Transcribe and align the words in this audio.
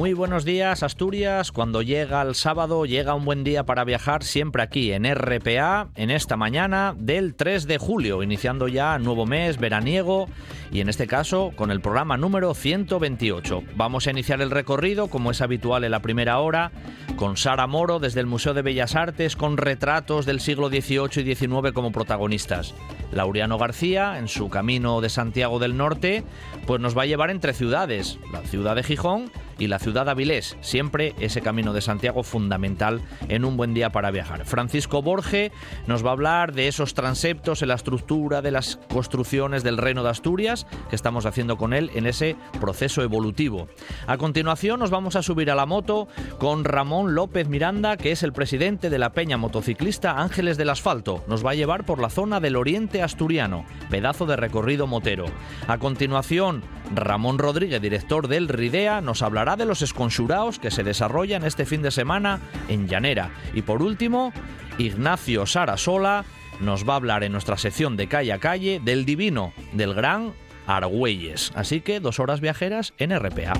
Muy 0.00 0.14
buenos 0.14 0.46
días, 0.46 0.82
Asturias. 0.82 1.52
Cuando 1.52 1.82
llega 1.82 2.22
el 2.22 2.34
sábado, 2.34 2.86
llega 2.86 3.12
un 3.12 3.26
buen 3.26 3.44
día 3.44 3.64
para 3.64 3.84
viajar, 3.84 4.24
siempre 4.24 4.62
aquí 4.62 4.92
en 4.92 5.04
RPA, 5.04 5.88
en 5.94 6.10
esta 6.10 6.38
mañana 6.38 6.94
del 6.96 7.34
3 7.34 7.66
de 7.66 7.76
julio, 7.76 8.22
iniciando 8.22 8.66
ya 8.66 8.98
nuevo 8.98 9.26
mes 9.26 9.58
veraniego 9.58 10.26
y 10.72 10.80
en 10.80 10.88
este 10.88 11.06
caso 11.06 11.52
con 11.54 11.70
el 11.70 11.82
programa 11.82 12.16
número 12.16 12.54
128. 12.54 13.62
Vamos 13.76 14.06
a 14.06 14.10
iniciar 14.12 14.40
el 14.40 14.50
recorrido, 14.50 15.08
como 15.08 15.32
es 15.32 15.42
habitual 15.42 15.84
en 15.84 15.90
la 15.90 16.00
primera 16.00 16.38
hora, 16.38 16.72
con 17.16 17.36
Sara 17.36 17.66
Moro 17.66 17.98
desde 17.98 18.20
el 18.20 18.26
Museo 18.26 18.54
de 18.54 18.62
Bellas 18.62 18.96
Artes, 18.96 19.36
con 19.36 19.58
retratos 19.58 20.24
del 20.24 20.40
siglo 20.40 20.70
XVIII 20.70 21.30
y 21.30 21.34
XIX 21.34 21.72
como 21.74 21.92
protagonistas. 21.92 22.74
Laureano 23.12 23.58
García, 23.58 24.18
en 24.18 24.28
su 24.28 24.48
camino 24.48 25.02
de 25.02 25.10
Santiago 25.10 25.58
del 25.58 25.76
Norte, 25.76 26.24
pues 26.66 26.80
nos 26.80 26.96
va 26.96 27.02
a 27.02 27.06
llevar 27.06 27.28
entre 27.28 27.52
ciudades, 27.52 28.18
la 28.32 28.40
ciudad 28.40 28.76
de 28.76 28.82
Gijón 28.82 29.30
y 29.60 29.68
la 29.68 29.78
ciudad 29.78 30.08
Avilés. 30.08 30.56
Siempre 30.60 31.14
ese 31.20 31.42
camino 31.42 31.72
de 31.72 31.82
Santiago 31.82 32.24
fundamental 32.24 33.00
en 33.28 33.44
un 33.44 33.56
buen 33.56 33.74
día 33.74 33.90
para 33.90 34.10
viajar. 34.10 34.44
Francisco 34.46 35.02
Borge 35.02 35.52
nos 35.86 36.04
va 36.04 36.08
a 36.08 36.14
hablar 36.14 36.52
de 36.52 36.66
esos 36.66 36.94
transeptos 36.94 37.62
en 37.62 37.68
la 37.68 37.74
estructura 37.74 38.42
de 38.42 38.50
las 38.50 38.80
construcciones 38.92 39.62
del 39.62 39.76
Reino 39.76 40.02
de 40.02 40.10
Asturias 40.10 40.66
que 40.88 40.96
estamos 40.96 41.26
haciendo 41.26 41.56
con 41.56 41.72
él 41.72 41.90
en 41.94 42.06
ese 42.06 42.36
proceso 42.60 43.02
evolutivo. 43.02 43.68
A 44.06 44.16
continuación 44.16 44.80
nos 44.80 44.90
vamos 44.90 45.14
a 45.14 45.22
subir 45.22 45.50
a 45.50 45.54
la 45.54 45.66
moto 45.66 46.08
con 46.38 46.64
Ramón 46.64 47.14
López 47.14 47.48
Miranda, 47.48 47.96
que 47.96 48.12
es 48.12 48.22
el 48.22 48.32
presidente 48.32 48.88
de 48.88 48.98
la 48.98 49.12
Peña 49.12 49.36
Motociclista 49.36 50.18
Ángeles 50.18 50.56
del 50.56 50.70
Asfalto. 50.70 51.22
Nos 51.28 51.44
va 51.44 51.50
a 51.50 51.54
llevar 51.54 51.84
por 51.84 52.00
la 52.00 52.08
zona 52.08 52.40
del 52.40 52.56
Oriente 52.56 53.02
Asturiano, 53.02 53.66
pedazo 53.90 54.24
de 54.24 54.36
recorrido 54.36 54.86
motero. 54.86 55.26
A 55.68 55.76
continuación, 55.78 56.62
Ramón 56.94 57.38
Rodríguez, 57.38 57.82
director 57.82 58.26
del 58.26 58.48
RIDEA, 58.48 59.00
nos 59.00 59.22
hablará 59.22 59.49
de 59.56 59.64
los 59.64 59.82
esconsuraos 59.82 60.58
que 60.58 60.70
se 60.70 60.84
desarrollan 60.84 61.44
este 61.44 61.66
fin 61.66 61.82
de 61.82 61.90
semana 61.90 62.40
en 62.68 62.88
Llanera. 62.88 63.30
Y 63.54 63.62
por 63.62 63.82
último, 63.82 64.32
Ignacio 64.78 65.46
Sarasola 65.46 66.24
nos 66.60 66.88
va 66.88 66.94
a 66.94 66.96
hablar 66.96 67.24
en 67.24 67.32
nuestra 67.32 67.56
sección 67.56 67.96
de 67.96 68.06
calle 68.06 68.32
a 68.32 68.38
calle 68.38 68.80
del 68.84 69.04
divino, 69.04 69.52
del 69.72 69.94
gran 69.94 70.34
Argüelles. 70.66 71.52
Así 71.54 71.80
que 71.80 72.00
dos 72.00 72.20
horas 72.20 72.40
viajeras 72.40 72.94
en 72.98 73.18
RPA. 73.18 73.54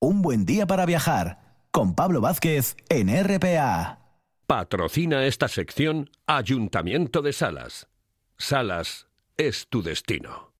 Un 0.00 0.22
buen 0.22 0.44
día 0.44 0.66
para 0.66 0.86
viajar 0.86 1.40
con 1.70 1.94
Pablo 1.94 2.20
Vázquez 2.20 2.76
en 2.88 3.08
RPA. 3.08 3.98
Patrocina 4.46 5.26
esta 5.26 5.48
sección 5.48 6.10
Ayuntamiento 6.26 7.22
de 7.22 7.32
Salas. 7.32 7.88
Salas 8.38 9.05
es 9.36 9.66
tu 9.68 9.82
destino. 9.82 10.50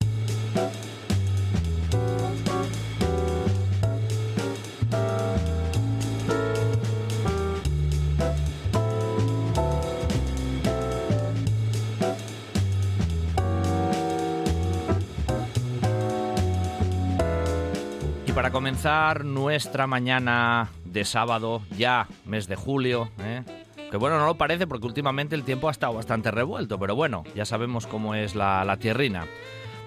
Y 18.27 18.33
para 18.33 18.51
comenzar 18.51 19.25
nuestra 19.25 19.87
mañana 19.87 20.69
de 20.85 21.05
sábado, 21.05 21.63
ya 21.77 22.09
mes 22.27 22.47
de 22.47 22.57
julio, 22.57 23.11
¿eh? 23.21 23.66
Que 23.91 23.97
bueno, 23.97 24.19
no 24.19 24.27
lo 24.27 24.37
parece 24.37 24.67
porque 24.67 24.87
últimamente 24.87 25.35
el 25.35 25.45
tiempo 25.45 25.69
ha 25.69 25.73
estado 25.73 25.95
bastante 25.95 26.31
revuelto, 26.31 26.79
pero 26.79 26.95
bueno, 26.95 27.25
ya 27.35 27.45
sabemos 27.45 27.87
cómo 27.87 28.15
es 28.15 28.35
la, 28.35 28.65
la 28.65 28.77
tierrina. 28.79 29.27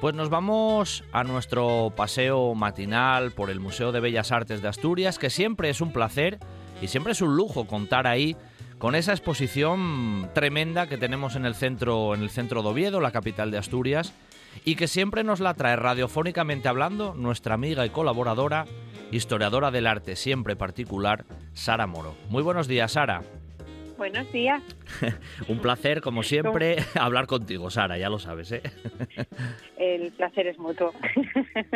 Pues 0.01 0.15
nos 0.15 0.29
vamos 0.29 1.03
a 1.11 1.25
nuestro 1.25 1.91
paseo 1.95 2.55
matinal 2.55 3.31
por 3.31 3.49
el 3.49 3.59
Museo 3.59 3.91
de 3.91 3.99
Bellas 3.99 4.31
Artes 4.31 4.61
de 4.61 4.69
Asturias, 4.69 5.19
que 5.19 5.29
siempre 5.29 5.69
es 5.69 5.81
un 5.81 5.91
placer 5.91 6.39
y 6.81 6.87
siempre 6.87 7.11
es 7.11 7.21
un 7.21 7.35
lujo 7.35 7.67
contar 7.67 8.07
ahí 8.07 8.37
con 8.77 8.95
esa 8.95 9.11
exposición 9.11 10.29
tremenda 10.33 10.87
que 10.87 10.97
tenemos 10.97 11.35
en 11.35 11.45
el 11.45 11.53
centro, 11.53 12.15
en 12.15 12.21
el 12.21 12.29
centro 12.29 12.63
de 12.63 12.69
Oviedo, 12.69 13.01
la 13.01 13.11
capital 13.11 13.51
de 13.51 13.57
Asturias, 13.57 14.13
y 14.63 14.75
que 14.75 14.87
siempre 14.87 15.25
nos 15.25 15.41
la 15.41 15.53
trae 15.53 15.75
radiofónicamente 15.75 16.69
hablando 16.69 17.13
nuestra 17.13 17.55
amiga 17.55 17.85
y 17.85 17.89
colaboradora, 17.89 18.65
historiadora 19.11 19.69
del 19.69 19.85
arte 19.85 20.15
siempre 20.15 20.55
particular, 20.55 21.25
Sara 21.53 21.87
Moro. 21.87 22.15
Muy 22.29 22.41
buenos 22.41 22.69
días, 22.69 22.93
Sara. 22.93 23.21
Buenos 23.99 24.31
días. 24.31 24.63
Un 25.49 25.59
placer, 25.59 25.99
como 25.99 26.23
siempre, 26.23 26.77
hablar 26.95 27.27
contigo, 27.27 27.69
Sara, 27.69 27.97
ya 27.97 28.07
lo 28.07 28.17
sabes, 28.17 28.53
¿eh? 28.53 28.61
El 29.77 30.13
placer 30.13 30.47
es 30.47 30.57
mutuo. 30.57 30.93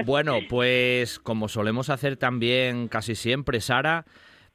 Bueno, 0.06 0.40
pues 0.50 1.20
como 1.20 1.50
solemos 1.50 1.90
hacer 1.90 2.16
también 2.16 2.88
casi 2.88 3.16
siempre, 3.16 3.60
Sara, 3.60 4.06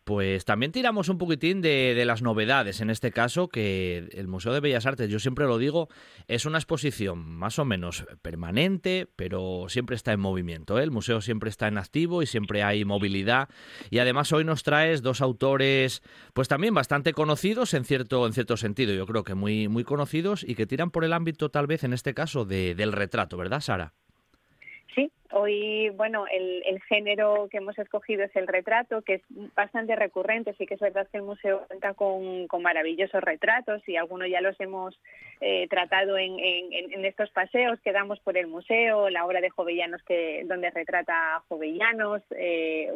pues 0.08 0.46
también 0.46 0.72
tiramos 0.72 1.10
un 1.10 1.18
poquitín 1.18 1.60
de, 1.60 2.02
las 2.06 2.22
novedades. 2.22 2.80
En 2.80 2.88
este 2.88 3.10
caso, 3.10 3.50
que 3.50 4.08
el 4.12 4.26
Museo 4.26 4.54
de 4.54 4.60
Bellas 4.60 4.86
Artes, 4.86 5.10
yo 5.10 5.18
siempre 5.18 5.44
lo 5.44 5.58
digo, 5.58 5.90
es 6.28 6.46
una 6.46 6.56
exposición 6.56 7.28
más 7.28 7.58
o 7.58 7.66
menos 7.66 8.06
permanente, 8.22 9.06
pero 9.16 9.66
siempre 9.68 9.96
está 9.96 10.14
en 10.14 10.20
movimiento. 10.20 10.78
¿eh? 10.78 10.82
El 10.82 10.92
museo 10.92 11.20
siempre 11.20 11.50
está 11.50 11.68
en 11.68 11.76
activo 11.76 12.22
y 12.22 12.26
siempre 12.26 12.62
hay 12.62 12.86
movilidad. 12.86 13.50
Y 13.90 13.98
además 13.98 14.32
hoy 14.32 14.44
nos 14.44 14.62
traes 14.62 15.02
dos 15.02 15.20
autores, 15.20 16.02
pues 16.32 16.48
también 16.48 16.72
bastante 16.72 17.12
conocidos 17.12 17.74
en 17.74 17.84
cierto, 17.84 18.26
en 18.26 18.32
cierto 18.32 18.56
sentido. 18.56 18.94
Yo 18.94 19.04
creo 19.04 19.24
que 19.24 19.34
muy, 19.34 19.68
muy 19.68 19.84
conocidos 19.84 20.42
y 20.42 20.54
que 20.54 20.66
tiran 20.66 20.90
por 20.90 21.04
el 21.04 21.12
ámbito, 21.12 21.50
tal 21.50 21.66
vez, 21.66 21.84
en 21.84 21.92
este 21.92 22.14
caso, 22.14 22.46
de, 22.46 22.74
del 22.74 22.92
retrato, 22.92 23.36
¿verdad, 23.36 23.60
Sara? 23.60 23.92
Sí, 24.94 25.10
hoy, 25.32 25.90
bueno, 25.90 26.26
el, 26.32 26.62
el, 26.64 26.80
género 26.82 27.48
que 27.50 27.58
hemos 27.58 27.78
escogido 27.78 28.24
es 28.24 28.34
el 28.34 28.46
retrato, 28.46 29.02
que 29.02 29.14
es 29.14 29.22
bastante 29.54 29.94
recurrente. 29.96 30.54
Sí 30.56 30.66
que 30.66 30.74
es 30.74 30.80
verdad 30.80 31.06
que 31.10 31.18
el 31.18 31.24
museo 31.24 31.66
cuenta 31.68 31.94
con, 31.94 32.46
con 32.46 32.62
maravillosos 32.62 33.22
retratos 33.22 33.86
y 33.86 33.96
algunos 33.96 34.28
ya 34.30 34.40
los 34.40 34.58
hemos 34.60 34.98
eh, 35.40 35.68
tratado 35.68 36.16
en, 36.16 36.38
en, 36.40 37.04
estos 37.04 37.30
paseos 37.30 37.78
que 37.80 37.92
damos 37.92 38.18
por 38.20 38.36
el 38.38 38.46
museo, 38.46 39.10
la 39.10 39.26
obra 39.26 39.40
de 39.40 39.50
Jovellanos 39.50 40.02
que, 40.04 40.44
donde 40.46 40.70
retrata 40.70 41.36
a 41.36 41.40
Jovellanos, 41.48 42.22
eh, 42.30 42.90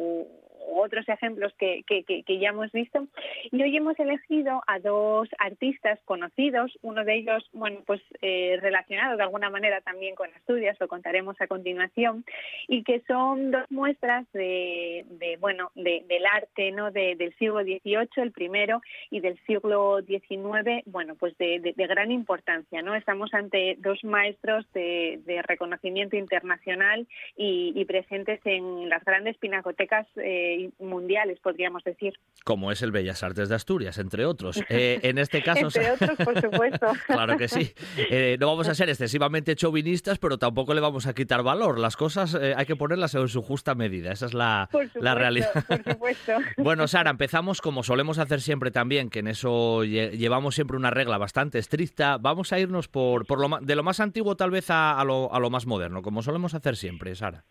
otros 0.71 1.07
ejemplos 1.07 1.53
que, 1.57 1.83
que, 1.85 2.39
ya 2.39 2.49
hemos 2.49 2.71
visto. 2.71 3.07
Y 3.51 3.61
hoy 3.61 3.75
hemos 3.77 3.97
elegido 3.99 4.61
a 4.67 4.79
dos 4.79 5.29
artistas 5.37 5.99
conocidos, 6.05 6.77
uno 6.81 7.03
de 7.03 7.15
ellos, 7.15 7.49
bueno, 7.53 7.81
pues 7.85 8.01
eh, 8.21 8.57
relacionado 8.61 9.17
de 9.17 9.23
alguna 9.23 9.49
manera 9.49 9.81
también 9.81 10.15
con 10.15 10.29
Asturias, 10.33 10.77
lo 10.79 10.87
contaremos 10.87 11.39
a 11.39 11.47
continuación, 11.47 12.25
y 12.67 12.83
que 12.83 13.01
son 13.07 13.51
dos 13.51 13.69
muestras 13.69 14.25
de, 14.33 15.05
bueno, 15.39 15.71
de, 15.75 16.03
del 16.07 16.25
arte, 16.25 16.71
¿no? 16.71 16.91
De, 16.91 17.15
del 17.15 17.33
siglo 17.37 17.61
XVIII, 17.61 18.07
el 18.17 18.31
primero, 18.31 18.81
y 19.09 19.19
del 19.19 19.39
siglo 19.45 20.01
XIX, 20.01 20.83
bueno, 20.85 21.15
pues 21.15 21.37
de, 21.37 21.73
gran 21.75 22.11
importancia, 22.11 22.81
¿no? 22.81 22.95
Estamos 22.95 23.33
ante 23.33 23.75
dos 23.79 24.03
maestros 24.03 24.65
de, 24.73 25.21
reconocimiento 25.43 26.15
internacional 26.15 27.05
y, 27.35 27.73
y, 27.75 27.85
presentes 27.85 28.39
en 28.45 28.87
las 28.87 29.03
grandes 29.03 29.37
pinacotecas 29.37 30.07
eh, 30.17 30.52
mundiales, 30.79 31.39
podríamos 31.39 31.83
decir. 31.83 32.13
Como 32.43 32.71
es 32.71 32.81
el 32.81 32.91
Bellas 32.91 33.23
Artes 33.23 33.49
de 33.49 33.55
Asturias, 33.55 33.97
entre 33.97 34.25
otros. 34.25 34.61
Eh, 34.69 34.99
en 35.03 35.17
este 35.17 35.41
caso... 35.41 35.65
entre 35.65 35.91
otros, 35.91 36.17
por 36.17 36.41
supuesto. 36.41 36.87
claro 37.07 37.37
que 37.37 37.47
sí. 37.47 37.73
Eh, 37.97 38.37
no 38.39 38.47
vamos 38.47 38.67
a 38.67 38.75
ser 38.75 38.89
excesivamente 38.89 39.55
chauvinistas, 39.55 40.19
pero 40.19 40.37
tampoco 40.37 40.73
le 40.73 40.81
vamos 40.81 41.07
a 41.07 41.13
quitar 41.13 41.43
valor. 41.43 41.79
Las 41.79 41.95
cosas 41.95 42.35
eh, 42.35 42.53
hay 42.55 42.65
que 42.65 42.75
ponerlas 42.75 43.15
en 43.15 43.27
su 43.27 43.41
justa 43.41 43.75
medida. 43.75 44.11
Esa 44.11 44.25
es 44.27 44.33
la, 44.33 44.67
supuesto, 44.71 44.99
la 44.99 45.15
realidad. 45.15 45.51
Por 45.67 45.83
supuesto. 45.83 46.33
bueno, 46.57 46.87
Sara, 46.87 47.11
empezamos 47.11 47.61
como 47.61 47.83
solemos 47.83 48.19
hacer 48.19 48.41
siempre 48.41 48.71
también, 48.71 49.09
que 49.09 49.19
en 49.19 49.27
eso 49.27 49.83
llevamos 49.83 50.55
siempre 50.55 50.77
una 50.77 50.91
regla 50.91 51.17
bastante 51.17 51.59
estricta. 51.59 52.17
Vamos 52.17 52.53
a 52.53 52.59
irnos 52.59 52.87
por, 52.87 53.25
por 53.25 53.39
lo, 53.39 53.59
de 53.59 53.75
lo 53.75 53.83
más 53.83 53.99
antiguo 53.99 54.35
tal 54.35 54.51
vez 54.51 54.69
a, 54.69 54.99
a, 54.99 55.03
lo, 55.03 55.33
a 55.33 55.39
lo 55.39 55.49
más 55.49 55.65
moderno, 55.65 56.01
como 56.01 56.21
solemos 56.21 56.53
hacer 56.53 56.75
siempre, 56.75 57.15
Sara. 57.15 57.45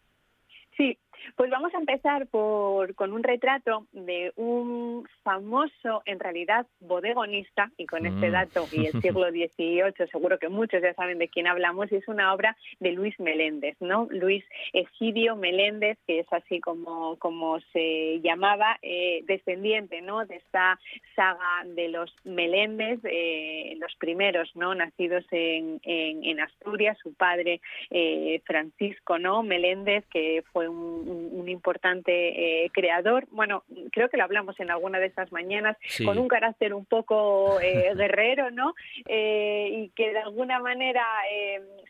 Sí, 0.76 0.98
pues 1.36 1.50
vamos 1.50 1.74
a 1.74 1.78
empezar 1.78 2.26
por, 2.28 2.94
con 2.94 3.12
un 3.12 3.22
retrato 3.22 3.86
de 3.92 4.32
un 4.36 5.08
famoso, 5.22 6.02
en 6.04 6.18
realidad, 6.20 6.66
bodegonista, 6.80 7.70
y 7.76 7.86
con 7.86 8.06
este 8.06 8.28
Mm. 8.28 8.32
dato 8.32 8.66
y 8.72 8.86
el 8.86 9.00
siglo 9.00 9.30
XVIII, 9.30 10.06
seguro 10.10 10.38
que 10.38 10.48
muchos 10.48 10.82
ya 10.82 10.94
saben 10.94 11.18
de 11.18 11.28
quién 11.28 11.46
hablamos, 11.46 11.90
y 11.90 11.96
es 11.96 12.08
una 12.08 12.32
obra 12.32 12.56
de 12.80 12.92
Luis 12.92 13.18
Meléndez, 13.18 13.76
¿no? 13.80 14.08
Luis 14.10 14.44
Egidio 14.72 15.36
Meléndez, 15.36 15.98
que 16.06 16.20
es 16.20 16.32
así 16.32 16.60
como, 16.60 17.16
como 17.18 17.60
se 17.72 18.20
llamaba, 18.22 18.78
eh, 18.82 19.22
descendiente, 19.26 20.00
¿no? 20.02 20.24
De 20.26 20.36
esta 20.36 20.78
saga 21.14 21.64
de 21.66 21.88
los 21.88 22.14
Meléndez, 22.24 23.00
eh, 23.04 23.74
los 23.78 23.94
primeros, 23.96 24.54
¿no? 24.54 24.74
Nacidos 24.74 25.24
en, 25.30 25.80
en, 25.84 26.24
en 26.24 26.40
Asturias, 26.40 26.98
su 27.02 27.14
padre 27.14 27.60
eh, 27.90 28.40
Francisco, 28.44 29.18
¿no? 29.18 29.42
Meléndez, 29.42 30.04
que 30.08 30.42
fue 30.52 30.68
un 30.68 31.11
un, 31.12 31.48
importante 31.48 32.70
creador. 32.72 33.26
Bueno, 33.30 33.64
creo 33.90 34.08
que 34.08 34.16
lo 34.16 34.24
hablamos 34.24 34.58
en 34.60 34.70
alguna 34.70 34.98
de 35.00 35.06
estas 35.06 35.32
mañanas, 35.32 35.76
con 36.04 36.18
un 36.18 36.28
carácter 36.28 36.72
un 36.72 36.84
poco 36.84 37.58
guerrero, 37.96 38.50
¿no? 38.50 38.74
y 39.06 39.90
que 39.96 40.12
de 40.12 40.18
alguna 40.18 40.60
manera 40.60 41.04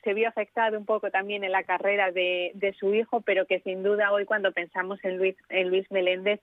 se 0.03 0.15
vio 0.15 0.29
afectado 0.29 0.79
un 0.79 0.87
poco 0.87 1.11
también 1.11 1.45
en 1.45 1.53
la 1.53 1.63
carrera 1.65 2.11
de, 2.11 2.75
su 2.79 2.95
hijo, 2.95 3.21
pero 3.21 3.47
que 3.47 3.61
sin 3.61 3.83
duda 3.83 4.13
hoy 4.13 4.25
cuando 4.25 4.53
pensamos 4.53 4.99
en 5.05 5.19
Luis, 5.19 5.37
en 5.51 5.69
Luis 5.69 5.89
Meléndez 5.91 6.41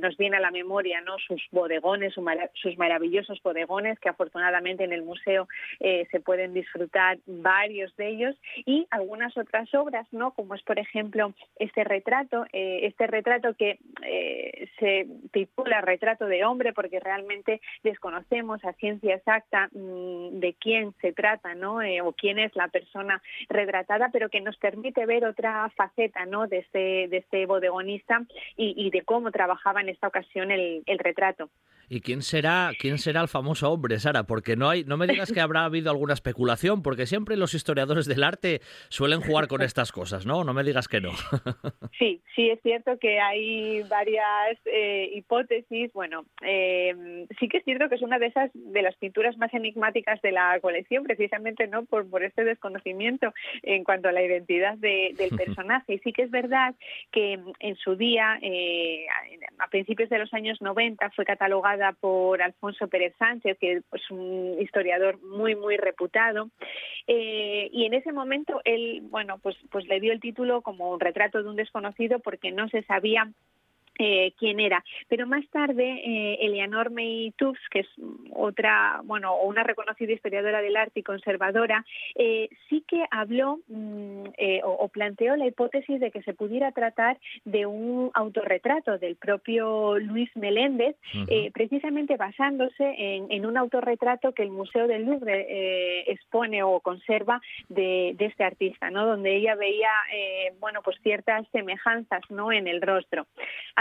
nos 0.00 0.16
viene 0.16 0.36
a 0.36 0.40
la 0.40 0.50
memoria, 0.50 1.00
¿no? 1.00 1.16
Sus 1.18 1.42
bodegones, 1.52 2.14
sus 2.54 2.78
maravillosos 2.78 3.40
bodegones 3.42 3.98
que 4.00 4.08
afortunadamente 4.08 4.84
en 4.84 4.92
el 4.92 5.02
museo 5.02 5.48
eh, 5.80 6.06
se 6.10 6.20
pueden 6.20 6.54
disfrutar 6.54 7.18
varios 7.26 7.94
de 7.96 8.08
ellos 8.08 8.36
y 8.66 8.86
algunas 8.90 9.36
otras 9.36 9.72
obras, 9.74 10.06
¿no? 10.12 10.32
Como 10.32 10.54
es 10.54 10.62
por 10.62 10.78
ejemplo 10.78 11.32
este 11.70 11.84
retrato, 11.84 12.44
eh, 12.52 12.80
este 12.82 13.06
retrato 13.06 13.54
que 13.54 13.78
eh, 14.04 14.68
se 14.78 15.06
titula 15.32 15.80
Retrato 15.80 16.26
de 16.26 16.44
hombre 16.44 16.72
porque 16.72 16.98
realmente 16.98 17.60
desconocemos 17.84 18.64
a 18.64 18.72
ciencia 18.72 19.14
exacta 19.14 19.68
mm, 19.72 20.40
de 20.40 20.54
quién 20.58 20.92
se 21.00 21.12
trata, 21.12 21.54
¿no? 21.54 21.78
o 22.02 22.12
quién 22.12 22.38
es 22.38 22.54
la 22.56 22.68
persona 22.68 23.22
retratada, 23.48 24.10
pero 24.12 24.28
que 24.28 24.40
nos 24.40 24.56
permite 24.56 25.06
ver 25.06 25.24
otra 25.24 25.70
faceta, 25.70 26.26
¿no? 26.26 26.46
De 26.46 26.58
este 26.58 27.08
de 27.08 27.18
este 27.18 27.46
bodegonista 27.46 28.22
y, 28.56 28.90
de 28.90 29.02
cómo 29.02 29.30
trabajaba 29.30 29.80
en 29.80 29.88
esta 29.88 30.08
ocasión 30.08 30.50
el 30.50 30.98
retrato. 30.98 31.50
¿Y 31.92 32.02
quién 32.02 32.22
será, 32.22 32.70
quién 32.78 32.98
será 32.98 33.20
el 33.20 33.26
famoso 33.26 33.68
hombre, 33.68 33.98
Sara? 33.98 34.22
Porque 34.22 34.54
no 34.54 34.68
hay, 34.68 34.84
no 34.84 34.96
me 34.96 35.08
digas 35.08 35.32
que 35.32 35.40
habrá 35.40 35.64
habido 35.64 35.90
alguna 35.90 36.14
especulación, 36.14 36.82
porque 36.82 37.04
siempre 37.04 37.36
los 37.36 37.52
historiadores 37.52 38.06
del 38.06 38.22
arte 38.22 38.60
suelen 38.90 39.20
jugar 39.20 39.48
con 39.48 39.60
estas 39.60 39.90
cosas, 39.90 40.24
¿no? 40.24 40.44
No 40.44 40.54
me 40.54 40.62
digas 40.62 40.86
que 40.86 41.00
no. 41.00 41.10
Sí, 41.98 42.22
sí 42.34 42.48
es 42.48 42.60
cierto 42.62 42.98
que 42.98 43.20
hay 43.20 43.82
varias 43.82 44.58
eh, 44.64 45.10
hipótesis. 45.14 45.92
Bueno, 45.92 46.24
eh, 46.42 47.26
sí 47.38 47.48
que 47.48 47.58
es 47.58 47.64
cierto 47.64 47.88
que 47.88 47.96
es 47.96 48.02
una 48.02 48.18
de 48.18 48.26
esas 48.26 48.50
de 48.54 48.82
las 48.82 48.96
pinturas 48.96 49.36
más 49.36 49.52
enigmáticas 49.52 50.20
de 50.22 50.32
la 50.32 50.58
colección, 50.60 51.04
precisamente 51.04 51.66
no 51.66 51.84
por, 51.84 52.08
por 52.08 52.24
este 52.24 52.44
desconocimiento 52.44 53.34
en 53.62 53.84
cuanto 53.84 54.08
a 54.08 54.12
la 54.12 54.22
identidad 54.22 54.78
del 54.78 55.14
personaje. 55.36 55.94
Y 55.94 55.98
sí 55.98 56.12
que 56.12 56.22
es 56.22 56.30
verdad 56.30 56.74
que 57.10 57.38
en 57.58 57.76
su 57.76 57.96
día, 57.96 58.38
eh, 58.40 59.06
a 59.58 59.68
principios 59.68 60.08
de 60.08 60.18
los 60.18 60.32
años 60.32 60.62
90, 60.62 61.10
fue 61.10 61.24
catalogada 61.24 61.92
por 61.92 62.40
Alfonso 62.40 62.88
Pérez 62.88 63.14
Sánchez, 63.18 63.58
que 63.58 63.82
es 63.92 64.10
un 64.10 64.56
historiador 64.60 65.22
muy, 65.22 65.54
muy 65.54 65.76
reputado. 65.76 66.48
Y 67.06 67.84
en 67.84 67.94
ese 67.94 68.12
momento 68.12 68.60
él, 68.64 69.02
bueno, 69.02 69.38
pues, 69.42 69.56
pues 69.70 69.86
le 69.86 70.00
dio 70.00 70.12
el 70.12 70.20
título 70.20 70.62
como 70.62 70.90
un 70.92 71.00
retrato 71.00 71.42
de 71.42 71.49
un 71.50 71.56
desconocido 71.56 72.20
porque 72.20 72.52
no 72.52 72.68
se 72.68 72.82
sabía 72.82 73.30
eh, 74.02 74.32
quién 74.38 74.60
era. 74.60 74.82
Pero 75.08 75.26
más 75.26 75.46
tarde, 75.50 75.84
eh, 75.84 76.38
Eleanor 76.40 76.90
May 76.90 77.34
Tufts, 77.36 77.60
que 77.70 77.80
es 77.80 77.88
otra, 78.32 79.02
bueno, 79.04 79.36
una 79.42 79.62
reconocida 79.62 80.14
historiadora 80.14 80.62
del 80.62 80.78
arte 80.78 81.00
y 81.00 81.02
conservadora, 81.02 81.84
eh, 82.14 82.48
sí 82.70 82.82
que 82.88 83.04
habló 83.10 83.58
mm, 83.68 84.24
o, 84.64 84.88
planteó 84.88 85.36
la 85.36 85.46
hipótesis 85.46 86.00
de 86.00 86.10
que 86.10 86.22
se 86.22 86.32
pudiera 86.32 86.72
tratar 86.72 87.18
de 87.44 87.66
un 87.66 88.10
autorretrato 88.14 88.96
del 88.96 89.16
propio 89.16 89.98
Luis 89.98 90.34
Meléndez, 90.34 90.96
precisamente 91.52 92.16
basándose 92.16 92.94
en, 92.96 93.44
un 93.44 93.56
autorretrato 93.58 94.32
que 94.32 94.42
el 94.42 94.50
Museo 94.50 94.86
del 94.86 95.04
Louvre 95.04 96.10
expone 96.10 96.62
o 96.62 96.80
conserva 96.80 97.40
de, 97.68 98.14
de, 98.16 98.26
este 98.26 98.44
artista, 98.44 98.90
¿no? 98.90 99.06
Donde 99.06 99.36
ella 99.36 99.54
veía, 99.56 99.92
bueno, 100.58 100.80
pues 100.82 100.96
ciertas 101.02 101.46
semejanzas, 101.52 102.22
¿no? 102.30 102.50
En 102.50 102.66
el 102.66 102.80
rostro 102.80 103.26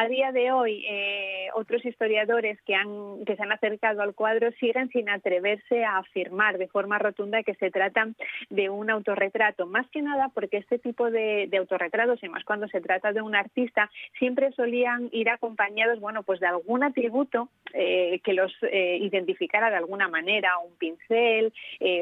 día 0.09 0.31
de 0.33 0.51
hoy 0.51 0.83
eh, 0.89 1.47
otros 1.53 1.85
historiadores 1.85 2.59
que, 2.63 2.75
han, 2.75 3.23
que 3.25 3.35
se 3.35 3.43
han 3.43 3.51
acercado 3.51 4.01
al 4.01 4.13
cuadro 4.13 4.51
siguen 4.59 4.89
sin 4.89 5.09
atreverse 5.09 5.85
a 5.85 5.99
afirmar 5.99 6.57
de 6.57 6.67
forma 6.67 6.99
rotunda 6.99 7.43
que 7.43 7.53
se 7.55 7.71
trata 7.71 8.09
de 8.49 8.69
un 8.69 8.89
autorretrato, 8.89 9.67
más 9.67 9.87
que 9.89 10.01
nada 10.01 10.29
porque 10.33 10.57
este 10.57 10.79
tipo 10.79 11.09
de, 11.09 11.49
autorretratos, 11.57 12.21
y 12.23 12.29
más 12.29 12.43
cuando 12.43 12.67
se 12.67 12.81
trata 12.81 13.13
de 13.13 13.21
un 13.21 13.35
artista, 13.35 13.89
siempre 14.17 14.51
solían 14.51 15.09
ir 15.11 15.29
acompañados, 15.29 15.99
bueno, 15.99 16.23
pues 16.23 16.39
de 16.39 16.47
algún 16.47 16.83
atributo 16.83 17.49
eh, 17.73 18.19
que 18.23 18.33
los 18.33 18.51
eh, 18.63 18.97
identificara 19.01 19.69
de 19.69 19.77
alguna 19.77 20.07
manera, 20.07 20.57
un 20.59 20.75
pincel, 20.77 21.53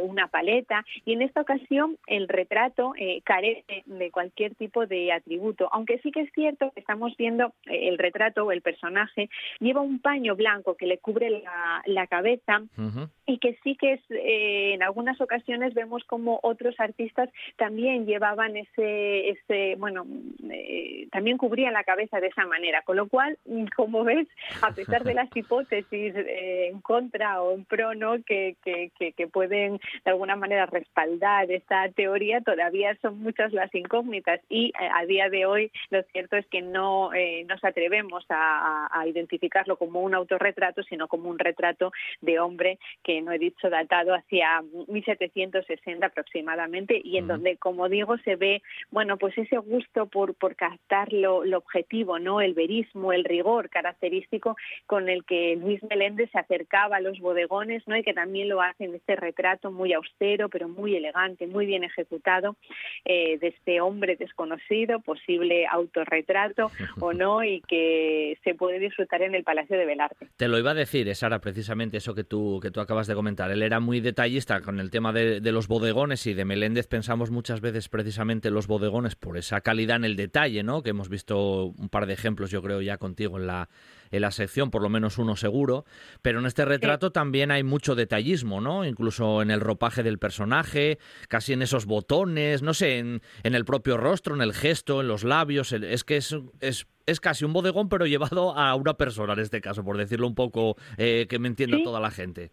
una 0.03 0.27
paleta, 0.27 0.85
y 1.05 1.13
en 1.13 1.21
esta 1.21 1.41
ocasión 1.41 1.97
el 2.07 2.27
retrato 2.27 2.93
carece 3.23 3.83
de 3.85 4.11
cualquier 4.11 4.55
tipo 4.55 4.85
de 4.85 5.11
atributo, 5.11 5.69
aunque 5.71 5.99
sí 5.99 6.11
que 6.11 6.21
es 6.21 6.31
cierto 6.33 6.71
que 6.71 6.79
estamos 6.79 7.15
viendo 7.17 7.53
el 7.89 7.97
retrato 7.97 8.45
o 8.45 8.51
el 8.51 8.61
personaje 8.61 9.29
lleva 9.59 9.81
un 9.81 9.99
paño 9.99 10.35
blanco 10.35 10.75
que 10.75 10.85
le 10.85 10.97
cubre 10.97 11.43
la, 11.85 12.07
cabeza 12.07 12.61
y 13.25 13.39
que 13.39 13.57
sí 13.63 13.75
que 13.75 13.93
es, 13.93 14.01
eh, 14.09 14.73
en 14.73 14.81
algunas 14.81 15.19
ocasiones 15.19 15.73
vemos 15.73 16.03
como 16.05 16.39
otros 16.43 16.75
artistas 16.79 17.29
también 17.57 18.05
llevaban 18.05 18.55
ese, 18.55 19.29
ese 19.29 19.75
bueno, 19.77 20.05
eh, 20.49 21.07
también 21.11 21.37
cubrían 21.37 21.73
la 21.73 21.83
cabeza 21.83 22.19
de 22.21 22.27
esa 22.27 22.45
manera, 22.45 22.83
con 22.83 22.95
lo 22.95 23.07
cual, 23.09 23.37
como 23.75 24.03
ves, 24.03 24.27
a 24.61 24.71
pesar 24.71 25.03
de 25.03 25.13
las 25.13 25.29
hipótesis 25.35 26.15
eh, 26.15 26.69
en 26.71 26.79
contra 26.81 27.41
o 27.41 27.53
en 27.53 27.65
pro, 27.65 27.93
¿no? 27.93 28.23
Que, 28.23 28.55
que, 28.63 28.91
que, 28.97 29.27
pueden 29.27 29.79
de 30.05 30.11
alguna 30.11 30.37
manera 30.37 30.65
respaldar 30.65 31.51
esta 31.51 31.89
teoría, 31.89 32.39
todavía 32.41 32.95
son 33.01 33.19
muchas 33.19 33.51
las 33.51 33.73
incógnitas. 33.75 34.39
Y 34.49 34.71
a 34.77 35.05
día 35.05 35.29
de 35.29 35.45
hoy 35.45 35.71
lo 35.89 36.01
cierto 36.03 36.37
es 36.37 36.47
que 36.47 36.61
no 36.61 37.11
nos 37.45 37.63
atrevemos 37.77 38.25
a, 38.29 38.87
a 38.91 39.07
identificarlo 39.07 39.77
como 39.77 40.01
un 40.01 40.15
autorretrato, 40.15 40.81
sino 40.81 41.07
como 41.07 41.29
un 41.29 41.37
retrato 41.37 41.91
de 42.21 42.39
hombre 42.39 42.79
que 43.03 43.21
no 43.21 43.31
he 43.31 43.37
dicho, 43.37 43.69
datado 43.69 44.15
hacia 44.15 44.63
1760 44.87 46.05
aproximadamente 46.05 46.99
y 47.03 47.17
en 47.17 47.27
donde, 47.27 47.57
como 47.57 47.87
digo, 47.87 48.17
se 48.19 48.35
ve, 48.35 48.63
bueno, 48.89 49.17
pues 49.17 49.37
ese 49.37 49.57
gusto 49.57 50.07
por, 50.07 50.33
por 50.33 50.55
captar 50.55 51.13
lo, 51.13 51.43
objetivo, 51.57 52.17
¿no? 52.17 52.41
El 52.41 52.53
verismo, 52.53 53.13
el 53.13 53.23
rigor 53.23 53.69
característico 53.69 54.55
con 54.85 55.09
el 55.09 55.23
que 55.23 55.55
Luis 55.55 55.81
Meléndez 55.83 56.29
se 56.31 56.39
acercaba 56.39 56.97
a 56.97 57.01
los 57.01 57.19
bodegones, 57.19 57.83
¿no? 57.87 57.95
Y 57.95 58.03
que 58.03 58.13
también 58.13 58.49
lo 58.49 58.61
hace 58.61 58.85
en 58.85 58.95
este 58.95 59.15
retrato 59.15 59.71
muy 59.71 59.93
austero, 59.93 60.49
pero 60.49 60.67
muy 60.67 60.95
elegante, 60.95 61.45
muy 61.45 61.65
bien 61.65 61.83
ejecutado 61.83 62.55
eh, 63.05 63.37
de 63.37 63.47
este 63.47 63.81
hombre 63.81 64.15
desconocido, 64.15 64.99
posible 64.99 65.67
autorretrato 65.67 66.71
o 66.99 67.13
no, 67.13 67.43
y 67.43 67.61
que 67.67 68.37
se 68.43 68.55
puede 68.55 68.79
disfrutar 68.79 69.21
en 69.21 69.35
el 69.35 69.43
Palacio 69.43 69.77
de 69.77 69.85
Belarte. 69.85 70.27
Te 70.37 70.47
lo 70.47 70.57
iba 70.57 70.71
a 70.71 70.73
decir, 70.73 71.13
Sara, 71.15 71.39
precisamente 71.39 71.97
eso 71.97 72.15
que 72.15 72.23
tú, 72.23 72.59
que 72.61 72.71
tú 72.71 72.79
acabas 72.79 73.07
de 73.07 73.15
comentar. 73.15 73.51
Él 73.51 73.61
era 73.61 73.79
muy 73.79 73.99
detallista 73.99 74.61
con 74.61 74.79
el 74.79 74.89
tema 74.89 75.13
de, 75.13 75.39
los 75.51 75.67
bodegones 75.67 76.25
y 76.27 76.33
de 76.33 76.45
Meléndez 76.45 76.87
pensamos 76.87 77.31
muchas 77.31 77.61
veces 77.61 77.89
precisamente 77.89 78.47
en 78.49 78.53
los 78.53 78.67
bodegones 78.67 79.15
por 79.15 79.37
esa 79.37 79.61
calidad 79.61 79.97
en 79.97 80.05
el 80.05 80.15
detalle, 80.15 80.63
¿no? 80.63 80.83
Que 80.83 80.91
hemos 80.91 81.09
visto 81.09 81.65
un 81.65 81.89
par 81.89 82.05
de 82.05 82.13
ejemplos, 82.13 82.51
yo 82.51 82.61
creo, 82.61 82.81
ya 82.81 82.97
contigo 82.97 83.37
en 83.37 83.47
la, 83.47 83.69
en 84.11 84.21
la 84.21 84.31
sección, 84.31 84.71
por 84.71 84.81
lo 84.81 84.89
menos 84.89 85.17
uno 85.17 85.35
seguro. 85.35 85.85
Pero 86.21 86.39
en 86.39 86.45
este 86.45 86.65
retrato 86.65 87.11
también 87.11 87.51
hay 87.51 87.63
mucho 87.63 87.95
detallismo, 87.95 88.61
¿no? 88.61 88.85
Incluso 88.85 89.41
en 89.41 89.51
el 89.51 89.61
ropaje 89.61 90.03
del 90.03 90.19
personaje, 90.19 90.99
casi 91.27 91.53
en 91.53 91.61
esos 91.61 91.85
botones, 91.85 92.61
no 92.61 92.73
sé, 92.73 92.99
en, 92.99 93.21
en 93.43 93.55
el 93.55 93.65
propio 93.65 93.97
rostro, 93.97 94.35
en 94.35 94.41
el 94.41 94.53
gesto, 94.53 95.01
en 95.01 95.07
los 95.07 95.23
labios. 95.23 95.71
Es 95.71 96.03
que 96.03 96.17
es, 96.17 96.35
es 96.61 96.87
es 97.07 97.19
casi 97.19 97.45
un 97.45 97.53
bodegón, 97.53 97.89
pero 97.89 98.05
llevado 98.05 98.55
a 98.55 98.75
una 98.75 98.95
persona 98.95 99.33
en 99.33 99.39
este 99.39 99.61
caso, 99.61 99.83
por 99.83 99.97
decirlo 99.97 100.27
un 100.27 100.35
poco 100.35 100.75
eh, 100.97 101.25
que 101.27 101.39
me 101.39 101.47
entienda 101.47 101.77
toda 101.83 101.99
la 101.99 102.11
gente. 102.11 102.51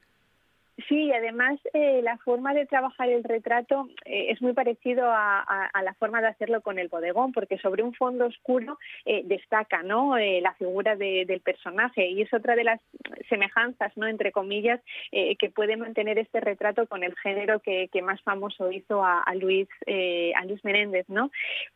Sí, 0.89 1.13
además 1.13 1.61
eh, 1.73 2.01
la 2.03 2.19
forma 2.19 2.53
de 2.53 2.67
trabajar 2.67 3.09
el 3.09 3.23
retrato 3.23 3.89
eh, 4.05 4.27
es 4.31 4.43
muy 4.43 4.55
parecido 4.55 5.05
a, 5.07 5.71
la 5.85 5.95
forma 5.95 6.21
de 6.21 6.29
hacerlo 6.29 6.63
con 6.63 6.81
el 6.81 6.89
bodegón, 6.89 7.33
porque 7.33 7.59
sobre 7.59 7.85
un 7.85 7.95
fondo 7.95 8.27
oscuro 8.27 8.79
eh, 9.05 9.23
destaca 9.25 9.83
¿no? 9.83 10.17
la 10.17 10.55
figura 10.55 10.97
del 10.97 11.41
personaje 11.41 12.09
y 12.09 12.23
es 12.23 12.33
otra 12.33 12.57
de 12.57 12.65
las 12.65 12.81
semejanzas, 13.29 13.97
no 13.97 14.07
entre 14.07 14.33
comillas, 14.33 14.81
que 15.11 15.51
puede 15.55 15.77
mantener 15.77 16.19
este 16.19 16.41
retrato 16.41 16.87
con 16.87 17.05
el 17.05 17.15
género 17.17 17.61
que, 17.61 17.89
más 18.03 18.21
famoso 18.23 18.71
hizo 18.71 19.05
a, 19.05 19.25
Luis 19.35 19.69
a 19.87 20.45
Luis 20.47 20.65
Menéndez, 20.65 21.09
¿no? 21.09 21.31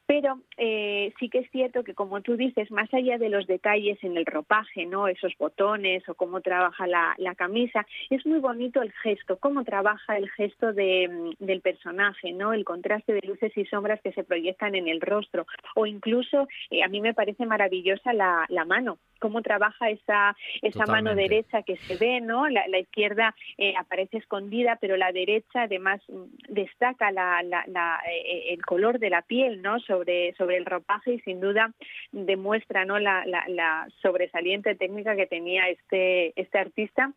Pero 0.06 0.40
sí 0.56 1.28
que 1.28 1.38
es 1.38 1.50
cierto 1.50 1.84
que 1.84 1.94
como 1.94 2.22
tú 2.22 2.36
dices, 2.36 2.70
más 2.70 2.92
allá 2.94 3.18
de 3.18 3.28
los 3.28 3.46
detalles 3.46 4.02
en 4.02 4.16
el 4.16 4.26
ropaje, 4.26 4.86
no, 4.86 5.08
esos 5.08 5.36
botones 5.38 6.08
o 6.08 6.14
cómo 6.14 6.40
trabaja 6.40 6.86
la, 6.86 7.14
la 7.18 7.34
camisa, 7.34 7.86
es 8.10 8.24
muy 8.26 8.38
bonito 8.38 8.82
el 8.82 8.87
gesto, 8.92 9.38
cómo 9.38 9.64
trabaja 9.64 10.16
el 10.16 10.28
gesto 10.30 10.72
de, 10.72 11.34
del 11.38 11.60
personaje, 11.60 12.32
¿no? 12.32 12.52
El 12.52 12.64
contraste 12.64 13.12
de 13.12 13.26
luces 13.26 13.56
y 13.56 13.64
sombras 13.66 14.00
que 14.00 14.12
se 14.12 14.24
proyectan 14.24 14.74
en 14.74 14.88
el 14.88 15.00
rostro. 15.00 15.46
O 15.74 15.86
incluso, 15.86 16.48
eh, 16.70 16.82
a 16.82 16.88
mí 16.88 17.00
me 17.00 17.14
parece 17.14 17.46
maravillosa 17.46 18.12
la, 18.12 18.46
la 18.48 18.64
mano, 18.64 18.98
cómo 19.18 19.42
trabaja 19.42 19.90
esa, 19.90 20.36
esa 20.62 20.86
mano 20.86 21.14
derecha 21.14 21.62
que 21.62 21.76
se 21.76 21.96
ve, 21.96 22.20
¿no? 22.20 22.48
La, 22.48 22.78
izquierda 22.78 23.34
eh, 23.56 23.74
aparece 23.76 24.18
escondida, 24.18 24.78
pero 24.80 24.96
la 24.96 25.12
derecha 25.12 25.62
además 25.62 26.00
mm, 26.08 26.52
destaca 26.52 27.10
la, 27.10 27.42
la, 27.42 28.00
eh, 28.10 28.52
el 28.52 28.64
color 28.64 28.98
de 28.98 29.10
la 29.10 29.22
piel, 29.22 29.62
¿no? 29.62 29.80
Sobre, 29.80 30.34
sobre 30.34 30.56
el 30.56 30.66
ropaje 30.66 31.14
y 31.14 31.20
sin 31.20 31.40
duda 31.40 31.72
demuestra, 32.12 32.84
¿no? 32.84 32.98
La, 32.98 33.24
la 33.26 33.88
sobresaliente 34.00 34.74
técnica 34.74 35.16
que 35.16 35.26
tenía 35.26 35.68
este, 35.68 36.32
este 36.40 36.58
artista 36.58 37.12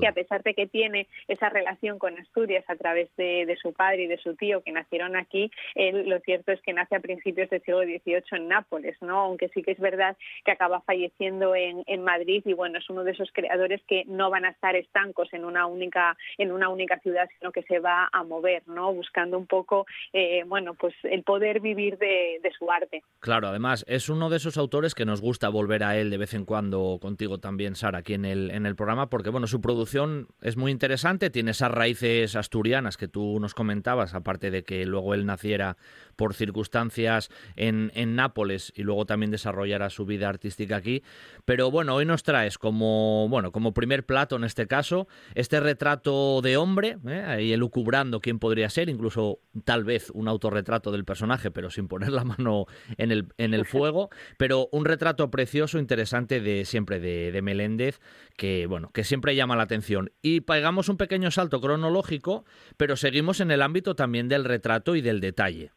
que 0.00 0.06
a 0.06 0.12
pesar 0.12 0.42
de 0.42 0.54
que 0.54 0.66
tiene 0.66 1.08
esa 1.28 1.48
relación 1.48 1.98
con 1.98 2.18
Asturias 2.18 2.64
a 2.68 2.76
través 2.76 3.08
de, 3.16 3.56
su 3.60 3.72
padre 3.72 4.04
y 4.04 4.06
de 4.06 4.18
su 4.18 4.34
tío 4.34 4.62
que 4.62 4.72
nacieron 4.72 5.16
aquí, 5.16 5.50
él 5.74 6.08
lo 6.08 6.20
cierto 6.20 6.52
es 6.52 6.60
que 6.62 6.72
nace 6.72 6.96
a 6.96 7.00
principios 7.00 7.50
del 7.50 7.62
siglo 7.62 7.82
XVIII 7.82 8.22
en 8.32 8.48
Nápoles, 8.48 8.96
¿no? 9.00 9.20
Aunque 9.20 9.48
sí 9.48 9.62
que 9.62 9.72
es 9.72 9.80
verdad 9.80 10.16
que 10.44 10.52
acaba 10.52 10.80
falleciendo 10.82 11.54
en, 11.54 11.84
Madrid 12.06 12.42
y 12.44 12.52
bueno, 12.52 12.78
es 12.78 12.88
uno 12.88 13.02
de 13.04 13.12
esos 13.12 13.30
creadores 13.32 13.80
que 13.88 14.04
no 14.06 14.30
van 14.30 14.44
a 14.44 14.50
estar 14.50 14.76
estancos 14.76 15.32
en 15.32 15.44
una 15.44 15.66
única, 15.66 16.16
en 16.38 16.52
una 16.52 16.68
única 16.68 16.98
ciudad, 17.00 17.26
sino 17.38 17.50
que 17.50 17.62
se 17.62 17.80
va 17.80 18.08
a 18.12 18.22
mover, 18.22 18.62
¿no? 18.68 18.92
Buscando 18.92 19.38
un 19.38 19.46
poco, 19.46 19.86
eh, 20.12 20.44
bueno, 20.46 20.74
pues 20.74 20.94
el 21.02 21.22
poder 21.24 21.60
vivir 21.60 21.98
de, 21.98 22.38
de 22.42 22.52
su 22.52 22.70
arte. 22.70 23.02
Claro, 23.20 23.48
además 23.48 23.84
es 23.88 24.08
uno 24.08 24.30
de 24.30 24.36
esos 24.36 24.56
autores 24.56 24.94
que 24.94 25.04
nos 25.04 25.20
gusta 25.20 25.48
volver 25.48 25.82
a 25.82 25.96
él 25.96 26.10
de 26.10 26.18
vez 26.18 26.34
en 26.34 26.44
cuando 26.44 26.98
contigo 27.00 27.38
también, 27.38 27.74
Sara, 27.74 27.98
aquí 27.98 28.14
en 28.14 28.24
el, 28.24 28.50
en 28.50 28.66
el 28.66 28.76
programa, 28.76 29.08
porque 29.08 29.30
bueno, 29.30 29.46
su 29.56 29.62
producción 29.62 30.28
es 30.42 30.58
muy 30.58 30.70
interesante, 30.70 31.30
tiene 31.30 31.52
esas 31.52 31.70
raíces 31.70 32.36
asturianas 32.36 32.98
que 32.98 33.08
tú 33.08 33.40
nos 33.40 33.54
comentabas, 33.54 34.12
aparte 34.12 34.50
de 34.50 34.64
que 34.64 34.84
luego 34.84 35.14
él 35.14 35.24
naciera 35.24 35.78
por 36.16 36.34
circunstancias 36.34 37.30
en, 37.56 37.90
en 37.94 38.16
Nápoles 38.16 38.70
y 38.76 38.82
luego 38.82 39.06
también 39.06 39.30
desarrollara 39.30 39.88
su 39.88 40.04
vida 40.04 40.28
artística 40.28 40.76
aquí. 40.76 41.02
Pero 41.46 41.70
bueno, 41.70 41.94
hoy 41.94 42.04
nos 42.04 42.22
traes 42.22 42.58
como, 42.58 43.30
bueno, 43.30 43.50
como 43.50 43.72
primer 43.72 44.04
plato 44.04 44.36
en 44.36 44.44
este 44.44 44.66
caso, 44.66 45.08
este 45.34 45.58
retrato 45.58 46.42
de 46.42 46.58
hombre, 46.58 46.98
¿eh? 47.06 47.24
ahí 47.26 47.52
elucubrando 47.54 48.20
quién 48.20 48.38
podría 48.38 48.68
ser, 48.68 48.90
incluso 48.90 49.40
tal 49.64 49.84
vez 49.84 50.10
un 50.10 50.28
autorretrato 50.28 50.92
del 50.92 51.06
personaje, 51.06 51.50
pero 51.50 51.70
sin 51.70 51.88
poner 51.88 52.10
la 52.10 52.24
mano 52.24 52.66
en 52.98 53.10
el, 53.10 53.28
en 53.38 53.54
el 53.54 53.64
fuego, 53.64 54.10
pero 54.36 54.68
un 54.70 54.84
retrato 54.84 55.30
precioso, 55.30 55.78
interesante 55.78 56.42
de 56.42 56.66
siempre 56.66 57.00
de, 57.00 57.32
de 57.32 57.40
Meléndez, 57.40 58.00
que 58.36 58.66
bueno, 58.66 58.90
que 58.92 59.02
siempre 59.02 59.34
llama 59.34 59.45
la 59.54 59.62
atención. 59.62 60.10
Y 60.22 60.40
pegamos 60.40 60.88
un 60.88 60.96
pequeño 60.96 61.30
salto 61.30 61.60
cronológico, 61.60 62.44
pero 62.76 62.96
seguimos 62.96 63.38
en 63.38 63.52
el 63.52 63.62
ámbito 63.62 63.94
también 63.94 64.28
del 64.28 64.44
retrato 64.44 64.96
y 64.96 65.02
del 65.02 65.20
detalle 65.20 65.75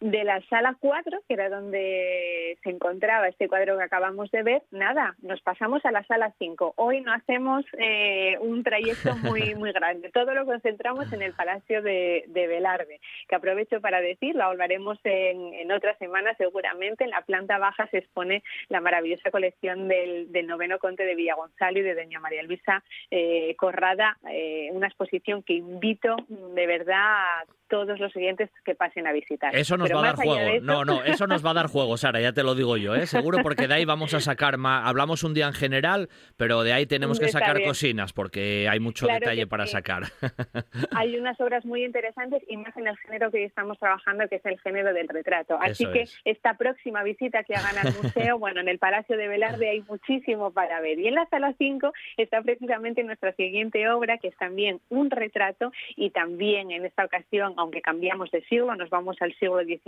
de 0.00 0.24
la 0.24 0.40
sala 0.48 0.76
4, 0.80 1.22
que 1.28 1.34
era 1.34 1.48
donde 1.48 2.58
se 2.62 2.70
encontraba 2.70 3.28
este 3.28 3.48
cuadro 3.48 3.76
que 3.76 3.84
acabamos 3.84 4.30
de 4.30 4.42
ver, 4.42 4.62
nada, 4.70 5.14
nos 5.22 5.40
pasamos 5.42 5.84
a 5.84 5.92
la 5.92 6.02
sala 6.04 6.32
5. 6.38 6.74
Hoy 6.76 7.02
no 7.02 7.12
hacemos 7.12 7.64
eh, 7.78 8.38
un 8.40 8.62
trayecto 8.62 9.14
muy 9.16 9.54
muy 9.60 9.72
grande, 9.72 10.10
todo 10.10 10.34
lo 10.34 10.46
concentramos 10.46 11.12
en 11.12 11.22
el 11.22 11.34
Palacio 11.34 11.82
de, 11.82 12.24
Velarde, 12.32 13.00
que 13.28 13.36
aprovecho 13.36 13.80
para 13.80 14.00
decir, 14.00 14.34
la 14.34 14.48
volveremos 14.48 14.98
en, 15.04 15.54
en 15.54 15.70
otra 15.70 15.96
semana 15.98 16.34
seguramente. 16.36 17.04
En 17.04 17.10
la 17.10 17.22
planta 17.22 17.58
baja 17.58 17.86
se 17.88 17.98
expone 17.98 18.42
la 18.68 18.80
maravillosa 18.80 19.30
colección 19.30 19.88
del, 19.88 20.28
noveno 20.46 20.78
conte 20.78 21.04
de 21.04 21.14
Villagonzalo 21.14 21.78
y 21.78 21.82
de 21.82 21.94
Doña 21.94 22.18
María 22.20 22.42
Luisa 22.42 22.82
eh, 23.10 23.54
Corrada, 23.56 24.16
eh, 24.30 24.68
una 24.72 24.86
exposición 24.86 25.42
que 25.42 25.54
invito 25.54 26.16
de 26.28 26.66
verdad 26.66 26.98
a 26.98 27.44
todos 27.68 28.00
los 28.00 28.12
siguientes 28.12 28.50
que 28.64 28.74
pasen 28.74 29.06
a 29.06 29.12
visitar. 29.12 29.54
Eso 29.54 29.76
nos 29.76 29.89
va 29.92 30.00
a 30.00 30.12
dar 30.12 30.16
juego. 30.16 30.60
No, 30.62 30.84
no, 30.84 31.02
eso 31.02 31.26
nos 31.26 31.44
va 31.44 31.50
a 31.50 31.54
dar 31.54 31.66
juego, 31.66 31.96
Sara, 31.96 32.20
ya 32.20 32.32
te 32.32 32.42
lo 32.42 32.54
digo 32.54 32.76
yo, 32.76 32.94
¿eh? 32.94 33.06
Seguro 33.06 33.38
porque 33.42 33.68
de 33.68 33.74
ahí 33.74 33.84
vamos 33.84 34.14
a 34.14 34.20
sacar 34.20 34.58
más. 34.58 34.86
Hablamos 34.86 35.24
un 35.24 35.34
día 35.34 35.46
en 35.46 35.52
general, 35.52 36.08
pero 36.36 36.62
de 36.62 36.72
ahí 36.72 36.86
tenemos 36.86 37.18
que 37.18 37.28
sacar 37.28 37.62
cocinas 37.62 38.12
porque 38.12 38.68
hay 38.68 38.80
mucho 38.80 39.06
detalle 39.06 39.46
para 39.46 39.66
sacar. 39.66 40.04
Hay 40.92 41.16
unas 41.16 41.40
obras 41.40 41.64
muy 41.64 41.84
interesantes 41.84 42.42
y 42.48 42.56
más 42.56 42.76
en 42.76 42.86
el 42.86 42.96
género 42.98 43.30
que 43.30 43.44
estamos 43.44 43.78
trabajando, 43.78 44.28
que 44.28 44.36
es 44.36 44.46
el 44.46 44.58
género 44.60 44.92
del 44.92 45.08
retrato. 45.08 45.58
Así 45.60 45.86
que 45.86 46.04
esta 46.24 46.54
próxima 46.54 47.02
visita 47.02 47.42
que 47.44 47.54
hagan 47.54 47.78
al 47.78 47.94
museo, 48.02 48.38
bueno, 48.38 48.60
en 48.60 48.68
el 48.68 48.78
Palacio 48.78 49.16
de 49.16 49.28
Velarde 49.28 49.70
hay 49.70 49.82
muchísimo 49.82 50.52
para 50.52 50.80
ver. 50.80 50.98
Y 50.98 51.08
en 51.08 51.14
la 51.14 51.26
sala 51.26 51.54
5 51.56 51.92
está 52.16 52.42
precisamente 52.42 53.02
nuestra 53.02 53.32
siguiente 53.32 53.88
obra, 53.88 54.18
que 54.18 54.28
es 54.28 54.36
también 54.36 54.80
un 54.88 55.10
retrato 55.10 55.72
y 55.96 56.10
también 56.10 56.70
en 56.70 56.84
esta 56.84 57.04
ocasión 57.04 57.54
aunque 57.56 57.82
cambiamos 57.82 58.30
de 58.30 58.42
siglo, 58.44 58.74
nos 58.74 58.90
vamos 58.90 59.16
al 59.20 59.34
siglo 59.34 59.62
XIX, 59.64 59.79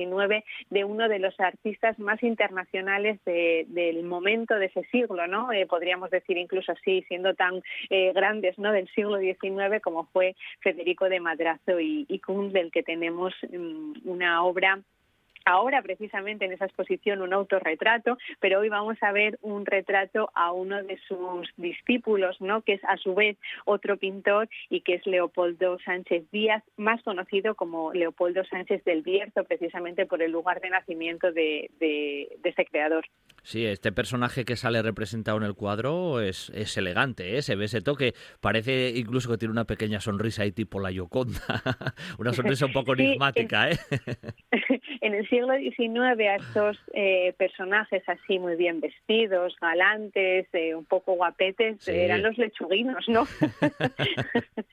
de 0.70 0.84
uno 0.84 1.08
de 1.08 1.18
los 1.18 1.38
artistas 1.40 1.98
más 1.98 2.22
internacionales 2.22 3.20
del 3.24 4.02
momento 4.04 4.54
de 4.54 4.66
ese 4.66 4.84
siglo, 4.90 5.26
¿no? 5.26 5.52
Eh, 5.52 5.66
podríamos 5.66 6.10
decir 6.10 6.36
incluso 6.36 6.72
así, 6.72 7.02
siendo 7.08 7.34
tan 7.34 7.62
eh, 7.90 8.12
grandes, 8.12 8.58
¿no? 8.58 8.72
Del 8.72 8.88
siglo 8.94 9.18
XIX 9.18 9.80
como 9.82 10.04
fue 10.12 10.34
Federico 10.60 11.08
de 11.08 11.20
Madrazo 11.20 11.80
y, 11.80 12.06
y 12.08 12.20
del 12.52 12.70
que 12.70 12.82
tenemos 12.82 13.34
mm, 13.50 14.08
una 14.08 14.44
obra 14.44 14.80
ahora 15.44 15.82
precisamente 15.82 16.44
en 16.44 16.52
esa 16.52 16.66
exposición 16.66 17.22
un 17.22 17.32
autorretrato, 17.32 18.18
pero 18.40 18.60
hoy 18.60 18.68
vamos 18.68 18.96
a 19.02 19.12
ver 19.12 19.38
un 19.42 19.66
retrato 19.66 20.30
a 20.34 20.52
uno 20.52 20.82
de 20.82 20.98
sus 21.08 21.48
discípulos, 21.56 22.40
¿no? 22.40 22.62
que 22.62 22.74
es 22.74 22.84
a 22.84 22.96
su 22.96 23.14
vez 23.14 23.36
otro 23.64 23.96
pintor 23.96 24.48
y 24.70 24.80
que 24.82 24.94
es 24.94 25.06
Leopoldo 25.06 25.78
Sánchez 25.84 26.24
Díaz, 26.30 26.62
más 26.76 27.02
conocido 27.02 27.54
como 27.54 27.92
Leopoldo 27.92 28.44
Sánchez 28.44 28.84
del 28.84 29.02
Bierzo, 29.02 29.44
precisamente 29.44 30.06
por 30.06 30.22
el 30.22 30.30
lugar 30.32 30.60
de 30.60 30.70
nacimiento 30.70 31.32
de, 31.32 31.70
de, 31.78 32.28
ese 32.44 32.64
creador. 32.66 33.06
Sí, 33.42 33.64
este 33.66 33.92
personaje 33.92 34.44
que 34.44 34.56
sale 34.56 34.82
representado 34.82 35.38
en 35.38 35.44
el 35.44 35.54
cuadro 35.54 36.20
es, 36.20 36.50
es 36.54 36.76
elegante, 36.76 37.36
¿eh? 37.36 37.42
se 37.42 37.56
ve 37.56 37.64
ese 37.64 37.80
toque, 37.80 38.14
parece 38.40 38.92
incluso 38.94 39.30
que 39.30 39.38
tiene 39.38 39.52
una 39.52 39.64
pequeña 39.64 40.00
sonrisa 40.00 40.42
ahí 40.42 40.52
tipo 40.52 40.80
la 40.80 40.90
Yoconda, 40.90 41.40
una 42.18 42.32
sonrisa 42.32 42.66
un 42.66 42.72
poco 42.72 42.92
enigmática. 42.92 43.70
¿eh? 43.70 43.78
en 45.02 45.14
el 45.14 45.28
siglo 45.28 45.52
XIX 45.58 45.98
a 46.28 46.36
estos 46.36 46.78
eh, 46.94 47.34
personajes 47.36 48.08
así 48.08 48.38
muy 48.38 48.54
bien 48.54 48.80
vestidos, 48.80 49.56
galantes, 49.60 50.46
eh, 50.52 50.76
un 50.76 50.84
poco 50.84 51.14
guapetes, 51.14 51.88
eran 51.88 52.22
los 52.22 52.38
lechuguinos, 52.38 53.08
¿no? 53.08 53.24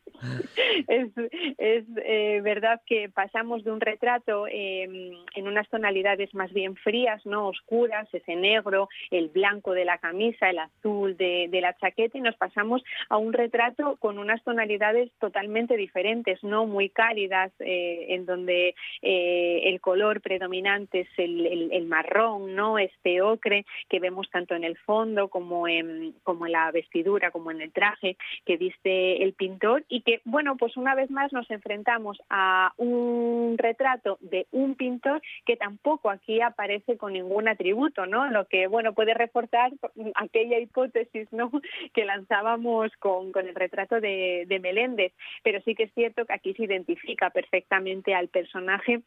es, 0.88 1.10
es 1.58 1.86
eh, 2.06 2.42
verdad 2.44 2.80
que 2.86 3.10
pasamos 3.10 3.64
de 3.64 3.72
un 3.72 3.82
retrato 3.82 4.46
em, 4.48 5.14
en 5.36 5.48
unas 5.48 5.68
tonalidades 5.70 6.34
más 6.36 6.52
bien 6.54 6.76
frías, 6.76 7.26
no 7.26 7.48
oscuras, 7.48 8.08
ese 8.14 8.36
negro, 8.36 8.90
el 9.12 9.30
blanco 9.30 9.74
de 9.74 9.86
la 9.86 9.98
camisa, 9.98 10.50
el 10.50 10.60
azul 10.60 11.18
de, 11.18 11.50
la 11.60 11.76
chaqueta, 11.78 12.18
y 12.18 12.22
nos 12.22 12.36
pasamos 12.36 12.84
a 13.10 13.18
un 13.18 13.34
retrato 13.34 13.98
con 13.98 14.20
unas 14.20 14.44
tonalidades 14.44 15.12
totalmente 15.20 15.76
diferentes, 15.76 16.44
no 16.44 16.68
muy 16.68 16.90
cálidas, 16.90 17.52
eh, 17.60 18.08
en 18.10 18.26
donde 18.26 18.76
el 19.02 19.82
color 19.82 20.19
predominante 20.22 21.02
es 21.02 21.10
el, 21.18 21.86
marrón, 21.88 22.56
no 22.56 22.78
este 22.78 23.22
ocre 23.22 23.66
que 23.90 24.00
vemos 24.00 24.30
tanto 24.30 24.54
en 24.54 24.64
el 24.64 24.78
fondo 24.78 25.30
como 25.30 25.68
en, 25.68 26.14
como 26.24 26.46
en 26.46 26.52
la 26.52 26.72
vestidura, 26.72 27.32
como 27.32 27.52
en 27.52 27.62
el 27.62 27.72
traje 27.72 28.18
que 28.46 28.58
viste 28.58 29.24
el 29.24 29.34
pintor 29.34 29.86
y 29.88 30.02
que 30.02 30.22
bueno, 30.26 30.56
pues 30.58 30.78
una 30.78 30.96
vez 30.96 31.10
más 31.10 31.34
nos 31.34 31.50
enfrentamos 31.50 32.22
a 32.30 32.74
un 32.78 33.56
retrato 33.58 34.18
de 34.22 34.48
un 34.52 34.76
pintor 34.76 35.22
que 35.46 35.58
tampoco 35.58 36.10
aquí 36.10 36.42
aparece 36.42 36.98
con 36.98 37.14
ningún 37.14 37.48
atributo, 37.48 38.06
¿no? 38.06 38.30
Lo 38.30 38.46
que, 38.46 38.68
bueno, 38.68 38.94
puede 38.94 39.14
reforzar 39.14 39.72
aquella 40.16 40.60
hipótesis, 40.60 41.32
¿no? 41.32 41.52
Que 41.94 42.06
lanzábamos 42.06 42.92
con, 42.98 43.32
el 43.36 43.56
retrato 43.56 44.00
de, 44.00 44.46
de 44.48 44.60
Meléndez. 44.60 45.14
Pero 45.44 45.62
sí 45.62 45.76
que 45.76 45.84
es 45.84 45.94
cierto 45.94 46.26
que 46.26 46.34
aquí 46.34 46.54
se 46.54 46.64
identifica 46.64 47.30
perfectamente 47.30 48.14
al 48.14 48.28
personaje 48.28 49.02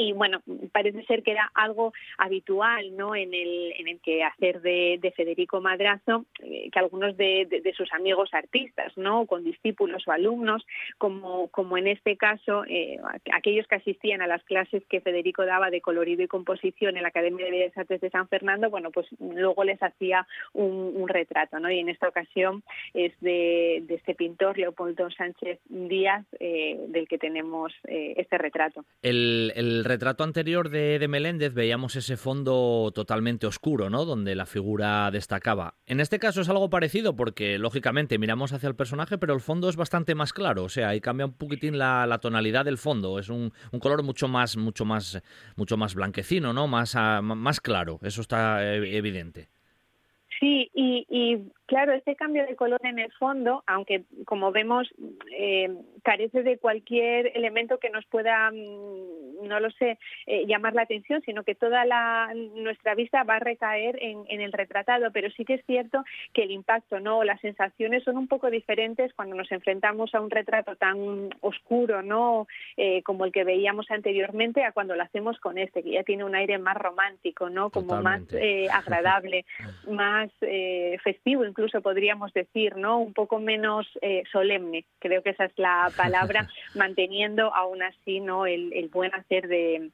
y 0.00 0.12
bueno, 0.12 0.40
parece 0.72 1.04
ser 1.04 1.22
que 1.22 1.32
era 1.32 1.50
algo 1.54 1.92
habitual 2.16 2.96
¿no? 2.96 3.14
en, 3.14 3.34
el, 3.34 3.74
en 3.78 3.88
el 3.88 4.00
que 4.00 4.24
hacer 4.24 4.62
de, 4.62 5.12
Federico 5.14 5.60
Madrazo, 5.60 6.24
eh, 6.42 6.70
que 6.72 6.78
algunos 6.78 7.16
de, 7.16 7.74
sus 7.76 7.92
amigos 7.92 8.30
artistas, 8.32 8.96
¿no? 8.96 9.26
con 9.26 9.44
discípulos 9.44 10.02
o 10.06 10.12
alumnos, 10.12 10.66
como, 10.96 11.48
como 11.48 11.76
en 11.76 11.86
este 11.86 12.16
caso, 12.16 12.64
eh, 12.66 12.98
aquellos 13.32 13.66
que 13.66 13.76
asistían 13.76 14.22
a 14.22 14.26
las 14.26 14.42
clases 14.44 14.82
que 14.88 15.00
Federico 15.00 15.44
daba 15.44 15.70
de 15.70 15.80
colorido 15.82 16.22
y 16.22 16.28
composición 16.28 16.96
en 16.96 17.02
la 17.02 17.08
Academia 17.08 17.44
de 17.44 17.50
Bellas 17.50 17.76
Artes 17.76 18.00
de 18.00 18.10
San 18.10 18.28
Fernando, 18.28 18.70
bueno, 18.70 18.90
pues 18.90 19.06
luego 19.18 19.64
les 19.64 19.82
hacía 19.82 20.26
un, 20.54 21.08
retrato, 21.08 21.58
¿no? 21.58 21.70
y 21.70 21.80
en 21.80 21.88
esta 21.88 22.08
ocasión 22.08 22.62
es 22.94 23.12
de, 23.20 23.84
este 23.88 24.14
pintor, 24.14 24.56
Leopoldo 24.56 25.10
Sánchez 25.10 25.58
Díaz, 25.68 26.24
eh, 26.38 26.78
del 26.88 27.08
que 27.08 27.18
tenemos 27.18 27.72
este 27.84 28.38
retrato. 28.38 28.84
Retrato 29.90 30.22
anterior 30.22 30.70
de, 30.70 31.00
de, 31.00 31.08
Meléndez 31.08 31.52
veíamos 31.52 31.96
ese 31.96 32.16
fondo 32.16 32.92
totalmente 32.94 33.48
oscuro, 33.48 33.90
¿no? 33.90 34.04
Donde 34.04 34.36
la 34.36 34.46
figura 34.46 35.10
destacaba. 35.10 35.74
En 35.84 35.98
este 35.98 36.20
caso 36.20 36.40
es 36.40 36.48
algo 36.48 36.70
parecido 36.70 37.16
porque, 37.16 37.58
lógicamente, 37.58 38.16
miramos 38.16 38.52
hacia 38.52 38.68
el 38.68 38.76
personaje, 38.76 39.18
pero 39.18 39.34
el 39.34 39.40
fondo 39.40 39.68
es 39.68 39.74
bastante 39.74 40.14
más 40.14 40.32
claro. 40.32 40.62
O 40.62 40.68
sea, 40.68 40.90
ahí 40.90 41.00
cambia 41.00 41.26
un 41.26 41.32
poquitín 41.32 41.76
la, 41.76 42.18
tonalidad 42.22 42.64
del 42.64 42.78
fondo. 42.78 43.18
Es 43.18 43.28
un, 43.28 43.52
color 43.80 44.04
mucho 44.04 44.28
más, 44.28 44.56
mucho 44.56 44.84
más, 44.84 45.20
mucho 45.56 45.76
más 45.76 45.96
blanquecino, 45.96 46.52
¿no? 46.52 46.68
Más, 46.68 46.94
uh, 46.94 47.20
más 47.20 47.60
claro. 47.60 47.98
Eso 48.02 48.20
está 48.20 48.64
eh, 48.64 48.96
evidente. 48.96 49.48
Sí, 50.38 50.70
y 50.72 51.50
Claro, 51.70 51.92
este 51.92 52.16
cambio 52.16 52.44
de 52.46 52.56
color 52.56 52.80
en 52.82 52.98
el 52.98 53.12
fondo, 53.12 53.62
aunque 53.64 54.02
como 54.24 54.50
vemos 54.50 54.92
eh, 55.30 55.70
carece 56.02 56.42
de 56.42 56.58
cualquier 56.58 57.30
elemento 57.36 57.78
que 57.78 57.90
nos 57.90 58.04
pueda, 58.06 58.50
mm, 58.50 59.46
no 59.46 59.60
lo 59.60 59.70
sé, 59.70 59.96
eh, 60.26 60.46
llamar 60.48 60.74
la 60.74 60.82
atención, 60.82 61.22
sino 61.24 61.44
que 61.44 61.54
toda 61.54 61.84
la, 61.84 62.32
nuestra 62.56 62.96
vista 62.96 63.22
va 63.22 63.36
a 63.36 63.38
recaer 63.38 64.02
en, 64.02 64.24
en, 64.26 64.40
el 64.40 64.52
retratado. 64.52 65.12
Pero 65.12 65.30
sí 65.30 65.44
que 65.44 65.54
es 65.54 65.64
cierto 65.64 66.02
que 66.32 66.42
el 66.42 66.50
impacto, 66.50 66.98
no, 66.98 67.22
las 67.22 67.40
sensaciones 67.40 68.02
son 68.02 68.16
un 68.16 68.26
poco 68.26 68.50
diferentes 68.50 69.14
cuando 69.14 69.36
nos 69.36 69.52
enfrentamos 69.52 70.12
a 70.12 70.20
un 70.20 70.30
retrato 70.30 70.74
tan 70.74 71.30
oscuro, 71.40 72.02
no, 72.02 72.48
eh, 72.76 73.04
como 73.04 73.26
el 73.26 73.30
que 73.30 73.44
veíamos 73.44 73.88
anteriormente, 73.92 74.64
a 74.64 74.72
cuando 74.72 74.96
lo 74.96 75.04
hacemos 75.04 75.38
con 75.38 75.56
este, 75.56 75.84
que 75.84 75.92
ya 75.92 76.02
tiene 76.02 76.24
un 76.24 76.34
aire 76.34 76.58
más 76.58 76.76
romántico, 76.76 77.48
no, 77.48 77.70
como 77.70 77.98
Totalmente. 77.98 78.66
más 78.66 78.84
agradable, 78.84 79.44
más 79.86 80.32
festivo 81.04 81.44
incluso 81.44 81.59
incluso 81.60 81.82
podríamos 81.82 82.32
decir, 82.32 82.76
¿no? 82.76 82.98
Un 82.98 83.12
poco 83.12 83.38
menos 83.38 83.86
eh, 84.00 84.22
solemne, 84.32 84.86
creo 84.98 85.22
que 85.22 85.30
esa 85.30 85.44
es 85.44 85.52
la 85.56 85.92
palabra, 85.94 86.48
manteniendo 86.74 87.54
aún 87.54 87.82
así, 87.82 88.20
¿no? 88.20 88.46
El, 88.46 88.72
el 88.72 88.88
buen 88.88 89.14
hacer 89.14 89.46
de, 89.46 89.90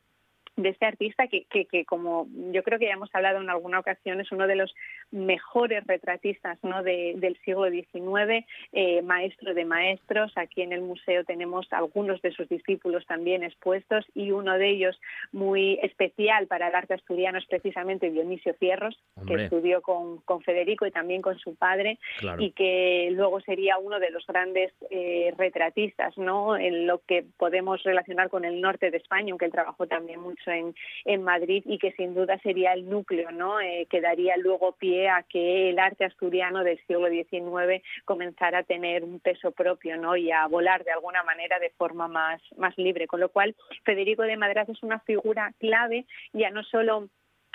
de 0.57 0.71
este 0.71 0.87
artista 0.87 1.29
que, 1.29 1.45
que, 1.45 1.67
que, 1.67 1.85
como 1.85 2.27
yo 2.53 2.63
creo 2.63 2.79
que 2.79 2.87
ya 2.87 2.95
hemos 2.95 3.15
hablado 3.15 3.41
en 3.41 3.51
alguna 3.51 3.79
ocasión, 3.79 4.21
es 4.21 4.33
uno 4.33 4.47
de 4.47 4.57
los 4.57 4.75
mejores 5.11 5.87
retratistas 5.87 6.59
¿no? 6.63 6.83
de, 6.83 7.15
del 7.17 7.37
siglo 7.45 7.71
XIX, 7.71 8.47
eh, 8.73 9.03
maestro 9.03 9.55
de 9.55 9.65
maestros. 9.65 10.33
Aquí 10.37 10.63
en 10.63 10.73
el 10.73 10.81
museo 10.81 11.25
tenemos 11.25 11.67
algunos 11.71 12.23
de 12.23 12.33
sus 12.33 12.49
discípulos 12.49 13.07
también 13.07 13.43
expuestos 13.43 14.07
y 14.15 14.31
uno 14.31 14.57
de 14.59 14.71
ellos 14.71 15.01
muy 15.33 15.79
especial 15.83 16.47
para 16.47 16.69
el 16.69 16.75
arte 16.75 16.95
asturiano 16.95 17.39
es 17.39 17.47
precisamente 17.47 18.11
Dionisio 18.11 18.55
Fierros, 18.55 18.99
Hombre. 19.17 19.37
que 19.37 19.45
estudió 19.45 19.83
con, 19.83 20.19
con, 20.23 20.41
Federico 20.43 20.87
y 20.87 20.91
también 20.91 21.23
con 21.23 21.39
su 21.39 21.55
padre 21.57 21.99
claro. 22.19 22.43
y 22.43 22.53
que 22.53 23.09
luego 23.13 23.41
sería 23.41 23.79
uno 23.79 23.99
de 23.99 24.11
los 24.11 24.27
grandes 24.27 24.73
eh, 24.91 25.35
retratistas 25.37 26.17
¿no? 26.17 26.57
en 26.57 26.87
lo 26.87 27.01
que 27.01 27.25
podemos 27.37 27.83
relacionar 27.83 28.29
con 28.29 28.45
el 28.45 28.61
norte 28.61 28.91
de 28.91 28.99
España, 28.99 29.33
aunque 29.33 29.47
él 29.47 29.53
trabajó 29.53 29.87
también 29.87 30.21
mucho 30.21 30.46
en, 30.53 30.75
Madrid 31.23 31.63
y 31.67 31.79
que 31.79 31.93
sin 31.93 32.15
duda 32.15 32.39
sería 32.39 32.73
el 32.73 32.89
núcleo 32.89 33.31
¿no? 33.31 33.61
Eh, 33.61 33.87
que 33.91 34.01
daría 34.01 34.37
luego 34.37 34.73
pie 34.73 35.09
a 35.09 35.23
que 35.23 35.71
el 35.71 35.79
arte 35.79 36.05
asturiano 36.05 36.63
del 36.63 36.79
siglo 36.87 37.09
XIX 37.09 37.83
comenzara 38.05 38.59
a 38.59 38.63
tener 38.63 39.03
un 39.03 39.19
peso 39.21 39.51
propio 39.51 39.97
¿no? 39.97 40.17
y 40.17 40.31
a 40.31 40.47
volar 40.47 40.85
de 40.85 40.93
alguna 40.93 41.23
manera 41.23 41.59
de 41.59 41.71
forma 41.71 42.07
más, 42.09 42.41
más 42.57 42.77
libre. 42.79 43.07
Con 43.07 43.21
lo 43.21 43.31
cual, 43.31 43.57
Federico 43.85 44.23
de 44.23 44.37
Madrid 44.37 44.63
es 44.69 44.83
una 44.83 45.01
figura 45.01 45.53
clave, 45.59 46.07
ya 46.33 46.51
no 46.51 46.63
solo 46.63 47.09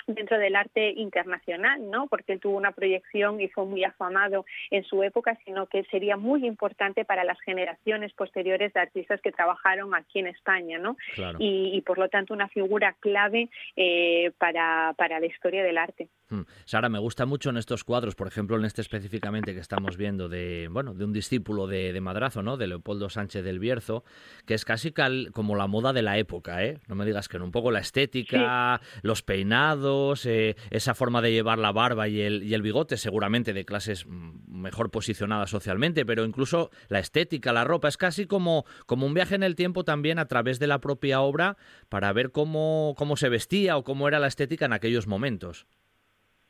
dentro 0.06 0.38
del 0.38 0.56
arte 0.56 0.92
internacional, 0.96 1.90
¿no? 1.90 2.06
Porque 2.06 2.32
él 2.32 2.40
tuvo 2.40 2.56
una 2.56 2.72
proyección 2.72 3.40
y 3.40 3.48
fue 3.48 3.64
muy 3.64 3.84
afamado 3.84 4.44
en 4.70 4.84
su 4.84 5.02
época, 5.02 5.38
sino 5.44 5.66
que 5.66 5.84
sería 5.84 6.16
muy 6.16 6.46
importante 6.46 7.04
para 7.04 7.24
las 7.24 7.40
generaciones 7.40 8.12
posteriores 8.12 8.72
de 8.72 8.80
artistas 8.80 9.20
que 9.20 9.32
trabajaron 9.32 9.94
aquí 9.94 10.18
en 10.18 10.28
España, 10.28 10.78
¿no? 10.78 10.96
Claro. 11.14 11.38
Y, 11.40 11.70
y, 11.74 11.80
por 11.82 11.98
lo 11.98 12.08
tanto 12.08 12.34
una 12.34 12.48
figura 12.48 12.94
clave 13.00 13.48
eh, 13.76 14.32
para, 14.38 14.94
para 14.96 15.20
la 15.20 15.26
historia 15.26 15.62
del 15.62 15.78
arte. 15.78 16.08
Hmm. 16.28 16.42
Sara, 16.64 16.88
me 16.88 16.98
gusta 16.98 17.26
mucho 17.26 17.50
en 17.50 17.56
estos 17.56 17.84
cuadros, 17.84 18.14
por 18.14 18.26
ejemplo, 18.26 18.56
en 18.56 18.64
este 18.64 18.80
específicamente 18.80 19.54
que 19.54 19.60
estamos 19.60 19.96
viendo 19.96 20.28
de, 20.28 20.68
bueno, 20.70 20.94
de 20.94 21.04
un 21.04 21.12
discípulo 21.12 21.66
de, 21.66 21.92
de 21.92 22.00
Madrazo, 22.00 22.42
¿no? 22.42 22.56
De 22.56 22.66
Leopoldo 22.66 23.10
Sánchez 23.10 23.44
del 23.44 23.58
Bierzo, 23.58 24.04
que 24.46 24.54
es 24.54 24.64
casi 24.64 24.92
cal, 24.92 25.30
como 25.32 25.56
la 25.56 25.66
moda 25.66 25.92
de 25.92 26.02
la 26.02 26.18
época, 26.18 26.64
¿eh? 26.64 26.78
No 26.88 26.94
me 26.94 27.04
digas 27.04 27.28
que 27.28 27.38
no, 27.38 27.44
un 27.44 27.52
poco 27.52 27.70
la 27.70 27.80
estética, 27.80 28.80
sí. 28.82 29.00
los 29.02 29.22
peinados 29.22 29.91
eh, 30.24 30.56
esa 30.70 30.94
forma 30.94 31.22
de 31.22 31.32
llevar 31.32 31.58
la 31.58 31.72
barba 31.72 32.08
y 32.08 32.20
el, 32.20 32.42
y 32.42 32.54
el, 32.54 32.62
bigote, 32.62 32.96
seguramente 32.96 33.52
de 33.52 33.64
clases 33.64 34.06
mejor 34.06 34.90
posicionadas 34.90 35.50
socialmente, 35.50 36.04
pero 36.04 36.24
incluso 36.24 36.70
la 36.88 36.98
estética, 36.98 37.52
la 37.52 37.64
ropa, 37.64 37.88
es 37.88 37.96
casi 37.96 38.26
como, 38.26 38.64
como 38.86 39.06
un 39.06 39.14
viaje 39.14 39.34
en 39.34 39.42
el 39.42 39.56
tiempo 39.56 39.84
también 39.84 40.18
a 40.18 40.26
través 40.26 40.58
de 40.58 40.66
la 40.66 40.80
propia 40.80 41.20
obra 41.20 41.56
para 41.88 42.12
ver 42.12 42.30
cómo, 42.30 42.94
cómo 42.96 43.16
se 43.16 43.28
vestía 43.28 43.76
o 43.76 43.84
cómo 43.84 44.08
era 44.08 44.18
la 44.18 44.28
estética 44.28 44.66
en 44.66 44.72
aquellos 44.72 45.06
momentos. 45.06 45.66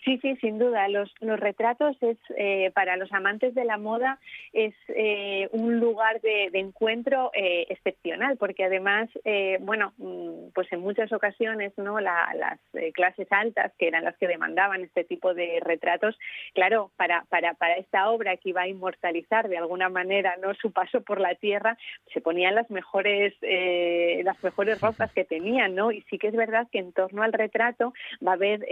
Sí, 0.04 0.18
sí, 0.20 0.34
sin 0.40 0.58
duda. 0.58 0.88
Los, 0.88 1.14
los 1.20 1.38
retratos 1.38 1.96
es 2.02 2.18
eh, 2.36 2.72
para 2.74 2.96
los 2.96 3.12
amantes 3.12 3.54
de 3.54 3.64
la 3.64 3.78
moda 3.78 4.18
es 4.52 4.74
eh, 4.88 5.48
un 5.52 5.78
lugar 5.78 6.20
de, 6.22 6.50
de 6.50 6.58
encuentro 6.58 7.30
eh, 7.34 7.66
excepcional, 7.68 8.36
porque 8.36 8.64
además, 8.64 9.08
eh, 9.24 9.58
bueno, 9.60 9.92
mm, 9.98 10.50
pues 10.54 10.72
en 10.72 10.80
muchas 10.80 11.12
ocasiones, 11.12 11.72
no, 11.76 12.00
la, 12.00 12.34
las 12.34 12.58
clases 12.94 13.28
altas 13.30 13.72
que 13.78 13.86
eran 13.86 14.04
las 14.04 14.16
que 14.16 14.26
demandaban 14.26 14.82
este 14.82 15.04
tipo 15.04 15.34
de 15.34 15.60
retratos, 15.60 16.18
claro, 16.52 16.90
para 16.96 17.24
para 17.28 17.54
para 17.54 17.74
esta 17.74 18.10
obra 18.10 18.36
que 18.36 18.48
iba 18.48 18.62
a 18.62 18.68
inmortalizar 18.68 19.48
de 19.48 19.58
alguna 19.58 19.88
manera, 19.88 20.36
no, 20.42 20.52
su 20.54 20.72
paso 20.72 21.02
por 21.02 21.20
la 21.20 21.36
tierra, 21.36 21.78
se 22.12 22.20
ponían 22.20 22.56
las 22.56 22.68
mejores 22.70 23.34
eh, 23.42 24.20
las 24.24 24.42
mejores 24.42 24.80
ropas 24.80 25.12
que 25.12 25.24
tenían, 25.24 25.76
no, 25.76 25.92
y 25.92 26.02
sí 26.10 26.18
que 26.18 26.26
es 26.26 26.34
verdad 26.34 26.66
que 26.72 26.80
en 26.80 26.92
torno 26.92 27.22
al 27.22 27.32
retrato 27.32 27.92
va 28.26 28.32
a 28.32 28.34
haber 28.34 28.66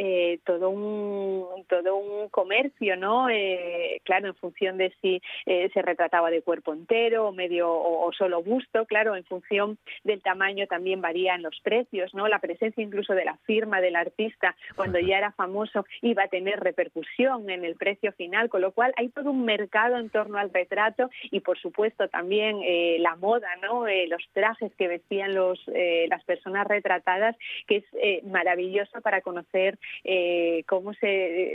todo 0.45 0.71
un 0.71 1.20
todo 1.69 1.97
un 1.97 2.29
comercio, 2.29 2.97
¿no? 2.97 3.29
Eh, 3.29 4.01
claro, 4.05 4.29
en 4.29 4.35
función 4.35 4.79
de 4.79 4.93
si 5.01 5.21
eh, 5.47 5.71
se 5.73 5.83
retrataba 5.83 6.31
de 6.31 6.43
cuerpo 6.43 6.73
entero 6.73 7.29
o 7.29 7.33
medio 7.33 7.71
o, 7.71 8.07
o, 8.07 8.13
solo 8.13 8.43
busto, 8.43 8.87
claro, 8.87 9.17
en 9.17 9.25
función 9.25 9.79
del 10.05 10.23
tamaño 10.23 10.67
también 10.67 11.01
varían 11.01 11.43
los 11.43 11.59
precios, 11.63 12.15
¿no? 12.15 12.29
La 12.29 12.39
presencia 12.39 12.83
incluso 12.83 13.15
de 13.15 13.25
la 13.25 13.37
firma 13.45 13.81
del 13.81 13.97
artista 13.97 14.57
cuando 14.77 14.99
ya 14.99 15.19
era 15.19 15.33
famoso 15.33 15.85
iba 16.03 16.25
a 16.25 16.29
tener 16.29 16.61
repercusión 16.61 17.49
en 17.51 17.65
el 17.65 17.77
precio 17.77 18.13
final, 18.13 18.49
con 18.49 18.61
lo 18.61 18.73
cual 18.73 18.93
hay 18.97 19.09
todo 19.09 19.31
un 19.31 19.45
mercado 19.45 19.97
en 19.97 20.11
torno 20.11 20.39
al 20.39 20.53
retrato 20.53 21.11
y 21.31 21.41
por 21.41 21.59
supuesto 21.59 22.09
también 22.09 22.61
eh, 22.63 22.97
la 23.01 23.17
moda, 23.17 23.49
¿no? 23.63 23.87
Los 24.09 24.23
trajes 24.33 24.73
que 24.77 24.89
vestían 24.89 25.35
los 25.35 25.61
las 26.09 26.25
personas 26.25 26.67
retratadas, 26.67 27.37
que 27.67 27.77
es 27.77 28.25
maravilloso 28.25 29.01
para 29.01 29.21
conocer 29.21 29.79
cómo 30.67 30.95
se 30.95 31.10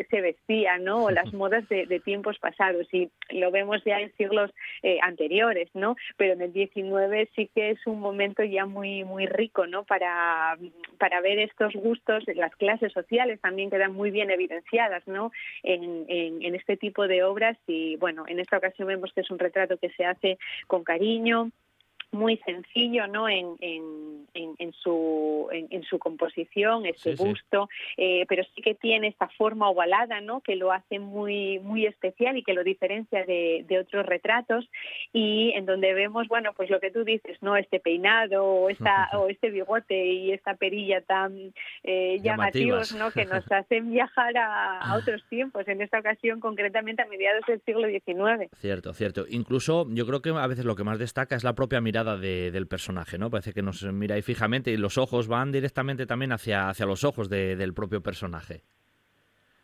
se, 0.09 0.21
vestía, 0.21 0.77
¿no? 0.77 1.05
O 1.05 1.11
las 1.11 1.33
modas 1.33 1.67
de, 1.69 1.85
de, 1.85 1.99
tiempos 1.99 2.37
pasados. 2.39 2.87
Y 2.91 3.09
lo 3.29 3.51
vemos 3.51 3.83
ya 3.85 3.99
en 3.99 4.15
siglos 4.15 4.51
eh, 4.83 4.99
anteriores, 5.01 5.69
¿no? 5.73 5.95
Pero 6.17 6.33
en 6.33 6.41
el 6.41 6.53
19 6.53 7.29
sí 7.35 7.49
que 7.53 7.71
es 7.71 7.87
un 7.87 7.99
momento 7.99 8.43
ya 8.43 8.65
muy, 8.65 9.03
muy 9.03 9.25
rico, 9.25 9.67
¿no? 9.67 9.83
Para, 9.83 10.57
para 10.97 11.21
ver 11.21 11.39
estos 11.39 11.73
gustos, 11.73 12.23
las 12.35 12.55
clases 12.55 12.91
sociales 12.93 13.39
también 13.41 13.69
quedan 13.69 13.93
muy 13.93 14.11
bien 14.11 14.29
evidenciadas, 14.31 15.05
¿no? 15.07 15.31
En, 15.63 16.05
en, 16.07 16.41
en 16.43 16.55
este 16.55 16.77
tipo 16.77 17.07
de 17.07 17.23
obras. 17.23 17.57
Y 17.67 17.95
bueno, 17.97 18.25
en 18.27 18.39
esta 18.39 18.57
ocasión 18.57 18.87
vemos 18.87 19.11
que 19.13 19.21
es 19.21 19.31
un 19.31 19.39
retrato 19.39 19.77
que 19.77 19.89
se 19.89 20.05
hace 20.05 20.37
con 20.67 20.83
cariño, 20.83 21.51
muy 22.15 22.37
sencillo 22.37 23.07
no 23.07 23.29
en, 23.29 23.55
en, 23.59 24.27
en, 24.33 24.55
en 24.57 24.73
su 24.73 25.47
en, 25.51 25.67
en, 25.69 25.83
su 25.83 25.99
composición 25.99 26.85
ese 26.85 27.15
sí, 27.15 27.23
busto 27.23 27.67
sí. 27.69 27.93
Eh, 27.97 28.25
pero 28.27 28.43
sí 28.55 28.61
que 28.61 28.73
tiene 28.75 29.07
esta 29.07 29.27
forma 29.29 29.69
ovalada 29.69 30.21
no 30.21 30.41
que 30.41 30.55
lo 30.55 30.71
hace 30.71 30.99
muy 30.99 31.59
muy 31.59 31.85
especial 31.85 32.37
y 32.37 32.43
que 32.43 32.53
lo 32.53 32.63
diferencia 32.63 33.25
de, 33.25 33.65
de, 33.67 33.79
otros 33.79 34.05
retratos 34.05 34.67
y 35.13 35.51
en 35.55 35.65
donde 35.65 35.93
vemos 35.93 36.27
bueno 36.27 36.53
pues 36.55 36.69
lo 36.69 36.79
que 36.79 36.91
tú 36.91 37.03
dices 37.03 37.37
no 37.41 37.55
este 37.57 37.79
peinado 37.79 38.43
o 38.45 38.69
esta 38.69 39.09
o 39.13 39.27
este 39.27 39.49
bigote 39.49 40.05
y 40.05 40.31
esta 40.31 40.55
perilla 40.55 41.01
tan 41.01 41.53
eh, 41.83 42.19
llamativos 42.21 42.93
no 42.95 43.11
que 43.11 43.25
nos 43.25 43.43
hacen 43.51 43.91
viajar 43.91 44.37
a, 44.37 44.79
a, 44.79 44.97
otros 44.97 45.23
tiempos 45.29 45.67
en 45.67 45.81
esta 45.81 45.99
ocasión 45.99 46.39
concretamente 46.39 47.01
a 47.01 47.05
mediados 47.05 47.43
del 47.47 47.61
siglo 47.61 47.87
XIX 47.87 48.49
cierto 48.57 48.93
cierto. 48.93 49.25
Incluso 49.29 49.87
yo 49.89 50.05
creo 50.05 50.21
que 50.21 50.29
a 50.29 50.47
veces 50.47 50.65
lo 50.65 50.75
que 50.75 50.83
más 50.83 50.99
destaca 50.99 51.35
es 51.35 51.43
la 51.43 51.53
propia 51.53 51.81
mirada 51.81 52.04
de, 52.05 52.51
del 52.51 52.67
personaje, 52.67 53.17
¿no? 53.17 53.29
Parece 53.29 53.53
que 53.53 53.61
nos 53.61 53.83
mira 53.83 54.15
ahí 54.15 54.21
fijamente 54.21 54.71
y 54.71 54.77
los 54.77 54.97
ojos 54.97 55.27
van 55.27 55.51
directamente 55.51 56.05
también 56.05 56.31
hacia, 56.31 56.69
hacia 56.69 56.85
los 56.85 57.03
ojos 57.03 57.29
de, 57.29 57.55
del 57.55 57.73
propio 57.73 58.01
personaje. 58.01 58.61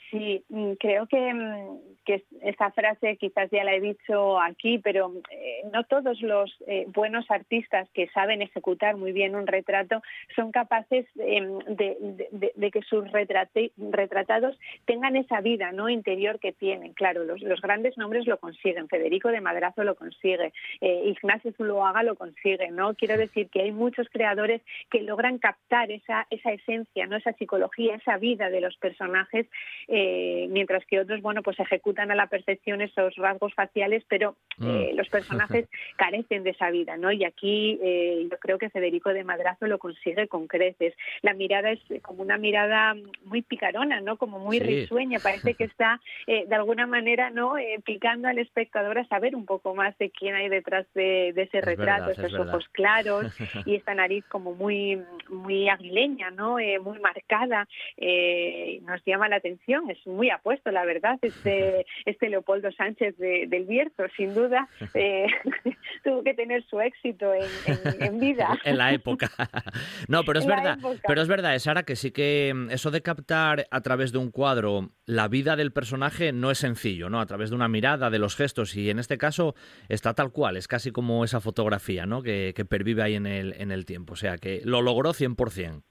Sí, 0.09 0.43
mm, 0.49 0.73
creo 0.73 1.07
que, 1.07 1.33
mm, 1.33 1.77
que 2.05 2.23
esa 2.41 2.71
frase 2.71 3.17
quizás 3.17 3.49
ya 3.51 3.63
la 3.63 3.75
he 3.75 3.79
dicho 3.79 4.39
aquí, 4.39 4.79
pero 4.79 5.13
eh, 5.29 5.61
no 5.71 5.83
todos 5.83 6.21
los 6.21 6.51
eh, 6.67 6.85
buenos 6.87 7.29
artistas 7.29 7.87
que 7.93 8.07
saben 8.09 8.41
ejecutar 8.41 8.97
muy 8.97 9.11
bien 9.11 9.35
un 9.35 9.45
retrato 9.45 10.01
son 10.35 10.51
capaces 10.51 11.05
em, 11.17 11.59
de, 11.59 12.71
que 12.71 12.81
sus 12.83 13.05
retratados 13.11 14.57
tengan 14.85 15.15
esa 15.15 15.41
vida 15.41 15.71
no 15.71 15.89
interior 15.89 16.39
que 16.39 16.53
tienen. 16.53 16.93
Claro, 16.93 17.23
los, 17.23 17.61
grandes 17.61 17.97
nombres 17.97 18.25
lo 18.25 18.37
consiguen. 18.37 18.87
Federico 18.87 19.29
de 19.29 19.41
Madrazo 19.41 19.83
lo 19.83 19.95
consigue, 19.95 20.53
eh, 20.79 21.03
Ignacio 21.05 21.51
Zuloaga 21.53 22.03
lo 22.03 22.15
consigue. 22.15 22.71
No 22.71 22.95
quiero 22.95 23.17
decir 23.17 23.49
que 23.49 23.61
hay 23.61 23.71
muchos 23.71 24.07
creadores 24.09 24.61
que 24.89 25.01
logran 25.01 25.37
captar 25.37 25.91
esa 25.91 26.25
esa 26.29 26.51
esencia, 26.51 27.05
no 27.07 27.17
esa 27.17 27.33
psicología, 27.33 27.95
esa 27.95 28.17
vida 28.17 28.49
de 28.49 28.61
los 28.61 28.77
personajes, 28.77 29.47
mientras 29.87 30.85
que 30.85 30.99
otros 30.99 31.21
bueno 31.21 31.43
pues 31.43 31.59
ejecutan 31.59 31.90
a 31.99 32.15
la 32.15 32.27
perfección 32.27 32.81
esos 32.81 33.15
rasgos 33.15 33.53
faciales, 33.53 34.03
pero 34.07 34.35
mm. 34.57 34.69
eh, 34.69 34.91
los 34.95 35.09
personajes 35.09 35.67
carecen 35.97 36.43
de 36.43 36.51
esa 36.51 36.69
vida, 36.71 36.97
¿no? 36.97 37.11
Y 37.11 37.23
aquí 37.23 37.79
eh, 37.81 38.27
yo 38.31 38.37
creo 38.39 38.57
que 38.57 38.69
Federico 38.69 39.13
de 39.13 39.23
Madrazo 39.23 39.67
lo 39.67 39.79
consigue 39.79 40.27
con 40.27 40.47
creces. 40.47 40.93
La 41.21 41.33
mirada 41.33 41.71
es 41.71 41.79
como 42.01 42.23
una 42.23 42.37
mirada 42.37 42.95
muy 43.25 43.41
picarona, 43.41 44.01
¿no? 44.01 44.17
Como 44.17 44.39
muy 44.39 44.59
risueña, 44.59 45.19
parece 45.19 45.53
que 45.53 45.65
está 45.65 45.99
eh, 46.27 46.45
de 46.47 46.55
alguna 46.55 46.87
manera, 46.87 47.29
¿no? 47.29 47.55
picando 47.85 48.27
al 48.27 48.39
espectador 48.39 48.97
a 48.97 49.07
saber 49.07 49.35
un 49.35 49.45
poco 49.45 49.75
más 49.75 49.97
de 49.97 50.09
quién 50.09 50.35
hay 50.35 50.49
detrás 50.49 50.85
de, 50.93 51.29
ese 51.29 51.61
retrato, 51.61 52.11
esos 52.11 52.33
ojos 52.35 52.67
claros 52.71 53.25
y 53.65 53.75
esta 53.75 53.93
nariz 53.93 54.23
como 54.25 54.53
muy 54.53 55.01
muy 55.29 55.69
aguileña, 55.69 56.31
¿no? 56.31 56.57
muy 56.81 56.99
marcada, 56.99 57.67
nos 58.81 59.03
llama 59.05 59.29
la 59.29 59.37
atención, 59.37 59.89
es 59.89 60.05
muy 60.05 60.29
apuesto, 60.29 60.71
la 60.71 60.85
verdad, 60.85 61.19
este, 61.21 61.80
este 62.05 62.29
Leopoldo 62.29 62.71
Sánchez 62.71 63.17
del 63.17 63.65
Bierzo, 63.65 64.03
sin 64.15 64.33
duda, 64.33 64.67
eh, 64.93 65.27
tuvo 66.03 66.23
que 66.23 66.33
tener 66.33 66.63
su 66.65 66.79
éxito 66.79 67.31
en, 67.33 68.19
vida. 68.19 68.59
en 68.65 68.77
la 68.77 68.93
época. 68.93 69.29
No, 70.07 70.23
pero 70.23 70.39
es 70.39 70.45
verdad, 70.45 70.77
pero 71.07 71.21
es 71.21 71.27
verdad, 71.27 71.57
Sara, 71.59 71.83
que 71.83 71.95
sí 71.95 72.11
que 72.11 72.51
mm, 72.53 72.71
eso 72.71 72.91
de 72.91 73.01
captar 73.01 73.67
a 73.69 73.81
través 73.81 74.11
de 74.11 74.17
un 74.17 74.31
cuadro 74.31 74.91
la 75.05 75.27
vida 75.27 75.55
del 75.55 75.71
personaje 75.73 76.31
no 76.31 76.51
es 76.51 76.59
sencillo, 76.59 77.09
¿no? 77.09 77.19
A 77.19 77.25
través 77.25 77.49
de 77.49 77.55
una 77.55 77.67
mirada, 77.67 78.09
de 78.09 78.19
los 78.19 78.35
gestos, 78.35 78.75
y 78.75 78.89
en 78.89 78.99
este 78.99 79.17
caso 79.17 79.55
está 79.89 80.13
tal 80.13 80.31
cual, 80.31 80.57
es 80.57 80.67
casi 80.67 80.91
como 80.91 81.23
esa 81.23 81.41
fotografía, 81.41 82.05
¿no? 82.05 82.21
Que, 82.21 82.53
que 82.55 82.65
pervive 82.65 83.03
ahí 83.03 83.15
en 83.15 83.27
el, 83.27 83.53
en 83.57 83.71
el 83.71 83.85
tiempo. 83.85 84.13
O 84.13 84.15
sea, 84.17 84.37
que 84.37 84.61
lo 84.63 84.81
logró 84.81 85.13
100%. 85.13 85.83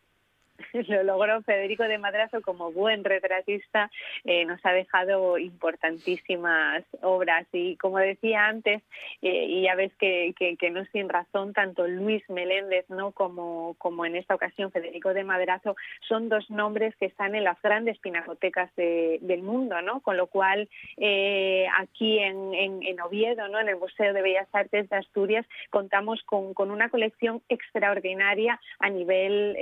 lo 0.88 1.02
logró 1.02 1.42
Federico 1.42 1.84
de 1.84 1.98
Madrazo 1.98 2.40
como 2.42 2.72
buen 2.72 3.04
retratista, 3.04 3.90
eh, 4.24 4.44
nos 4.44 4.64
ha 4.64 4.72
dejado 4.72 5.38
importantísimas 5.38 6.84
obras 7.02 7.46
y 7.52 7.76
como 7.76 7.98
decía 7.98 8.46
antes, 8.46 8.82
eh, 9.22 9.46
y 9.48 9.62
ya 9.62 9.74
ves 9.74 9.92
que, 9.98 10.34
que, 10.36 10.70
no 10.70 10.84
sin 10.86 11.08
razón, 11.08 11.52
tanto 11.52 11.86
Luis 11.86 12.22
Meléndez 12.28 12.88
¿no? 12.88 13.12
como, 13.12 13.74
como 13.78 14.04
en 14.04 14.16
esta 14.16 14.34
ocasión 14.34 14.70
Federico 14.70 15.12
de 15.14 15.24
Madrazo 15.24 15.76
son 16.08 16.28
dos 16.28 16.48
nombres 16.50 16.94
que 16.96 17.06
están 17.06 17.34
en 17.34 17.44
las 17.44 17.60
grandes 17.62 17.98
pinacotecas 17.98 18.70
del 18.76 19.42
mundo, 19.42 19.80
¿no? 19.82 20.00
con 20.00 20.16
lo 20.16 20.28
cual 20.28 20.68
eh, 20.96 21.66
aquí 21.78 22.18
en, 22.18 22.54
en, 22.54 23.00
Oviedo, 23.00 23.48
¿no? 23.48 23.58
en 23.58 23.68
el 23.68 23.76
Museo 23.76 24.12
de 24.12 24.22
Bellas 24.22 24.48
Artes 24.52 24.88
de 24.90 24.96
Asturias, 24.96 25.46
contamos 25.70 26.22
con, 26.24 26.54
con 26.54 26.70
una 26.70 26.90
colección 26.90 27.42
extraordinaria 27.48 28.60
a 28.78 28.90
nivel 28.90 29.56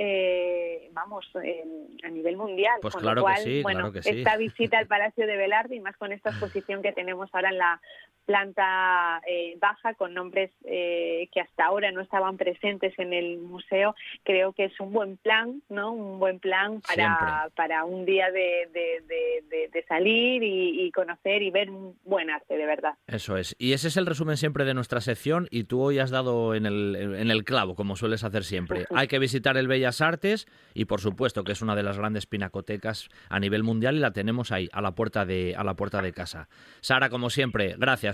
vamos, 0.99 1.29
a 1.35 2.09
nivel 2.09 2.37
mundial. 2.37 2.79
Pues 2.81 2.93
con 2.93 3.01
claro 3.01 3.17
lo 3.17 3.21
cual, 3.23 3.37
que 3.37 3.43
sí, 3.43 3.63
bueno, 3.63 3.91
que 3.91 4.01
sí. 4.01 4.09
esta 4.09 4.37
visita 4.37 4.77
al 4.77 4.87
Palacio 4.87 5.25
de 5.25 5.37
Velarde 5.37 5.75
y 5.75 5.79
más 5.79 5.97
con 5.97 6.11
esta 6.11 6.29
exposición 6.29 6.81
que 6.81 6.91
tenemos 6.91 7.29
ahora 7.33 7.49
en 7.49 7.57
la 7.57 7.81
planta 8.29 9.21
eh, 9.27 9.57
baja 9.59 9.95
con 9.95 10.13
nombres 10.13 10.51
eh, 10.63 11.27
que 11.31 11.41
hasta 11.41 11.65
ahora 11.65 11.91
no 11.91 11.99
estaban 12.01 12.37
presentes 12.37 12.93
en 12.99 13.11
el 13.11 13.39
museo, 13.39 13.95
creo 14.23 14.53
que 14.53 14.65
es 14.65 14.79
un 14.79 14.93
buen 14.93 15.17
plan, 15.17 15.63
¿no? 15.67 15.93
Un 15.93 16.19
buen 16.19 16.39
plan 16.39 16.79
para, 16.81 17.49
para 17.55 17.85
un 17.85 18.05
día 18.05 18.29
de, 18.29 18.69
de, 18.71 19.85
salir 19.87 20.43
y, 20.43 20.91
conocer 20.91 21.41
y 21.41 21.49
ver 21.49 21.71
un 21.71 21.97
buen 22.03 22.29
arte, 22.29 22.55
de 22.55 22.65
verdad. 22.67 22.93
Eso 23.07 23.35
es. 23.37 23.55
Y 23.57 23.73
ese 23.73 23.87
es 23.87 23.97
el 23.97 24.05
resumen 24.05 24.37
siempre 24.37 24.63
de 24.65 24.75
nuestra 24.75 25.01
sección 25.01 25.47
y 25.49 25.63
tú 25.63 25.81
hoy 25.81 25.97
has 25.97 26.11
dado 26.11 26.53
en 26.53 26.67
el, 26.67 26.95
en 26.95 27.31
el 27.31 27.43
clavo, 27.43 27.73
como 27.73 27.95
sueles 27.95 28.23
hacer 28.23 28.43
siempre. 28.43 28.85
Hay 28.93 29.07
que 29.07 29.17
visitar 29.17 29.57
el 29.57 29.67
Bellas 29.67 30.01
Artes 30.01 30.47
y 30.75 30.85
por 30.89 30.99
supuesto 30.99 31.45
que 31.45 31.53
es 31.53 31.61
una 31.61 31.75
de 31.75 31.83
las 31.83 31.97
grandes 31.97 32.25
pinacotecas 32.25 33.07
a 33.29 33.39
nivel 33.39 33.63
mundial 33.63 33.95
y 33.95 33.99
la 33.99 34.11
tenemos 34.11 34.51
ahí, 34.51 34.67
a 34.73 34.81
la 34.81 34.91
puerta 34.91 35.25
de, 35.25 35.55
a 35.55 35.63
la 35.63 35.75
puerta 35.75 36.01
de 36.01 36.11
casa. 36.11 36.49
Sara, 36.81 37.09
como 37.09 37.29
siempre, 37.29 37.75
gracias 37.77 38.09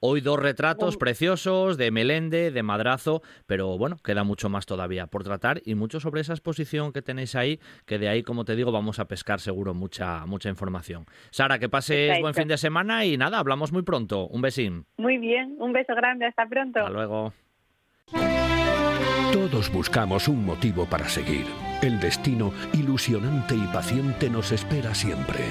Hoy 0.00 0.20
dos 0.20 0.38
retratos 0.38 0.96
preciosos 0.96 1.76
de 1.76 1.90
Melende, 1.90 2.50
de 2.50 2.62
Madrazo, 2.62 3.22
pero 3.46 3.78
bueno, 3.78 3.96
queda 4.02 4.24
mucho 4.24 4.48
más 4.48 4.66
todavía 4.66 5.06
por 5.06 5.22
tratar 5.22 5.62
y 5.64 5.76
mucho 5.76 6.00
sobre 6.00 6.20
esa 6.20 6.32
exposición 6.32 6.92
que 6.92 7.02
tenéis 7.02 7.36
ahí, 7.36 7.60
que 7.86 7.98
de 7.98 8.08
ahí, 8.08 8.22
como 8.24 8.44
te 8.44 8.56
digo, 8.56 8.72
vamos 8.72 8.98
a 8.98 9.06
pescar 9.06 9.38
seguro 9.38 9.74
mucha, 9.74 10.26
mucha 10.26 10.48
información. 10.48 11.06
Sara, 11.30 11.58
que 11.58 11.68
pases 11.68 12.20
buen 12.20 12.34
fin 12.34 12.48
de 12.48 12.58
semana 12.58 13.04
y 13.04 13.16
nada, 13.16 13.38
hablamos 13.38 13.72
muy 13.72 13.82
pronto. 13.82 14.26
Un 14.26 14.42
besín. 14.42 14.86
Muy 14.96 15.18
bien, 15.18 15.56
un 15.60 15.72
beso 15.72 15.94
grande, 15.94 16.26
hasta 16.26 16.46
pronto. 16.46 16.80
Hasta 16.80 16.90
luego. 16.90 17.32
Todos 19.32 19.70
buscamos 19.72 20.26
un 20.26 20.44
motivo 20.44 20.84
para 20.86 21.08
seguir. 21.08 21.46
El 21.80 22.00
destino 22.00 22.52
ilusionante 22.72 23.54
y 23.54 23.64
paciente 23.68 24.28
nos 24.28 24.50
espera 24.50 24.94
siempre. 24.96 25.44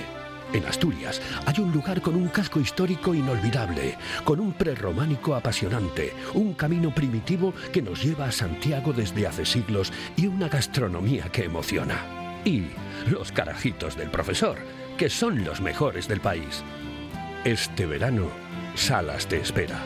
En 0.54 0.66
Asturias 0.66 1.22
hay 1.46 1.62
un 1.62 1.72
lugar 1.72 2.02
con 2.02 2.16
un 2.16 2.28
casco 2.28 2.60
histórico 2.60 3.16
inolvidable, 3.16 3.98
con 4.26 4.42
un 4.42 4.52
prerrománico 4.52 5.36
apasionante, 5.36 6.14
un 6.34 6.54
camino 6.54 6.94
primitivo 6.94 7.54
que 7.72 7.82
nos 7.82 8.04
lleva 8.04 8.26
a 8.26 8.32
Santiago 8.32 8.92
desde 8.92 9.26
hace 9.26 9.46
siglos 9.46 9.94
y 10.18 10.28
una 10.28 10.50
gastronomía 10.50 11.30
que 11.30 11.46
emociona. 11.46 12.42
Y 12.44 12.68
los 13.10 13.32
carajitos 13.32 13.96
del 13.96 14.10
profesor, 14.10 14.58
que 14.98 15.10
son 15.10 15.46
los 15.46 15.62
mejores 15.62 16.10
del 16.10 16.20
país. 16.20 16.62
Este 17.46 17.86
verano, 17.86 18.28
Salas 18.76 19.28
te 19.28 19.38
espera. 19.38 19.80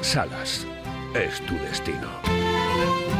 Salas 0.00 0.66
es 1.14 1.40
tu 1.46 1.54
destino. 1.54 3.19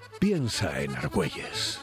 Piensa 0.21 0.79
en 0.79 0.95
Argüelles. 0.95 1.79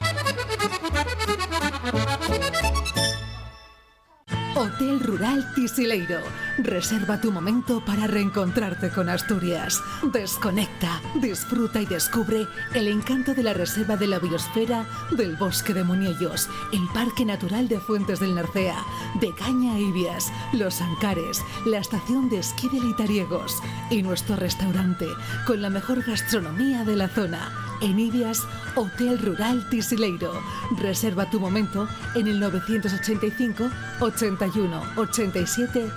Hotel 4.55 5.01
Rural 5.01 5.45
Tisileiro. 5.57 6.21
Reserva 6.59 7.21
tu 7.21 7.31
momento 7.31 7.85
para 7.85 8.09
reencontrarte 8.09 8.91
con 8.91 9.09
Asturias. 9.09 9.81
Desconecta, 10.13 11.01
disfruta 11.21 11.81
y 11.81 11.87
descubre 11.87 12.49
el 12.75 12.89
encanto 12.89 13.33
de 13.33 13.45
la 13.45 13.55
Reserva 13.55 13.97
de 13.97 14.09
la 14.09 14.19
Biosfera 14.19 14.85
del 15.13 15.37
Bosque 15.37 15.73
de 15.73 15.85
Muniellos, 15.85 16.49
el 16.73 16.85
Parque 16.93 17.25
Natural 17.25 17.69
de 17.69 17.79
Fuentes 17.79 18.19
del 18.19 18.35
Narcea, 18.35 18.85
de 19.21 19.33
Caña 19.35 19.79
Ibias, 19.79 20.33
Los 20.53 20.81
Ancares, 20.81 21.45
la 21.65 21.79
estación 21.79 22.29
de 22.29 22.39
esquí 22.39 22.69
de 22.69 22.81
Litariegos 22.81 23.63
y 23.91 24.03
nuestro 24.03 24.35
restaurante 24.35 25.07
con 25.47 25.63
la 25.63 25.71
mejor 25.71 26.03
gastronomía 26.03 26.83
de 26.85 26.97
la 26.97 27.09
zona 27.09 27.53
en 27.81 28.01
Ibias, 28.01 28.45
Hotel 28.75 29.19
Rural 29.19 29.69
Tisileiro. 29.71 30.33
Reserva 30.77 31.31
tu 31.31 31.39
momento 31.39 31.89
en 32.15 32.27
el 32.27 32.41
985 32.41 33.71
81 34.01 34.83
87 34.97 35.91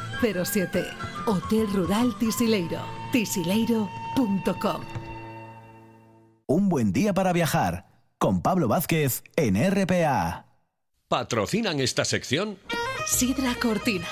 07. 0.51 0.85
Hotel 1.25 1.67
Rural 1.73 2.17
Tisileiro. 2.17 2.79
tisileiro.com. 3.11 4.81
Un 6.47 6.69
buen 6.69 6.91
día 6.91 7.13
para 7.13 7.33
viajar 7.33 7.87
con 8.17 8.41
Pablo 8.41 8.67
Vázquez 8.67 9.23
en 9.35 9.55
RPA. 9.55 10.45
¿Patrocinan 11.07 11.79
esta 11.79 12.05
sección? 12.05 12.57
Sidra 13.05 13.55
Cortina. 13.55 14.07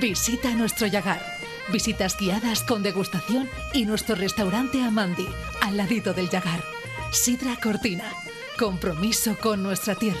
Visita 0.00 0.54
nuestro 0.54 0.86
Yagar. 0.86 1.20
Visitas 1.72 2.16
guiadas 2.18 2.62
con 2.62 2.82
degustación 2.82 3.48
y 3.72 3.84
nuestro 3.84 4.14
restaurante 4.16 4.82
Amandi, 4.82 5.26
al 5.60 5.76
ladito 5.76 6.12
del 6.12 6.28
Yagar. 6.28 6.62
Sidra 7.12 7.56
Cortina 7.62 8.04
compromiso 8.58 9.36
con 9.40 9.62
nuestra 9.62 9.94
tierra. 9.94 10.20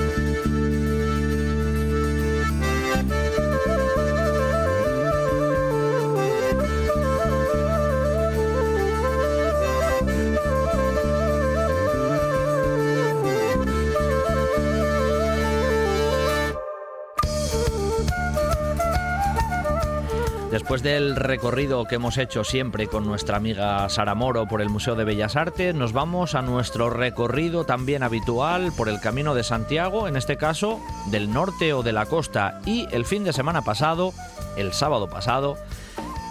Después 20.71 20.83
del 20.83 21.17
recorrido 21.17 21.83
que 21.83 21.95
hemos 21.95 22.17
hecho 22.17 22.45
siempre 22.45 22.87
con 22.87 23.05
nuestra 23.05 23.35
amiga 23.35 23.89
Sara 23.89 24.15
Moro 24.15 24.47
por 24.47 24.61
el 24.61 24.69
Museo 24.69 24.95
de 24.95 25.03
Bellas 25.03 25.35
Artes, 25.35 25.75
nos 25.75 25.91
vamos 25.91 26.33
a 26.33 26.41
nuestro 26.41 26.89
recorrido 26.89 27.65
también 27.65 28.03
habitual 28.03 28.71
por 28.77 28.87
el 28.87 29.01
Camino 29.01 29.35
de 29.35 29.43
Santiago, 29.43 30.07
en 30.07 30.15
este 30.15 30.37
caso 30.37 30.79
del 31.07 31.33
norte 31.33 31.73
o 31.73 31.83
de 31.83 31.91
la 31.91 32.05
costa. 32.05 32.61
Y 32.65 32.87
el 32.93 33.03
fin 33.03 33.25
de 33.25 33.33
semana 33.33 33.63
pasado, 33.63 34.13
el 34.55 34.71
sábado 34.71 35.09
pasado, 35.09 35.57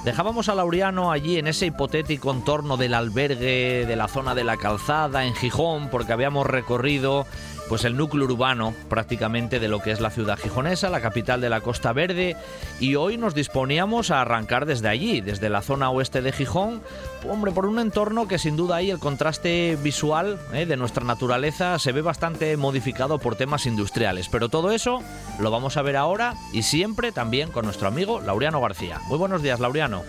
Dejábamos 0.05 0.49
a 0.49 0.55
Laureano 0.55 1.13
allí 1.13 1.37
en 1.37 1.47
ese 1.47 1.67
hipotético 1.67 2.31
entorno 2.31 2.79
del 2.79 2.95
albergue 2.95 3.85
de 3.87 3.97
la 3.97 4.09
zona 4.09 4.35
de 4.35 4.45
la 4.45 4.57
calzada 4.57 5.27
en 5.27 5.35
Gijón, 5.35 5.91
porque 5.91 6.15
habíamos 6.15 6.47
recorrido 6.47 7.27
pues 7.71 7.85
el 7.85 7.97
núcleo 7.97 8.25
urbano 8.25 8.75
prácticamente 8.89 9.61
de 9.61 9.69
lo 9.69 9.79
que 9.79 9.93
es 9.93 10.01
la 10.01 10.11
ciudad 10.11 10.37
gijonesa, 10.37 10.91
la 10.91 11.01
capital 11.01 11.41
de 11.41 11.49
la 11.49 11.61
Costa 11.61 11.93
Verde, 11.93 12.35
y 12.81 12.97
hoy 12.97 13.17
nos 13.17 13.33
disponíamos 13.33 14.11
a 14.11 14.21
arrancar 14.21 14.67
desde 14.67 14.89
allí, 14.89 15.21
desde 15.21 15.49
la 15.49 15.63
zona 15.63 15.89
oeste 15.89 16.21
de 16.21 16.33
Gijón, 16.33 16.83
hombre, 17.29 17.53
por 17.53 17.67
un 17.67 17.79
entorno 17.79 18.27
que 18.27 18.39
sin 18.39 18.57
duda 18.57 18.75
ahí 18.75 18.91
el 18.91 18.99
contraste 18.99 19.79
visual 19.85 20.41
eh, 20.53 20.67
de 20.67 20.77
nuestra 20.77 21.05
naturaleza 21.05 21.79
se 21.79 21.93
ve 21.93 22.03
bastante 22.03 22.57
modificado 22.57 23.21
por 23.21 23.37
temas 23.37 23.67
industriales, 23.67 24.29
pero 24.29 24.49
todo 24.49 24.73
eso 24.73 25.01
lo 25.39 25.53
vamos 25.53 25.77
a 25.77 25.83
ver 25.83 25.95
ahora 25.95 26.35
y 26.53 26.65
siempre 26.65 27.13
también 27.13 27.53
con 27.53 27.67
nuestro 27.67 27.87
amigo 27.87 28.21
Laureano 28.21 28.61
García. 28.61 28.99
Muy 29.07 29.17
buenos 29.17 29.45
días, 29.45 29.61
Laureano. 29.61 30.03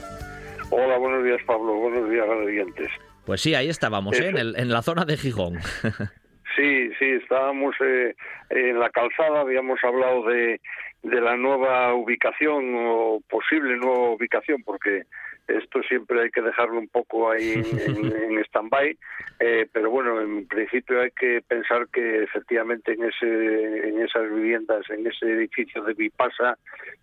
Hola, 0.72 0.98
buenos 0.98 1.24
días, 1.24 1.40
Pablo. 1.46 1.76
Buenos 1.76 2.10
días, 2.10 2.26
oyentes. 2.28 2.90
Pues 3.24 3.40
sí, 3.40 3.54
ahí 3.54 3.70
estábamos, 3.70 4.20
¿eh? 4.20 4.30
en, 4.30 4.60
en 4.60 4.70
la 4.72 4.82
zona 4.82 5.06
de 5.06 5.16
Gijón. 5.16 5.60
Sí, 6.62 6.92
sí, 7.00 7.06
estábamos 7.06 7.76
eh, 7.84 8.14
en 8.52 8.80
la 8.80 8.92
calzada, 8.92 9.42
habíamos 9.42 9.84
hablado 9.84 10.26
de, 10.28 10.62
de 11.02 11.20
la 11.20 11.36
nueva 11.36 11.96
ubicación 11.96 12.76
o 12.78 13.20
posible 13.28 13.78
nueva 13.78 14.12
ubicación, 14.12 14.62
porque 14.62 15.06
esto 15.48 15.82
siempre 15.82 16.22
hay 16.22 16.30
que 16.30 16.44
dejarlo 16.44 16.78
un 16.78 16.88
poco 16.88 17.32
ahí 17.32 17.54
en, 17.54 18.38
stand-by, 18.46 18.96
eh, 19.40 19.68
pero 19.74 19.90
bueno, 19.90 20.22
en 20.22 20.48
principio 20.48 21.02
hay 21.02 21.10
que 21.20 21.42
pensar 21.48 21.88
que 21.92 22.22
efectivamente 22.22 22.94
en, 22.94 23.06
ese, 23.06 23.90
en 23.90 24.00
esas 24.00 24.32
viviendas, 24.32 24.88
en 24.92 25.08
ese 25.08 25.32
edificio 25.32 25.82
de 25.82 25.96
Vipasa, 25.96 26.60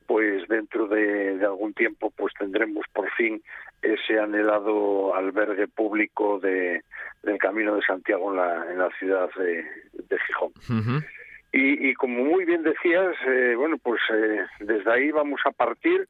pues 0.06 0.46
dentro 0.46 0.86
de, 0.86 1.36
algún 1.42 1.74
tiempo 1.74 2.12
pues 2.16 2.32
tendremos 2.38 2.86
por 2.92 3.10
fin 3.10 3.42
ese 3.82 4.20
anhelado 4.20 5.16
albergue 5.16 5.66
público 5.66 6.38
de, 6.38 6.82
del 7.22 7.38
Camino 7.38 7.74
de 7.74 7.82
Santiago 7.82 8.30
en 8.30 8.36
la, 8.36 8.72
en 8.72 8.78
la 8.78 8.90
ciudad 8.98 9.28
de, 9.36 9.64
Gijón. 10.26 10.52
y, 11.52 11.94
como 11.94 12.24
muy 12.24 12.44
bien 12.44 12.62
decías, 12.62 13.14
eh, 13.26 13.54
bueno, 13.56 13.76
pues 13.78 14.00
eh, 14.12 14.46
desde 14.60 14.90
ahí 14.90 15.10
vamos 15.10 15.40
a 15.44 15.50
partir 15.50 16.08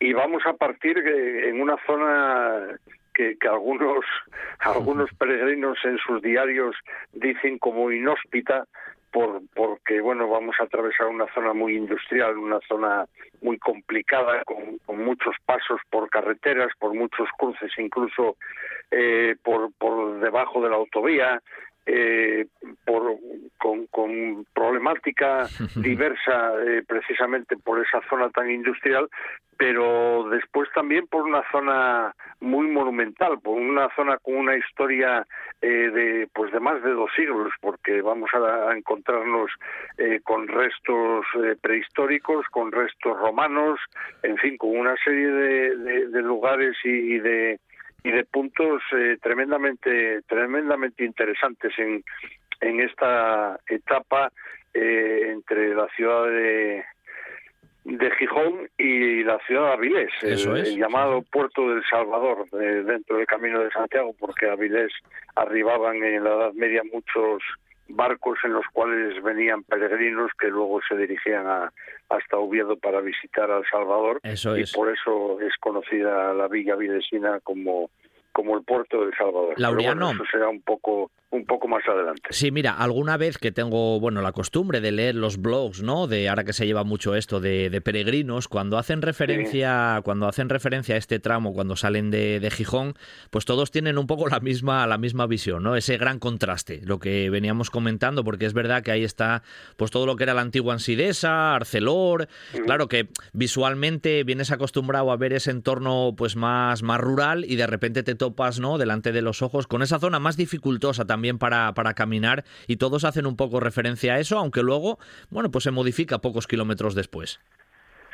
y 0.00 0.12
vamos 0.12 0.42
a 0.46 0.52
partir 0.52 0.98
eh, 0.98 1.48
en 1.48 1.60
una 1.60 1.76
zona 1.86 2.78
que, 3.14 3.36
algunos 3.48 4.04
algunos 4.60 5.10
peregrinos 5.18 5.78
en 5.84 5.98
sus 5.98 6.22
diarios 6.22 6.76
dicen 7.12 7.58
como 7.58 7.90
inhóspita 7.90 8.66
por 9.10 9.40
porque 9.54 10.00
bueno 10.00 10.28
vamos 10.28 10.56
a 10.60 10.64
atravesar 10.64 11.06
una 11.06 11.26
zona 11.32 11.52
muy 11.52 11.76
industrial 11.76 12.36
una 12.36 12.60
zona 12.68 13.06
muy 13.40 13.58
complicada 13.58 14.42
con, 14.44 14.78
muchos 14.98 15.34
pasos 15.44 15.80
por 15.90 16.10
carreteras 16.10 16.68
por 16.78 16.94
muchos 16.94 17.28
cruces 17.38 17.70
incluso 17.78 18.36
eh, 18.90 19.36
por 19.42 19.72
por 19.74 20.20
debajo 20.20 20.62
de 20.62 20.70
la 20.70 20.76
autovía 20.76 21.42
eh, 21.90 22.44
por, 22.84 23.16
con, 23.56 24.44
problemática 24.52 25.46
diversa 25.76 26.52
eh, 26.66 26.82
precisamente 26.86 27.56
por 27.56 27.82
esa 27.82 28.02
zona 28.10 28.28
tan 28.28 28.50
industrial, 28.50 29.08
pero 29.56 30.28
después 30.28 30.68
también 30.74 31.06
por 31.06 31.22
una 31.22 31.42
zona 31.50 32.14
muy 32.40 32.68
monumental, 32.68 33.40
por 33.40 33.56
una 33.56 33.88
zona 33.96 34.18
con 34.18 34.36
una 34.36 34.56
historia 34.56 35.26
eh, 35.62 35.66
de 35.66 36.28
pues 36.34 36.52
de 36.52 36.60
más 36.60 36.82
de 36.82 36.90
dos 36.90 37.10
siglos, 37.16 37.54
porque 37.62 38.02
vamos 38.02 38.28
a, 38.34 38.76
encontrarnos 38.76 39.50
con 40.24 40.46
restos 40.46 41.24
prehistóricos, 41.62 42.46
con 42.50 42.70
restos 42.70 43.18
romanos, 43.18 43.80
en 44.22 44.36
fin, 44.36 44.58
con 44.58 44.76
una 44.76 44.94
serie 45.02 45.26
de, 45.26 46.22
lugares 46.22 46.76
y 46.84 47.18
de 47.18 47.58
y 48.02 48.10
de 48.10 48.24
puntos 48.24 48.82
eh, 48.92 49.18
tremendamente 49.22 50.22
tremendamente 50.22 51.04
interesantes 51.04 51.72
en, 51.78 52.04
en 52.60 52.80
esta 52.80 53.58
etapa 53.66 54.32
eh, 54.74 55.30
entre 55.30 55.74
la 55.74 55.88
ciudad 55.96 56.26
de, 56.26 56.84
de 57.84 58.10
Gijón 58.18 58.68
y 58.76 59.24
la 59.24 59.38
ciudad 59.46 59.68
de 59.68 59.72
Avilés, 59.72 60.12
el, 60.22 60.76
llamado 60.76 61.22
Puerto 61.22 61.70
del 61.70 61.82
Salvador, 61.90 62.48
dentro 62.50 63.16
del 63.16 63.26
Camino 63.26 63.60
de 63.60 63.70
Santiago, 63.70 64.14
porque 64.18 64.46
a 64.46 64.52
Avilés 64.52 64.92
arribaban 65.34 65.96
en 65.96 66.22
la 66.22 66.30
Edad 66.30 66.52
Media 66.52 66.82
muchos 66.92 67.42
barcos 67.88 68.38
en 68.44 68.52
los 68.52 68.64
cuales 68.72 69.22
venían 69.22 69.62
peregrinos 69.62 70.30
que 70.38 70.48
luego 70.48 70.80
se 70.88 70.96
dirigían 70.96 71.46
a, 71.46 71.72
hasta 72.08 72.36
Oviedo 72.36 72.76
para 72.76 73.00
visitar 73.00 73.50
a 73.50 73.58
El 73.58 73.64
Salvador. 73.70 74.20
y 74.22 74.64
por 74.74 74.92
eso 74.92 75.40
es 75.40 75.56
conocida 75.60 76.32
la 76.34 76.48
villa 76.48 76.76
videsina 76.76 77.40
como 77.40 77.90
como 78.38 78.56
el 78.56 78.62
puerto 78.62 79.04
de 79.04 79.10
Salvador. 79.16 79.54
Laureano. 79.56 80.12
eso 80.12 80.22
será 80.30 80.48
un 80.48 80.62
poco 80.62 81.10
un 81.30 81.44
poco 81.44 81.68
más 81.68 81.86
adelante. 81.86 82.22
Sí, 82.30 82.50
mira, 82.50 82.72
alguna 82.72 83.18
vez 83.18 83.36
que 83.36 83.52
tengo, 83.52 84.00
bueno, 84.00 84.22
la 84.22 84.32
costumbre 84.32 84.80
de 84.80 84.92
leer 84.92 85.14
los 85.14 85.36
blogs, 85.36 85.82
¿no? 85.82 86.06
De 86.06 86.28
ahora 86.28 86.44
que 86.44 86.54
se 86.54 86.66
lleva 86.66 86.84
mucho 86.84 87.14
esto 87.14 87.38
de, 87.38 87.82
peregrinos, 87.84 88.48
cuando 88.48 88.78
hacen 88.78 89.02
referencia, 89.02 90.00
cuando 90.04 90.26
hacen 90.26 90.48
referencia 90.48 90.94
a 90.94 90.98
este 90.98 91.18
tramo, 91.18 91.52
cuando 91.52 91.76
salen 91.76 92.10
de, 92.10 92.40
de, 92.40 92.50
Gijón, 92.50 92.94
pues 93.30 93.44
todos 93.44 93.70
tienen 93.70 93.98
un 93.98 94.06
poco 94.06 94.26
la 94.28 94.40
misma, 94.40 94.86
la 94.86 94.96
misma 94.96 95.26
visión, 95.26 95.62
¿no? 95.62 95.76
Ese 95.76 95.98
gran 95.98 96.18
contraste, 96.18 96.80
lo 96.84 96.98
que 96.98 97.28
veníamos 97.28 97.68
comentando, 97.68 98.24
porque 98.24 98.46
es 98.46 98.54
verdad 98.54 98.82
que 98.82 98.90
ahí 98.90 99.04
está, 99.04 99.42
pues 99.76 99.90
todo 99.90 100.06
lo 100.06 100.16
que 100.16 100.24
era 100.24 100.32
la 100.32 100.40
antigua 100.40 100.72
Ansidesa, 100.72 101.54
Arcelor, 101.54 102.28
claro 102.64 102.88
que 102.88 103.08
visualmente 103.34 104.24
vienes 104.24 104.50
acostumbrado 104.50 105.12
a 105.12 105.16
ver 105.18 105.34
ese 105.34 105.50
entorno, 105.50 106.14
pues 106.16 106.36
más, 106.36 106.82
más 106.82 107.00
rural 107.00 107.44
y 107.46 107.56
de 107.56 107.66
repente 107.66 108.02
te 108.02 108.14
¿no? 108.60 108.78
Delante 108.78 109.12
de 109.12 109.22
los 109.22 109.42
ojos 109.42 109.66
con 109.66 109.82
esa 109.82 109.98
zona 109.98 110.18
más 110.18 110.36
dificultosa 110.36 111.06
también 111.06 111.38
para, 111.38 111.72
para 111.74 111.94
caminar 111.94 112.44
y 112.66 112.76
todos 112.76 113.04
hacen 113.04 113.26
un 113.26 113.36
poco 113.36 113.60
referencia 113.60 114.14
a 114.14 114.18
eso, 114.18 114.38
aunque 114.38 114.62
luego, 114.62 114.98
bueno, 115.30 115.50
pues 115.50 115.64
se 115.64 115.70
modifica 115.70 116.18
pocos 116.18 116.46
kilómetros 116.46 116.94
después. 116.94 117.40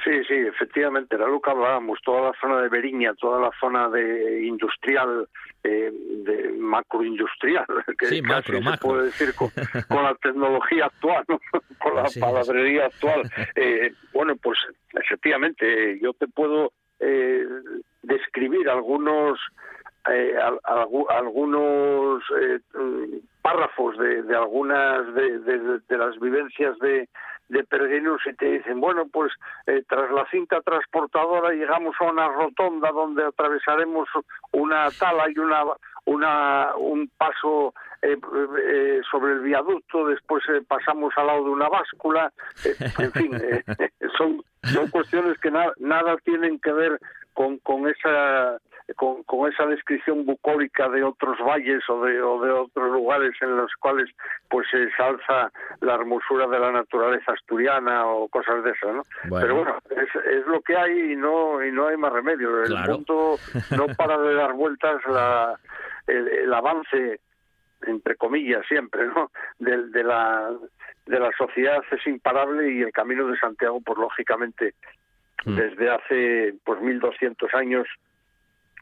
Sí, 0.05 0.23
sí, 0.29 0.35
efectivamente, 0.35 1.17
era 1.17 1.27
lo 1.27 1.41
que 1.41 1.51
hablábamos, 1.51 1.99
toda 2.05 2.31
la 2.31 2.33
zona 2.39 2.61
de 2.61 2.69
Beriña, 2.69 3.15
toda 3.15 3.41
la 3.41 3.51
zona 3.59 3.89
de 3.89 4.45
industrial, 4.45 5.27
eh, 5.63 5.91
de 5.91 6.53
macroindustrial, 6.59 7.65
que 7.99 8.07
sí, 8.07 8.21
macro, 8.21 8.61
se 8.61 8.79
puede 8.79 9.05
decir 9.05 9.35
con, 9.89 10.03
la 10.03 10.15
tecnología 10.17 10.87
actual, 10.87 11.25
con 11.79 11.95
la 11.95 12.05
palabrería 12.21 12.87
actual. 12.87 13.23
Eh, 13.55 13.93
bueno, 14.13 14.37
pues 14.37 14.59
efectivamente, 14.93 15.99
yo 16.03 16.13
te 16.13 16.29
puedo 16.29 16.73
eh, 17.01 17.47
describir 18.03 18.69
algunos 18.69 19.39
eh, 20.11 20.35
algunos 21.09 22.23
eh, 22.41 22.61
párrafos 23.41 23.97
de, 23.99 24.23
de 24.23 24.37
algunas 24.37 25.15
de, 25.15 25.39
de, 25.89 25.99
las 25.99 26.19
vivencias 26.21 26.79
de, 26.79 27.09
de 27.49 27.65
peregrinos 27.65 28.21
y 28.27 28.35
te 28.35 28.47
dicen, 28.47 28.81
bueno, 28.81 29.07
pues 29.11 29.33
eh, 29.67 29.83
tras 29.89 30.11
la 30.11 30.27
cinta 30.31 30.61
transportadora 30.61 31.55
llegamos 31.55 31.95
a 32.01 32.05
una 32.05 32.29
rotonda 32.29 32.91
donde 32.91 33.25
atravesaremos 33.25 34.09
una 34.53 34.91
tala 34.99 35.25
y 35.35 35.39
una, 35.39 35.65
una 36.05 36.77
un 36.77 37.11
paso 37.17 37.73
eh, 38.03 39.01
sobre 39.11 39.33
el 39.33 39.41
viaducto, 39.41 40.07
después 40.07 40.45
pasamos 40.69 41.15
al 41.17 41.29
lado 41.29 41.45
de 41.45 41.51
una 41.51 41.69
báscula, 41.71 42.31
en 42.99 43.13
fin, 43.13 43.31
son, 44.19 44.43
son 44.65 44.91
cuestiones 44.91 45.39
que 45.39 45.51
nada 45.51 46.17
tienen 46.25 46.59
que 46.59 46.73
ver 46.73 47.01
con, 47.33 47.59
con 47.59 47.89
esa 47.89 48.59
con, 48.97 49.23
con, 49.23 49.51
esa 49.51 49.65
descripción 49.67 50.27
bucólica 50.27 50.89
de 50.91 51.03
otros 51.03 51.39
valles 51.41 51.83
o 51.89 52.05
de, 52.05 52.21
o 52.21 52.41
de 52.43 52.51
otros 52.51 52.93
lugares 52.93 53.33
en 53.41 53.57
los 53.57 53.73
cuales 53.81 54.11
pues 54.49 54.67
se 54.71 54.91
salza 54.93 55.51
la 55.81 55.95
hermosura 55.95 56.47
de 56.47 56.59
la 56.59 56.71
naturaleza 56.71 57.33
asturiana 57.33 58.07
o 58.07 58.29
cosas 58.29 58.63
de 58.63 58.73
esas, 58.73 58.95
¿no? 58.95 59.03
Pero 59.41 59.57
bueno, 59.57 59.79
es, 59.91 60.09
es, 60.27 60.47
lo 60.47 60.61
que 60.61 60.77
hay 60.77 61.13
y 61.13 61.17
no 61.17 61.65
y 61.65 61.73
no 61.73 61.89
hay 61.89 61.97
más 61.97 62.13
remedio. 62.13 62.63
El 62.63 62.77
mundo 62.87 63.37
no 63.77 63.87
para 63.97 64.19
de 64.19 64.35
dar 64.35 64.53
vueltas 64.53 65.01
la, 65.07 65.59
el, 66.07 66.53
avance 66.53 67.21
entre 67.87 68.17
comillas 68.17 68.67
siempre, 68.67 69.07
¿no? 69.07 69.31
De, 69.59 69.89
de 69.89 70.05
la 70.05 70.51
de 71.07 71.21
la 71.21 71.31
sociedad 71.37 71.83
es 71.91 72.07
imparable 72.07 72.71
y 72.71 72.83
el 72.83 72.93
camino 72.93 73.27
de 73.27 73.39
Santiago, 73.39 73.81
pues 73.85 73.99
lógicamente, 73.99 74.75
mm. 75.45 75.55
desde 75.55 75.91
hace 75.91 76.55
pues 76.65 76.81
1200 76.81 77.53
años 77.55 77.87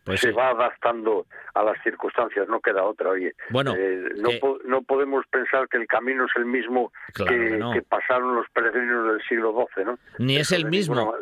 pues 0.04 0.20
se 0.20 0.32
va 0.32 0.50
adaptando 0.50 1.26
a 1.54 1.62
las 1.62 1.80
circunstancias, 1.82 2.48
no 2.48 2.60
queda 2.60 2.82
otra. 2.82 3.10
Oye, 3.10 3.34
bueno, 3.50 3.74
eh, 3.76 4.02
no, 4.16 4.30
no 4.64 4.82
podemos 4.82 5.24
pensar 5.30 5.68
que 5.68 5.76
el 5.76 5.86
camino 5.86 6.24
es 6.24 6.32
el 6.36 6.46
mismo 6.46 6.92
que, 7.14 7.82
pasaron 7.88 8.36
los 8.36 8.46
peregrinos 8.50 9.12
del 9.12 9.22
siglo 9.28 9.54
XII, 9.74 9.84
¿no? 9.84 9.98
Ni 10.18 10.36
es 10.36 10.50
el 10.52 10.66
mismo, 10.66 11.14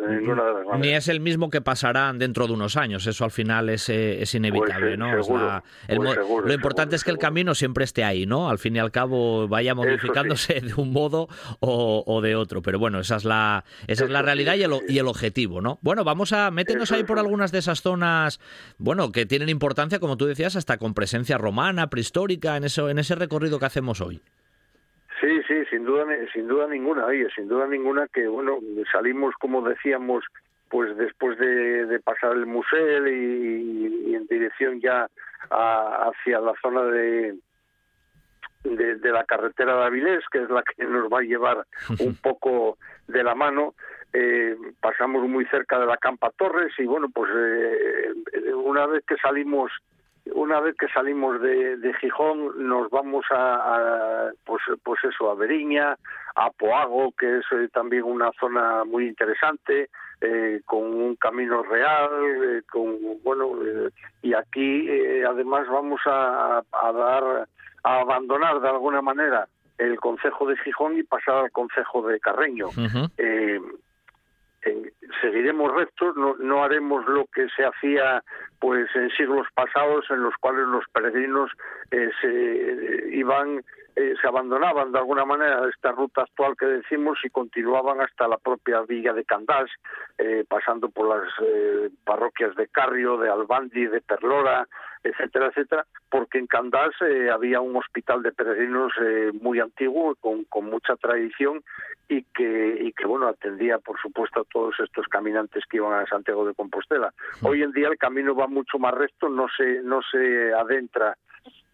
ni 0.79 0.91
es 0.91 1.09
el 1.09 1.21
mismo 1.21 1.51
que 1.51 1.61
pasarán 1.61 2.19
dentro 2.19 2.47
de 2.47 2.55
unos 2.55 2.77
años. 2.77 3.07
Eso 3.07 3.25
al 3.25 3.31
final 3.31 3.69
es, 3.69 3.89
eh, 3.89 4.23
es 4.23 4.35
inevitable, 4.35 4.97
¿no? 4.97 5.11
lo 5.11 6.53
importante 6.53 6.97
es 6.97 7.05
que 7.05 7.11
el 7.11 7.19
camino 7.19 7.55
siempre 7.55 7.85
esté 7.85 8.05
ahí, 8.05 8.27
¿no? 8.27 8.49
Al 8.49 8.59
fin 8.59 8.77
y 8.77 8.79
al 8.79 8.91
cabo 8.91 9.49
vaya 9.49 9.75
modificándose 9.75 10.61
de 10.61 10.75
un 10.75 10.93
modo 10.93 11.29
o, 11.61 12.21
de 12.23 12.37
otro. 12.37 12.63
Pero 12.63 12.79
bueno, 12.79 13.01
esa 13.01 13.17
es 13.17 13.25
la 13.25 13.65
esa 13.87 14.05
es 14.05 14.11
la 14.11 14.23
realidad 14.23 14.55
y 14.55 14.63
el, 14.63 14.73
y 14.89 14.99
el 14.99 15.07
objetivo, 15.07 15.61
¿no? 15.61 15.79
Bueno, 15.83 16.05
vamos 16.05 16.33
a 16.33 16.51
meternos 16.51 16.93
ahí 16.93 17.05
por 17.05 17.19
algunas 17.19 17.53
de 17.53 17.59
esas 17.59 17.83
zonas 17.83 18.41
bueno, 18.81 19.13
que 19.13 19.27
tienen 19.27 19.51
importancia, 19.51 20.01
como 20.01 20.17
tú 20.17 20.27
decías, 20.27 20.57
hasta 20.57 20.79
con 20.79 20.95
presencia 20.95 21.37
romana, 21.37 21.89
prehistórica, 21.89 22.57
en, 22.57 22.65
eso, 22.65 22.89
en 22.89 22.99
ese 22.99 23.15
recorrido 23.15 23.59
que 23.59 23.67
hacemos 23.67 24.01
hoy. 24.01 24.23
Sí, 25.21 25.41
sí, 25.47 25.65
sin 25.69 25.85
duda, 25.85 26.07
sin 26.33 26.49
duda 26.49 26.67
ninguna, 26.67 27.05
oye, 27.05 27.29
sin 27.37 27.47
duda 27.47 27.67
ninguna 27.67 28.09
que, 28.09 28.27
bueno, 28.27 28.59
salimos, 28.91 29.35
como 29.39 29.61
decíamos, 29.61 30.25
pues 30.71 30.97
después 30.97 31.39
de, 31.39 32.01
pasar 32.03 32.33
el 32.33 32.47
museo 32.47 33.07
y, 33.07 34.15
en 34.15 34.27
dirección 34.27 34.81
ya 34.81 35.07
hacia 35.51 36.41
la 36.41 36.55
zona 36.63 36.85
de, 36.85 37.37
de, 38.65 39.13
la 39.13 39.25
carretera 39.25 39.77
de 39.77 39.85
Avilés, 39.85 40.25
que 40.33 40.43
es 40.43 40.49
la 40.49 40.63
que 40.63 40.85
nos 40.85 41.13
va 41.13 41.19
a 41.19 41.23
llevar 41.23 41.67
un 41.99 42.15
poco 42.17 42.79
de 43.09 43.23
la 43.23 43.35
mano, 43.35 43.75
eh, 44.13 44.57
pasamos 44.81 45.29
muy 45.29 45.45
cerca 45.47 45.79
de 45.79 45.87
la 45.87 45.97
Campa 45.97 46.31
Torres 46.31 46.73
y 46.79 46.85
bueno, 46.85 47.09
pues 47.13 47.31
eh, 47.35 48.13
una 48.55 48.87
vez 48.87 49.05
que 49.07 49.17
salimos 49.17 49.71
una 50.35 50.61
vez 50.61 50.77
que 50.77 50.89
salimos 50.89 51.41
de, 51.41 51.77
de 51.79 51.95
Gijón 51.95 52.69
nos 52.69 52.91
vamos 52.91 53.25
a, 53.31 54.31
pues 54.45 54.63
pues 54.83 55.03
eso 55.05 55.31
a 55.31 55.35
Beriña 55.35 55.97
a 56.35 56.51
Poago 56.51 57.13
que 57.19 57.39
es 57.39 57.45
eh, 57.53 57.69
también 57.73 58.05
una 58.05 58.31
zona 58.39 58.85
muy 58.85 59.07
interesante 59.09 59.89
eh, 60.21 60.61
con 60.67 60.83
un 60.83 61.17
camino 61.17 61.63
real 61.63 62.11
eh, 62.45 62.63
con 62.71 62.99
bueno 63.23 63.53
y 64.23 64.35
aquí 64.35 64.89
además 65.27 65.67
vamos 65.69 66.01
a, 66.07 66.63
a, 66.73 66.93
dar 66.93 67.49
a 67.83 68.01
abandonar 68.01 68.61
de 68.61 68.69
alguna 68.69 69.01
manera 69.01 69.49
el 69.79 69.99
concejo 69.99 70.47
de 70.47 70.57
Gijón 70.59 70.99
y 70.99 71.03
pasar 71.03 71.37
al 71.37 71.51
concejo 71.51 72.07
de 72.07 72.21
Carreño 72.21 72.69
seguiremos 75.21 75.75
rectos, 75.75 76.15
no, 76.17 76.63
haremos 76.63 77.07
lo 77.07 77.27
que 77.27 77.49
se 77.57 77.65
hacía 77.65 78.23
pues 78.59 78.89
en 78.95 79.11
siglos 79.11 79.47
pasados 79.55 80.05
en 80.11 80.23
los 80.23 80.35
cuales 80.37 80.67
los 80.67 80.85
peregrinos 80.93 81.51
eh, 81.91 82.11
se 82.21 83.17
iban 83.17 83.63
eh, 83.97 84.15
se 84.21 84.29
abandonaban 84.29 84.93
de 84.93 84.99
alguna 84.99 85.25
manera 85.25 85.69
esta 85.69 85.93
ruta 85.93 86.23
actual 86.23 86.55
que 86.59 86.67
decimos 86.67 87.19
y 87.25 87.31
continuaban 87.31 88.01
hasta 88.01 88.29
la 88.29 88.37
propia 88.37 88.83
villa 88.83 89.13
de 89.13 89.25
Candás, 89.25 89.69
eh, 90.17 90.45
pasando 90.49 90.91
por 90.91 91.09
las 91.09 91.29
parroquias 92.05 92.55
de 92.55 92.69
Carrio, 92.69 93.17
de 93.17 93.31
Albandi, 93.31 93.87
de 93.87 94.01
Perlora, 94.01 94.69
etcétera, 95.03 95.47
etcétera, 95.47 95.87
porque 96.11 96.39
en 96.39 96.47
Candás 96.47 96.95
había 97.33 97.61
un 97.61 97.77
hospital 97.77 98.23
de 98.23 98.33
peregrinos 98.33 98.93
muy 99.41 99.61
antiguo, 99.61 100.15
con, 100.17 100.45
con 100.45 100.67
mucha 100.67 100.97
tradición 100.97 101.63
y 102.09 102.25
que, 102.35 102.79
y 102.81 102.93
que, 102.93 103.07
bueno, 103.07 103.29
atendía, 103.29 103.79
por 103.79 103.99
supuesto, 104.01 104.41
a 104.41 104.45
todos 104.45 104.75
estos 104.81 105.07
caminantes 105.07 105.65
que 105.67 105.79
iban 105.79 105.93
a 105.93 106.07
Santiago 106.07 106.45
de 106.45 106.55
Compostela. 106.55 107.15
Hoy 107.43 107.63
en 107.63 107.73
día 107.73 107.89
el 107.89 107.99
camino 107.99 108.35
va 108.35 108.47
mucho 108.47 108.79
más 108.79 108.93
recto, 108.95 109.29
no 109.29 109.47
se, 109.57 109.83
no 109.83 110.01
se 110.03 110.53
adentra 110.53 111.17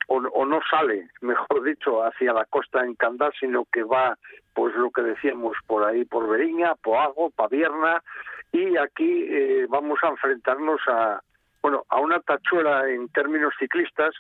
o, 0.08 0.20
no 0.20 0.60
sale, 0.70 1.08
mejor 1.20 1.64
dicho, 1.64 2.04
hacia 2.04 2.32
la 2.32 2.44
costa 2.44 2.84
en 2.84 2.94
Candás, 2.94 3.34
sino 3.40 3.64
que 3.72 3.82
va, 3.82 4.16
pues 4.54 4.74
lo 4.76 4.90
que 4.90 5.02
decíamos, 5.02 5.56
por 5.66 5.84
ahí, 5.84 6.04
por 6.04 6.28
Beriña, 6.28 6.74
Poago, 6.76 7.30
Pavierna, 7.30 8.02
y 8.52 8.76
aquí 8.76 9.26
eh, 9.28 9.66
vamos 9.68 9.98
a 10.02 10.08
enfrentarnos 10.08 10.80
a, 10.86 11.20
bueno, 11.66 11.84
a 11.88 11.98
una 11.98 12.20
tachuela 12.20 12.88
en 12.88 13.08
términos 13.08 13.52
ciclistas, 13.58 14.14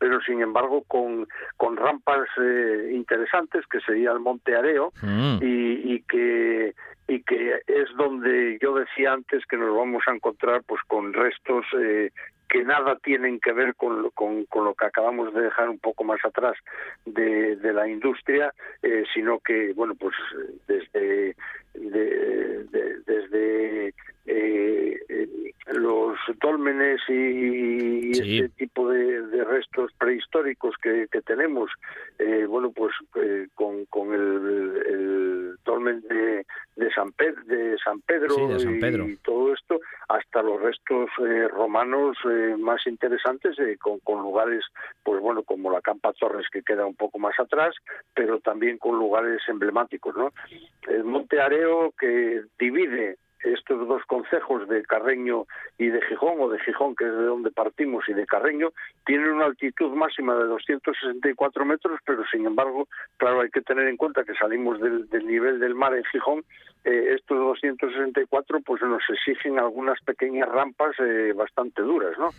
pero 0.00 0.20
sin 0.22 0.40
embargo 0.40 0.82
con, 0.88 1.28
con 1.56 1.76
rampas 1.76 2.26
eh, 2.36 2.90
interesantes 2.92 3.64
que 3.68 3.78
sería 3.78 4.10
el 4.10 4.18
Monte 4.18 4.56
Areo 4.56 4.92
mm. 5.02 5.38
y, 5.40 5.94
y, 5.94 6.02
que 6.02 6.74
y 7.06 7.22
que 7.22 7.60
es 7.64 7.96
donde 7.96 8.58
yo 8.60 8.74
decía 8.74 9.12
antes 9.12 9.46
que 9.46 9.56
nos 9.56 9.72
vamos 9.76 10.02
a 10.08 10.14
encontrar 10.16 10.64
pues 10.66 10.82
con 10.88 11.12
restos 11.12 11.64
eh, 11.78 12.10
que 12.48 12.64
nada 12.64 12.96
tienen 13.04 13.38
que 13.38 13.52
ver 13.52 13.76
con, 13.76 14.10
con, 14.10 14.44
con, 14.46 14.64
lo 14.64 14.74
que 14.74 14.86
acabamos 14.86 15.32
de 15.32 15.42
dejar 15.42 15.68
un 15.68 15.78
poco 15.78 16.02
más 16.02 16.18
atrás 16.24 16.56
de, 17.06 17.54
de 17.54 17.72
la 17.72 17.88
industria, 17.88 18.52
eh, 18.82 19.04
sino 19.14 19.38
que, 19.38 19.72
bueno, 19.74 19.94
pues 19.94 20.14
desde, 20.66 21.36
desde 23.06 23.91
eh, 24.26 24.98
los 25.72 26.16
dólmenes 26.40 27.00
y, 27.08 28.10
este 28.12 28.48
tipo 28.50 28.88
de, 28.90 29.22
restos 29.44 29.90
prehistóricos 29.98 30.74
que, 30.82 31.06
que 31.10 31.20
tenemos, 31.22 31.70
eh, 32.18 32.46
bueno, 32.46 32.70
pues 32.72 32.94
eh, 33.16 33.48
con, 33.54 33.84
con 33.86 34.12
el, 34.12 34.82
el 34.86 35.56
dolmen 35.64 36.00
de, 36.02 36.46
de, 36.76 36.90
San, 36.92 37.12
de 37.46 37.76
San 37.84 38.00
Pedro, 38.02 39.08
Y, 39.08 39.16
todo 39.16 39.52
esto, 39.52 39.80
hasta 40.08 40.42
los 40.42 40.60
restos 40.60 41.10
eh, 41.26 41.48
romanos 41.48 42.16
más 42.58 42.86
interesantes, 42.86 43.56
con, 43.80 43.98
con 44.00 44.22
lugares, 44.22 44.64
pues 45.02 45.20
bueno, 45.20 45.42
como 45.42 45.70
la 45.70 45.80
Campa 45.80 46.12
Torres, 46.12 46.46
que 46.52 46.62
queda 46.62 46.86
un 46.86 46.96
poco 46.96 47.18
más 47.18 47.38
atrás, 47.38 47.74
pero 48.14 48.40
también 48.40 48.78
con 48.78 48.98
lugares 48.98 49.40
emblemáticos, 49.48 50.16
¿no? 50.16 50.32
El 50.88 51.04
Monte 51.04 51.40
Areo, 51.40 51.92
que 51.98 52.42
divide 52.58 53.18
estos 53.44 53.86
dos 53.88 54.02
concejos 54.06 54.68
de 54.68 54.82
Carreño 54.82 55.46
y 55.78 55.88
de 55.88 56.00
Gijón, 56.02 56.40
o 56.40 56.48
de 56.48 56.58
Gijón, 56.60 56.94
que 56.94 57.04
es 57.04 57.12
de 57.12 57.24
donde 57.24 57.50
partimos, 57.50 58.08
y 58.08 58.12
de 58.12 58.26
Carreño, 58.26 58.70
tienen 59.04 59.28
una 59.28 59.46
altitud 59.46 59.90
máxima 59.92 60.34
de 60.36 60.44
264 60.44 61.64
metros, 61.64 62.00
pero 62.04 62.24
sin 62.30 62.46
embargo, 62.46 62.88
claro, 63.16 63.40
hay 63.40 63.50
que 63.50 63.62
tener 63.62 63.88
en 63.88 63.96
cuenta 63.96 64.24
que 64.24 64.34
salimos 64.34 64.80
del, 64.80 65.08
nivel 65.26 65.60
del 65.60 65.74
mar 65.74 65.94
en 65.94 66.04
Gijón, 66.04 66.44
eh, 66.84 67.14
estos 67.14 67.38
264 67.38 68.60
pues 68.60 68.82
nos 68.82 69.02
exigen 69.08 69.58
algunas 69.58 70.00
pequeñas 70.02 70.48
rampas 70.48 70.94
eh, 70.98 71.32
bastante 71.34 71.82
duras, 71.82 72.12
¿no? 72.18 72.30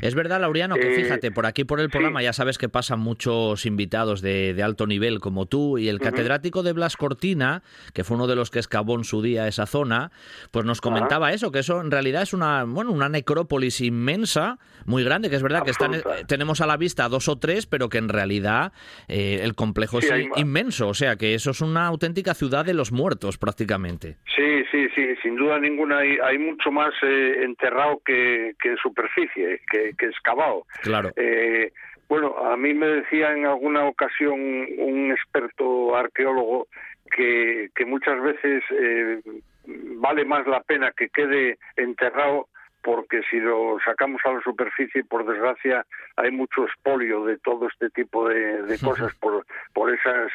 Es 0.00 0.14
verdad, 0.14 0.40
Laureano, 0.40 0.76
que 0.76 0.92
eh, 0.92 0.96
fíjate, 0.96 1.30
por 1.30 1.46
aquí 1.46 1.64
por 1.64 1.80
el 1.80 1.90
programa 1.90 2.22
ya 2.22 2.32
sabes 2.32 2.56
que 2.56 2.68
pasan 2.68 3.00
muchos 3.00 3.66
invitados 3.66 4.22
de, 4.22 4.56
alto 4.62 4.86
nivel 4.86 5.20
como 5.20 5.46
tú 5.46 5.78
y 5.78 5.88
el 5.88 6.00
catedrático 6.00 6.62
de 6.62 6.72
Blas 6.72 6.96
Cortina, 6.96 7.62
que 7.92 8.02
fue 8.02 8.16
uno 8.16 8.26
de 8.26 8.36
los 8.36 8.50
que 8.50 8.58
excavó 8.58 8.94
en 8.96 9.04
su 9.04 9.22
día 9.22 9.46
esa 9.48 9.66
zona, 9.66 10.10
pues 10.50 10.64
nos 10.64 10.80
comentaba 10.80 11.32
eso, 11.32 11.52
que 11.52 11.58
eso 11.58 11.80
en 11.80 11.90
realidad 11.90 12.22
es 12.22 12.32
una, 12.32 12.64
bueno, 12.64 12.90
una 12.90 13.08
necrópolis 13.08 13.80
inmensa, 13.80 14.58
muy 14.86 15.04
grande, 15.04 15.28
que 15.28 15.36
es 15.36 15.42
verdad 15.42 15.62
que 15.62 15.72
están, 15.72 15.94
eh, 15.94 16.02
tenemos 16.26 16.60
a 16.60 16.66
la 16.66 16.76
vista 16.76 17.08
dos 17.08 17.28
o 17.28 17.36
tres, 17.38 17.66
pero 17.66 17.88
que 17.88 17.98
en 17.98 18.08
realidad 18.08 18.72
eh, 19.08 19.40
el 19.42 19.54
complejo 19.54 19.98
es 19.98 20.10
inmenso, 20.36 20.88
o 20.88 20.94
sea 20.94 21.16
que 21.16 21.34
eso 21.34 21.50
es 21.50 21.60
una 21.60 21.86
auténtica 21.86 22.34
ciudad 22.34 22.64
de 22.64 22.74
los 22.74 22.92
muertos 22.92 23.36
prácticamente. 23.36 24.16
Sí, 24.34 24.64
sí, 24.70 24.88
sí, 24.94 25.06
sin 25.22 25.36
duda 25.36 25.58
ninguna 25.58 25.98
hay, 25.98 26.38
mucho 26.38 26.70
más 26.70 26.94
enterrado 27.02 28.00
que, 28.04 28.54
que 28.60 28.70
en 28.70 28.76
superficie 28.78 29.60
que, 29.70 29.94
que 29.98 30.06
excavado. 30.06 30.66
Claro. 30.82 31.10
Eh, 31.16 31.72
bueno, 32.08 32.36
a 32.38 32.56
mí 32.56 32.72
me 32.72 32.86
decía 32.86 33.32
en 33.32 33.46
alguna 33.46 33.84
ocasión 33.84 34.40
un 34.78 35.10
experto 35.10 35.96
arqueólogo 35.96 36.68
que, 37.10 37.70
que 37.74 37.84
muchas 37.84 38.20
veces 38.22 38.62
eh, 38.70 39.20
vale 39.66 40.24
más 40.24 40.46
la 40.46 40.60
pena 40.60 40.92
que 40.96 41.08
quede 41.08 41.58
enterrado 41.76 42.48
porque 42.86 43.22
si 43.28 43.40
lo 43.40 43.78
sacamos 43.84 44.20
a 44.24 44.32
la 44.34 44.40
superficie, 44.42 45.02
por 45.02 45.26
desgracia, 45.26 45.84
hay 46.14 46.30
mucho 46.30 46.66
espolio 46.66 47.24
de 47.24 47.36
todo 47.38 47.66
este 47.66 47.90
tipo 47.90 48.28
de, 48.28 48.62
de 48.62 48.78
cosas 48.84 49.12
por, 49.16 49.44
por 49.72 49.92
esas 49.92 50.30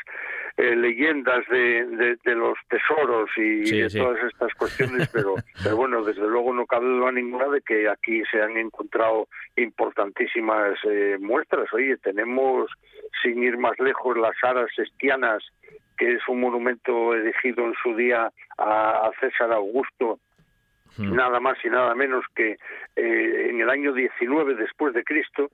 eh, 0.57 0.75
leyendas 0.75 1.47
de, 1.47 2.17
de, 2.23 2.35
los 2.35 2.57
tesoros 2.69 3.29
y 3.37 3.81
de 3.81 3.89
todas 3.89 4.21
estas 4.23 4.53
cuestiones, 4.55 5.09
pero, 5.13 5.35
pero 5.63 5.77
bueno, 5.77 6.03
desde 6.03 6.27
luego 6.27 6.53
no 6.53 6.65
cabe 6.65 6.87
duda 6.87 7.11
ninguna 7.11 7.47
de 7.47 7.61
que 7.61 7.87
aquí 7.87 8.21
se 8.29 8.41
han 8.41 8.57
encontrado 8.57 9.27
importantísimas 9.55 10.77
eh, 10.83 11.17
muestras. 11.19 11.71
Oye, 11.73 11.97
tenemos, 11.97 12.69
sin 13.23 13.41
ir 13.43 13.57
más 13.57 13.79
lejos, 13.79 14.17
las 14.17 14.35
aras 14.43 14.69
estianas, 14.77 15.41
que 15.97 16.15
es 16.15 16.27
un 16.27 16.41
monumento 16.41 17.13
erigido 17.13 17.65
en 17.65 17.73
su 17.81 17.95
día 17.95 18.29
a, 18.57 19.09
César 19.21 19.53
Augusto, 19.53 20.19
hmm. 20.97 21.15
nada 21.15 21.39
más 21.39 21.57
y 21.63 21.69
nada 21.69 21.95
menos 21.95 22.25
que 22.35 22.57
eh, 22.97 23.47
en 23.49 23.61
el 23.61 23.69
año 23.69 23.93
19 23.93 24.55
después 24.55 24.93
de 24.93 25.03
Cristo, 25.03 25.49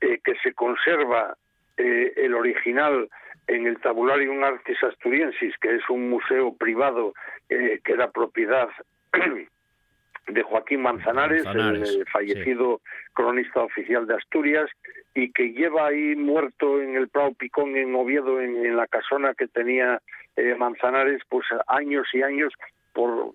que 0.00 0.34
se 0.42 0.54
conserva 0.54 1.36
el 1.76 2.34
original 2.34 3.10
en 3.50 3.66
el 3.66 3.80
Tabularium 3.80 4.42
Artis 4.44 4.82
Asturiensis, 4.82 5.54
que 5.60 5.74
es 5.74 5.82
un 5.90 6.08
museo 6.08 6.54
privado 6.54 7.14
eh, 7.48 7.80
que 7.84 7.92
era 7.92 8.10
propiedad 8.10 8.68
de 10.28 10.42
Joaquín 10.42 10.82
Manzanares, 10.82 11.44
el 11.46 12.06
fallecido 12.12 12.80
cronista 13.12 13.62
oficial 13.62 14.06
de 14.06 14.14
Asturias, 14.14 14.70
y 15.14 15.32
que 15.32 15.52
lleva 15.52 15.88
ahí 15.88 16.14
muerto 16.14 16.80
en 16.80 16.94
el 16.94 17.08
Prado 17.08 17.32
Picón 17.34 17.76
en 17.76 17.92
Oviedo, 17.96 18.40
en, 18.40 18.76
la 18.76 18.86
casona 18.86 19.34
que 19.34 19.48
tenía 19.48 20.00
eh, 20.36 20.54
Manzanares, 20.54 21.22
pues 21.28 21.44
años 21.66 22.06
y 22.12 22.22
años 22.22 22.52
por 22.92 23.32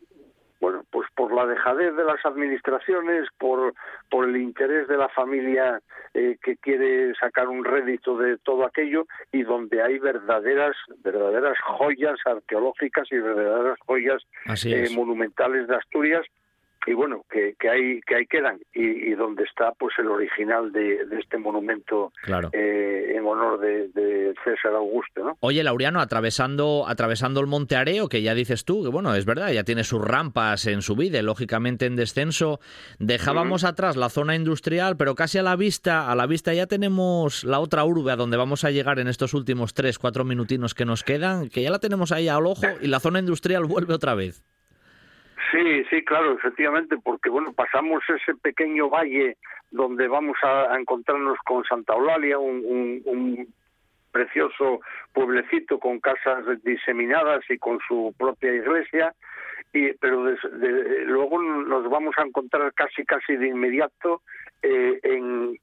bueno, 0.65 0.83
pues 0.89 1.07
por 1.15 1.31
la 1.31 1.45
dejadez 1.45 1.95
de 1.95 2.03
las 2.03 2.25
administraciones, 2.25 3.27
por, 3.37 3.75
por 4.09 4.27
el 4.27 4.35
interés 4.35 4.87
de 4.87 4.97
la 4.97 5.09
familia 5.09 5.79
eh, 6.15 6.37
que 6.41 6.57
quiere 6.57 7.13
sacar 7.13 7.49
un 7.49 7.63
rédito 7.63 8.17
de 8.17 8.39
todo 8.39 8.65
aquello 8.65 9.05
y 9.31 9.43
donde 9.43 9.83
hay 9.83 9.99
verdaderas, 9.99 10.75
verdaderas 11.03 11.55
joyas 11.61 12.17
arqueológicas 12.25 13.07
y 13.11 13.17
verdaderas 13.17 13.77
joyas 13.85 14.23
eh, 14.65 14.89
monumentales 14.95 15.67
de 15.67 15.75
Asturias 15.75 16.25
y 16.85 16.93
bueno 16.93 17.25
que, 17.29 17.55
que 17.59 17.69
ahí 17.69 18.01
que 18.01 18.15
ahí 18.15 18.25
quedan. 18.25 18.59
Y, 18.73 19.11
y, 19.11 19.15
donde 19.15 19.43
está 19.43 19.71
pues 19.73 19.93
el 19.97 20.07
original 20.07 20.71
de, 20.71 21.05
de 21.05 21.19
este 21.19 21.37
monumento 21.37 22.11
eh, 22.51 23.13
en 23.15 23.25
honor 23.25 23.59
de, 23.59 23.87
de, 23.89 24.33
César 24.43 24.73
Augusto 24.73 25.23
¿no? 25.23 25.37
oye 25.39 25.63
Laureano 25.63 26.01
atravesando 26.01 26.85
atravesando 26.87 27.39
el 27.39 27.47
Monte 27.47 27.75
Areo 27.75 28.09
que 28.09 28.21
ya 28.21 28.33
dices 28.33 28.65
tú 28.65 28.83
que 28.83 28.89
bueno 28.89 29.15
es 29.15 29.25
verdad 29.25 29.51
ya 29.51 29.63
tiene 29.63 29.83
sus 29.83 30.01
rampas 30.01 30.67
en 30.67 30.81
subida 30.81 31.21
lógicamente 31.21 31.85
en 31.85 31.95
descenso 31.95 32.59
dejábamos 32.99 33.63
atrás 33.63 33.95
la 33.95 34.09
zona 34.09 34.35
industrial 34.35 34.97
pero 34.97 35.15
casi 35.15 35.37
a 35.37 35.43
la 35.43 35.55
vista 35.55 36.11
a 36.11 36.15
la 36.15 36.27
vista 36.27 36.53
ya 36.53 36.67
tenemos 36.67 37.43
la 37.43 37.59
otra 37.59 37.85
urbe 37.85 38.11
a 38.11 38.15
donde 38.15 38.37
vamos 38.37 38.63
a 38.63 38.71
llegar 38.71 38.99
en 38.99 39.07
estos 39.07 39.33
últimos 39.33 39.73
tres 39.73 39.97
cuatro 39.97 40.25
minutinos 40.25 40.73
que 40.73 40.85
nos 40.85 41.03
quedan 41.03 41.49
que 41.49 41.61
ya 41.61 41.71
la 41.71 41.79
tenemos 41.79 42.11
ahí 42.11 42.27
al 42.27 42.45
ojo 42.45 42.65
y 42.81 42.87
la 42.87 42.99
zona 42.99 43.19
industrial 43.19 43.65
vuelve 43.65 43.93
otra 43.93 44.15
vez 44.15 44.43
Sí, 45.51 45.83
sí, 45.89 46.03
claro, 46.03 46.33
efectivamente, 46.33 46.97
porque 47.03 47.29
bueno, 47.29 47.53
pasamos 47.53 48.03
ese 48.09 48.35
pequeño 48.35 48.89
valle 48.89 49.37
donde 49.71 50.07
vamos 50.07 50.37
a, 50.43 50.75
encontrarnos 50.77 51.37
con 51.45 51.63
Santa 51.65 51.93
Eulalia, 51.93 52.39
un, 52.39 53.47
precioso 54.11 54.79
pueblecito 55.11 55.77
con 55.77 55.99
casas 55.99 56.45
diseminadas 56.63 57.43
y 57.49 57.57
con 57.57 57.79
su 57.85 58.15
propia 58.17 58.53
iglesia, 58.53 59.13
y, 59.73 59.91
pero 59.95 60.23
luego 61.05 61.41
nos 61.41 61.89
vamos 61.89 62.15
a 62.17 62.21
encontrar 62.21 62.73
casi 62.73 63.03
casi 63.03 63.35
de 63.35 63.49
inmediato 63.49 64.21
eh, 64.61 65.01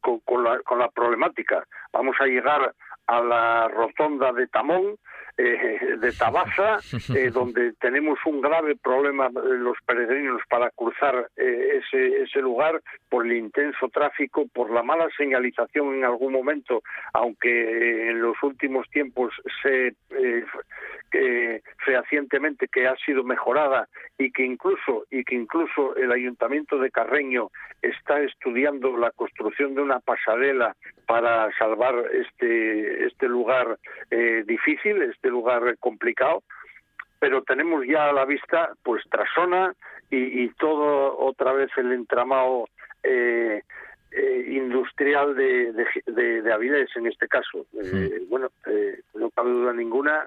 con, 0.03 0.45
la, 0.45 0.61
con 0.61 0.81
la 0.81 0.91
problemática. 0.91 1.65
Vamos 1.95 2.15
a 2.21 2.27
llegar 2.27 2.75
a 3.07 3.23
la 3.23 3.69
rotonda 3.69 4.33
de 4.33 4.47
Tamón, 4.49 4.97
eh, 5.39 5.97
de 5.99 6.13
Tabaza, 6.13 6.79
eh, 7.17 7.31
donde 7.31 7.73
tenemos 7.81 8.19
un 8.27 8.43
grave 8.43 8.77
problema 8.77 9.31
los 9.31 9.79
peregrinos 9.87 10.43
para 10.47 10.69
cruzar 10.71 11.29
eh, 11.37 11.81
ese, 11.81 12.23
ese 12.23 12.41
lugar 12.41 12.83
por 13.09 13.25
el 13.25 13.33
intenso 13.33 13.89
tráfico, 13.89 14.47
por 14.53 14.71
la 14.71 14.83
mala 14.83 15.09
señalización 15.17 15.95
en 15.95 16.05
algún 16.05 16.35
momento, 16.35 16.83
aunque 17.15 18.11
en 18.11 18.21
los 18.21 18.37
últimos 18.43 18.89
tiempos 18.91 19.33
se 19.63 19.95
fehacientemente 21.85 22.69
que 22.69 22.87
ha 22.87 22.97
sido 23.05 23.23
mejorada 23.23 23.87
y 24.17 24.31
que 24.33 24.45
incluso 24.45 25.05
y 25.11 25.25
que 25.25 25.35
incluso 25.35 25.95
el 25.97 26.11
ayuntamiento 26.11 26.79
de 26.79 26.91
Carreño 26.91 27.51
está 27.83 28.21
estudiando 28.21 28.97
la 28.97 29.11
construcción 29.11 29.75
de 29.75 29.83
una 29.83 30.01
pasarela 30.01 30.75
para 31.07 31.51
salvar 31.59 31.95
este 32.13 33.07
este 33.07 33.29
lugar 33.29 33.79
difícil 34.47 35.03
este 35.03 35.29
lugar 35.33 35.77
complicado, 35.79 36.43
pero 37.23 37.43
tenemos 37.43 37.87
ya 37.87 38.09
a 38.09 38.13
la 38.13 38.25
vista 38.25 38.73
pues 38.83 39.05
Trasona 39.09 39.75
y, 40.11 40.49
todo 40.55 41.19
otra 41.19 41.53
vez 41.53 41.71
el 41.77 41.93
entramado 41.93 42.67
eh, 43.03 43.63
eh, 44.11 44.45
industrial 44.49 45.35
de, 45.35 45.73
de, 46.07 46.53
Avilés 46.53 46.91
en 46.97 47.07
este 47.07 47.29
caso. 47.29 47.65
Eh, 47.81 48.25
bueno, 48.29 48.49
no 49.15 49.31
cabe 49.31 49.51
duda 49.51 49.73
ninguna 49.73 50.27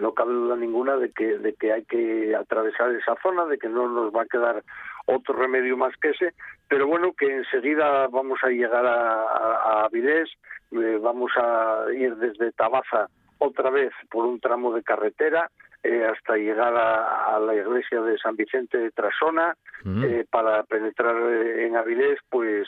no 0.00 0.12
cabe 0.12 0.32
duda 0.32 0.56
ninguna 0.56 0.96
de 0.96 1.10
que 1.10 1.38
de 1.38 1.54
que 1.54 1.72
hay 1.72 1.84
que 1.84 2.34
atravesar 2.36 2.92
esa 2.94 3.16
zona, 3.20 3.44
de 3.46 3.58
que 3.58 3.68
no 3.68 3.88
nos 3.88 4.14
va 4.14 4.22
a 4.22 4.26
quedar 4.26 4.62
otro 5.06 5.34
remedio 5.34 5.76
más 5.76 5.96
que 5.96 6.10
ese, 6.10 6.34
pero 6.68 6.86
bueno, 6.86 7.12
que 7.12 7.26
enseguida 7.26 8.06
vamos 8.08 8.38
a 8.44 8.48
llegar 8.48 8.86
a, 8.86 9.22
a 9.22 9.84
Avilés, 9.84 10.30
vamos 11.00 11.32
a 11.36 11.86
ir 11.92 12.14
desde 12.16 12.52
Tabaza 12.52 13.08
otra 13.38 13.70
vez 13.70 13.92
por 14.10 14.26
un 14.26 14.40
tramo 14.40 14.72
de 14.74 14.82
carretera 14.82 15.50
eh, 15.84 16.02
hasta 16.02 16.36
llegar 16.36 16.74
a, 16.74 17.38
la 17.40 17.54
iglesia 17.54 18.00
de 18.00 18.16
San 18.16 18.36
Vicente 18.36 18.78
de 18.78 18.90
Trasona 18.90 19.54
mm. 19.84 20.04
eh, 20.04 20.26
para 20.30 20.62
penetrar 20.62 21.14
eh, 21.14 21.66
en 21.66 21.76
Avilés, 21.76 22.18
pues 22.30 22.66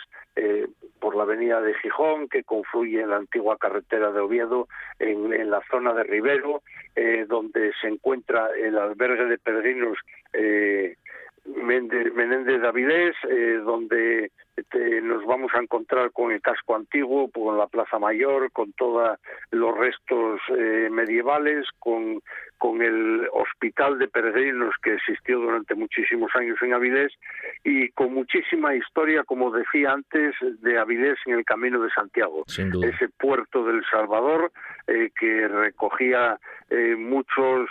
por 1.00 1.16
la 1.16 1.22
avenida 1.22 1.62
de 1.62 1.72
Gijón 1.74 2.28
que 2.28 2.44
confluye 2.44 3.00
en 3.00 3.08
la 3.08 3.16
antigua 3.16 3.56
carretera 3.56 4.12
de 4.12 4.20
Oviedo 4.20 4.68
en, 4.98 5.50
la 5.50 5.62
zona 5.70 5.94
de 5.94 6.02
Rivero, 6.02 6.62
donde 7.26 7.72
se 7.80 7.88
encuentra 7.88 8.50
el 8.54 8.76
albergue 8.76 9.24
de 9.24 9.38
peregrinos 9.38 9.96
Menéndez 11.62 12.60
de 12.60 12.68
Avilés, 12.68 13.14
donde 13.64 14.30
este, 14.56 15.02
nos 15.02 15.24
vamos 15.26 15.52
a 15.54 15.60
encontrar 15.60 16.12
con 16.12 16.32
el 16.32 16.40
casco 16.40 16.74
antiguo, 16.74 17.30
con 17.30 17.58
la 17.58 17.66
Plaza 17.66 17.98
Mayor, 17.98 18.50
con 18.52 18.72
todos 18.72 19.18
los 19.50 19.76
restos 19.76 20.40
eh, 20.56 20.88
medievales, 20.90 21.66
con, 21.78 22.22
con 22.56 22.80
el 22.80 23.28
hospital 23.32 23.98
de 23.98 24.08
peregrinos 24.08 24.74
que 24.82 24.94
existió 24.94 25.40
durante 25.40 25.74
muchísimos 25.74 26.34
años 26.34 26.56
en 26.62 26.72
Avilés 26.72 27.12
y 27.64 27.90
con 27.90 28.14
muchísima 28.14 28.74
historia, 28.74 29.24
como 29.24 29.50
decía 29.50 29.92
antes, 29.92 30.34
de 30.40 30.78
Avilés 30.78 31.18
en 31.26 31.34
el 31.34 31.44
Camino 31.44 31.78
de 31.82 31.90
Santiago. 31.90 32.44
Ese 32.48 33.10
puerto 33.18 33.62
del 33.62 33.84
Salvador 33.90 34.52
eh, 34.86 35.10
que 35.20 35.48
recogía 35.48 36.38
eh, 36.70 36.96
muchos 36.96 37.68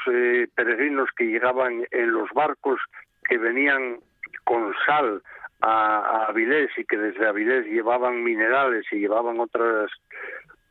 peregrinos 0.53 1.09
que 1.17 1.25
llegaban 1.25 1.83
en 1.89 2.11
los 2.11 2.29
barcos 2.31 2.79
que 3.27 3.37
venían 3.37 3.99
con 4.43 4.73
sal 4.85 5.21
a, 5.61 6.27
Avilés 6.29 6.71
y 6.77 6.85
que 6.85 6.97
desde 6.97 7.27
Avilés 7.27 7.65
llevaban 7.65 8.23
minerales 8.23 8.85
y 8.91 8.97
llevaban 8.97 9.39
otras 9.39 9.91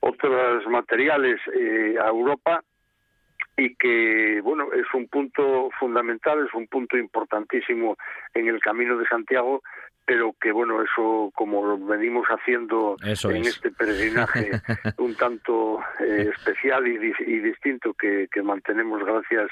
otros 0.01 0.67
materiales 0.67 1.41
eh, 1.55 1.97
a 2.01 2.09
Europa 2.09 2.63
y 3.57 3.75
que 3.77 4.41
bueno 4.43 4.73
es 4.73 4.87
un 4.93 5.09
punto 5.09 5.71
fundamental 5.79 6.45
es 6.47 6.55
un 6.55 6.67
punto 6.67 6.97
importantísimo 6.99 7.97
en 8.35 8.49
el 8.49 8.61
camino 8.61 8.99
de 8.99 9.07
Santiago 9.07 9.63
pero 10.05 10.35
que 10.41 10.53
bueno 10.53 10.83
eso 10.83 11.31
como 11.35 11.65
lo 11.65 11.79
venimos 11.79 12.27
haciendo 12.27 12.97
en 13.03 13.45
este 13.45 13.71
peregrinaje 13.71 14.51
un 14.99 15.15
tanto 15.15 15.81
eh, 16.01 16.31
especial 16.35 16.87
y, 16.87 16.99
distinto 17.41 17.95
que, 17.95 18.29
mantenemos 18.43 19.03
gracias 19.05 19.51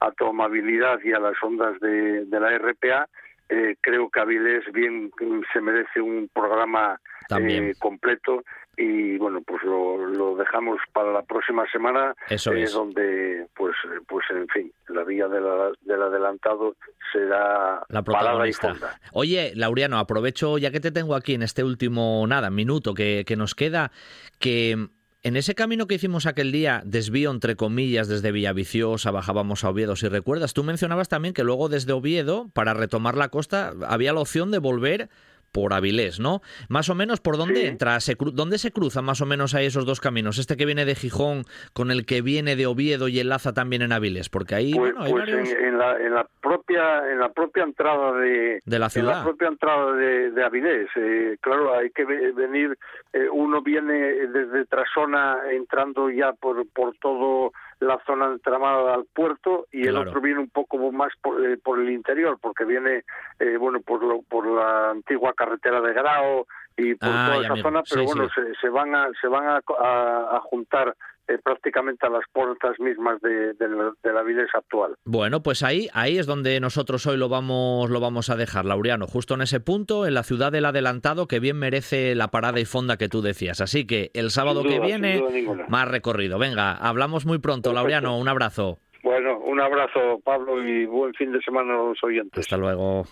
a 0.00 0.10
tu 0.12 0.26
amabilidad 0.26 0.98
y 1.04 1.12
a 1.12 1.20
las 1.20 1.36
ondas 1.42 1.78
de 1.80 2.26
la 2.30 2.56
RPA 2.58 3.08
eh, 3.50 3.76
creo 3.80 4.08
que 4.10 4.20
Avilés 4.20 4.64
bien 4.72 5.10
se 5.52 5.60
merece 5.60 6.00
un 6.00 6.30
programa 6.32 7.00
eh, 7.36 7.74
completo 7.80 8.44
y 8.76 9.18
bueno 9.18 9.40
pues 9.44 9.60
lo, 9.64 10.36
dejamos 10.36 10.78
para 10.92 11.12
la 11.12 11.22
próxima 11.22 11.64
semana 11.72 12.14
Eso 12.28 12.52
eh, 12.52 12.66
donde 12.72 13.48
pues 13.56 13.74
pues 14.06 14.24
en 14.30 14.46
fin 14.48 14.72
la 14.88 15.02
vía 15.02 15.26
del 15.26 16.02
adelantado 16.02 16.76
será 17.12 17.82
la 17.88 18.02
protagonista. 18.02 18.76
oye 19.12 19.52
Laureano 19.56 19.98
aprovecho 19.98 20.56
ya 20.56 20.70
que 20.70 20.78
te 20.78 20.92
tengo 20.92 21.16
aquí 21.16 21.34
en 21.34 21.42
este 21.42 21.64
último 21.64 22.24
nada 22.28 22.50
minuto 22.50 22.94
que, 22.94 23.24
que 23.26 23.34
nos 23.34 23.56
queda 23.56 23.90
que 24.38 24.76
en 25.22 25.36
ese 25.36 25.54
camino 25.54 25.86
que 25.86 25.96
hicimos 25.96 26.24
aquel 26.24 26.50
día, 26.50 26.82
desvío 26.86 27.30
entre 27.30 27.54
comillas 27.54 28.08
desde 28.08 28.32
Villaviciosa, 28.32 29.10
bajábamos 29.10 29.64
a 29.64 29.68
Oviedo, 29.68 29.94
si 29.94 30.08
recuerdas, 30.08 30.54
tú 30.54 30.64
mencionabas 30.64 31.08
también 31.08 31.34
que 31.34 31.44
luego 31.44 31.68
desde 31.68 31.92
Oviedo, 31.92 32.48
para 32.54 32.72
retomar 32.72 33.16
la 33.18 33.28
costa, 33.28 33.74
había 33.86 34.14
la 34.14 34.20
opción 34.20 34.50
de 34.50 34.58
volver 34.58 35.10
por 35.52 35.72
Avilés, 35.72 36.20
¿no? 36.20 36.40
Más 36.68 36.88
o 36.88 36.94
menos 36.94 37.20
por 37.20 37.36
dónde 37.36 37.66
entra, 37.66 38.00
se 38.00 38.16
dónde 38.18 38.58
se 38.58 38.70
cruzan 38.72 39.04
más 39.04 39.20
o 39.20 39.26
menos 39.26 39.54
ahí 39.54 39.66
esos 39.66 39.86
dos 39.86 40.00
caminos, 40.00 40.38
este 40.38 40.56
que 40.56 40.66
viene 40.66 40.84
de 40.84 40.94
Gijón 40.94 41.44
con 41.72 41.90
el 41.90 42.06
que 42.06 42.22
viene 42.22 42.56
de 42.56 42.66
Oviedo 42.66 43.08
y 43.08 43.20
enlaza 43.20 43.52
también 43.52 43.82
en 43.82 43.92
Avilés, 43.92 44.28
porque 44.28 44.54
ahí 44.54 44.74
pues, 44.74 44.92
bueno, 44.92 45.04
hay 45.04 45.12
pues 45.12 45.52
en, 45.52 45.78
la, 45.78 45.96
en, 45.98 46.14
la, 46.14 46.26
propia 46.40 47.10
en 47.10 47.18
la 47.18 47.28
propia 47.30 47.64
entrada 47.64 48.12
de, 48.18 48.62
de 48.64 48.78
la 48.78 48.90
ciudad, 48.90 49.12
en 49.12 49.18
la 49.18 49.24
propia 49.24 49.48
entrada 49.48 49.92
de, 49.92 50.30
de 50.30 50.44
Avilés, 50.44 50.88
eh, 50.96 51.36
claro, 51.40 51.74
hay 51.74 51.90
que 51.90 52.04
venir, 52.04 52.76
eh, 53.12 53.28
uno 53.32 53.62
viene 53.62 53.94
desde 53.94 54.66
Trasona 54.66 55.38
entrando 55.50 56.10
ya 56.10 56.32
por 56.32 56.66
por 56.68 56.96
todo 56.98 57.52
la 57.80 57.98
zona 58.06 58.26
entramada 58.26 58.94
al 58.94 59.06
puerto 59.12 59.66
y 59.72 59.86
el 59.86 59.96
otro 59.96 60.20
viene 60.20 60.40
un 60.40 60.50
poco 60.50 60.76
más 60.92 61.12
por, 61.22 61.44
eh, 61.44 61.56
por 61.56 61.80
el 61.80 61.90
interior 61.90 62.38
porque 62.40 62.64
viene 62.64 63.04
eh, 63.38 63.56
bueno 63.56 63.80
por 63.80 64.02
lo, 64.04 64.22
por 64.22 64.46
la 64.46 64.90
antigua 64.90 65.32
carretera 65.34 65.80
de 65.80 65.92
Grao 65.94 66.46
y 66.76 66.94
por 66.94 67.08
Ah, 67.10 67.30
toda 67.32 67.44
esa 67.46 67.56
zona 67.62 67.82
pero 67.88 68.02
Sí, 68.02 68.06
bueno 68.06 68.28
sí. 68.34 68.40
Se, 68.42 68.54
se 68.60 68.68
van 68.68 68.94
a 68.94 69.08
se 69.20 69.28
van 69.28 69.46
a, 69.46 69.60
a- 69.78 70.36
a 70.36 70.40
juntar 70.40 70.94
eh, 71.30 71.38
prácticamente 71.42 72.06
a 72.06 72.10
las 72.10 72.24
puertas 72.32 72.78
mismas 72.80 73.20
de, 73.20 73.52
de 73.54 73.68
la, 73.68 73.92
de 74.02 74.12
la 74.12 74.20
Avilés 74.20 74.48
actual 74.54 74.94
Bueno, 75.04 75.42
pues 75.42 75.62
ahí, 75.62 75.88
ahí 75.92 76.18
es 76.18 76.26
donde 76.26 76.58
nosotros 76.60 77.06
hoy 77.06 77.16
lo 77.16 77.28
vamos, 77.28 77.88
lo 77.90 78.00
vamos 78.00 78.30
a 78.30 78.36
dejar, 78.36 78.64
Laureano, 78.64 79.06
justo 79.06 79.34
en 79.34 79.42
ese 79.42 79.60
punto, 79.60 80.06
en 80.06 80.14
la 80.14 80.22
ciudad 80.22 80.50
del 80.52 80.64
adelantado, 80.64 81.26
que 81.26 81.40
bien 81.40 81.58
merece 81.58 82.14
la 82.14 82.28
parada 82.28 82.58
y 82.60 82.64
fonda 82.64 82.96
que 82.96 83.08
tú 83.08 83.22
decías. 83.22 83.60
Así 83.60 83.86
que 83.86 84.10
el 84.14 84.30
sábado 84.30 84.62
que 84.62 84.80
viene, 84.80 85.22
más 85.68 85.88
recorrido. 85.88 86.38
Venga, 86.38 86.72
hablamos 86.74 87.26
muy 87.26 87.38
pronto, 87.38 87.70
Perfecto. 87.70 87.74
Laureano, 87.74 88.18
un 88.18 88.28
abrazo. 88.28 88.78
bueno 89.02 89.38
un 89.40 89.60
abrazo 89.60 90.20
Pablo 90.24 90.62
y 90.62 90.86
buen 90.86 91.12
fin 91.14 91.32
de 91.32 91.40
semana 91.42 91.74
a 91.74 91.76
los 91.88 92.02
oyentes 92.04 92.38
Hasta 92.40 92.56
luego. 92.56 93.04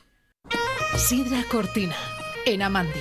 Sidra 0.97 1.43
Cortina, 1.51 1.95
en 2.47 2.63
Amandi. 2.63 3.01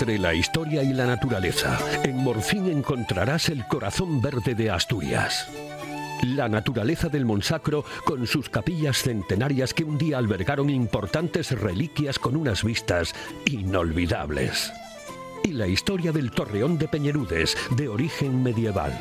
Entre 0.00 0.16
la 0.16 0.32
historia 0.32 0.84
y 0.84 0.92
la 0.92 1.06
naturaleza, 1.06 1.76
en 2.04 2.18
Morfín 2.18 2.70
encontrarás 2.70 3.48
el 3.48 3.66
corazón 3.66 4.20
verde 4.20 4.54
de 4.54 4.70
Asturias. 4.70 5.48
La 6.22 6.48
naturaleza 6.48 7.08
del 7.08 7.24
Monsacro 7.24 7.84
con 8.04 8.24
sus 8.28 8.48
capillas 8.48 9.02
centenarias 9.02 9.74
que 9.74 9.82
un 9.82 9.98
día 9.98 10.18
albergaron 10.18 10.70
importantes 10.70 11.50
reliquias 11.50 12.20
con 12.20 12.36
unas 12.36 12.62
vistas 12.62 13.12
inolvidables. 13.46 14.72
Y 15.42 15.48
la 15.48 15.66
historia 15.66 16.12
del 16.12 16.30
Torreón 16.30 16.78
de 16.78 16.86
Peñerudes, 16.86 17.56
de 17.72 17.88
origen 17.88 18.40
medieval. 18.40 18.96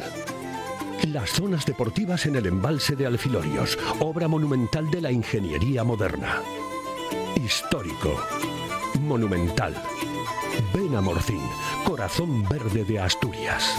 Las 1.10 1.30
zonas 1.30 1.68
deportivas 1.68 2.26
en 2.26 2.38
el 2.38 2.48
embalse 2.48 2.96
de 2.96 3.06
Alfilorios, 3.06 3.78
obra 4.00 4.28
monumental 4.28 4.90
de 4.90 5.02
la 5.02 5.12
ingeniería 5.12 5.84
moderna. 5.84 6.42
Histórico. 7.36 8.20
Monumental. 9.00 9.76
Ven 10.74 10.96
a 10.96 11.02
Morcín, 11.02 11.42
corazón 11.86 12.48
verde 12.48 12.84
de 12.84 13.00
Asturias. 13.00 13.76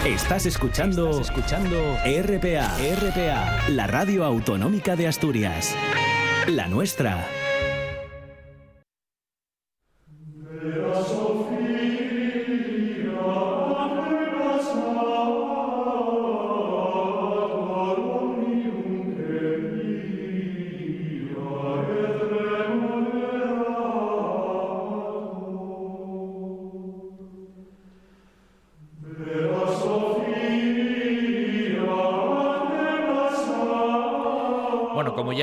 Estás 0.05 0.45
escuchando, 0.45 1.19
escuchando 1.19 1.97
RPA, 2.05 2.77
RPA, 2.77 3.69
la 3.69 3.87
radio 3.87 4.25
autonómica 4.25 4.95
de 4.95 5.07
Asturias. 5.07 5.75
La 6.45 6.67
nuestra. 6.67 7.27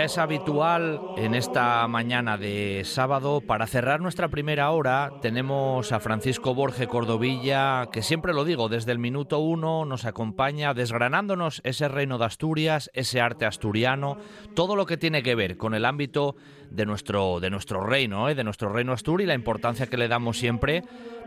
Es 0.05 0.19
habitual 0.19 1.01
en 1.17 1.35
esta 1.35 1.87
mañana 1.87 2.37
de 2.37 2.83
sábado, 2.85 3.41
para 3.41 3.69
cerrar 3.69 4.01
nuestra 4.01 4.29
primera 4.29 4.71
hora 4.73 5.13
tenemos 5.21 5.93
a 5.93 6.01
Francisco 6.01 6.55
Borge 6.55 6.89
Cordovilla, 6.89 7.87
que 7.93 8.03
siempre 8.03 8.33
lo 8.33 8.45
digo, 8.45 8.69
desde 8.69 8.91
el 8.91 8.99
minuto 8.99 9.39
uno 9.39 9.85
nos 9.85 10.05
acompaña 10.05 10.75
desgranándonos 10.75 11.61
ese 11.65 11.87
reino 11.87 12.19
de 12.19 12.25
Asturias, 12.25 12.91
ese 12.95 13.21
arte 13.21 13.47
asturiano, 13.47 14.17
todo 14.55 14.75
lo 14.75 14.87
que 14.87 14.97
tiene 14.97 15.23
que 15.23 15.37
ver 15.37 15.57
con 15.57 15.73
el 15.75 15.85
ámbito 15.85 16.35
de 16.71 16.85
nuestro, 16.85 17.39
de 17.39 17.51
nuestro 17.51 17.85
reino, 17.85 18.29
¿eh? 18.29 18.35
de 18.35 18.45
nuestro 18.45 18.73
reino 18.73 18.93
Asturi 18.93 19.25
y 19.25 19.29
la 19.29 19.35
importancia 19.35 19.87
que 19.87 19.99
le 19.99 20.09
damos 20.09 20.37
siempre, 20.37 20.83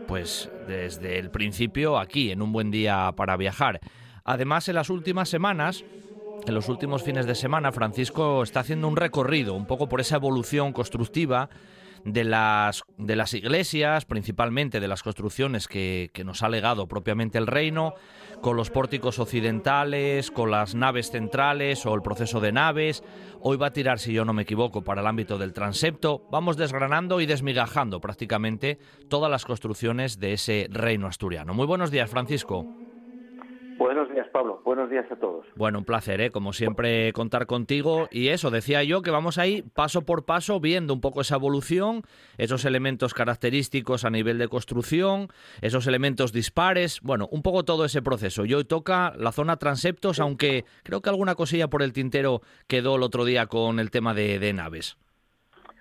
pues 0.06 0.50
desde 0.66 1.18
el 1.18 1.30
principio 1.30 1.98
aquí, 1.98 2.30
en 2.30 2.42
un 2.42 2.52
buen 2.52 2.70
día 2.70 3.12
para 3.16 3.38
viajar. 3.38 3.80
Además, 4.24 4.68
en 4.68 4.74
las 4.74 4.90
últimas 4.90 5.28
semanas 5.28 5.84
en 6.46 6.54
los 6.54 6.68
últimos 6.68 7.02
fines 7.02 7.26
de 7.26 7.34
semana, 7.34 7.72
Francisco 7.72 8.42
está 8.42 8.60
haciendo 8.60 8.88
un 8.88 8.96
recorrido 8.96 9.54
un 9.54 9.66
poco 9.66 9.88
por 9.88 10.00
esa 10.00 10.16
evolución 10.16 10.72
constructiva 10.72 11.48
de 12.04 12.22
las, 12.22 12.84
de 12.98 13.16
las 13.16 13.34
iglesias, 13.34 14.04
principalmente 14.04 14.78
de 14.78 14.86
las 14.86 15.02
construcciones 15.02 15.66
que, 15.66 16.10
que 16.12 16.22
nos 16.22 16.44
ha 16.44 16.48
legado 16.48 16.86
propiamente 16.86 17.38
el 17.38 17.48
reino, 17.48 17.94
con 18.40 18.56
los 18.56 18.70
pórticos 18.70 19.18
occidentales, 19.18 20.30
con 20.30 20.52
las 20.52 20.76
naves 20.76 21.10
centrales 21.10 21.84
o 21.84 21.94
el 21.94 22.02
proceso 22.02 22.40
de 22.40 22.52
naves. 22.52 23.02
Hoy 23.40 23.56
va 23.56 23.68
a 23.68 23.72
tirar, 23.72 23.98
si 23.98 24.12
yo 24.12 24.24
no 24.24 24.32
me 24.32 24.42
equivoco, 24.42 24.84
para 24.84 25.00
el 25.00 25.06
ámbito 25.08 25.38
del 25.38 25.52
transepto. 25.52 26.22
Vamos 26.30 26.56
desgranando 26.56 27.20
y 27.20 27.26
desmigajando 27.26 28.00
prácticamente 28.00 28.78
todas 29.08 29.30
las 29.30 29.44
construcciones 29.44 30.20
de 30.20 30.34
ese 30.34 30.68
reino 30.70 31.08
asturiano. 31.08 31.54
Muy 31.54 31.66
buenos 31.66 31.90
días, 31.90 32.08
Francisco. 32.08 32.64
Buenos 33.78 34.08
días, 34.10 34.25
Pablo. 34.36 34.60
Buenos 34.64 34.90
días 34.90 35.10
a 35.10 35.16
todos. 35.16 35.46
Bueno, 35.54 35.78
un 35.78 35.86
placer, 35.86 36.20
¿eh? 36.20 36.30
como 36.30 36.52
siempre, 36.52 37.10
contar 37.14 37.46
contigo. 37.46 38.06
Y 38.10 38.28
eso, 38.28 38.50
decía 38.50 38.82
yo 38.82 39.00
que 39.00 39.10
vamos 39.10 39.38
ahí 39.38 39.62
paso 39.62 40.02
por 40.02 40.26
paso 40.26 40.60
viendo 40.60 40.92
un 40.92 41.00
poco 41.00 41.22
esa 41.22 41.36
evolución, 41.36 42.02
esos 42.36 42.66
elementos 42.66 43.14
característicos 43.14 44.04
a 44.04 44.10
nivel 44.10 44.36
de 44.36 44.48
construcción, 44.48 45.28
esos 45.62 45.86
elementos 45.86 46.34
dispares, 46.34 47.00
bueno, 47.00 47.28
un 47.30 47.42
poco 47.42 47.64
todo 47.64 47.86
ese 47.86 48.02
proceso. 48.02 48.44
Y 48.44 48.52
hoy 48.52 48.64
toca 48.64 49.14
la 49.16 49.32
zona 49.32 49.56
transeptos, 49.56 50.20
aunque 50.20 50.64
creo 50.82 51.00
que 51.00 51.08
alguna 51.08 51.34
cosilla 51.34 51.68
por 51.68 51.80
el 51.80 51.94
tintero 51.94 52.42
quedó 52.68 52.96
el 52.96 53.04
otro 53.04 53.24
día 53.24 53.46
con 53.46 53.80
el 53.80 53.90
tema 53.90 54.12
de, 54.12 54.38
de 54.38 54.52
naves. 54.52 54.98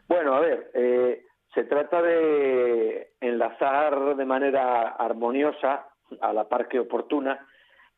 Bueno, 0.07 0.33
a 0.33 0.39
ver, 0.39 0.71
eh, 0.75 1.25
se 1.53 1.65
trata 1.65 2.01
de 2.01 3.15
enlazar 3.19 4.15
de 4.15 4.25
manera 4.25 4.95
armoniosa, 4.97 5.87
a 6.21 6.31
la 6.31 6.47
par 6.47 6.69
que 6.69 6.79
oportuna, 6.79 7.45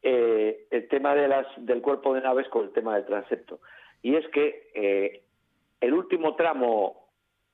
eh, 0.03 0.67
el 0.69 0.87
tema 0.87 1.15
de 1.15 1.27
las, 1.27 1.47
del 1.57 1.81
cuerpo 1.81 2.13
de 2.13 2.21
naves 2.21 2.47
con 2.49 2.65
el 2.65 2.71
tema 2.71 2.95
del 2.95 3.05
transepto. 3.05 3.59
Y 4.01 4.15
es 4.15 4.27
que 4.29 4.69
eh, 4.75 5.23
el 5.81 5.93
último 5.93 6.35
tramo 6.35 7.07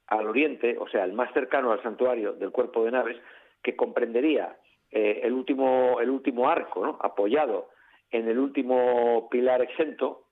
al 0.07 0.27
oriente, 0.27 0.77
o 0.77 0.87
sea, 0.89 1.05
el 1.05 1.13
más 1.13 1.33
cercano 1.33 1.71
al 1.71 1.81
santuario 1.81 2.33
del 2.33 2.51
cuerpo 2.51 2.83
de 2.83 2.91
naves, 2.91 3.17
que 3.61 3.75
comprendería 3.75 4.57
eh, 4.91 5.21
el, 5.23 5.33
último, 5.33 5.99
el 6.01 6.09
último 6.09 6.49
arco, 6.49 6.85
¿no? 6.85 6.97
apoyado 7.01 7.69
en 8.11 8.27
el 8.27 8.37
último 8.37 9.29
pilar 9.31 9.61
exento 9.61 10.25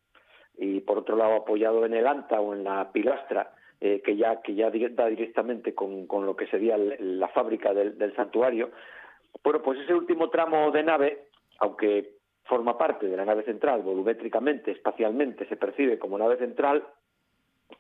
y 0.58 0.82
por 0.82 1.00
otro 1.00 1.16
lado 1.16 1.36
apoyado 1.38 1.86
en 1.86 1.94
el 1.94 2.06
anta 2.06 2.42
o 2.42 2.54
en 2.54 2.66
la 2.66 2.92
pilastra 2.92 3.54
que 3.80 4.16
ya 4.16 4.44
que 4.44 4.54
ya 4.54 4.70
da 4.70 5.08
directamente 5.08 5.74
con, 5.74 6.06
con 6.06 6.28
lo 6.28 6.36
que 6.36 6.46
sería 6.46 6.78
la 6.78 7.28
fábrica 7.30 7.74
del, 7.74 8.16
santuario. 8.16 8.70
Bueno, 9.44 9.64
pues 9.64 9.80
ese 9.80 9.96
último 9.96 10.30
tramo 10.30 10.70
de 10.70 10.84
nave, 10.84 11.31
aunque 11.62 12.16
forma 12.44 12.78
parte 12.78 13.08
de 13.08 13.16
la 13.16 13.24
nave 13.24 13.44
central, 13.44 13.82
volumétricamente, 13.84 14.72
espacialmente, 14.72 15.48
se 15.48 15.56
percibe 15.56 16.00
como 16.00 16.18
nave 16.18 16.38
central, 16.38 16.84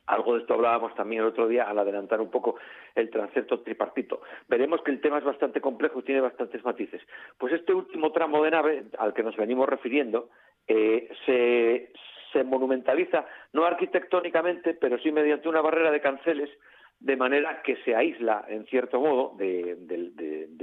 algo 0.05 0.35
de 0.35 0.41
esto 0.41 0.53
hablábamos 0.53 0.95
también 0.95 1.23
el 1.23 1.27
otro 1.27 1.47
día 1.47 1.63
al 1.63 1.77
adelantar 1.77 2.21
un 2.21 2.29
poco 2.29 2.55
el 2.95 3.09
transepto 3.09 3.59
tripartito. 3.61 4.21
Veremos 4.47 4.81
que 4.83 4.91
el 4.91 5.01
tema 5.01 5.17
es 5.17 5.23
bastante 5.23 5.59
complejo 5.59 5.99
y 5.99 6.03
tiene 6.03 6.21
bastantes 6.21 6.63
matices. 6.63 7.01
Pues 7.37 7.51
este 7.53 7.73
último 7.73 8.11
tramo 8.11 8.41
de 8.43 8.51
nave 8.51 8.85
al 8.97 9.13
que 9.13 9.23
nos 9.23 9.35
venimos 9.35 9.67
refiriendo 9.67 10.29
eh, 10.67 11.09
se, 11.25 11.91
se 12.31 12.43
monumentaliza, 12.43 13.25
no 13.53 13.65
arquitectónicamente, 13.65 14.75
pero 14.75 14.99
sí 14.99 15.11
mediante 15.11 15.49
una 15.49 15.61
barrera 15.61 15.91
de 15.91 16.01
canceles, 16.01 16.49
de 17.01 17.17
manera 17.17 17.63
que 17.63 17.77
se 17.77 17.95
aísla, 17.95 18.45
en 18.47 18.65
cierto 18.67 18.99
modo, 18.99 19.33
de, 19.35 19.75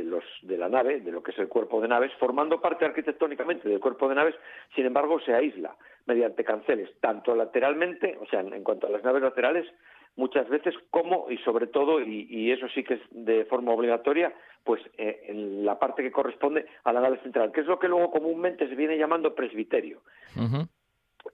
los, 0.05 0.24
de 0.43 0.57
la 0.57 0.68
nave, 0.68 1.01
de 1.01 1.11
lo 1.11 1.20
que 1.20 1.32
es 1.32 1.39
el 1.39 1.49
cuerpo 1.49 1.80
de 1.80 1.89
naves, 1.89 2.12
formando 2.20 2.61
parte 2.61 2.84
arquitectónicamente 2.84 3.68
del 3.68 3.80
cuerpo 3.80 4.09
de 4.09 4.14
naves, 4.14 4.36
sin 4.76 4.86
embargo, 4.86 5.18
se 5.20 5.34
aísla 5.34 5.76
mediante 6.07 6.45
canceles, 6.45 6.91
tanto 7.01 7.34
lateralmente, 7.34 8.16
o 8.20 8.26
sea, 8.26 8.41
en 8.41 8.62
cuanto 8.62 8.86
a 8.86 8.91
las 8.91 9.03
naves 9.03 9.22
laterales, 9.22 9.66
muchas 10.14 10.49
veces 10.49 10.76
como 10.91 11.28
y 11.28 11.39
sobre 11.39 11.66
todo, 11.66 12.01
y, 12.01 12.53
eso 12.53 12.68
sí 12.68 12.84
que 12.84 12.95
es 12.95 13.01
de 13.11 13.45
forma 13.47 13.72
obligatoria, 13.72 14.32
pues 14.62 14.80
eh, 14.97 15.24
en 15.26 15.64
la 15.64 15.76
parte 15.78 16.05
que 16.05 16.12
corresponde 16.12 16.66
a 16.84 16.93
la 16.93 17.01
nave 17.01 17.18
central, 17.18 17.51
que 17.51 17.62
es 17.62 17.66
lo 17.66 17.80
que 17.80 17.89
luego 17.89 18.12
comúnmente 18.12 18.68
se 18.68 18.76
viene 18.76 18.97
llamando 18.97 19.34
presbiterio. 19.34 20.03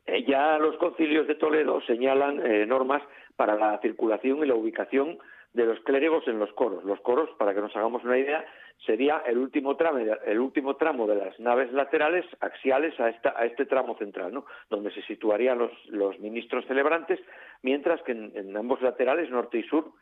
Eh, 0.07 0.24
ya 0.24 0.59
los 0.59 0.76
concilios 0.76 1.26
de 1.26 1.34
Toledo 1.34 1.80
señalan 1.82 2.44
eh, 2.44 2.66
normas 2.66 3.02
para 3.37 3.57
la 3.57 3.78
circulación 3.78 4.39
y 4.39 4.47
la 4.47 4.55
ubicación 4.55 5.18
de 5.53 5.66
los 5.66 5.78
clérigos 5.80 6.26
en 6.26 6.39
los 6.39 6.53
coros. 6.53 6.85
Los 6.85 7.01
coros, 7.01 7.30
para 7.39 7.55
que 7.55 7.61
nos 7.61 7.74
hagamos 7.76 8.05
una 8.05 8.18
idea, 8.18 8.45
sería 8.85 9.22
el 9.26 9.39
último 9.39 9.76
tramo, 9.76 9.99
el 9.99 10.39
último 10.41 10.76
tramo 10.76 11.07
de 11.07 11.14
las 11.14 11.39
naves 11.39 11.72
laterales 11.72 12.26
axiales 12.41 12.99
a, 12.99 13.07
a 13.37 13.47
este 13.47 13.64
tramo 13.64 13.97
central, 13.97 14.35
¿no? 14.35 14.45
donde 14.68 14.91
se 14.91 15.03
situarían 15.03 15.59
los, 15.59 15.70
los 15.87 16.18
ministros 16.18 16.66
celebrantes, 16.66 17.20
mientras 17.62 18.03
que 18.03 18.12
en 18.12 18.57
ambos 18.57 18.82
laterales, 18.82 19.30
norte 19.30 19.59
y 19.59 19.62
sur, 19.62 19.93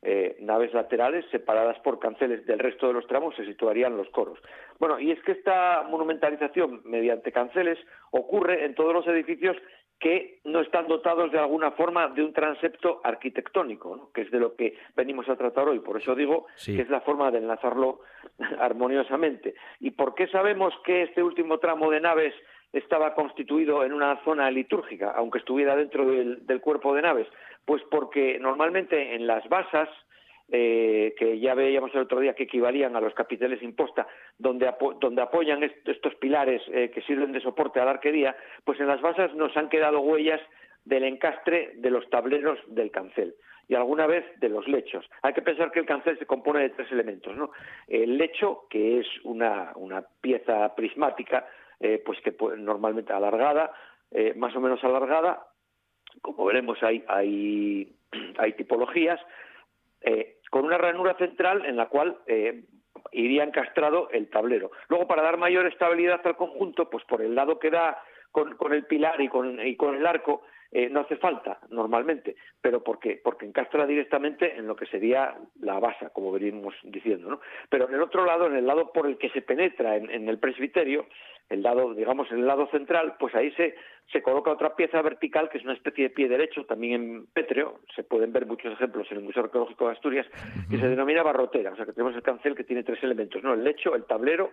eh, 0.00 0.36
naves 0.38 0.72
laterales 0.74 1.24
separadas 1.32 1.76
por 1.80 1.98
canceles 1.98 2.46
del 2.46 2.60
resto 2.60 2.86
de 2.86 2.92
los 2.92 3.08
tramos 3.08 3.34
se 3.34 3.44
situarían 3.44 3.96
los 3.96 4.08
coros. 4.10 4.38
Bueno, 4.78 5.00
y 5.00 5.10
es 5.10 5.20
que 5.22 5.32
esta 5.32 5.84
monumentalización 5.90 6.82
mediante 6.84 7.32
canceles 7.32 7.78
ocurre 8.12 8.64
en 8.64 8.76
todos 8.76 8.94
los 8.94 9.08
edificios 9.08 9.56
que 9.98 10.38
no 10.44 10.60
están 10.60 10.86
dotados 10.86 11.32
de 11.32 11.38
alguna 11.38 11.72
forma 11.72 12.08
de 12.08 12.22
un 12.22 12.32
transepto 12.32 13.00
arquitectónico, 13.02 14.10
que 14.14 14.22
es 14.22 14.30
de 14.30 14.38
lo 14.38 14.54
que 14.54 14.78
venimos 14.94 15.28
a 15.28 15.36
tratar 15.36 15.68
hoy. 15.68 15.80
Por 15.80 16.00
eso 16.00 16.14
digo 16.14 16.46
que 16.64 16.80
es 16.80 16.88
la 16.88 17.00
forma 17.00 17.30
de 17.30 17.38
enlazarlo 17.38 18.00
armoniosamente. 18.60 19.54
¿Y 19.80 19.90
por 19.90 20.14
qué 20.14 20.28
sabemos 20.28 20.72
que 20.84 21.02
este 21.02 21.22
último 21.22 21.58
tramo 21.58 21.90
de 21.90 22.00
naves 22.00 22.34
estaba 22.72 23.14
constituido 23.14 23.84
en 23.84 23.92
una 23.92 24.22
zona 24.24 24.50
litúrgica, 24.50 25.10
aunque 25.16 25.38
estuviera 25.38 25.74
dentro 25.74 26.06
del 26.06 26.60
cuerpo 26.60 26.94
de 26.94 27.02
naves? 27.02 27.26
Pues 27.64 27.82
porque 27.90 28.38
normalmente 28.38 29.16
en 29.16 29.26
las 29.26 29.48
basas, 29.48 29.88
eh, 30.50 31.14
que 31.18 31.38
ya 31.38 31.54
veíamos 31.54 31.94
el 31.94 32.00
otro 32.00 32.20
día 32.20 32.34
que 32.34 32.44
equivalían 32.44 32.96
a 32.96 33.02
los 33.02 33.12
capiteles 33.12 33.62
imposta, 33.62 34.06
donde, 34.38 34.72
donde 34.98 35.20
apoyan 35.20 35.62
estos 35.62 36.14
pilares 36.14 36.62
eh, 36.72 36.90
que 36.90 37.02
sirven 37.02 37.32
de 37.32 37.40
soporte 37.40 37.80
a 37.80 37.84
la 37.84 37.90
arquería, 37.90 38.34
pues 38.64 38.80
en 38.80 38.86
las 38.86 39.02
basas 39.02 39.34
nos 39.34 39.54
han 39.58 39.68
quedado 39.68 40.00
huellas 40.00 40.40
del 40.86 41.04
encastre 41.04 41.72
de 41.76 41.90
los 41.90 42.08
tableros 42.08 42.58
del 42.66 42.90
cancel 42.90 43.34
y 43.68 43.74
alguna 43.74 44.06
vez 44.06 44.24
de 44.40 44.48
los 44.48 44.66
lechos. 44.66 45.04
Hay 45.20 45.34
que 45.34 45.42
pensar 45.42 45.70
que 45.70 45.80
el 45.80 45.86
cancel 45.86 46.18
se 46.18 46.24
compone 46.24 46.60
de 46.60 46.70
tres 46.70 46.90
elementos. 46.92 47.36
El 47.86 48.16
lecho, 48.16 48.66
que 48.70 49.00
es 49.00 49.06
una, 49.24 49.72
una 49.74 50.02
pieza 50.22 50.74
prismática, 50.74 51.46
eh, 51.78 52.02
pues 52.02 52.18
que 52.22 52.34
normalmente 52.56 53.12
alargada, 53.12 53.70
más 54.36 54.56
o 54.56 54.60
menos 54.60 54.82
alargada, 54.82 55.46
como 56.22 56.46
veremos 56.46 56.82
hay, 56.82 57.04
hay, 57.06 57.94
hay 58.38 58.54
tipologías, 58.54 59.20
con 60.50 60.64
una 60.64 60.78
ranura 60.78 61.14
central 61.14 61.64
en 61.64 61.76
la 61.76 61.88
cual 61.88 62.18
eh, 62.26 62.64
iría 63.12 63.44
encastrado 63.44 64.10
el 64.10 64.28
tablero. 64.30 64.70
Luego, 64.88 65.06
para 65.06 65.22
dar 65.22 65.36
mayor 65.36 65.66
estabilidad 65.66 66.20
al 66.24 66.36
conjunto, 66.36 66.90
pues 66.90 67.04
por 67.04 67.22
el 67.22 67.34
lado 67.34 67.58
que 67.58 67.70
da 67.70 68.02
con, 68.32 68.56
con 68.56 68.72
el 68.72 68.84
pilar 68.86 69.20
y 69.20 69.28
con, 69.28 69.64
y 69.64 69.76
con 69.76 69.94
el 69.96 70.06
arco, 70.06 70.42
eh, 70.70 70.90
no 70.90 71.00
hace 71.00 71.16
falta 71.16 71.58
normalmente, 71.70 72.36
pero 72.60 72.84
porque, 72.84 73.18
porque 73.22 73.46
encastra 73.46 73.86
directamente 73.86 74.54
en 74.54 74.66
lo 74.66 74.76
que 74.76 74.84
sería 74.86 75.34
la 75.60 75.78
base, 75.80 76.08
como 76.12 76.30
venimos 76.30 76.74
diciendo. 76.82 77.30
¿no? 77.30 77.40
Pero 77.70 77.88
en 77.88 77.94
el 77.94 78.02
otro 78.02 78.26
lado, 78.26 78.46
en 78.46 78.56
el 78.56 78.66
lado 78.66 78.92
por 78.92 79.06
el 79.06 79.16
que 79.16 79.30
se 79.30 79.40
penetra 79.40 79.96
en, 79.96 80.28
el 80.28 80.38
presbiterio, 80.38 81.06
el 81.48 81.62
lado, 81.62 81.94
digamos, 81.94 82.30
en 82.30 82.40
el 82.40 82.46
lado 82.46 82.68
central, 82.70 83.14
pues 83.18 83.34
ahí 83.34 83.50
se, 83.52 83.76
se 84.12 84.20
coloca 84.20 84.50
otra 84.50 84.76
pieza 84.76 85.00
vertical 85.00 85.48
que 85.48 85.56
es 85.56 85.64
una 85.64 85.72
especie 85.72 86.04
de 86.04 86.10
pie 86.10 86.28
derecho, 86.28 86.66
también 86.66 86.92
en 86.92 87.26
pétreo, 87.28 87.80
se 87.96 88.02
pueden 88.02 88.34
ver 88.34 88.44
muchos 88.44 88.70
ejemplos 88.74 89.10
en 89.10 89.18
el 89.18 89.24
Museo 89.24 89.44
Arqueológico 89.44 89.86
de 89.86 89.92
Asturias, 89.92 90.26
que 90.68 90.78
se 90.78 90.88
denomina 90.88 91.22
barrotera, 91.22 91.72
o 91.72 91.76
sea 91.76 91.86
que 91.86 91.94
tenemos 91.94 92.14
el 92.14 92.22
cancel 92.22 92.54
que 92.54 92.64
tiene 92.64 92.82
tres 92.82 93.02
elementos, 93.02 93.42
¿no? 93.42 93.54
El 93.54 93.64
lecho, 93.64 93.94
el 93.94 94.04
tablero 94.04 94.52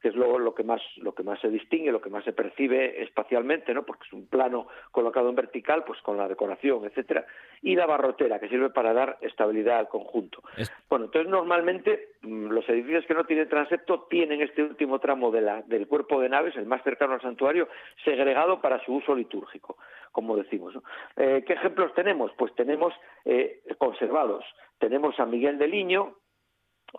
que 0.00 0.08
es 0.08 0.14
lo, 0.14 0.38
lo, 0.38 0.54
que 0.54 0.64
más 0.64 0.80
lo 0.96 1.14
que 1.14 1.22
más 1.22 1.40
se 1.40 1.48
distingue, 1.48 1.92
lo 1.92 2.00
que 2.00 2.10
más 2.10 2.24
se 2.24 2.32
percibe 2.32 3.02
espacialmente, 3.02 3.74
¿no? 3.74 3.84
Porque 3.84 4.06
es 4.06 4.12
un 4.12 4.26
plano 4.26 4.66
colocado 4.90 5.28
en 5.28 5.34
vertical, 5.34 5.84
pues 5.84 6.00
con 6.02 6.16
la 6.16 6.28
decoración, 6.28 6.84
etcétera, 6.84 7.26
y 7.62 7.76
la 7.76 7.86
barrotera 7.86 8.38
que 8.38 8.48
sirve 8.48 8.70
para 8.70 8.92
dar 8.92 9.18
estabilidad 9.20 9.78
al 9.78 9.88
conjunto. 9.88 10.42
Bueno, 10.88 11.06
entonces 11.06 11.30
normalmente 11.30 12.10
mm, 12.22 12.48
los 12.48 12.68
edificios 12.68 13.04
que 13.06 13.14
no 13.14 13.24
tienen 13.24 13.48
transepto 13.48 14.06
tienen 14.08 14.40
este 14.40 14.62
último 14.62 14.98
tramo 14.98 15.30
de 15.30 15.42
la, 15.42 15.62
del 15.62 15.86
cuerpo 15.86 16.20
de 16.20 16.28
naves, 16.28 16.56
el 16.56 16.66
más 16.66 16.82
cercano 16.82 17.14
al 17.14 17.20
santuario, 17.20 17.68
segregado 18.04 18.60
para 18.60 18.82
su 18.84 18.94
uso 18.94 19.14
litúrgico, 19.14 19.76
como 20.12 20.36
decimos. 20.36 20.74
Eh, 21.16 21.44
¿Qué 21.46 21.52
ejemplos 21.54 21.92
tenemos? 21.94 22.32
Pues 22.36 22.54
tenemos 22.54 22.94
eh, 23.24 23.62
conservados. 23.78 24.44
Tenemos 24.78 25.18
a 25.20 25.26
Miguel 25.26 25.58
de 25.58 25.68
Liño, 25.68 26.16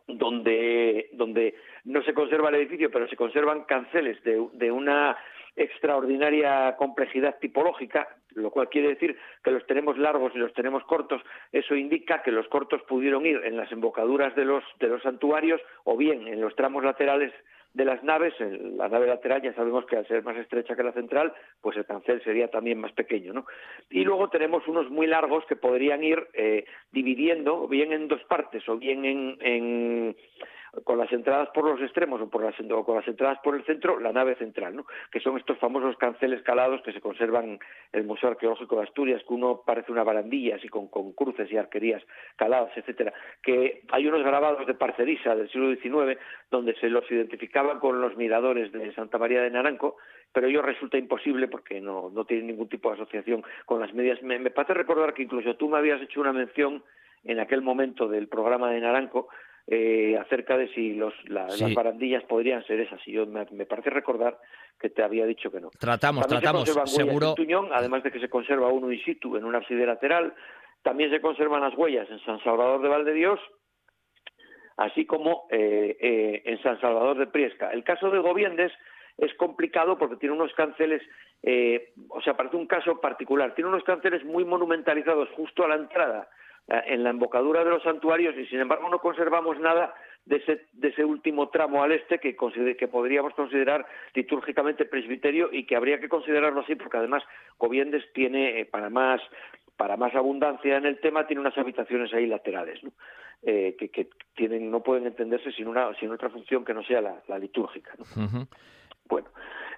donde, 0.08 1.10
donde 1.14 1.56
no 1.86 2.02
se 2.04 2.14
conserva 2.14 2.50
el 2.50 2.56
edificio, 2.56 2.92
pero 2.92 3.08
se 3.08 3.16
conservan 3.16 3.64
canceles 3.64 4.22
de, 4.24 4.48
de 4.54 4.72
una 4.72 5.18
extraordinaria 5.56 6.76
complejidad 6.78 7.38
tipológica, 7.39 8.08
lo 8.36 8.52
cual 8.52 8.70
quiere 8.70 8.89
decir 8.89 9.18
que 9.44 9.52
los 9.52 9.66
tenemos 9.68 9.98
largos 9.98 10.32
y 10.34 10.38
los 10.38 10.54
tenemos 10.54 10.84
cortos. 10.86 11.22
Eso 11.52 11.76
indica 11.76 12.24
que 12.24 12.32
los 12.32 12.48
cortos 12.48 12.82
pudieron 12.84 13.26
ir 13.26 13.42
en 13.44 13.58
las 13.58 13.72
embocaduras 13.72 14.36
de 14.36 14.46
los, 14.46 14.64
de 14.80 14.88
los 14.88 15.02
santuarios 15.02 15.62
o 15.84 15.98
bien 15.98 16.28
en 16.28 16.39
los 16.42 16.56
tramos 16.56 16.84
laterales 16.84 17.34
de 17.74 17.86
las 17.86 18.03
naves, 18.03 18.34
en 18.39 18.78
la 18.78 18.89
nave 18.89 19.07
lateral 19.07 19.41
ya 19.41 19.53
sabemos 19.53 19.86
que 19.86 19.97
al 19.97 20.07
ser 20.07 20.24
más 20.24 20.38
estrecha 20.38 20.76
que 20.76 20.84
la 20.84 20.91
central, 20.91 21.34
pues 21.61 21.78
el 21.78 21.86
cancel 21.86 22.22
sería 22.24 22.49
también 22.49 22.80
más 22.80 22.91
pequeño, 22.91 23.34
¿no? 23.34 23.45
Y 23.89 24.03
luego 24.03 24.30
tenemos 24.30 24.67
unos 24.67 24.89
muy 24.89 25.07
largos 25.07 25.45
que 25.45 25.55
podrían 25.55 26.03
ir 26.03 26.28
eh, 26.34 26.65
dividiendo, 26.91 27.67
bien 27.67 27.93
en 27.93 28.07
dos 28.07 28.24
partes 28.26 28.67
o 28.67 28.78
bien 28.78 29.05
en 29.05 30.15
con 30.84 30.97
las 30.97 31.11
entradas 31.11 31.49
por 31.49 31.65
los 31.65 31.82
extremos 31.82 32.22
o, 32.22 32.30
por 32.30 32.43
las, 32.43 32.55
o 32.59 32.86
con 32.86 32.95
las 32.95 33.07
entradas 33.07 33.39
por 33.43 33.55
el 33.55 33.65
centro, 33.65 33.99
la 33.99 34.13
nave 34.13 34.36
central, 34.36 34.76
¿no? 34.76 34.86
que 35.11 35.19
son 35.19 35.38
estos 35.38 35.57
famosos 35.57 35.97
canceles 35.97 36.41
calados 36.43 36.82
que 36.82 36.93
se 36.93 37.01
conservan 37.01 37.45
en 37.45 37.59
el 37.91 38.05
Museo 38.05 38.30
Arqueológico 38.30 38.78
de 38.78 38.84
Asturias, 38.84 39.22
que 39.28 39.34
uno 39.34 39.63
parece 39.65 39.91
una 39.91 40.03
barandilla, 40.03 40.55
así 40.55 40.69
con, 40.69 40.88
con 40.88 41.11
cruces 41.11 41.51
y 41.51 41.57
arquerías 41.57 42.01
caladas, 42.38 42.72
etcétera, 42.76 43.13
que 43.43 43.84
hay 43.91 44.07
unos 44.07 44.24
grabados 44.24 44.65
de 44.65 44.74
Parcerisa 44.74 45.36
del 45.36 45.49
siglo 45.49 45.76
XIX 45.76 46.17
donde 46.49 46.74
se 46.76 46.89
los 46.89 47.09
identificaban 47.11 47.80
con 47.80 47.99
los 48.01 48.15
miradores 48.15 48.72
de 48.72 48.93
Santa 48.93 49.17
María 49.17 49.41
de 49.41 49.51
Naranco, 49.51 49.97
pero 50.32 50.47
ello 50.47 50.61
resulta 50.61 50.97
imposible 50.97 51.49
porque 51.49 51.82
no, 51.82 52.09
no 52.09 52.26
tienen 52.26 52.47
ningún 52.47 52.69
tipo 52.69 52.89
de 52.89 52.95
asociación 52.95 53.43
con 53.65 53.82
las 53.82 53.93
medias. 53.93 54.22
Me, 54.24 54.39
me 54.39 54.51
parece 54.51 54.74
recordar 54.74 55.13
que 55.13 55.24
incluso 55.24 55.55
tú 55.55 55.67
me 55.67 55.78
habías 55.78 56.01
hecho 56.01 56.22
una 56.22 56.32
mención 56.32 56.84
en 57.24 57.39
aquel 57.39 57.61
momento 57.61 58.07
del 58.07 58.28
programa 58.28 58.72
de 58.72 58.80
Naranco 58.80 59.28
eh, 59.68 60.18
acerca 60.18 60.57
de 60.57 60.68
si 60.74 60.93
los, 60.95 61.14
las 61.28 61.74
barandillas 61.74 62.24
podrían 62.24 62.66
ser 62.66 62.80
esas. 62.80 62.99
Y 63.07 63.14
yo 63.14 63.26
me, 63.26 63.45
parece 63.66 63.89
recordar 63.89 64.38
que 64.80 64.89
te 64.89 65.03
había 65.03 65.26
dicho 65.26 65.51
que 65.51 65.62
no. 65.62 65.70
Tratamos, 65.80 66.28
tratamos, 66.28 66.70
seguro. 66.86 67.36
Tuñón, 67.36 67.70
además 67.72 68.03
de 68.03 68.12
que 68.12 68.20
se 68.20 68.30
conserva 68.30 68.68
uno 68.70 68.91
in 68.91 69.03
situ 69.03 69.38
en 69.38 69.45
una 69.45 69.59
ábside 69.59 69.86
lateral, 69.86 70.34
también 70.82 71.12
se 71.12 71.22
conservan 71.22 71.62
las 71.62 71.78
huellas 71.78 72.09
en 72.09 72.20
San 72.26 72.43
Salvador 72.43 72.82
de 72.82 72.89
Valdedios, 72.89 73.39
así 74.78 75.05
como 75.05 75.47
eh, 75.51 75.95
eh, 75.99 76.41
en 76.45 76.62
San 76.64 76.80
Salvador 76.82 77.18
de 77.18 77.28
Priesca. 77.28 77.72
El 77.72 77.84
caso 77.84 78.09
de 78.09 78.20
Goviendes 78.20 78.72
es 79.18 79.34
complicado 79.36 79.97
porque 79.97 80.16
tiene 80.16 80.36
unos 80.36 80.53
canceles, 80.53 81.03
o 82.09 82.22
sea, 82.22 82.36
parece 82.36 82.55
un 82.55 82.66
caso 82.66 82.99
particular, 82.99 83.53
tiene 83.53 83.70
unos 83.70 83.84
canceles 83.84 84.24
muy 84.26 84.43
monumentalizados 84.43 85.30
justo 85.36 85.64
a 85.64 85.68
la 85.68 85.76
entrada 85.76 86.28
eh, 86.28 86.30
en 86.86 87.03
la 87.03 87.09
embocadura 87.09 87.63
de 87.63 87.69
los 87.69 87.84
santuarios 87.84 88.36
y 88.38 88.45
sin 88.47 88.59
embargo 88.59 88.89
no 88.89 88.99
conservamos 88.99 89.59
nada 89.59 89.93
de 90.26 90.38
ese, 90.38 90.67
de 90.74 90.89
ese 90.89 91.03
último 91.03 91.49
tramo 91.49 91.84
al 91.84 91.91
este 91.91 92.19
que, 92.19 92.36
que 92.78 92.88
podríamos 92.88 93.34
considerar 93.34 93.86
litúrgicamente 94.13 94.86
presbiterio 94.86 95.49
y 95.51 95.65
que 95.65 95.76
habría 95.76 95.99
que 95.99 96.09
considerarlo 96.09 96.61
así 96.61 96.76
porque 96.76 96.97
además 96.97 97.24
Coviendes 97.57 98.03
tiene, 98.13 98.61
eh, 98.61 98.65
para 98.65 98.89
más 98.89 99.22
para 99.78 99.97
más 99.97 100.13
abundancia 100.13 100.78
en 100.78 100.86
el 100.86 100.99
tema, 100.99 101.26
tiene 101.26 101.41
unas 101.41 101.57
habitaciones 101.57 102.13
ahí 102.13 102.28
laterales, 102.28 102.84
¿no? 102.84 102.91
Eh, 103.41 103.76
que, 103.76 104.09
tienen, 104.36 104.69
no 104.69 104.84
pueden 104.84 105.07
entenderse 105.07 105.51
sin, 105.51 105.67
una, 105.67 105.91
sin 105.95 106.11
otra 106.11 106.30
función 106.30 106.63
que 106.63 106.76
no 106.76 106.84
sea 106.84 107.01
la, 107.01 107.39
litúrgica. 107.39 107.91
¿no? 107.97 108.47
Bueno, 109.05 109.30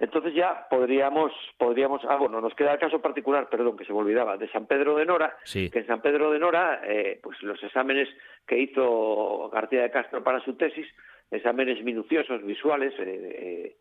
entonces 0.04 0.34
ya 0.34 0.68
podríamos, 0.70 1.32
podríamos, 1.58 2.01
ah, 2.10 2.18
bueno, 2.18 2.41
nos 2.41 2.54
queda 2.56 2.74
el 2.74 2.80
caso 2.80 3.01
particular, 3.01 3.47
perdón, 3.47 3.78
que 3.78 3.86
se 3.86 3.93
me 3.93 3.99
olvidaba, 3.99 4.36
de 4.36 4.49
San 4.49 4.66
Pedro 4.66 4.97
de 4.97 5.06
Nora, 5.06 5.38
que 5.49 5.72
en 5.74 5.88
San 5.88 6.01
Pedro 6.01 6.30
de 6.30 6.39
Nora, 6.39 6.82
eh, 6.86 7.22
pues 7.24 7.41
los 7.41 7.64
exámenes 7.64 8.10
que 8.45 8.60
hizo 8.60 9.49
García 9.49 9.84
de 9.84 9.91
Castro 9.91 10.22
para 10.22 10.41
su 10.41 10.56
tesis, 10.56 10.86
exámenes 11.32 11.82
minuciosos, 11.86 12.43
visuales, 12.43 12.93
eh, 12.99 13.78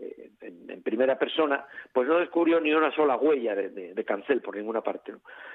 eh, 0.00 0.30
en, 0.40 0.82
primera 0.82 1.18
persona, 1.18 1.66
pues 1.92 2.08
no 2.08 2.20
descubrió 2.20 2.58
ni 2.58 2.72
una 2.72 2.90
sola 2.94 3.16
huella 3.16 3.54
de, 3.54 4.04
cancel 4.06 4.40
por 4.40 4.56
ninguna 4.56 4.80
parte. 4.80 5.12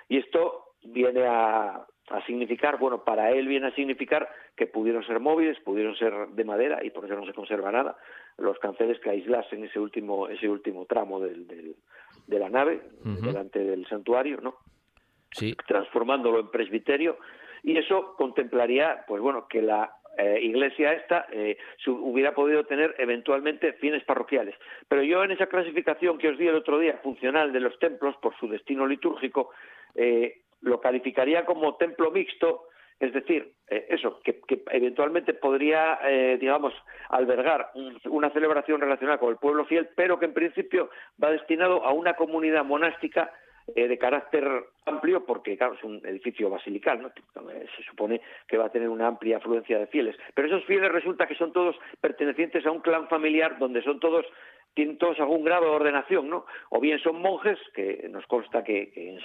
Y 0.07 0.17
esto 0.17 0.75
viene 0.83 1.25
a, 1.25 1.83
a 2.09 2.25
significar, 2.27 2.77
bueno, 2.77 3.03
para 3.03 3.31
él 3.31 3.47
viene 3.47 3.67
a 3.67 3.75
significar 3.75 4.29
que 4.55 4.67
pudieron 4.67 5.03
ser 5.03 5.19
móviles, 5.19 5.59
pudieron 5.61 5.95
ser 5.95 6.27
de 6.27 6.43
madera 6.43 6.83
y 6.83 6.91
por 6.91 7.05
eso 7.05 7.15
no 7.15 7.25
se 7.25 7.33
conserva 7.33 7.71
nada, 7.71 7.97
los 8.37 8.57
canceles 8.59 8.99
que 8.99 9.09
aislasen 9.09 9.63
ese 9.63 9.79
último, 9.79 10.27
ese 10.27 10.49
último 10.49 10.85
tramo 10.85 11.19
del, 11.19 11.75
de 12.27 12.39
la 12.39 12.49
nave, 12.49 12.81
delante 13.03 13.59
del 13.59 13.85
santuario, 13.87 14.39
¿no? 14.41 14.55
Sí. 15.31 15.55
Transformándolo 15.67 16.39
en 16.39 16.51
presbiterio 16.51 17.17
y 17.63 17.77
eso 17.77 18.15
contemplaría, 18.17 19.05
pues 19.07 19.21
bueno, 19.21 19.47
que 19.47 19.61
la 19.61 19.93
eh, 20.17 20.39
iglesia 20.41 20.93
esta 20.93 21.27
eh, 21.31 21.57
hubiera 21.87 22.33
podido 22.35 22.65
tener 22.65 22.95
eventualmente 22.97 23.73
fines 23.73 24.03
parroquiales. 24.03 24.55
Pero 24.87 25.03
yo 25.03 25.23
en 25.23 25.31
esa 25.31 25.47
clasificación 25.47 26.17
que 26.17 26.29
os 26.29 26.37
di 26.37 26.47
el 26.47 26.55
otro 26.55 26.79
día, 26.79 26.99
funcional 27.03 27.53
de 27.53 27.59
los 27.61 27.77
templos 27.79 28.15
por 28.17 28.35
su 28.37 28.47
destino 28.47 28.85
litúrgico, 28.85 29.51
eh, 29.95 30.41
lo 30.61 30.81
calificaría 30.81 31.45
como 31.45 31.75
templo 31.75 32.11
mixto, 32.11 32.67
es 33.01 33.13
decir, 33.13 33.51
eh, 33.67 33.87
eso, 33.89 34.19
que, 34.23 34.39
eventualmente 34.69 35.33
podría, 35.33 35.99
eh, 36.03 36.37
digamos, 36.39 36.71
albergar 37.09 37.71
una 38.05 38.29
celebración 38.29 38.79
relacionada 38.79 39.17
con 39.17 39.31
el 39.31 39.37
pueblo 39.37 39.65
fiel, 39.65 39.89
pero 39.95 40.19
que 40.19 40.25
en 40.25 40.33
principio 40.33 40.91
va 41.21 41.31
destinado 41.31 41.83
a 41.83 41.93
una 41.93 42.13
comunidad 42.13 42.63
monástica 42.63 43.31
eh, 43.75 43.87
de 43.87 43.97
carácter 43.97 44.47
amplio, 44.85 45.25
porque 45.25 45.57
claro, 45.57 45.73
es 45.73 45.83
un 45.83 45.99
edificio 46.05 46.49
basilical, 46.51 47.01
¿no? 47.01 47.11
se 47.11 47.83
supone 47.89 48.21
que 48.47 48.57
va 48.57 48.65
a 48.65 48.71
tener 48.71 48.87
una 48.87 49.07
amplia 49.07 49.37
afluencia 49.37 49.79
de 49.79 49.87
fieles. 49.87 50.15
Pero 50.35 50.47
esos 50.47 50.63
fieles 50.65 50.91
resulta 50.91 51.25
que 51.25 51.35
son 51.35 51.51
todos 51.51 51.75
pertenecientes 52.01 52.65
a 52.67 52.71
un 52.71 52.81
clan 52.81 53.07
familiar 53.07 53.57
donde 53.57 53.81
son 53.81 53.99
todos 53.99 54.25
tienen 54.73 54.97
todos 54.97 55.19
algún 55.19 55.43
grado 55.43 55.65
de 55.65 55.71
ordenación, 55.71 56.29
¿no? 56.29 56.45
O 56.69 56.79
bien 56.79 56.99
son 56.99 57.21
monjes, 57.21 57.59
que 57.73 58.07
nos 58.09 58.25
consta 58.27 58.63
que, 58.63 58.91
en, 58.95 59.19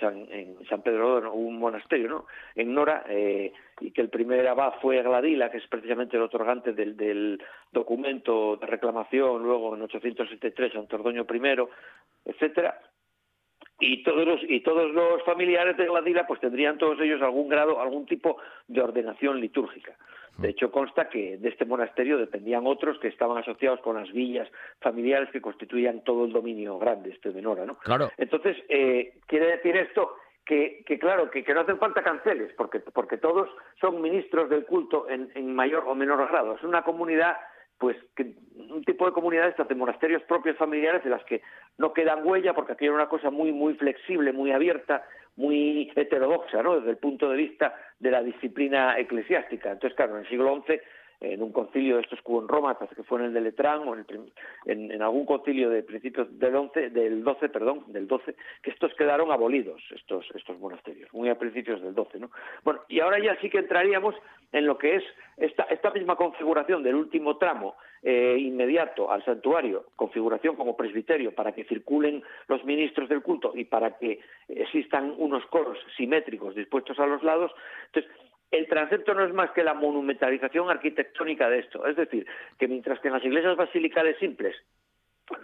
San, 0.66 0.82
Pedro 0.82 1.32
hubo 1.32 1.48
un 1.48 1.58
monasterio, 1.58 2.08
¿no? 2.08 2.26
En 2.54 2.74
Nora, 2.74 3.04
eh, 3.08 3.52
y 3.80 3.92
que 3.92 4.00
el 4.00 4.08
primer 4.08 4.46
abad 4.48 4.74
fue 4.80 5.02
Gladila, 5.02 5.50
que 5.50 5.58
es 5.58 5.66
precisamente 5.68 6.16
el 6.16 6.24
otorgante 6.24 6.72
del, 6.72 6.96
del 6.96 7.42
documento 7.70 8.56
de 8.56 8.66
reclamación, 8.66 9.42
luego 9.42 9.76
en 9.76 9.82
873 9.82 10.72
Santo 10.72 10.96
Ordoño 10.96 11.26
I, 11.32 11.68
etcétera, 12.24 12.80
y 13.78 14.02
todos 14.02 14.26
los 14.26 14.40
y 14.48 14.60
todos 14.60 14.90
los 14.90 15.22
familiares 15.24 15.76
de 15.76 15.86
Gladila 15.86 16.26
pues 16.26 16.40
tendrían 16.40 16.78
todos 16.78 16.98
ellos 17.00 17.20
algún 17.20 17.48
grado 17.48 17.78
algún 17.78 18.06
tipo 18.06 18.38
de 18.66 18.80
ordenación 18.80 19.38
litúrgica 19.38 19.94
de 20.38 20.50
hecho 20.50 20.70
consta 20.70 21.08
que 21.08 21.38
de 21.38 21.48
este 21.48 21.64
monasterio 21.64 22.18
dependían 22.18 22.66
otros 22.66 22.98
que 22.98 23.08
estaban 23.08 23.38
asociados 23.38 23.80
con 23.80 23.96
las 23.96 24.10
villas 24.12 24.48
familiares 24.80 25.30
que 25.30 25.40
constituían 25.40 26.04
todo 26.04 26.24
el 26.24 26.32
dominio 26.32 26.78
grande 26.78 27.10
este 27.10 27.32
de 27.32 27.42
Nora 27.42 27.64
no 27.64 27.76
claro 27.78 28.10
entonces 28.16 28.56
eh, 28.68 29.14
quiere 29.26 29.46
decir 29.56 29.76
esto 29.76 30.16
que, 30.44 30.84
que 30.86 30.98
claro, 30.98 31.28
que, 31.28 31.42
que, 31.42 31.52
no 31.52 31.62
hacen 31.62 31.76
falta 31.78 32.04
canceles, 32.04 32.52
porque, 32.56 32.78
porque 32.78 33.18
todos 33.18 33.48
son 33.80 34.00
ministros 34.00 34.48
del 34.48 34.64
culto 34.64 35.10
en, 35.10 35.28
en 35.34 35.52
mayor 35.52 35.82
o 35.88 35.94
menor 35.96 36.28
grado. 36.28 36.54
Es 36.54 36.62
una 36.62 36.82
comunidad 36.82 37.36
pues 37.78 37.96
que 38.14 38.34
un 38.56 38.82
tipo 38.84 39.06
de 39.06 39.12
comunidades 39.12 39.54
de 39.56 39.74
monasterios 39.74 40.22
propios 40.22 40.56
familiares 40.56 41.04
de 41.04 41.10
las 41.10 41.22
que 41.24 41.42
no 41.78 41.92
quedan 41.92 42.26
huella 42.26 42.54
porque 42.54 42.72
aquí 42.72 42.86
era 42.86 42.94
una 42.94 43.08
cosa 43.08 43.30
muy 43.30 43.52
muy 43.52 43.74
flexible, 43.74 44.32
muy 44.32 44.52
abierta, 44.52 45.04
muy 45.36 45.92
heterodoxa, 45.94 46.62
¿no? 46.62 46.76
Desde 46.76 46.90
el 46.90 46.96
punto 46.96 47.28
de 47.28 47.36
vista 47.36 47.74
de 47.98 48.10
la 48.10 48.22
disciplina 48.22 48.98
eclesiástica. 48.98 49.72
Entonces, 49.72 49.96
claro, 49.96 50.14
en 50.14 50.22
el 50.22 50.28
siglo 50.28 50.62
XI 50.66 50.80
en 51.20 51.42
un 51.42 51.52
concilio 51.52 52.00
que 52.00 52.16
hubo 52.24 52.42
en 52.42 52.48
Roma, 52.48 52.76
que 52.78 53.02
fue 53.04 53.20
en 53.20 53.26
el 53.26 53.34
de 53.34 53.40
Letrán 53.40 53.86
o 53.88 53.94
en, 53.94 54.04
en, 54.66 55.02
algún 55.02 55.24
concilio 55.24 55.70
de 55.70 55.82
principios 55.82 56.28
del 56.38 56.54
11, 56.54 56.90
del 56.90 57.24
12, 57.24 57.48
perdón, 57.48 57.84
del 57.88 58.06
12, 58.06 58.34
que 58.62 58.70
estos 58.70 58.94
quedaron 58.94 59.30
abolidos, 59.32 59.82
estos, 59.94 60.26
estos 60.34 60.58
monasterios, 60.58 61.12
muy 61.12 61.28
a 61.28 61.38
principios 61.38 61.80
del 61.82 61.94
12, 61.94 62.18
¿no? 62.18 62.30
Bueno, 62.64 62.80
y 62.88 63.00
ahora 63.00 63.18
ya 63.18 63.38
sí 63.40 63.48
que 63.48 63.58
entraríamos 63.58 64.14
en 64.52 64.66
lo 64.66 64.78
que 64.78 64.96
es 64.96 65.04
esta, 65.36 65.64
esta 65.64 65.90
misma 65.90 66.16
configuración 66.16 66.82
del 66.82 66.94
último 66.94 67.36
tramo 67.36 67.76
eh, 68.02 68.36
inmediato 68.38 69.10
al 69.10 69.24
santuario, 69.24 69.86
configuración 69.96 70.54
como 70.54 70.76
presbiterio 70.76 71.34
para 71.34 71.52
que 71.52 71.64
circulen 71.64 72.22
los 72.46 72.64
ministros 72.64 73.08
del 73.08 73.22
culto 73.22 73.52
y 73.54 73.64
para 73.64 73.98
que 73.98 74.20
existan 74.48 75.14
unos 75.18 75.44
coros 75.46 75.78
simétricos 75.96 76.54
dispuestos 76.54 76.98
a 77.00 77.06
los 77.06 77.22
lados. 77.22 77.50
Entonces, 77.86 78.12
el 78.56 78.66
transepto 78.68 79.14
no 79.14 79.24
es 79.24 79.32
más 79.32 79.50
que 79.50 79.64
la 79.64 79.74
monumentalización 79.74 80.70
arquitectónica 80.70 81.48
de 81.48 81.60
esto. 81.60 81.86
Es 81.86 81.96
decir, 81.96 82.26
que 82.58 82.68
mientras 82.68 83.00
que 83.00 83.08
en 83.08 83.14
las 83.14 83.24
iglesias 83.24 83.56
basilicales 83.56 84.16
simples 84.18 84.56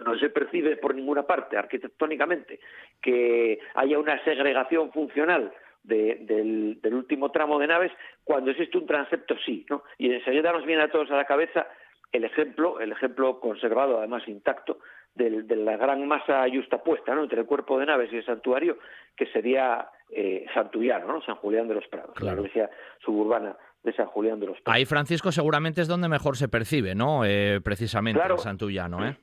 no 0.05 0.17
se 0.17 0.29
percibe 0.29 0.77
por 0.77 0.95
ninguna 0.95 1.23
parte 1.23 1.57
arquitectónicamente 1.57 2.59
que 3.01 3.59
haya 3.75 3.99
una 3.99 4.23
segregación 4.23 4.91
funcional 4.91 5.51
del, 5.83 6.79
último 6.93 7.31
tramo 7.31 7.59
de 7.59 7.67
naves, 7.67 7.91
cuando 8.23 8.51
existe 8.51 8.77
un 8.77 8.85
transepto 8.85 9.35
sí, 9.45 9.65
¿no? 9.69 9.83
Y 9.97 10.11
enseguida 10.13 10.53
nos 10.53 10.65
viene 10.65 10.83
a 10.83 10.89
todos 10.89 11.11
a 11.11 11.17
la 11.17 11.25
cabeza 11.25 11.67
el 12.13 12.23
ejemplo, 12.23 12.79
el 12.79 12.91
ejemplo 12.91 13.39
conservado, 13.39 13.97
además 13.97 14.27
intacto, 14.27 14.79
de 15.15 15.55
la 15.55 15.77
gran 15.77 16.07
masa 16.07 16.45
justapuesta 16.51 17.13
¿no? 17.13 17.23
entre 17.23 17.41
el 17.41 17.45
cuerpo 17.45 17.77
de 17.77 17.85
naves 17.85 18.11
y 18.11 18.17
el 18.17 18.25
santuario, 18.25 18.77
que 19.15 19.27
sería 19.27 19.87
eh, 20.15 20.45
Santullano, 20.53 21.07
¿no? 21.07 21.21
San 21.21 21.35
Julián 21.35 21.67
de 21.67 21.75
los 21.75 21.87
Prados, 21.87 22.19
la 22.21 22.33
iglesia 22.33 22.69
suburbana 23.03 23.55
de 23.83 23.93
San 23.93 24.07
Julián 24.07 24.39
de 24.39 24.47
los 24.47 24.61
Prados. 24.61 24.77
Ahí, 24.77 24.85
Francisco, 24.85 25.31
seguramente 25.31 25.81
es 25.81 25.87
donde 25.87 26.07
mejor 26.07 26.37
se 26.37 26.47
percibe, 26.47 26.95
¿no? 26.95 27.25
Eh, 27.25 27.59
precisamente 27.63 28.21
el 28.21 28.39
Santullano, 28.39 29.05
¿eh? 29.05 29.17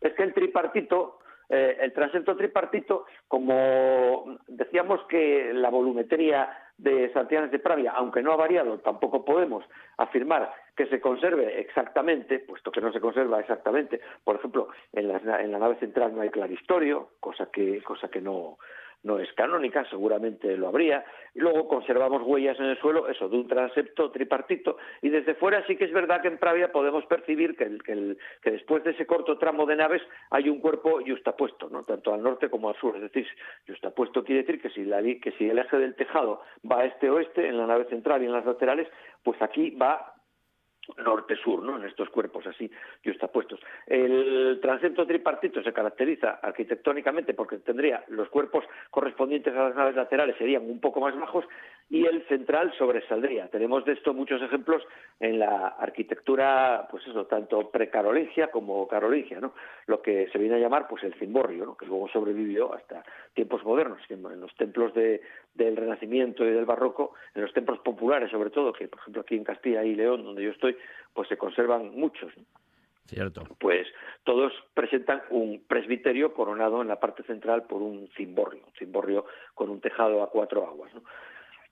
Es 0.00 0.12
que 0.14 0.22
el 0.22 0.34
tripartito, 0.34 1.18
eh, 1.48 1.78
el 1.80 1.92
transepto 1.92 2.36
tripartito, 2.36 3.06
como 3.28 4.38
decíamos 4.46 5.00
que 5.08 5.52
la 5.54 5.70
volumetría 5.70 6.48
de 6.76 7.12
Santianes 7.12 7.50
de 7.50 7.58
Pravia, 7.58 7.92
aunque 7.92 8.22
no 8.22 8.32
ha 8.32 8.36
variado, 8.36 8.78
tampoco 8.80 9.24
podemos 9.24 9.64
afirmar 9.96 10.52
que 10.76 10.86
se 10.86 11.00
conserve 11.00 11.60
exactamente, 11.60 12.40
puesto 12.40 12.72
que 12.72 12.80
no 12.80 12.92
se 12.92 13.00
conserva 13.00 13.40
exactamente. 13.40 14.00
Por 14.24 14.36
ejemplo, 14.36 14.68
en 14.92 15.08
la, 15.08 15.40
en 15.40 15.52
la 15.52 15.58
nave 15.58 15.76
central 15.76 16.14
no 16.14 16.22
hay 16.22 16.30
claristorio, 16.30 17.10
cosa 17.20 17.48
que, 17.52 17.80
cosa 17.82 18.08
que 18.08 18.20
no, 18.20 18.58
no 19.04 19.18
es 19.18 19.32
canónica, 19.34 19.84
seguramente 19.88 20.56
lo 20.56 20.68
habría, 20.68 21.04
luego 21.34 21.68
conservamos 21.68 22.22
huellas 22.22 22.58
en 22.58 22.66
el 22.66 22.78
suelo, 22.78 23.08
eso, 23.08 23.28
de 23.28 23.36
un 23.36 23.46
transepto 23.46 24.10
tripartito, 24.10 24.78
y 25.02 25.10
desde 25.10 25.34
fuera 25.34 25.64
sí 25.66 25.76
que 25.76 25.84
es 25.84 25.92
verdad 25.92 26.20
que 26.22 26.28
en 26.28 26.38
Pravia 26.38 26.72
podemos 26.72 27.04
percibir 27.06 27.56
que, 27.56 28.16
después 28.50 28.82
de 28.84 28.92
ese 28.92 29.06
corto 29.06 29.38
tramo 29.38 29.66
de 29.66 29.76
naves 29.76 30.02
hay 30.30 30.48
un 30.48 30.58
cuerpo 30.58 31.00
justapuesto, 31.06 31.68
¿no? 31.70 31.82
tanto 31.84 32.12
al 32.12 32.22
norte 32.22 32.48
como 32.48 32.68
al 32.68 32.76
sur, 32.76 32.96
es 32.96 33.02
decir, 33.02 33.26
justapuesto 33.66 34.24
quiere 34.24 34.42
decir 34.42 34.60
que 34.60 34.70
si, 34.70 34.84
la, 34.84 35.02
que 35.02 35.34
si 35.38 35.48
el 35.48 35.58
eje 35.58 35.76
del 35.78 35.94
tejado 35.94 36.42
va 36.70 36.84
este-oeste, 36.84 37.46
en 37.46 37.58
la 37.58 37.66
nave 37.66 37.84
central 37.84 38.22
y 38.22 38.26
en 38.26 38.32
las 38.32 38.46
laterales, 38.46 38.88
pues 39.22 39.40
aquí 39.42 39.70
va 39.70 40.13
norte-sur, 41.04 41.62
¿no? 41.62 41.76
En 41.76 41.84
estos 41.84 42.08
cuerpos 42.10 42.46
así 42.46 42.70
justapuestos. 43.04 43.60
El 43.86 44.58
transepto 44.60 45.06
tripartito 45.06 45.62
se 45.62 45.72
caracteriza 45.72 46.40
arquitectónicamente 46.42 47.34
porque 47.34 47.58
tendría 47.58 48.04
los 48.08 48.28
cuerpos 48.28 48.64
correspondientes 48.90 49.54
a 49.54 49.68
las 49.68 49.76
naves 49.76 49.96
laterales 49.96 50.36
serían 50.36 50.68
un 50.68 50.80
poco 50.80 51.00
más 51.00 51.18
bajos 51.18 51.44
y 51.90 52.06
el 52.06 52.26
central 52.28 52.72
sobresaldría. 52.78 53.48
Tenemos 53.48 53.84
de 53.84 53.92
esto 53.92 54.14
muchos 54.14 54.40
ejemplos 54.42 54.82
en 55.20 55.38
la 55.38 55.68
arquitectura, 55.68 56.88
pues 56.90 57.06
eso, 57.06 57.26
tanto 57.26 57.70
precarolingia 57.70 58.50
como 58.50 58.88
carolingia, 58.88 59.40
¿no? 59.40 59.54
Lo 59.86 60.00
que 60.00 60.28
se 60.32 60.38
viene 60.38 60.56
a 60.56 60.58
llamar, 60.58 60.88
pues 60.88 61.04
el 61.04 61.14
cimborrio, 61.14 61.66
¿no? 61.66 61.76
Que 61.76 61.86
luego 61.86 62.08
sobrevivió 62.08 62.74
hasta 62.74 63.04
tiempos 63.34 63.64
modernos, 63.64 64.00
en 64.08 64.40
los 64.40 64.54
templos 64.56 64.94
de, 64.94 65.20
del 65.54 65.76
Renacimiento 65.76 66.44
y 66.44 66.50
del 66.50 66.64
Barroco, 66.64 67.14
en 67.34 67.42
los 67.42 67.52
templos 67.52 67.78
populares 67.80 68.30
sobre 68.30 68.50
todo, 68.50 68.72
que 68.72 68.88
por 68.88 69.00
ejemplo 69.00 69.22
aquí 69.22 69.36
en 69.36 69.44
Castilla 69.44 69.84
y 69.84 69.94
León, 69.94 70.24
donde 70.24 70.42
yo 70.42 70.50
estoy, 70.50 70.76
pues 71.12 71.28
se 71.28 71.36
conservan 71.36 71.90
muchos. 71.90 72.32
Cierto. 73.06 73.44
Pues 73.60 73.86
todos 74.24 74.52
presentan 74.72 75.22
un 75.28 75.62
presbiterio 75.66 76.32
coronado 76.32 76.80
en 76.80 76.88
la 76.88 76.98
parte 76.98 77.22
central 77.24 77.64
por 77.64 77.82
un 77.82 78.08
cimborrio, 78.16 78.62
un 78.66 78.72
cimborrio 78.78 79.26
con 79.54 79.68
un 79.68 79.80
tejado 79.80 80.22
a 80.22 80.30
cuatro 80.30 80.66
aguas. 80.66 80.92
¿no? 80.94 81.02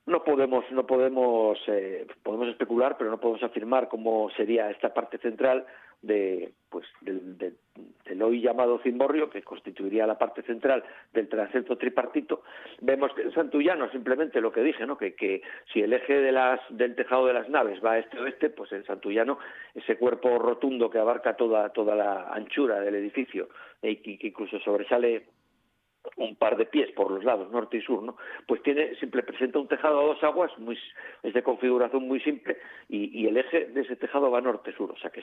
No 0.06 0.24
podemos 0.24 0.64
no 0.72 0.86
podemos 0.86 1.58
eh, 1.68 2.06
podemos 2.22 2.48
especular 2.48 2.96
pero 2.98 3.10
no 3.10 3.20
podemos 3.20 3.42
afirmar 3.42 3.88
cómo 3.88 4.30
sería 4.36 4.70
esta 4.70 4.92
parte 4.92 5.18
central 5.18 5.66
de 6.02 6.52
pues 6.68 6.86
del, 7.00 7.54
el 8.06 8.22
hoy 8.22 8.40
llamado 8.40 8.78
cimborrio, 8.80 9.30
que 9.30 9.42
constituiría 9.42 10.06
la 10.06 10.18
parte 10.18 10.42
central 10.42 10.84
del 11.12 11.28
transepto 11.28 11.78
tripartito, 11.78 12.42
vemos 12.80 13.12
que 13.14 13.22
en 13.22 13.32
Santullano 13.32 13.90
simplemente 13.90 14.40
lo 14.40 14.52
que 14.52 14.62
dije, 14.62 14.86
¿no? 14.86 14.98
que, 14.98 15.14
que 15.14 15.42
si 15.72 15.80
el 15.80 15.92
eje 15.92 16.20
de 16.20 16.32
las, 16.32 16.60
del 16.70 16.94
tejado 16.94 17.26
de 17.26 17.34
las 17.34 17.48
naves 17.48 17.80
va 17.84 17.98
este-oeste, 17.98 18.50
pues 18.50 18.72
en 18.72 18.84
Santullano 18.84 19.38
ese 19.74 19.96
cuerpo 19.96 20.38
rotundo 20.38 20.90
que 20.90 20.98
abarca 20.98 21.36
toda, 21.36 21.70
toda 21.70 21.94
la 21.94 22.28
anchura 22.32 22.80
del 22.80 22.96
edificio 22.96 23.48
y 23.82 23.96
que 23.96 24.26
incluso 24.26 24.58
sobresale 24.60 25.26
un 26.16 26.36
par 26.36 26.56
de 26.56 26.66
pies 26.66 26.90
por 26.92 27.10
los 27.10 27.24
lados, 27.24 27.50
norte 27.50 27.78
y 27.78 27.80
sur, 27.80 28.02
¿no? 28.02 28.16
Pues 28.46 28.62
tiene, 28.62 28.94
simple 28.96 29.22
presenta 29.22 29.58
un 29.58 29.68
tejado 29.68 30.00
a 30.00 30.04
dos 30.04 30.22
aguas, 30.24 30.56
muy, 30.58 30.78
es 31.22 31.34
de 31.34 31.42
configuración 31.42 32.06
muy 32.06 32.20
simple, 32.20 32.58
y, 32.88 33.26
el 33.26 33.36
eje 33.36 33.66
de 33.66 33.80
ese 33.80 33.96
tejado 33.96 34.30
va 34.30 34.40
norte-sur, 34.40 34.90
o 34.90 34.96
sea 34.96 35.10
que 35.10 35.22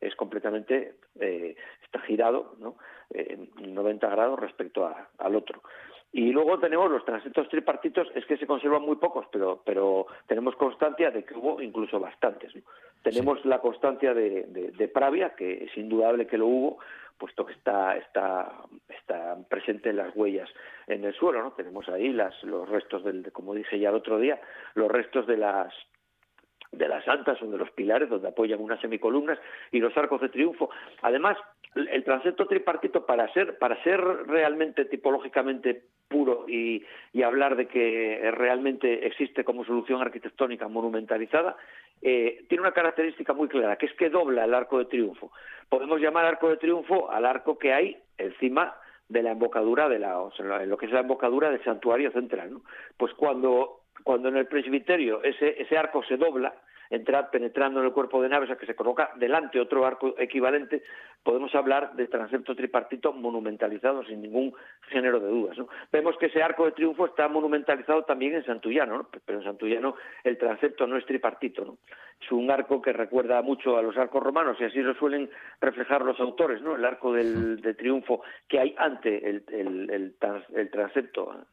es, 0.00 0.16
completamente, 0.16 0.94
eh, 1.20 1.54
está 1.84 2.00
girado, 2.00 2.56
¿no? 2.58 2.76
En 3.10 3.74
90 3.74 4.08
grados 4.08 4.38
respecto 4.40 4.90
al 5.18 5.36
otro. 5.36 5.62
Y 6.16 6.32
luego 6.32 6.58
tenemos 6.58 6.90
los 6.90 7.04
transeptos 7.04 7.46
tripartitos, 7.50 8.08
es 8.14 8.24
que 8.24 8.38
se 8.38 8.46
conservan 8.46 8.80
muy 8.80 8.96
pocos, 8.96 9.26
pero, 9.30 9.60
pero 9.66 10.06
tenemos 10.26 10.56
constancia 10.56 11.10
de 11.10 11.24
que 11.24 11.34
hubo 11.34 11.60
incluso 11.60 12.00
bastantes. 12.00 12.54
Tenemos 13.02 13.44
la 13.44 13.58
constancia 13.60 14.14
de, 14.14 14.44
de 14.46 14.88
Pravia, 14.88 15.34
que 15.36 15.64
es 15.64 15.76
indudable 15.76 16.26
que 16.26 16.38
lo 16.38 16.46
hubo, 16.46 16.78
puesto 17.18 17.44
que 17.44 17.52
está, 17.52 17.98
está, 17.98 18.50
está 18.88 19.36
presente 19.50 19.90
en 19.90 19.98
las 19.98 20.16
huellas 20.16 20.48
en 20.86 21.04
el 21.04 21.12
suelo, 21.12 21.42
¿no? 21.42 21.50
Tenemos 21.52 21.86
ahí 21.90 22.10
las, 22.14 22.42
los 22.44 22.66
restos 22.66 23.04
del, 23.04 23.30
como 23.30 23.52
dije 23.52 23.78
ya 23.78 23.90
el 23.90 23.96
otro 23.96 24.18
día, 24.18 24.40
los 24.74 24.90
restos 24.90 25.26
de 25.26 25.36
las 25.36 25.74
de 26.72 26.88
las 26.88 27.04
santas 27.04 27.40
o 27.42 27.46
de 27.46 27.58
los 27.58 27.70
pilares 27.70 28.08
donde 28.08 28.28
apoyan 28.28 28.60
unas 28.60 28.80
semicolumnas 28.80 29.38
y 29.70 29.80
los 29.80 29.96
arcos 29.96 30.20
de 30.20 30.28
triunfo. 30.28 30.70
Además, 31.02 31.36
el 31.76 32.04
transepto 32.04 32.46
tripartito 32.46 33.04
para 33.04 33.30
ser 33.32 33.58
para 33.58 33.82
ser 33.82 34.00
realmente 34.00 34.86
tipológicamente 34.86 35.82
puro 36.08 36.46
y, 36.48 36.84
y 37.12 37.22
hablar 37.22 37.56
de 37.56 37.66
que 37.66 38.30
realmente 38.32 39.06
existe 39.06 39.44
como 39.44 39.64
solución 39.64 40.00
arquitectónica 40.00 40.68
monumentalizada 40.68 41.56
eh, 42.00 42.44
tiene 42.48 42.62
una 42.62 42.72
característica 42.72 43.34
muy 43.34 43.48
clara 43.48 43.76
que 43.76 43.86
es 43.86 43.92
que 43.94 44.08
dobla 44.08 44.44
el 44.44 44.54
arco 44.54 44.78
de 44.78 44.86
triunfo 44.86 45.32
podemos 45.68 46.00
llamar 46.00 46.24
arco 46.24 46.48
de 46.48 46.56
triunfo 46.56 47.10
al 47.10 47.26
arco 47.26 47.58
que 47.58 47.72
hay 47.72 47.98
encima 48.16 48.74
de 49.08 49.22
la 49.22 49.32
embocadura 49.32 49.88
de 49.88 49.98
la 49.98 50.20
o 50.20 50.32
sea, 50.32 50.64
lo 50.64 50.78
que 50.78 50.86
es 50.86 50.92
la 50.92 51.00
embocadura 51.00 51.50
del 51.50 51.62
santuario 51.64 52.10
central 52.12 52.52
¿no? 52.52 52.62
pues 52.96 53.12
cuando 53.14 53.80
cuando 54.02 54.28
en 54.28 54.36
el 54.36 54.46
presbiterio 54.46 55.22
ese 55.22 55.60
ese 55.60 55.76
arco 55.76 56.02
se 56.04 56.16
dobla 56.16 56.54
entrar 56.90 57.30
penetrando 57.30 57.80
en 57.80 57.86
el 57.86 57.92
cuerpo 57.92 58.22
de 58.22 58.28
naves 58.28 58.50
a 58.50 58.56
que 58.56 58.66
se 58.66 58.74
coloca 58.74 59.10
delante 59.16 59.60
otro 59.60 59.86
arco 59.86 60.14
equivalente, 60.18 60.82
podemos 61.22 61.54
hablar 61.54 61.94
de 61.94 62.06
transepto 62.06 62.54
tripartito 62.54 63.12
monumentalizado 63.12 64.04
sin 64.04 64.22
ningún 64.22 64.54
género 64.88 65.18
de 65.20 65.28
dudas. 65.28 65.58
¿no? 65.58 65.68
Vemos 65.90 66.16
que 66.18 66.26
ese 66.26 66.42
arco 66.42 66.64
de 66.64 66.72
triunfo 66.72 67.06
está 67.06 67.28
monumentalizado 67.28 68.04
también 68.04 68.34
en 68.34 68.44
Santullano, 68.44 68.98
¿no? 68.98 69.08
pero 69.24 69.38
en 69.38 69.44
Santullano 69.44 69.96
el 70.22 70.38
transepto 70.38 70.86
no 70.86 70.96
es 70.96 71.04
tripartito. 71.04 71.64
¿no? 71.64 71.78
Es 72.20 72.30
un 72.30 72.50
arco 72.50 72.80
que 72.80 72.92
recuerda 72.92 73.42
mucho 73.42 73.76
a 73.76 73.82
los 73.82 73.96
arcos 73.96 74.22
romanos 74.22 74.56
y 74.60 74.64
así 74.64 74.80
lo 74.80 74.94
suelen 74.94 75.28
reflejar 75.60 76.02
los 76.02 76.20
autores, 76.20 76.62
¿no? 76.62 76.76
el 76.76 76.84
arco 76.84 77.12
del, 77.12 77.60
de 77.60 77.74
triunfo 77.74 78.22
que 78.48 78.60
hay 78.60 78.74
ante 78.78 79.28
el, 79.28 79.44
el, 79.48 80.14
el, 80.54 80.70
transepto 80.70 81.46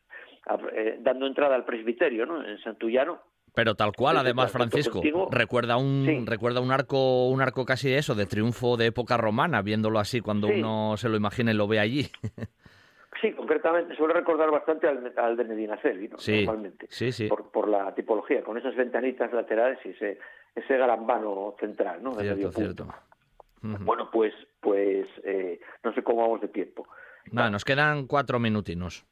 eh, 0.74 0.98
dando 1.02 1.28
entrada 1.28 1.56
al 1.56 1.66
presbiterio 1.66 2.26
¿no? 2.26 2.46
en 2.46 2.60
Santullano 2.60 3.22
pero 3.56 3.76
tal 3.76 3.92
cual, 3.94 4.18
además, 4.18 4.52
Francisco, 4.52 5.00
recuerda 5.30 5.78
un 5.78 6.26
recuerda 6.26 6.60
un 6.60 6.72
arco 6.72 7.28
un 7.28 7.40
arco 7.40 7.66
casi 7.66 7.90
de 7.90 8.00
eso, 8.00 8.16
de 8.16 8.26
triunfo 8.26 8.78
de 8.78 8.88
época 8.88 9.16
romana, 9.16 9.62
viéndolo 9.62 10.00
así 10.00 10.22
cuando 10.22 10.48
uno 10.48 10.98
se 10.98 11.08
lo 11.08 11.18
imagina 11.18 11.52
y 11.52 11.56
lo 11.56 11.68
ve 11.68 11.80
allí. 11.80 12.08
Sí, 13.22 13.32
concretamente 13.32 13.96
suele 13.96 14.16
recordar 14.16 14.52
bastante 14.52 14.86
al, 14.86 15.38
de 15.38 15.44
Medinaceli, 15.46 16.10
¿no? 16.10 16.18
Sí, 16.18 16.46
normalmente, 16.46 16.88
sí, 16.90 17.14
sí. 17.14 17.28
Por, 17.28 17.52
por, 17.52 17.70
la 17.70 17.96
tipología, 17.96 18.44
con 18.44 18.58
esas 18.58 18.76
ventanitas 18.76 19.32
laterales 19.32 19.80
y 19.86 19.90
ese 19.90 20.20
ese 20.54 20.78
galambano 20.78 21.56
central, 21.58 22.04
¿no? 22.04 22.16
cierto, 22.16 22.52
cierto. 22.52 22.88
Bueno, 23.62 24.10
pues 24.12 24.34
pues 24.60 25.08
eh, 25.24 25.62
no 25.84 25.94
sé 25.94 26.04
cómo 26.04 26.24
vamos 26.24 26.42
de 26.42 26.50
tiempo. 26.50 26.86
Nada, 27.32 27.50
nos 27.50 27.64
quedan 27.64 28.08
cuatro 28.08 28.40
minutinos. 28.40 29.06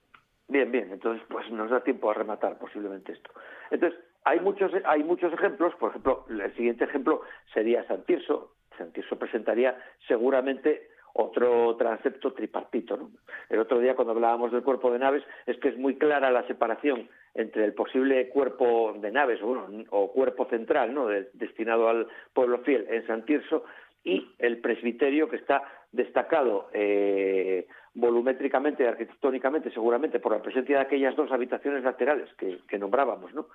Bien, 0.52 0.70
bien, 0.70 0.92
entonces 0.92 1.26
pues 1.30 1.50
nos 1.50 1.70
da 1.70 1.82
tiempo 1.82 2.12
a 2.12 2.14
rematar 2.14 2.58
posiblemente 2.58 3.14
esto. 3.14 3.32
Entonces, 3.70 3.98
hay 4.26 4.42
muchos, 4.42 4.70
hay 4.84 5.02
muchos 5.02 5.32
ejemplos, 5.32 5.74
por 5.76 5.92
ejemplo, 5.92 6.26
el 6.30 6.54
siguiente 6.58 6.84
ejemplo 6.84 7.22
sería 7.54 7.88
San 7.88 8.04
Tirso. 8.04 8.52
San 8.78 8.92
Tirso 8.92 9.18
presentaría 9.18 9.82
seguramente 10.10 10.90
otro 11.14 11.78
transepto 11.78 12.34
tripartito. 12.34 12.98
¿no? 12.98 13.12
El 13.48 13.60
otro 13.60 13.80
día 13.80 13.96
cuando 13.96 14.12
hablábamos 14.12 14.52
del 14.52 14.62
cuerpo 14.62 14.92
de 14.92 15.00
naves 15.00 15.24
es 15.46 15.58
que 15.60 15.70
es 15.70 15.78
muy 15.78 15.98
clara 15.98 16.30
la 16.32 16.46
separación 16.48 17.08
entre 17.34 17.64
el 17.64 17.74
posible 17.74 18.28
cuerpo 18.28 18.94
de 19.00 19.10
naves 19.10 19.40
o 19.42 20.12
cuerpo 20.12 20.48
central 20.50 20.94
¿no? 20.94 21.08
destinado 21.08 21.88
al 21.88 22.08
pueblo 22.34 22.60
fiel 22.60 22.88
en 22.90 23.08
San 23.08 23.24
Tirso 23.24 23.64
y 24.04 24.34
el 24.40 24.60
presbiterio 24.60 25.30
que 25.30 25.36
está 25.38 25.64
destacado 25.92 26.70
eh, 26.74 27.68
volumétricamente 27.94 28.84
y 28.84 28.88
arquitectónicamente 28.88 29.72
seguramente 29.72 30.20
por 30.20 30.32
la 30.32 30.42
presencia 30.42 30.78
de 30.78 30.82
aquellas 30.84 31.16
dos 31.16 31.32
habitaciones 31.32 31.84
laterales 31.84 32.30
que, 32.36 32.80
nombrábamos, 32.80 33.34
¿no? 33.34 33.48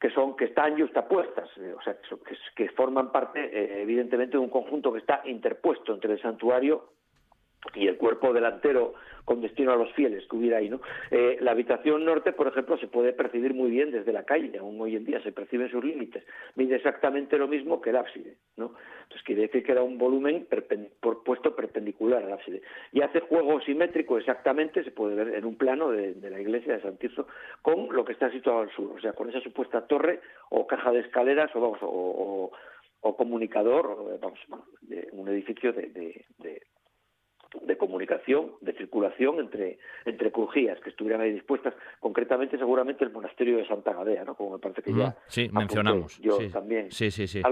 que 0.00 0.10
son 0.10 0.36
que 0.36 0.44
están 0.44 0.78
justapuestas, 0.78 1.48
eh, 1.56 1.74
o 1.76 1.82
sea, 1.82 1.96
que, 2.00 2.36
que 2.54 2.68
forman 2.70 3.10
parte 3.10 3.40
eh, 3.40 3.82
evidentemente 3.82 4.36
de 4.36 4.42
un 4.42 4.50
conjunto 4.50 4.92
que 4.92 5.00
está 5.00 5.22
interpuesto 5.24 5.94
entre 5.94 6.12
el 6.12 6.22
santuario 6.22 6.95
y 7.74 7.88
el 7.88 7.96
cuerpo 7.96 8.32
delantero 8.32 8.94
con 9.24 9.40
destino 9.40 9.72
a 9.72 9.76
los 9.76 9.92
fieles 9.94 10.24
que 10.28 10.36
hubiera 10.36 10.58
ahí, 10.58 10.70
¿no? 10.70 10.80
Eh, 11.10 11.36
la 11.40 11.50
habitación 11.50 12.04
norte, 12.04 12.32
por 12.32 12.46
ejemplo, 12.46 12.78
se 12.78 12.86
puede 12.86 13.12
percibir 13.12 13.54
muy 13.54 13.70
bien 13.70 13.90
desde 13.90 14.12
la 14.12 14.22
calle, 14.22 14.56
aún 14.58 14.80
hoy 14.80 14.94
en 14.94 15.04
día 15.04 15.20
se 15.22 15.32
perciben 15.32 15.68
sus 15.68 15.84
límites. 15.84 16.24
Mide 16.54 16.76
exactamente 16.76 17.36
lo 17.36 17.48
mismo 17.48 17.80
que 17.80 17.90
el 17.90 17.96
ábside, 17.96 18.36
¿no? 18.56 18.74
Entonces 19.02 19.24
quiere 19.24 19.42
decir 19.42 19.64
que 19.64 19.72
era 19.72 19.82
un 19.82 19.98
volumen 19.98 20.46
por 21.00 21.24
puesto 21.24 21.56
perpendicular 21.56 22.22
al 22.22 22.34
ábside. 22.34 22.62
Y 22.92 23.02
hace 23.02 23.18
juego 23.20 23.60
simétrico 23.62 24.16
exactamente, 24.16 24.84
se 24.84 24.92
puede 24.92 25.16
ver 25.16 25.34
en 25.34 25.44
un 25.44 25.56
plano 25.56 25.90
de, 25.90 26.14
la 26.30 26.40
iglesia 26.40 26.74
de 26.74 26.82
San 26.82 26.96
Tirso, 26.96 27.26
con 27.62 27.92
lo 27.92 28.04
que 28.04 28.12
está 28.12 28.30
situado 28.30 28.60
al 28.60 28.70
sur, 28.70 28.92
o 28.96 29.00
sea, 29.00 29.12
con 29.12 29.28
esa 29.28 29.40
supuesta 29.40 29.88
torre 29.88 30.20
o 30.50 30.68
caja 30.68 30.92
de 30.92 31.00
escaleras 31.00 31.50
o, 31.56 31.60
vamos, 31.60 31.78
o, 31.82 32.52
comunicador, 33.16 34.20
vamos, 34.20 34.38
de 34.82 35.08
un 35.12 35.28
edificio 35.28 35.72
de 35.72 36.24
comunicación, 37.78 38.52
de 38.60 38.72
circulación 38.74 39.38
entre, 39.40 39.78
entre 40.04 40.32
crujías 40.32 40.78
que 40.80 40.90
estuvieran 40.90 41.20
ahí 41.20 41.32
dispuestas, 41.32 41.74
concretamente 42.00 42.58
seguramente 42.58 43.04
el 43.04 43.12
monasterio 43.12 43.58
de 43.58 43.66
Santa 43.66 43.92
Gadea, 43.92 44.24
¿no? 44.24 44.34
como 44.34 44.52
me 44.52 44.58
parece 44.58 44.82
que 44.82 44.92
ya 44.92 45.16
sí, 45.28 45.48
mencionamos. 45.52 46.18
yo 46.20 46.38
también 46.50 46.90
sí, 46.90 47.10
sí, 47.10 47.26
sí. 47.26 47.42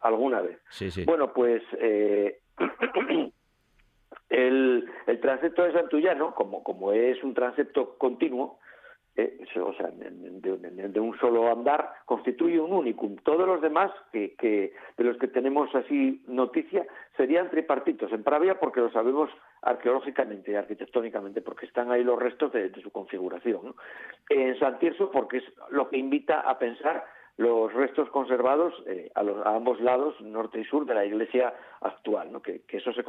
alguna 0.00 0.40
vez. 0.40 0.58
Sí, 0.70 0.90
sí. 0.90 1.04
Bueno, 1.04 1.32
pues 1.32 1.62
eh, 1.78 2.40
el, 4.28 4.90
el 5.06 5.20
transepto 5.20 5.62
de 5.62 5.72
Santullano, 5.72 6.34
como, 6.34 6.62
como 6.62 6.92
es 6.92 7.22
un 7.22 7.34
transepto 7.34 7.96
continuo, 7.98 8.58
eh, 9.14 9.44
o 9.60 9.74
sea, 9.74 9.90
de, 9.90 11.00
un 11.00 11.18
solo 11.18 11.50
andar, 11.50 11.92
constituye 12.06 12.58
un 12.58 12.72
unicum. 12.72 13.16
Todos 13.16 13.46
los 13.46 13.60
demás, 13.60 13.90
que, 14.10 14.72
de 14.96 15.04
los 15.04 15.18
que 15.18 15.28
tenemos 15.28 15.74
así 15.74 16.22
noticia, 16.26 16.86
serían 17.16 17.50
tripartitos 17.50 18.10
en 18.12 18.22
Pravia 18.22 18.58
porque 18.58 18.80
lo 18.80 18.90
sabemos 18.90 19.28
arqueológicamente 19.60 20.52
y 20.52 20.54
arquitectónicamente, 20.54 21.42
porque 21.42 21.66
están 21.66 21.90
ahí 21.90 22.02
los 22.02 22.18
restos 22.18 22.52
de, 22.52 22.72
su 22.82 22.90
configuración. 22.90 23.74
En 24.30 24.58
San 24.58 24.78
Tirso 24.78 25.10
porque 25.10 25.38
es 25.38 25.44
lo 25.70 25.90
que 25.90 25.98
invita 25.98 26.40
a 26.40 26.58
pensar 26.58 27.04
los 27.36 27.72
restos 27.72 28.08
conservados 28.10 28.74
eh, 28.86 29.10
a, 29.14 29.22
los, 29.22 29.44
a, 29.44 29.54
ambos 29.56 29.80
lados, 29.80 30.20
norte 30.20 30.60
y 30.60 30.64
sur, 30.64 30.84
de 30.84 30.94
la 30.94 31.04
iglesia 31.04 31.54
actual, 31.80 32.30
¿no? 32.30 32.42
que, 32.42 32.62
eso 32.68 32.92
se, 32.92 33.02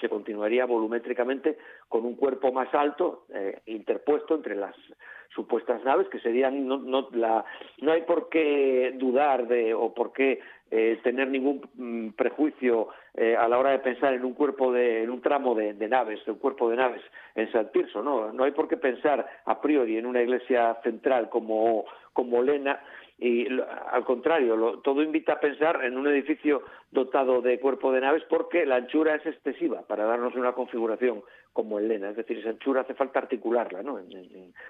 se, 0.00 0.08
continuaría 0.08 0.66
volumétricamente 0.66 1.56
con 1.88 2.04
un 2.04 2.16
cuerpo 2.16 2.52
más 2.52 2.72
alto 2.74 3.24
eh, 3.30 3.60
interpuesto 3.66 4.34
entre 4.34 4.56
las 4.56 4.76
supuestas 5.34 5.84
naves, 5.84 6.08
que 6.08 6.20
serían, 6.20 6.66
no, 6.66 6.78
no, 6.78 7.08
la, 7.12 7.44
no 7.80 7.92
hay 7.92 8.02
por 8.02 8.28
qué 8.28 8.94
dudar 8.96 9.48
de, 9.48 9.74
o 9.74 9.94
por 9.94 10.12
qué 10.12 10.40
eh, 10.70 10.98
tener 11.02 11.28
ningún 11.28 11.68
mm, 11.74 12.10
prejuicio 12.10 12.88
a 13.38 13.46
la 13.46 13.58
hora 13.58 13.72
de 13.72 13.78
pensar 13.80 14.14
en 14.14 14.24
un 14.24 14.32
cuerpo 14.32 14.72
de, 14.72 15.02
en 15.02 15.10
un 15.10 15.20
tramo 15.20 15.54
de, 15.54 15.74
de 15.74 15.86
naves, 15.86 16.24
de 16.24 16.32
un 16.32 16.38
cuerpo 16.38 16.70
de 16.70 16.76
naves 16.76 17.02
en 17.34 17.52
San 17.52 17.70
Tirso, 17.70 18.02
no, 18.02 18.32
no 18.32 18.44
hay 18.44 18.52
por 18.52 18.68
qué 18.68 18.78
pensar 18.78 19.28
a 19.44 19.60
priori 19.60 19.98
en 19.98 20.06
una 20.06 20.22
iglesia 20.22 20.78
central 20.82 21.28
como, 21.28 21.84
como 22.14 22.42
Lena, 22.42 22.80
y 23.22 23.46
al 23.92 24.04
contrario, 24.04 24.80
todo 24.82 25.00
invita 25.00 25.34
a 25.34 25.40
pensar 25.40 25.84
en 25.84 25.96
un 25.96 26.08
edificio 26.08 26.64
dotado 26.90 27.40
de 27.40 27.60
cuerpo 27.60 27.92
de 27.92 28.00
naves 28.00 28.24
porque 28.28 28.66
la 28.66 28.74
anchura 28.74 29.14
es 29.14 29.24
excesiva 29.24 29.82
para 29.82 30.04
darnos 30.06 30.34
una 30.34 30.54
configuración 30.54 31.22
como 31.52 31.78
el 31.78 31.86
Lena, 31.86 32.10
es 32.10 32.16
decir, 32.16 32.38
esa 32.38 32.48
anchura 32.48 32.80
hace 32.80 32.94
falta 32.94 33.20
articularla, 33.20 33.80
¿no? 33.84 34.00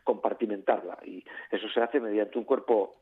compartimentarla 0.05 0.99
y 1.03 1.25
eso 1.51 1.67
se 1.71 1.81
hace 1.81 1.99
mediante 1.99 2.37
un 2.37 2.45
cuerpo 2.45 2.97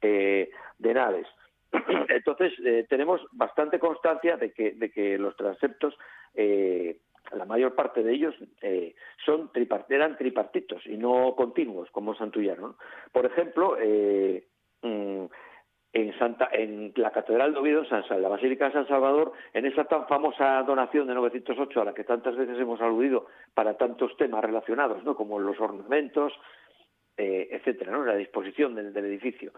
eh, 0.00 0.50
de 0.78 0.94
naves. 0.94 1.26
Entonces, 2.08 2.52
eh, 2.64 2.86
tenemos 2.88 3.20
bastante 3.32 3.80
constancia 3.80 4.36
de 4.36 4.52
que, 4.52 4.72
de 4.72 4.92
que 4.92 5.18
los 5.18 5.34
transeptos, 5.34 5.98
eh, 6.36 6.98
la 7.32 7.44
mayor 7.44 7.74
parte 7.74 8.02
de 8.02 8.12
ellos 8.12 8.34
eh, 8.62 8.94
son 9.24 9.50
eran 9.88 10.16
tripartitos 10.16 10.86
y 10.86 10.96
no 10.96 11.34
continuos, 11.36 11.90
como 11.90 12.14
Santullano. 12.14 12.76
Por 13.12 13.26
ejemplo, 13.26 13.76
mm, 14.82 15.24
en, 15.92 16.18
Santa, 16.18 16.48
en 16.52 16.92
la 16.96 17.10
Catedral 17.10 17.54
de 17.54 17.58
Oviedo, 17.58 17.82
en 17.90 18.22
la 18.22 18.28
Basílica 18.28 18.66
de 18.66 18.72
San 18.72 18.88
Salvador, 18.88 19.32
en 19.54 19.64
esa 19.64 19.84
tan 19.84 20.06
famosa 20.06 20.62
donación 20.62 21.06
de 21.06 21.14
908 21.14 21.80
a 21.80 21.84
la 21.86 21.94
que 21.94 22.04
tantas 22.04 22.36
veces 22.36 22.58
hemos 22.58 22.80
aludido 22.80 23.26
para 23.54 23.78
tantos 23.78 24.14
temas 24.18 24.44
relacionados, 24.44 25.02
¿no? 25.04 25.16
como 25.16 25.38
los 25.38 25.58
ornamentos, 25.58 26.32
eh, 27.16 27.48
etcétera, 27.50 27.92
¿no? 27.92 28.04
la 28.04 28.14
disposición 28.14 28.74
del, 28.74 28.94
edificio 28.94 29.52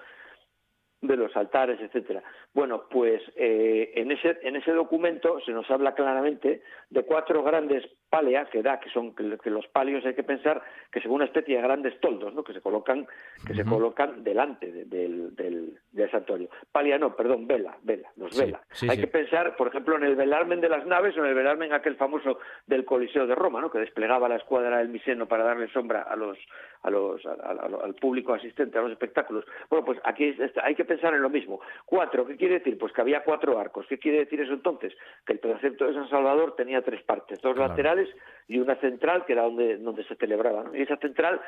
de 1.01 1.17
los 1.17 1.37
altares, 1.37 1.81
etcétera. 1.81 2.23
Bueno, 2.53 2.85
pues 2.91 3.23
eh, 3.37 3.93
en 3.95 4.11
ese 4.11 4.39
en 4.43 4.57
ese 4.57 4.73
documento 4.73 5.41
se 5.41 5.53
nos 5.53 5.71
habla 5.71 5.95
claramente 5.95 6.63
de 6.91 7.03
cuatro 7.05 7.43
grandes 7.43 7.85
palea 8.11 8.47
que 8.47 8.63
da, 8.63 8.81
que 8.81 8.91
son 8.91 9.15
que, 9.15 9.51
los 9.51 9.67
palios 9.69 10.05
hay 10.07 10.15
que 10.15 10.23
pensar 10.23 10.63
que 10.91 11.01
son 11.01 11.13
una 11.13 11.27
especie 11.27 11.57
de 11.57 11.63
grandes 11.63 12.01
toldos, 12.01 12.35
¿no? 12.35 12.43
que 12.43 12.55
se 12.55 12.61
colocan 12.61 13.07
que 13.47 13.55
se 13.55 13.65
colocan 13.65 14.25
delante 14.25 14.73
del, 14.87 15.35
del, 15.37 15.79
santuario. 16.11 16.49
Palia 16.73 16.97
no, 16.99 17.15
perdón, 17.15 17.47
vela, 17.47 17.77
vela, 17.83 18.09
los 18.17 18.37
vela. 18.37 18.63
hay 18.89 18.99
que 18.99 19.09
pensar, 19.09 19.57
por 19.57 19.69
ejemplo, 19.69 19.97
en 19.97 20.05
el 20.05 20.17
velarmen 20.17 20.61
de 20.61 20.71
las 20.71 20.87
naves 20.87 21.15
o 21.17 21.21
en 21.21 21.27
el 21.27 21.35
velarmen 21.35 21.73
aquel 21.73 21.97
famoso 21.97 22.39
del 22.67 22.87
Coliseo 22.87 23.27
de 23.27 23.35
Roma, 23.35 23.61
¿no? 23.61 23.71
que 23.71 23.79
desplegaba 23.79 24.29
la 24.29 24.37
escuadra 24.37 24.79
del 24.79 24.89
Miseno 24.89 25.29
para 25.29 25.45
darle 25.45 25.69
sombra 25.69 26.03
a 26.03 26.17
los 26.17 26.39
a 26.83 26.91
los 26.91 27.21
al 27.27 27.95
público 27.95 28.33
asistente 28.33 28.79
a 28.79 28.83
los 28.83 28.93
espectáculos. 28.93 29.45
Bueno, 29.69 29.85
pues 29.85 29.99
aquí 30.05 30.35
hay 30.63 30.75
que 30.75 30.85
pensar 30.89 31.15
en 31.15 31.23
lo 31.23 31.31
mismo. 31.31 31.61
Cuatro, 31.85 32.27
¿qué 32.27 32.37
quiere 32.37 32.59
decir? 32.59 32.77
Pues 32.77 32.93
que 32.93 33.01
había 33.01 33.23
cuatro 33.23 33.59
arcos. 33.59 33.87
¿Qué 33.89 33.99
quiere 33.99 34.19
decir 34.19 34.41
eso 34.41 34.53
entonces? 34.53 34.93
Que 35.25 35.35
el 35.35 35.39
precepto 35.39 35.87
de 35.87 35.95
San 35.95 36.09
Salvador 36.11 36.57
tenía 36.57 36.83
tres 36.83 37.03
partes, 37.05 37.41
dos 37.41 37.57
laterales 37.57 38.09
y 38.49 38.59
una 38.59 38.75
central 38.77 39.25
que 39.25 39.35
era 39.35 39.43
donde, 39.43 39.77
donde 39.77 40.03
se 40.05 40.17
celebraba. 40.17 40.65
Y 40.75 40.83
esa 40.83 40.97
central 40.97 41.41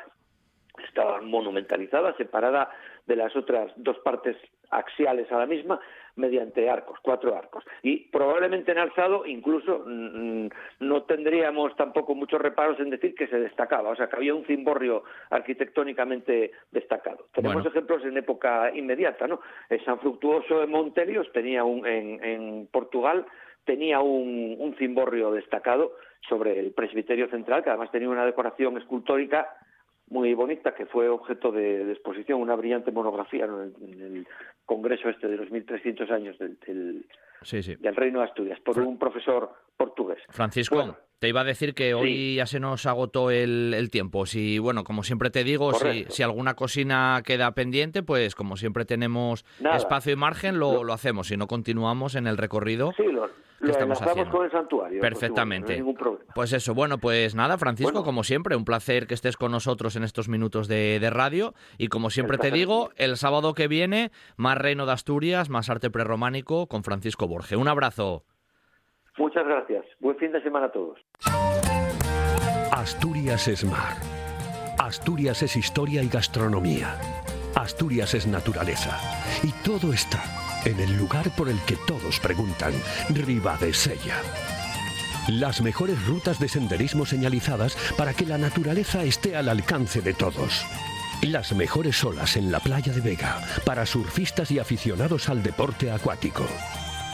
estaba 0.87 1.21
monumentalizada, 1.21 2.15
separada 2.17 2.69
de 3.07 3.15
las 3.15 3.35
otras 3.35 3.71
dos 3.75 3.97
partes 3.99 4.37
axiales 4.69 5.29
a 5.31 5.37
la 5.37 5.45
misma 5.45 5.79
mediante 6.15 6.69
arcos, 6.69 6.99
cuatro 7.01 7.35
arcos. 7.35 7.63
Y 7.83 8.09
probablemente 8.09 8.71
en 8.71 8.77
alzado 8.77 9.25
incluso 9.25 9.83
mm, 9.85 10.47
no 10.79 11.03
tendríamos 11.03 11.75
tampoco 11.75 12.15
muchos 12.15 12.41
reparos 12.41 12.79
en 12.79 12.89
decir 12.89 13.15
que 13.15 13.27
se 13.27 13.39
destacaba, 13.39 13.89
o 13.89 13.95
sea 13.95 14.07
que 14.07 14.15
había 14.15 14.33
un 14.33 14.45
cimborrio 14.45 15.03
arquitectónicamente 15.29 16.51
destacado. 16.71 17.27
Tenemos 17.33 17.65
ejemplos 17.65 18.03
en 18.05 18.17
época 18.17 18.71
inmediata, 18.73 19.27
¿no? 19.27 19.41
El 19.69 19.83
San 19.83 19.99
Fructuoso 19.99 20.59
de 20.59 20.67
Montelios 20.67 21.31
tenía 21.33 21.63
un, 21.63 21.85
en, 21.85 22.23
en 22.23 22.67
Portugal 22.71 23.25
tenía 23.63 23.99
un, 23.99 24.55
un 24.57 24.75
cimborrio 24.75 25.31
destacado 25.31 25.93
sobre 26.27 26.59
el 26.59 26.71
presbiterio 26.71 27.29
central, 27.29 27.63
que 27.63 27.69
además 27.69 27.91
tenía 27.91 28.09
una 28.09 28.25
decoración 28.25 28.75
escultórica 28.77 29.49
muy 30.11 30.33
bonita, 30.33 30.75
que 30.75 30.85
fue 30.85 31.07
objeto 31.07 31.51
de, 31.51 31.89
exposición, 31.91 32.41
una 32.41 32.55
brillante 32.55 32.91
monografía 32.91 33.45
en, 33.45 33.73
el, 34.01 34.27
congreso 34.65 35.09
este 35.09 35.27
de 35.27 35.37
los 35.37 35.49
1300 35.49 36.11
años 36.11 36.37
del, 36.37 36.57
del, 36.59 37.95
Reino 37.95 38.19
de 38.19 38.25
Asturias, 38.25 38.59
por 38.59 38.77
un 38.79 38.99
profesor 38.99 39.49
portugués. 39.75 40.19
Francisco. 40.29 40.97
te 41.19 41.29
iba 41.29 41.41
a 41.41 41.43
decir 41.43 41.73
que 41.73 41.93
hoy 41.93 42.35
ya 42.35 42.45
se 42.45 42.59
nos 42.59 42.85
agotó 42.85 43.31
el, 43.31 43.89
tiempo. 43.89 44.25
Si, 44.25 44.59
bueno, 44.59 44.83
como 44.83 45.03
siempre 45.03 45.29
te 45.29 45.43
digo, 45.43 45.73
si, 45.73 46.05
si, 46.09 46.23
alguna 46.23 46.55
cocina 46.55 47.21
queda 47.25 47.51
pendiente, 47.53 48.03
pues 48.03 48.35
como 48.35 48.57
siempre 48.57 48.85
tenemos 48.85 49.45
espacio 49.73 50.13
y 50.13 50.17
margen, 50.17 50.59
lo, 50.59 50.83
lo, 50.83 50.93
hacemos. 50.93 51.27
Si 51.27 51.37
no, 51.37 51.47
continuamos 51.47 52.15
en 52.15 52.27
el 52.27 52.37
recorrido. 52.37 52.93
Sí, 52.95 53.03
lo, 53.03 53.29
lo 53.61 53.71
estamos 53.71 53.99
con 54.29 54.45
el 54.45 54.51
santuario. 54.51 55.01
Perfectamente. 55.01 55.83
Pues 56.33 56.53
eso, 56.53 56.73
bueno, 56.73 56.97
pues 56.97 57.35
nada, 57.35 57.57
Francisco, 57.57 58.03
como 58.03 58.23
siempre, 58.23 58.55
un 58.55 58.65
placer 58.65 59.07
que 59.07 59.13
estés 59.13 59.37
con 59.37 59.51
nosotros 59.51 59.95
en 59.95 60.03
estos 60.03 60.29
minutos 60.29 60.67
de, 60.67 61.09
radio. 61.11 61.53
Y 61.77 61.87
como 61.87 62.09
siempre 62.09 62.37
te 62.37 62.51
digo, 62.51 62.89
el 62.95 63.17
sábado 63.17 63.53
que 63.53 63.67
viene, 63.67 64.11
más 64.37 64.57
Reino 64.57 64.85
de 64.85 64.93
Asturias, 64.93 65.49
más 65.49 65.69
arte 65.69 65.89
prerrománico 65.89 66.67
con 66.67 66.83
Francisco 66.83 67.27
Borge. 67.27 67.55
Un 67.55 67.67
abrazo. 67.67 68.23
Muchas 69.17 69.45
gracias. 69.45 69.85
Buen 69.99 70.17
fin 70.17 70.31
de 70.31 70.41
semana 70.41 70.67
a 70.67 70.71
todos. 70.71 70.99
Asturias 72.71 73.47
es 73.47 73.65
mar. 73.65 73.97
Asturias 74.79 75.43
es 75.43 75.55
historia 75.55 76.01
y 76.01 76.07
gastronomía. 76.07 76.95
Asturias 77.55 78.13
es 78.13 78.25
naturaleza. 78.25 78.97
Y 79.43 79.51
todo 79.63 79.93
está 79.93 80.21
en 80.65 80.79
el 80.79 80.97
lugar 80.97 81.29
por 81.35 81.49
el 81.49 81.59
que 81.61 81.75
todos 81.75 82.19
preguntan, 82.19 82.73
Sella. 83.73 84.21
Las 85.27 85.61
mejores 85.61 86.03
rutas 86.05 86.39
de 86.39 86.49
senderismo 86.49 87.05
señalizadas 87.05 87.77
para 87.97 88.13
que 88.13 88.25
la 88.25 88.37
naturaleza 88.37 89.03
esté 89.03 89.35
al 89.35 89.49
alcance 89.49 90.01
de 90.01 90.13
todos. 90.13 90.65
Las 91.21 91.53
mejores 91.53 92.03
olas 92.03 92.37
en 92.37 92.51
la 92.51 92.59
playa 92.59 92.91
de 92.91 93.01
Vega 93.01 93.39
para 93.63 93.85
surfistas 93.85 94.49
y 94.51 94.59
aficionados 94.59 95.29
al 95.29 95.43
deporte 95.43 95.91
acuático. 95.91 96.45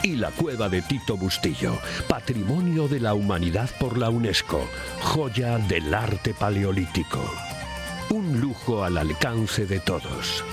Y 0.02 0.16
la 0.16 0.30
cueva 0.30 0.68
de 0.68 0.80
Tito 0.80 1.16
Bustillo, 1.16 1.78
patrimonio 2.08 2.88
de 2.88 3.00
la 3.00 3.14
humanidad 3.14 3.68
por 3.78 3.98
la 3.98 4.08
UNESCO, 4.08 4.66
joya 5.02 5.58
del 5.58 5.92
arte 5.92 6.32
paleolítico. 6.32 7.22
Un 8.10 8.40
lujo 8.40 8.84
al 8.84 8.96
alcance 8.96 9.66
de 9.66 9.80
todos. 9.80 10.44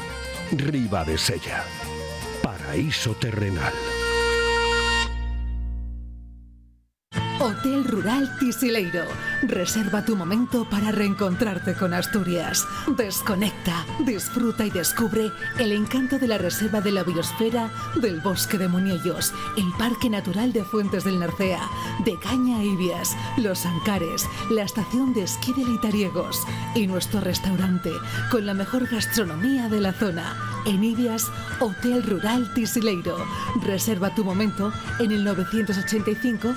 Sella 1.18 1.64
paraíso 2.46 3.16
terrenal. 3.16 3.74
Hotel 7.40 7.84
Rural 7.84 8.38
Tisileiro. 8.40 9.04
Reserva 9.44 10.06
tu 10.06 10.16
momento 10.16 10.68
para 10.70 10.92
reencontrarte 10.92 11.74
con 11.74 11.94
Asturias. 11.94 12.66
Desconecta, 12.96 13.86
disfruta 14.06 14.66
y 14.66 14.70
descubre 14.70 15.32
el 15.60 15.74
encanto 15.74 16.18
de 16.18 16.28
la 16.28 16.38
Reserva 16.38 16.80
de 16.80 16.94
la 16.94 17.04
Biosfera 17.04 17.70
del 17.96 18.22
Bosque 18.22 18.58
de 18.58 18.70
Muñellos, 18.70 19.34
el 19.58 19.70
Parque 19.78 20.10
Natural 20.10 20.54
de 20.54 20.64
Fuentes 20.64 21.04
del 21.04 21.20
Narcea, 21.20 21.60
de 22.06 22.18
Caña 22.20 22.64
Ibias, 22.64 23.18
Los 23.38 23.66
Ancares, 23.66 24.26
la 24.50 24.64
estación 24.64 25.14
de 25.14 25.24
esquí 25.24 25.52
de 25.54 25.66
Litariegos 25.66 26.42
y 26.74 26.88
nuestro 26.88 27.20
restaurante 27.20 27.92
con 28.32 28.46
la 28.46 28.54
mejor 28.54 28.88
gastronomía 28.88 29.68
de 29.68 29.82
la 29.82 29.92
zona. 29.92 30.38
En 30.66 30.84
Ibias, 30.84 31.30
Hotel 31.60 32.02
Rural 32.02 32.52
Tisileiro. 32.54 33.18
Reserva 33.62 34.16
tu 34.16 34.24
momento 34.24 34.74
en 35.00 35.12
el 35.12 35.24
985 35.24 36.56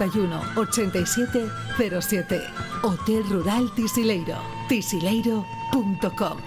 81 0.00 0.40
87 0.56 1.46
07. 2.00 2.40
Hotel 2.82 3.22
Rural 3.28 3.70
Tisileiro. 3.74 4.38
tisileiro.com. 4.66 6.38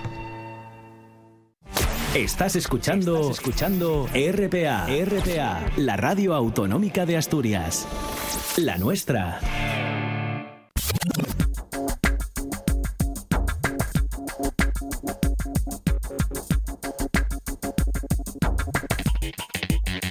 Estás 2.16 2.56
escuchando, 2.56 3.20
Estás 3.20 3.40
escuchando 3.40 4.08
RPA, 4.08 4.88
RPA, 4.88 5.66
la 5.78 5.98
radio 5.98 6.34
autonómica 6.34 7.06
de 7.06 7.18
Asturias. 7.18 7.88
La 8.58 8.78
nuestra. 8.78 9.40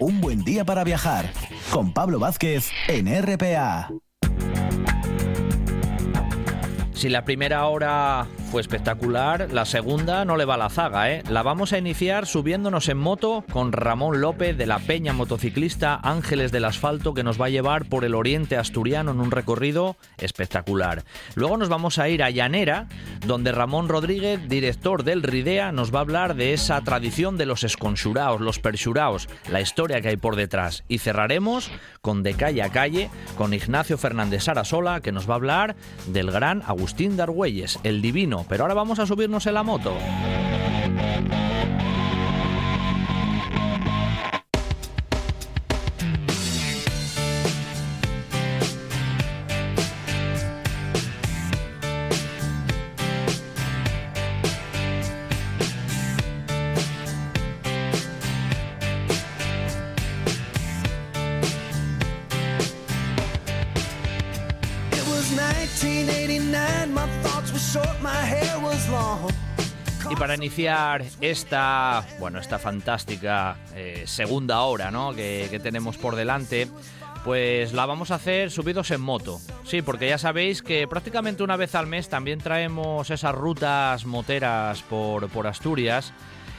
Un 0.00 0.20
buen 0.20 0.44
día 0.44 0.64
para 0.64 0.82
viajar 0.84 1.51
con 1.72 1.94
Pablo 1.94 2.18
Vázquez 2.18 2.70
en 2.86 3.08
RPA. 3.22 3.90
Si 6.92 7.08
la 7.08 7.24
primera 7.24 7.64
hora 7.66 8.26
fue 8.52 8.60
espectacular. 8.60 9.48
La 9.50 9.64
segunda 9.64 10.26
no 10.26 10.36
le 10.36 10.44
va 10.44 10.56
a 10.56 10.58
la 10.58 10.68
zaga, 10.68 11.10
¿eh? 11.10 11.22
La 11.30 11.42
vamos 11.42 11.72
a 11.72 11.78
iniciar 11.78 12.26
subiéndonos 12.26 12.90
en 12.90 12.98
moto 12.98 13.46
con 13.50 13.72
Ramón 13.72 14.20
López 14.20 14.58
de 14.58 14.66
la 14.66 14.78
Peña 14.78 15.14
Motociclista 15.14 15.98
Ángeles 16.02 16.52
del 16.52 16.66
Asfalto 16.66 17.14
que 17.14 17.22
nos 17.22 17.40
va 17.40 17.46
a 17.46 17.48
llevar 17.48 17.86
por 17.86 18.04
el 18.04 18.14
oriente 18.14 18.58
asturiano 18.58 19.12
en 19.12 19.20
un 19.20 19.30
recorrido 19.30 19.96
espectacular. 20.18 21.02
Luego 21.34 21.56
nos 21.56 21.70
vamos 21.70 21.98
a 21.98 22.10
ir 22.10 22.22
a 22.22 22.28
Llanera, 22.28 22.88
donde 23.26 23.52
Ramón 23.52 23.88
Rodríguez, 23.88 24.46
director 24.46 25.02
del 25.02 25.22
RIDEA, 25.22 25.72
nos 25.72 25.90
va 25.90 26.00
a 26.00 26.02
hablar 26.02 26.34
de 26.34 26.52
esa 26.52 26.78
tradición 26.82 27.38
de 27.38 27.46
los 27.46 27.64
esconchuraos, 27.64 28.42
los 28.42 28.58
perchuraos, 28.58 29.30
la 29.50 29.62
historia 29.62 30.02
que 30.02 30.08
hay 30.08 30.18
por 30.18 30.36
detrás. 30.36 30.84
Y 30.88 30.98
cerraremos 30.98 31.70
con 32.02 32.22
De 32.22 32.34
Calle 32.34 32.62
a 32.62 32.68
Calle, 32.68 33.08
con 33.38 33.54
Ignacio 33.54 33.96
Fernández 33.96 34.44
Sarasola, 34.44 35.00
que 35.00 35.12
nos 35.12 35.26
va 35.26 35.32
a 35.32 35.36
hablar 35.36 35.76
del 36.08 36.30
gran 36.30 36.60
Agustín 36.66 37.16
de 37.16 37.22
Argüelles, 37.22 37.78
el 37.82 38.02
divino 38.02 38.41
pero 38.48 38.64
ahora 38.64 38.74
vamos 38.74 38.98
a 38.98 39.06
subirnos 39.06 39.46
en 39.46 39.54
la 39.54 39.62
moto. 39.62 39.92
Para 70.22 70.36
iniciar 70.36 71.04
esta, 71.20 72.06
bueno, 72.20 72.38
esta 72.38 72.60
fantástica 72.60 73.56
eh, 73.74 74.04
segunda 74.06 74.60
hora 74.60 74.92
¿no? 74.92 75.12
que, 75.12 75.58
tenemos 75.60 75.98
por 75.98 76.14
delante, 76.14 76.68
pues 77.24 77.72
la 77.72 77.86
vamos 77.86 78.12
a 78.12 78.14
hacer 78.14 78.52
subidos 78.52 78.92
en 78.92 79.00
moto. 79.00 79.40
Sí, 79.64 79.82
porque 79.82 80.08
ya 80.08 80.18
sabéis 80.18 80.62
que 80.62 80.86
prácticamente 80.86 81.42
una 81.42 81.56
vez 81.56 81.74
al 81.74 81.88
mes 81.88 82.08
también 82.08 82.38
traemos 82.38 83.10
esas 83.10 83.34
rutas 83.34 84.06
moteras 84.06 84.82
por, 84.82 85.28
por 85.28 85.48
Asturias. 85.48 86.12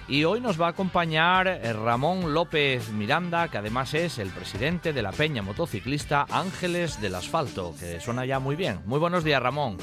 Y 0.09 0.25
hoy 0.25 0.41
nos 0.41 0.59
va 0.59 0.65
a 0.65 0.71
acompañar 0.71 1.47
eh, 1.47 1.71
Ramón 1.71 2.33
López 2.33 2.89
Miranda, 2.89 3.47
que 3.47 3.59
además 3.59 3.93
es 3.93 4.19
el 4.19 4.27
presidente 4.31 4.91
de 4.91 5.01
la 5.01 5.13
Peña 5.13 5.41
Motociclista 5.41 6.25
Ángeles 6.29 6.99
del 6.99 7.15
Asfalto, 7.15 7.73
que 7.79 8.01
suena 8.01 8.25
ya 8.25 8.39
muy 8.39 8.57
bien. 8.57 8.81
Muy 8.85 8.99
buenos 8.99 9.23
días, 9.23 9.41
Ramón. 9.41 9.77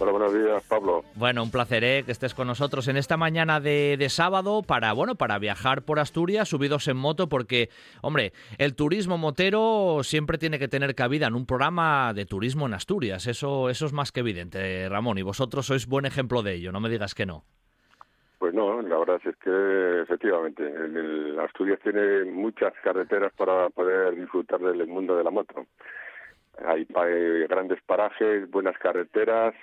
Hola, 0.00 0.10
buenos 0.10 0.34
días, 0.34 0.60
Pablo. 0.68 1.04
Bueno, 1.14 1.44
un 1.44 1.52
placer 1.52 1.84
¿eh? 1.84 2.02
que 2.04 2.10
estés 2.10 2.34
con 2.34 2.48
nosotros 2.48 2.88
en 2.88 2.96
esta 2.96 3.16
mañana 3.16 3.60
de, 3.60 3.96
de, 3.96 4.08
sábado 4.08 4.62
para, 4.66 4.92
bueno, 4.92 5.14
para 5.14 5.38
viajar 5.38 5.82
por 5.82 6.00
Asturias 6.00 6.48
subidos 6.48 6.88
en 6.88 6.96
moto, 6.96 7.28
porque, 7.28 7.68
hombre, 8.02 8.32
el 8.58 8.74
turismo 8.74 9.18
motero 9.18 10.00
siempre 10.02 10.36
tiene 10.36 10.58
que 10.58 10.66
tener 10.66 10.96
cabida 10.96 11.28
en 11.28 11.36
un 11.36 11.46
programa 11.46 12.12
de 12.12 12.26
turismo 12.26 12.66
en 12.66 12.74
Asturias. 12.74 13.28
Eso, 13.28 13.70
eso 13.70 13.86
es 13.86 13.92
más 13.92 14.10
que 14.10 14.20
evidente, 14.20 14.88
Ramón, 14.88 15.18
y 15.18 15.22
vosotros 15.22 15.66
sois 15.66 15.86
buen 15.86 16.06
ejemplo 16.06 16.42
de 16.42 16.54
ello, 16.54 16.72
no 16.72 16.80
me 16.80 16.90
digas 16.90 17.14
que 17.14 17.26
no. 17.26 17.44
Pues 18.40 18.52
no, 18.52 18.82
la 18.82 18.98
verdad 18.98 19.20
es 19.24 19.36
que 19.36 20.00
efectivamente, 20.02 20.66
el, 20.66 20.96
el 20.96 21.40
Asturias 21.40 21.78
tiene 21.84 22.24
muchas 22.24 22.72
carreteras 22.82 23.32
para 23.34 23.70
poder 23.70 24.16
disfrutar 24.16 24.58
del 24.58 24.88
mundo 24.88 25.16
de 25.16 25.22
la 25.22 25.30
moto. 25.30 25.66
Hay, 26.66 26.86
hay 26.96 27.46
grandes 27.46 27.80
parajes, 27.86 28.50
buenas 28.50 28.76
carreteras, 28.78 29.54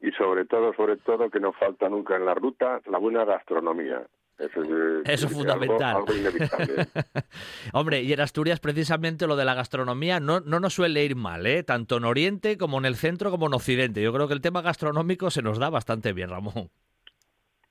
y 0.00 0.10
sobre 0.12 0.44
todo, 0.44 0.74
sobre 0.74 0.96
todo, 0.96 1.30
que 1.30 1.40
no 1.40 1.52
falta 1.52 1.88
nunca 1.88 2.16
en 2.16 2.26
la 2.26 2.34
ruta, 2.34 2.80
la 2.86 2.98
buena 2.98 3.24
gastronomía. 3.24 4.06
Eso 4.38 4.62
es, 4.62 4.68
Eso 5.08 5.26
es 5.26 5.32
fundamental. 5.32 5.96
Algo, 5.96 6.08
algo 6.08 6.14
inevitable. 6.14 6.86
Hombre, 7.72 8.02
y 8.02 8.12
en 8.12 8.20
Asturias 8.20 8.60
precisamente 8.60 9.26
lo 9.26 9.34
de 9.34 9.46
la 9.46 9.54
gastronomía 9.54 10.20
no, 10.20 10.40
no 10.40 10.60
nos 10.60 10.74
suele 10.74 11.04
ir 11.04 11.16
mal, 11.16 11.46
¿eh? 11.46 11.62
tanto 11.62 11.96
en 11.96 12.04
Oriente 12.04 12.58
como 12.58 12.78
en 12.78 12.84
el 12.84 12.96
centro 12.96 13.30
como 13.30 13.46
en 13.46 13.54
Occidente. 13.54 14.02
Yo 14.02 14.12
creo 14.12 14.28
que 14.28 14.34
el 14.34 14.42
tema 14.42 14.60
gastronómico 14.60 15.30
se 15.30 15.40
nos 15.40 15.58
da 15.58 15.70
bastante 15.70 16.12
bien, 16.12 16.28
Ramón. 16.28 16.70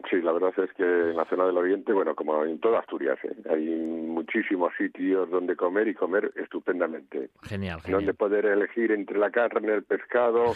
Sí, 0.09 0.21
la 0.21 0.33
verdad 0.33 0.51
es 0.57 0.71
que 0.73 0.83
en 0.83 1.15
la 1.15 1.25
zona 1.25 1.45
del 1.45 1.57
Oriente, 1.57 1.91
bueno, 1.93 2.13
como 2.15 2.43
en 2.43 2.59
toda 2.59 2.79
Asturias, 2.79 3.17
¿eh? 3.23 3.33
hay 3.49 3.65
muchísimos 3.65 4.71
sitios 4.77 5.29
donde 5.31 5.55
comer 5.55 5.87
y 5.87 5.93
comer 5.95 6.31
estupendamente. 6.35 7.29
Genial, 7.43 7.81
genial. 7.81 8.01
Donde 8.01 8.13
poder 8.13 8.45
elegir 8.45 8.91
entre 8.91 9.17
la 9.17 9.31
carne, 9.31 9.73
el 9.73 9.83
pescado, 9.83 10.53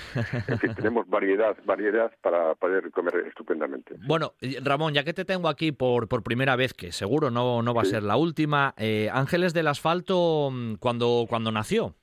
en 0.48 0.60
fin, 0.60 0.72
tenemos 0.76 1.08
variedad, 1.10 1.58
variedad 1.66 2.12
para 2.22 2.54
poder 2.56 2.92
comer 2.92 3.26
estupendamente. 3.28 3.96
Bueno, 4.06 4.34
Ramón, 4.64 4.94
ya 4.94 5.04
que 5.04 5.14
te 5.14 5.26
tengo 5.26 5.48
aquí 5.48 5.72
por, 5.72 6.08
por 6.08 6.22
primera 6.22 6.56
vez, 6.56 6.74
que 6.74 6.92
seguro 6.92 7.32
no, 7.32 7.62
no 7.64 7.74
va 7.74 7.84
Sí. 7.86 7.88
a 7.88 8.00
ser 8.00 8.04
la 8.04 8.18
última, 8.18 8.74
eh, 8.78 9.10
Ángeles 9.12 9.54
del 9.54 9.68
Asfalto, 9.68 10.50
mm, 10.52 10.76
cuando, 10.76 11.26
cuando 11.30 11.52
nació, 11.52 11.96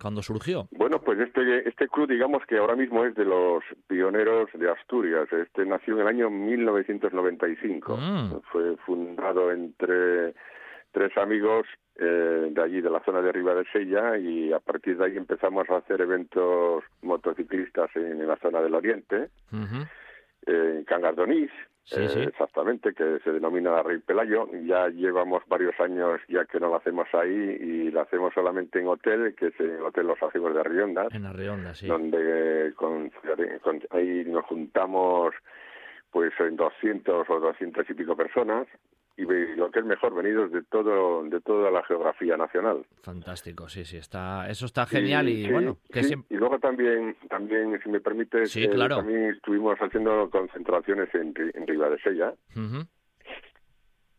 cuando 0.00 0.22
surgió. 0.22 0.68
Bueno, 0.72 1.00
pues 1.00 1.18
este, 1.20 1.68
este 1.68 1.88
club, 1.88 2.08
digamos 2.08 2.44
que 2.46 2.58
ahora 2.58 2.76
mismo 2.76 3.04
es 3.04 3.14
de 3.14 3.24
los 3.24 3.62
pioneros 3.86 4.48
de 4.54 4.70
Asturias. 4.70 5.32
Este 5.32 5.64
nació 5.66 5.94
en 5.94 6.00
el 6.00 6.06
año 6.08 6.30
1995. 6.30 7.96
Mm. 7.96 8.40
Fue 8.50 8.76
fundado 8.78 9.52
entre 9.52 10.34
tres 10.92 11.16
amigos 11.16 11.66
eh, 11.96 12.48
de 12.50 12.62
allí, 12.62 12.80
de 12.80 12.90
la 12.90 13.04
zona 13.04 13.20
de 13.20 13.32
Riva 13.32 13.54
de 13.54 13.64
Sella, 13.72 14.16
y 14.16 14.52
a 14.52 14.58
partir 14.58 14.96
de 14.96 15.04
ahí 15.04 15.16
empezamos 15.16 15.68
a 15.70 15.76
hacer 15.76 16.00
eventos 16.00 16.82
motociclistas 17.02 17.90
en, 17.94 18.20
en 18.20 18.26
la 18.26 18.36
zona 18.38 18.60
del 18.60 18.74
Oriente, 18.74 19.28
eh, 19.52 20.74
en 20.78 20.84
Cangardonís, 20.84 21.50
Sí, 21.84 21.96
eh, 22.00 22.24
exactamente, 22.28 22.92
que 22.94 23.18
se 23.24 23.32
denomina 23.32 23.82
Rey 23.82 23.98
Pelayo. 23.98 24.46
Ya 24.64 24.88
llevamos 24.88 25.42
varios 25.48 25.78
años 25.80 26.20
ya 26.28 26.44
que 26.44 26.60
no 26.60 26.68
lo 26.68 26.76
hacemos 26.76 27.08
ahí 27.14 27.30
y 27.32 27.90
lo 27.90 28.02
hacemos 28.02 28.32
solamente 28.34 28.78
en 28.78 28.86
hotel, 28.86 29.34
que 29.34 29.48
es 29.48 29.58
el 29.60 29.80
Hotel 29.82 30.06
Los 30.06 30.22
Ajivos 30.22 30.54
de 30.54 30.62
Riondas 30.62 31.12
En 31.12 31.26
Arrionda, 31.26 31.74
sí. 31.74 31.86
donde 31.88 32.72
con, 32.76 33.10
con- 33.62 33.82
ahí 33.90 34.24
nos 34.26 34.44
juntamos 34.44 35.34
pues 36.12 36.32
en 36.40 36.56
200 36.56 37.28
o 37.30 37.40
200 37.40 37.88
y 37.88 37.94
pico 37.94 38.16
personas 38.16 38.66
y 39.16 39.24
lo 39.24 39.70
que 39.70 39.80
es 39.80 39.84
mejor 39.84 40.14
venidos 40.14 40.50
de 40.52 40.62
todo 40.62 41.22
de 41.24 41.40
toda 41.40 41.70
la 41.70 41.82
geografía 41.84 42.36
nacional 42.36 42.84
Fantástico, 43.02 43.68
sí, 43.68 43.84
sí, 43.84 43.96
está, 43.98 44.48
eso 44.48 44.66
está 44.66 44.86
genial 44.86 45.28
y, 45.28 45.44
sí, 45.44 45.52
bueno, 45.52 45.78
que 45.92 46.02
sí. 46.02 46.08
siempre... 46.08 46.34
y 46.36 46.38
luego 46.38 46.58
también 46.58 47.16
también 47.28 47.78
si 47.82 47.88
me 47.90 48.00
permite 48.00 48.46
Sí, 48.46 48.66
claro. 48.68 48.96
también 48.96 49.24
estuvimos 49.26 49.78
haciendo 49.78 50.30
concentraciones 50.30 51.14
en, 51.14 51.34
en 51.54 51.66
Riva 51.66 51.88
de 51.90 51.98
Sella 52.00 52.32
Ujú. 52.56 52.86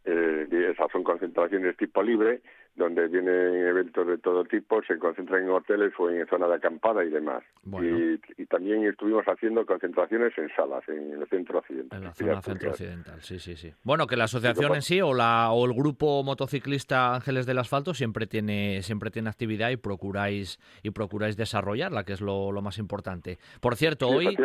eh, 0.05 0.47
y 0.51 0.55
esas 0.71 0.91
son 0.91 1.03
concentraciones 1.03 1.77
tipo 1.77 2.03
libre 2.03 2.41
donde 2.75 3.07
vienen 3.07 3.55
eventos 3.67 4.07
de 4.07 4.17
todo 4.17 4.43
tipo, 4.45 4.81
se 4.83 4.97
concentran 4.97 5.43
en 5.43 5.49
hoteles 5.49 5.93
o 5.97 6.09
en 6.09 6.25
zona 6.27 6.47
de 6.47 6.55
acampada 6.55 7.03
y 7.03 7.09
demás. 7.09 7.43
Bueno. 7.63 7.97
Y, 7.97 8.21
y 8.37 8.45
también 8.45 8.85
estuvimos 8.85 9.25
haciendo 9.25 9.65
concentraciones 9.65 10.37
en 10.37 10.49
salas, 10.55 10.87
en 10.87 11.21
el 11.21 11.27
centro 11.27 11.59
occidental. 11.59 11.99
En 11.99 12.05
la 12.05 12.13
zona 12.13 12.33
Asturias. 12.33 12.77
centro-occidental, 12.77 13.21
sí, 13.21 13.39
sí, 13.39 13.55
sí. 13.55 13.73
Bueno, 13.83 14.07
que 14.07 14.17
la 14.17 14.25
asociación 14.25 14.75
en 14.75 14.81
sí 14.81 15.01
o 15.01 15.13
la 15.13 15.51
o 15.51 15.65
el 15.65 15.73
grupo 15.73 16.23
motociclista 16.23 17.15
Ángeles 17.15 17.45
del 17.45 17.59
Asfalto 17.59 17.93
siempre 17.93 18.27
tiene 18.27 18.81
siempre 18.81 19.11
tiene 19.11 19.29
actividad 19.29 19.69
y 19.69 19.77
procuráis 19.77 20.59
y 20.83 20.91
procuráis 20.91 21.37
desarrollarla, 21.37 22.03
que 22.03 22.13
es 22.13 22.21
lo, 22.21 22.51
lo 22.51 22.61
más 22.61 22.77
importante. 22.77 23.37
Por 23.59 23.75
cierto, 23.75 24.07
Sí, 24.09 24.15
hoy 24.15 24.37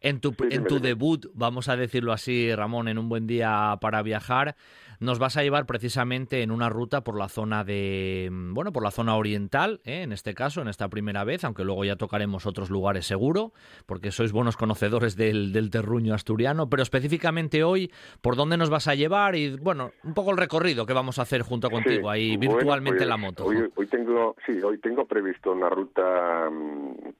en 0.00 0.20
tu 0.20 0.32
Sí, 0.32 0.48
en 0.50 0.64
tu 0.64 0.80
debut, 0.80 1.26
vamos 1.34 1.68
a 1.68 1.76
decirlo 1.76 2.12
así, 2.12 2.54
Ramón, 2.54 2.88
en 2.88 2.98
un 2.98 3.08
buen 3.08 3.26
día 3.26 3.76
para 3.80 4.02
viajar, 4.02 4.56
nos 5.02 5.18
vas 5.18 5.36
a 5.36 5.42
llevar 5.42 5.66
precisamente 5.66 6.42
en 6.42 6.50
una 6.50 6.68
ruta 6.68 7.02
por 7.02 7.18
la 7.18 7.28
zona 7.28 7.64
de 7.64 8.30
bueno, 8.32 8.72
por 8.72 8.82
la 8.82 8.90
zona 8.90 9.16
oriental, 9.16 9.80
¿eh? 9.84 10.02
en 10.02 10.12
este 10.12 10.32
caso, 10.34 10.62
en 10.62 10.68
esta 10.68 10.88
primera 10.88 11.24
vez, 11.24 11.44
aunque 11.44 11.64
luego 11.64 11.84
ya 11.84 11.96
tocaremos 11.96 12.46
otros 12.46 12.70
lugares 12.70 13.06
seguro, 13.06 13.52
porque 13.86 14.12
sois 14.12 14.32
buenos 14.32 14.56
conocedores 14.56 15.16
del, 15.16 15.52
del 15.52 15.70
terruño 15.70 16.14
asturiano, 16.14 16.68
pero 16.70 16.82
específicamente 16.82 17.64
hoy, 17.64 17.90
¿por 18.20 18.36
dónde 18.36 18.56
nos 18.56 18.70
vas 18.70 18.86
a 18.86 18.94
llevar? 18.94 19.34
Y 19.34 19.56
bueno, 19.56 19.90
un 20.04 20.14
poco 20.14 20.30
el 20.30 20.36
recorrido 20.36 20.86
que 20.86 20.92
vamos 20.92 21.18
a 21.18 21.22
hacer 21.22 21.42
junto 21.42 21.68
contigo 21.68 21.82
Sí, 21.92 22.08
ahí 22.08 22.36
bueno, 22.36 22.54
virtualmente 22.54 22.98
pues, 22.98 23.02
en 23.02 23.08
la 23.08 23.16
moto. 23.16 23.44
Hoy, 23.44 23.70
hoy 23.74 23.86
tengo, 23.88 24.36
sí, 24.46 24.62
hoy 24.62 24.78
tengo 24.78 25.04
previsto 25.06 25.52
una 25.52 25.68
ruta, 25.68 26.48
mm, 26.48 27.14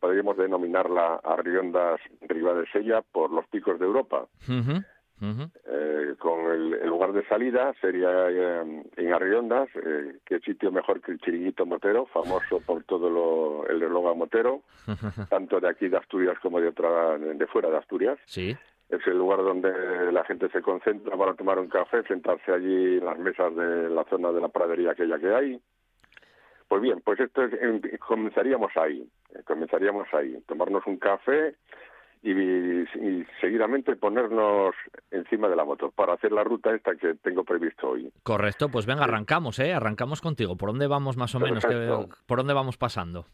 podríamos 0.00 0.36
denominarla 0.36 1.20
Arriondas 1.22 2.00
Riva 2.22 2.54
de 2.54 2.66
Sella 2.72 3.02
por 3.12 3.30
los 3.30 3.46
picos 3.48 3.78
de 3.78 3.84
Europa. 3.84 4.26
Eh, 5.20 6.14
con 6.18 6.40
el, 6.50 6.74
el 6.74 6.88
lugar 6.88 7.12
de 7.12 7.26
salida 7.26 7.74
sería 7.80 8.08
eh, 8.30 8.82
en 8.96 9.12
Arriondas, 9.12 9.68
eh, 9.74 10.18
que 10.24 10.38
sitio 10.40 10.70
mejor 10.70 11.00
que 11.00 11.12
el 11.12 11.20
Chiringuito 11.20 11.66
Motero, 11.66 12.06
famoso 12.06 12.60
por 12.60 12.84
todo 12.84 13.10
lo, 13.10 13.66
el 13.68 13.82
eslogan 13.82 14.18
Motero, 14.18 14.62
tanto 15.30 15.60
de 15.60 15.68
aquí 15.68 15.88
de 15.88 15.96
Asturias 15.96 16.36
como 16.40 16.60
de 16.60 16.68
otra 16.68 17.18
de 17.18 17.46
fuera 17.46 17.68
de 17.70 17.78
Asturias. 17.78 18.18
Sí, 18.26 18.56
Es 18.88 19.06
el 19.06 19.18
lugar 19.18 19.38
donde 19.38 20.12
la 20.12 20.24
gente 20.24 20.48
se 20.50 20.62
concentra 20.62 21.16
para 21.16 21.34
tomar 21.34 21.58
un 21.58 21.68
café, 21.68 22.02
sentarse 22.04 22.52
allí 22.52 22.98
en 22.98 23.04
las 23.04 23.18
mesas 23.18 23.54
de 23.56 23.90
la 23.90 24.04
zona 24.04 24.30
de 24.32 24.40
la 24.40 24.48
pradería 24.48 24.92
aquella 24.92 25.18
que 25.18 25.34
hay. 25.34 25.60
Pues 26.68 26.82
bien, 26.82 27.00
pues 27.02 27.18
esto 27.18 27.44
es, 27.44 27.52
comenzaríamos 28.00 28.70
ahí, 28.76 29.08
eh, 29.34 29.42
comenzaríamos 29.44 30.06
ahí, 30.12 30.38
tomarnos 30.46 30.86
un 30.86 30.98
café 30.98 31.56
y, 32.22 32.30
y 32.32 33.26
seguidamente 33.40 33.94
ponernos 33.96 34.74
encima 35.10 35.48
de 35.48 35.56
la 35.56 35.64
moto 35.64 35.90
para 35.90 36.14
hacer 36.14 36.32
la 36.32 36.44
ruta 36.44 36.74
esta 36.74 36.94
que 36.96 37.14
tengo 37.14 37.44
previsto 37.44 37.90
hoy. 37.90 38.10
correcto. 38.22 38.68
Pues 38.68 38.86
venga, 38.86 39.04
arrancamos, 39.04 39.58
¿eh? 39.60 39.72
Arrancamos 39.72 40.20
contigo. 40.20 40.56
¿Por 40.56 40.70
dónde 40.70 40.86
vamos 40.86 41.16
más 41.16 41.34
o 41.34 41.40
menos? 41.40 41.64
¿Qué- 41.64 41.72
Perfecto. 41.74 42.08
¿Por 42.26 42.38
dónde 42.38 42.54
vamos 42.54 42.76
pasando? 42.76 43.26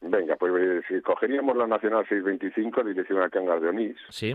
Venga, 0.00 0.36
pues 0.36 0.52
eh, 0.58 0.82
si 0.88 1.00
cogeríamos 1.00 1.56
la 1.56 1.66
Nacional 1.66 2.04
625, 2.08 2.82
dirección 2.84 3.22
a 3.22 3.28
Cangas 3.30 3.60
de 3.62 3.68
Onís, 3.68 3.96
Sí, 4.08 4.34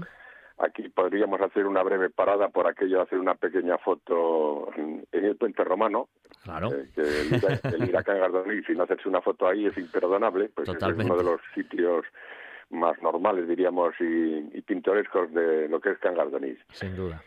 Aquí 0.59 0.89
podríamos 0.89 1.39
hacer 1.39 1.67
una 1.67 1.83
breve 1.83 2.09
parada 2.09 2.49
por 2.49 2.65
aquello, 2.67 2.99
hacer 3.03 3.19
una 3.19 3.35
pequeña 3.35 3.77
foto 3.77 4.67
en, 4.75 5.05
el 5.11 5.35
puente 5.35 5.63
romano. 5.63 6.09
claro. 6.43 6.71
eh, 6.73 6.89
que 6.95 7.01
el, 7.01 7.35
ir 7.35 7.45
a- 7.45 7.69
el 7.69 7.89
ir 7.89 7.95
a 7.95 8.01
Cangardonís 8.01 8.67
y 8.67 8.73
no 8.73 8.83
hacerse 8.85 9.07
una 9.07 9.21
foto 9.21 9.47
ahí 9.47 9.67
es 9.67 9.77
imperdonable, 9.77 10.49
pues 10.55 10.67
ese 10.67 10.77
es 10.77 10.79
Totalmente. 10.79 11.13
uno 11.13 11.21
de 11.23 11.29
los 11.31 11.41
sitios 11.53 12.05
más 12.69 13.01
normales, 13.01 13.47
diríamos, 13.47 13.93
y, 13.99 14.57
y 14.57 14.61
pintorescos 14.61 15.33
de 15.33 15.69
lo 15.69 15.79
que 15.79 15.91
es 15.91 15.99
Cangardonís. 15.99 16.59
Sin 16.71 16.95
duda. 16.95 17.23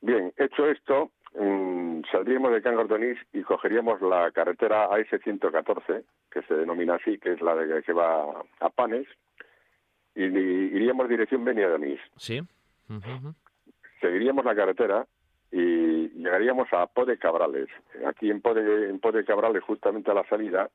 Bien, 0.00 0.32
hecho 0.36 0.66
esto, 0.68 1.10
mm, 1.38 2.02
saldríamos 2.10 2.52
de 2.52 2.62
Cangardonís 2.62 3.18
y 3.32 3.42
cogeríamos 3.42 4.00
la 4.00 4.30
carretera 4.30 4.84
AS-114, 4.84 6.04
que 6.30 6.42
se 6.42 6.54
denomina 6.54 6.94
así, 6.94 7.18
que 7.18 7.32
es 7.32 7.40
la 7.40 7.54
de 7.54 7.82
que 7.82 7.92
va 7.92 8.42
a 8.60 8.68
Panes, 8.70 9.06
y, 10.14 10.24
y 10.24 10.70
iríamos 10.74 11.08
dirección 11.08 11.44
Beniadonís. 11.44 12.00
Sí. 12.16 12.40
Seguiríamos 14.00 14.44
la 14.44 14.54
carretera 14.54 15.06
y 15.50 16.08
llegaríamos 16.10 16.68
a 16.72 16.86
Po 16.86 17.04
de 17.04 17.18
Cabrales. 17.18 17.68
Aquí 18.06 18.30
en 18.30 18.40
Po 18.40 18.54
de, 18.54 18.90
en 18.90 19.00
Po 19.00 19.12
de 19.12 19.24
Cabrales, 19.24 19.62
justamente 19.62 20.10
a 20.10 20.14
la 20.14 20.24
salida, 20.28 20.70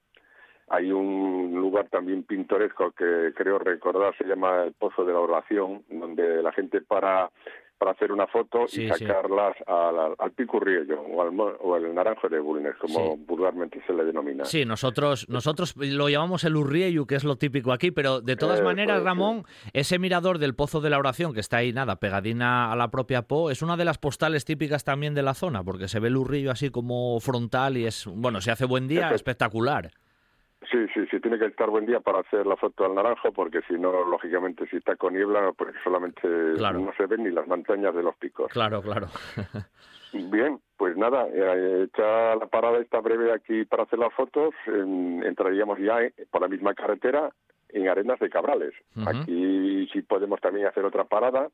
hay 0.67 0.91
un 0.91 1.53
lugar 1.55 1.89
también 1.89 2.23
pintoresco 2.23 2.91
que 2.91 3.33
creo 3.35 3.59
recordar 3.59 4.15
se 4.17 4.25
llama 4.25 4.63
el 4.63 4.73
Pozo 4.73 5.03
de 5.05 5.13
la 5.13 5.19
Oración, 5.19 5.83
donde 5.89 6.41
la 6.41 6.51
gente 6.51 6.81
para 6.81 7.29
para 7.83 7.91
hacer 7.91 8.13
una 8.13 8.27
foto 8.27 8.65
y 8.71 8.87
sacarlas 8.87 9.57
al, 9.67 10.15
al, 10.17 10.31
picurriello 10.31 11.01
o 11.01 11.21
al, 11.21 11.37
o 11.37 11.75
al 11.75 11.93
naranjo 11.93 12.29
de 12.29 12.39
Bulnes, 12.39 12.75
como 12.79 13.17
vulgarmente 13.17 13.81
se 13.85 13.91
le 13.91 14.05
denomina. 14.05 14.45
Sí, 14.45 14.63
nosotros 14.63 15.27
nosotros 15.27 15.75
lo 15.75 16.07
llamamos 16.07 16.45
el 16.45 16.55
urriello, 16.55 17.05
que 17.05 17.15
es 17.15 17.25
lo 17.25 17.35
típico 17.35 17.73
aquí, 17.73 17.91
pero 17.91 18.21
de 18.21 18.37
todas 18.37 18.61
maneras, 18.61 19.03
Ramón, 19.03 19.43
ese 19.73 19.99
mirador 19.99 20.39
del 20.39 20.55
Pozo 20.55 20.79
de 20.79 20.89
la 20.91 20.97
Oración, 20.97 21.33
que 21.33 21.41
está 21.41 21.57
ahí, 21.57 21.73
nada, 21.73 21.97
pegadina 21.97 22.71
a 22.71 22.75
la 22.77 22.89
propia 22.89 23.23
Po, 23.23 23.51
es 23.51 23.61
una 23.61 23.75
de 23.75 23.83
las 23.83 23.97
postales 23.97 24.45
típicas 24.45 24.85
también 24.85 25.13
de 25.13 25.23
la 25.23 25.33
zona, 25.33 25.61
porque 25.61 25.89
se 25.89 25.99
ve 25.99 26.07
el 26.07 26.15
urriello 26.15 26.51
así 26.51 26.69
como 26.69 27.19
frontal 27.19 27.75
y 27.75 27.85
es, 27.85 28.05
bueno, 28.05 28.39
se 28.39 28.51
hace 28.51 28.63
buen 28.63 28.87
día, 28.87 29.09
espectacular. 29.09 29.91
Sí, 30.71 30.87
sí, 30.93 31.05
sí, 31.09 31.19
tiene 31.19 31.39
que 31.39 31.45
estar 31.45 31.69
buen 31.69 31.85
día 31.85 31.99
para 31.99 32.19
hacer 32.19 32.45
la 32.45 32.55
foto 32.55 32.85
al 32.85 32.95
naranjo, 32.95 33.31
porque 33.31 33.61
si 33.67 33.73
no, 33.73 34.03
lógicamente, 34.05 34.67
si 34.67 34.77
está 34.77 34.95
con 34.95 35.13
niebla, 35.13 35.51
pues 35.57 35.73
solamente 35.83 36.27
no 36.27 36.93
se 36.97 37.05
ven 37.05 37.23
ni 37.23 37.31
las 37.31 37.47
montañas 37.47 37.93
de 37.95 38.03
los 38.03 38.15
picos. 38.15 38.51
Claro, 38.51 38.81
claro. 38.81 39.07
Bien, 40.13 40.59
pues 40.77 40.95
nada, 40.95 41.27
eh, 41.27 41.85
hecha 41.85 42.35
la 42.35 42.45
parada 42.45 42.77
esta 42.77 42.99
breve 42.99 43.33
aquí 43.33 43.65
para 43.65 43.83
hacer 43.83 43.97
las 43.97 44.13
fotos, 44.13 44.53
entraríamos 44.67 45.79
ya 45.79 45.97
por 46.29 46.41
la 46.41 46.47
misma 46.47 46.75
carretera 46.75 47.31
en 47.69 47.89
Arenas 47.89 48.19
de 48.19 48.29
Cabrales. 48.29 48.73
Aquí 49.07 49.89
sí 49.91 50.01
podemos 50.03 50.39
también 50.39 50.67
hacer 50.67 50.85
otra 50.85 51.05
parada 51.05 51.49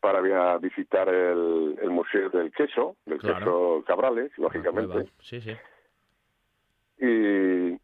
para 0.00 0.58
visitar 0.58 1.08
el, 1.08 1.90
Museo 1.90 2.28
del 2.30 2.52
Queso, 2.52 2.96
del 3.06 3.20
Queso 3.20 3.82
Cabrales, 3.86 4.30
ah, 4.32 4.42
lógicamente. 4.42 5.10
Sí, 5.20 5.40
sí. 5.40 5.56
Y 6.98 7.78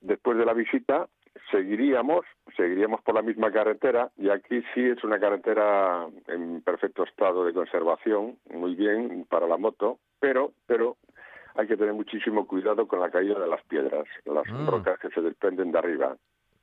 después 0.00 0.38
de 0.38 0.44
la 0.44 0.52
visita 0.52 1.08
seguiríamos, 1.50 2.24
seguiríamos 2.56 3.00
por 3.02 3.14
la 3.14 3.22
misma 3.22 3.50
carretera 3.50 4.10
y 4.16 4.28
aquí 4.28 4.62
sí 4.74 4.84
es 4.84 5.02
una 5.04 5.18
carretera 5.18 6.06
en 6.26 6.62
perfecto 6.62 7.04
estado 7.04 7.44
de 7.44 7.52
conservación, 7.52 8.38
muy 8.52 8.74
bien 8.74 9.26
para 9.28 9.46
la 9.46 9.56
moto, 9.56 9.98
pero, 10.20 10.52
pero 10.66 10.96
hay 11.54 11.66
que 11.66 11.76
tener 11.76 11.94
muchísimo 11.94 12.46
cuidado 12.46 12.86
con 12.86 13.00
la 13.00 13.10
caída 13.10 13.38
de 13.38 13.48
las 13.48 13.62
piedras, 13.64 14.04
las 14.24 14.44
ah. 14.48 14.66
rocas 14.66 14.98
que 15.00 15.08
se 15.10 15.20
desprenden 15.20 15.72
de 15.72 15.78
arriba. 15.78 16.16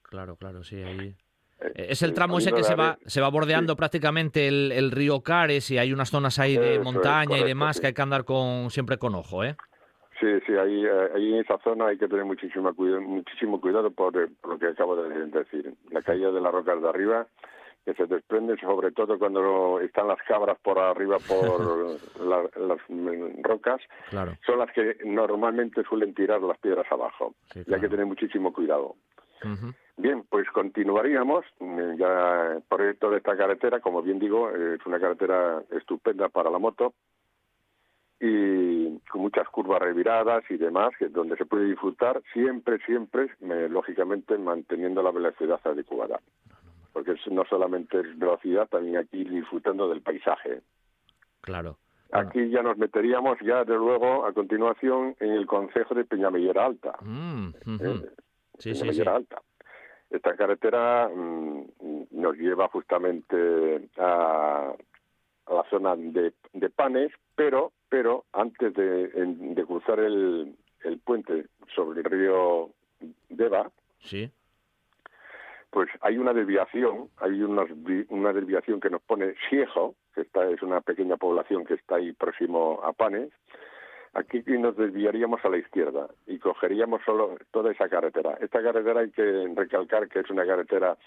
Claro, 0.04 0.36
claro, 0.36 0.64
sí, 0.64 0.82
ahí. 0.82 1.16
Eh, 1.60 1.72
eh, 1.76 1.86
es 1.90 2.02
el 2.02 2.14
tramo 2.14 2.38
ese 2.38 2.52
que 2.52 2.64
se 2.64 2.76
va, 2.76 2.98
se 3.06 3.22
va 3.22 3.30
bordeando 3.30 3.76
prácticamente 3.76 4.48
el, 4.48 4.92
río 4.92 5.22
Cares 5.22 5.72
y 5.72 5.78
hay 5.78 5.94
unas 5.94 6.10
zonas 6.10 6.38
ahí 6.40 6.58
de 6.58 6.80
montaña 6.80 7.38
y 7.38 7.44
demás 7.44 7.80
que 7.80 7.88
hay 7.88 7.94
que 7.94 8.02
andar 8.02 8.26
con 8.26 8.70
siempre 8.70 8.98
con 8.98 9.16
ojo, 9.16 9.44
¿eh? 9.44 9.56
Sí, 10.20 10.28
sí, 10.46 10.54
ahí, 10.54 10.86
eh, 10.86 11.10
ahí 11.14 11.34
en 11.34 11.40
esa 11.42 11.58
zona 11.60 11.88
hay 11.88 11.98
que 11.98 12.08
tener 12.08 12.24
muchísimo 12.24 12.74
cuidado, 12.74 13.02
muchísimo 13.02 13.60
cuidado 13.60 13.92
por, 13.92 14.16
lo 14.16 14.60
que 14.60 14.68
acabo 14.68 14.96
de 14.96 15.26
decir. 15.28 15.74
La 15.92 16.02
caída 16.02 16.32
de 16.32 16.40
las 16.40 16.54
rocas 16.54 16.82
de 16.82 16.88
arriba, 16.88 17.28
que 17.84 17.94
se 17.96 18.06
desprende 18.06 18.58
sobre 18.58 18.92
todo 18.92 19.20
cuando 19.20 19.80
están 19.82 20.08
las 20.08 20.22
cabras 20.24 20.58
por 20.62 20.80
arriba 20.80 21.18
por 21.28 22.00
las 22.58 22.80
rocas, 23.44 23.82
son 24.46 24.60
las 24.60 24.72
que 24.72 24.98
normalmente 25.04 25.84
suelen 25.84 26.14
tirar 26.14 26.42
las 26.42 26.58
piedras 26.60 26.90
abajo. 26.90 27.36
Y 27.54 27.74
hay 27.74 27.82
que 27.82 27.90
tener 27.90 28.06
muchísimo 28.06 28.54
cuidado. 28.54 28.96
Bien, 29.98 30.24
pues 30.30 30.50
continuaríamos 30.50 31.46
mm, 31.60 31.98
ya 31.98 32.58
por 32.68 32.82
toda 33.00 33.18
esta 33.18 33.38
carretera, 33.38 33.80
como 33.80 34.02
bien 34.02 34.18
digo, 34.18 34.50
es 34.50 34.84
una 34.86 35.00
carretera 35.00 35.62
estupenda 35.72 36.30
para 36.30 36.50
la 36.50 36.58
moto 36.58 36.94
y 38.20 38.98
con 39.10 39.22
muchas 39.22 39.48
curvas 39.50 39.82
reviradas 39.82 40.44
y 40.50 40.58
demás, 40.58 40.92
que 40.98 41.10
donde 41.10 41.36
se 41.38 41.46
puede 41.46 41.66
disfrutar 41.66 42.22
siempre, 42.34 42.80
siempre, 42.86 43.30
lógicamente 43.70 44.38
manteniendo 44.38 45.04
la 45.04 45.12
velocidad 45.12 45.60
adecuada. 45.64 46.20
Porque 46.94 47.16
no 47.30 47.44
solamente 47.46 48.00
es 48.00 48.18
velocidad, 48.18 48.68
también 48.70 48.98
aquí 48.98 49.26
disfrutando 49.26 49.90
del 49.90 50.02
paisaje. 50.02 50.62
Claro. 51.42 51.78
Aquí 52.12 52.50
ya 52.50 52.62
nos 52.62 52.78
meteríamos 52.78 53.38
ya 53.42 53.66
de 53.66 53.76
luego 53.76 54.26
a 54.26 54.32
continuación 54.32 55.16
en 55.20 55.32
el 55.32 55.46
concejo 55.46 55.94
de 55.94 56.06
Peñamellera 56.06 56.66
Alta. 56.66 56.96
Mm, 57.02 57.50
eh, 57.82 58.02
sí, 58.60 58.72
Peñamellera 58.72 59.16
Alta. 59.16 59.42
Esta 60.10 60.36
carretera 60.36 61.10
mm, 61.10 61.64
nos 62.12 62.38
lleva 62.38 62.70
justamente 62.70 63.90
a, 63.98 64.74
a 65.48 65.54
la 65.54 65.64
zona 65.70 65.96
de, 65.96 66.34
de 66.54 66.70
Panes, 66.70 67.12
pero 67.36 67.72
pero 67.90 68.26
antes 68.34 68.74
de, 68.74 69.64
cruzar 69.66 70.00
el, 70.00 70.56
puente 71.06 71.46
sobre 71.74 72.02
el 72.02 72.06
río 72.06 72.72
Deva, 73.30 73.72
sí. 74.00 74.30
pues 75.70 75.90
hay 76.02 76.18
una 76.18 76.34
desviación, 76.34 77.10
hay 77.18 77.42
una, 77.42 77.66
una 78.10 78.34
desviación 78.34 78.82
que 78.82 78.90
nos 78.90 79.02
pone 79.02 79.36
Siejo, 79.50 79.96
que 80.14 80.22
está, 80.22 80.50
es 80.50 80.62
una 80.62 80.82
pequeña 80.82 81.18
población 81.18 81.64
que 81.64 81.76
está 81.76 81.96
ahí 81.96 82.12
próximo 82.12 82.82
a 82.84 82.92
Panes, 82.92 83.32
aquí 84.14 84.44
nos 84.48 84.76
desviaríamos 84.76 85.44
a 85.46 85.50
la 85.50 85.58
izquierda 85.58 86.10
y 86.28 86.40
cogeríamos 86.40 87.02
solo 87.06 87.38
toda 87.52 87.72
esa 87.72 87.88
carretera. 87.88 88.38
Esta 88.42 88.62
carretera 88.62 89.02
hay 89.02 89.12
que 89.12 89.54
recalcar 89.56 90.10
que 90.10 90.20
es 90.20 90.30
una 90.30 90.46
carretera 90.46 90.98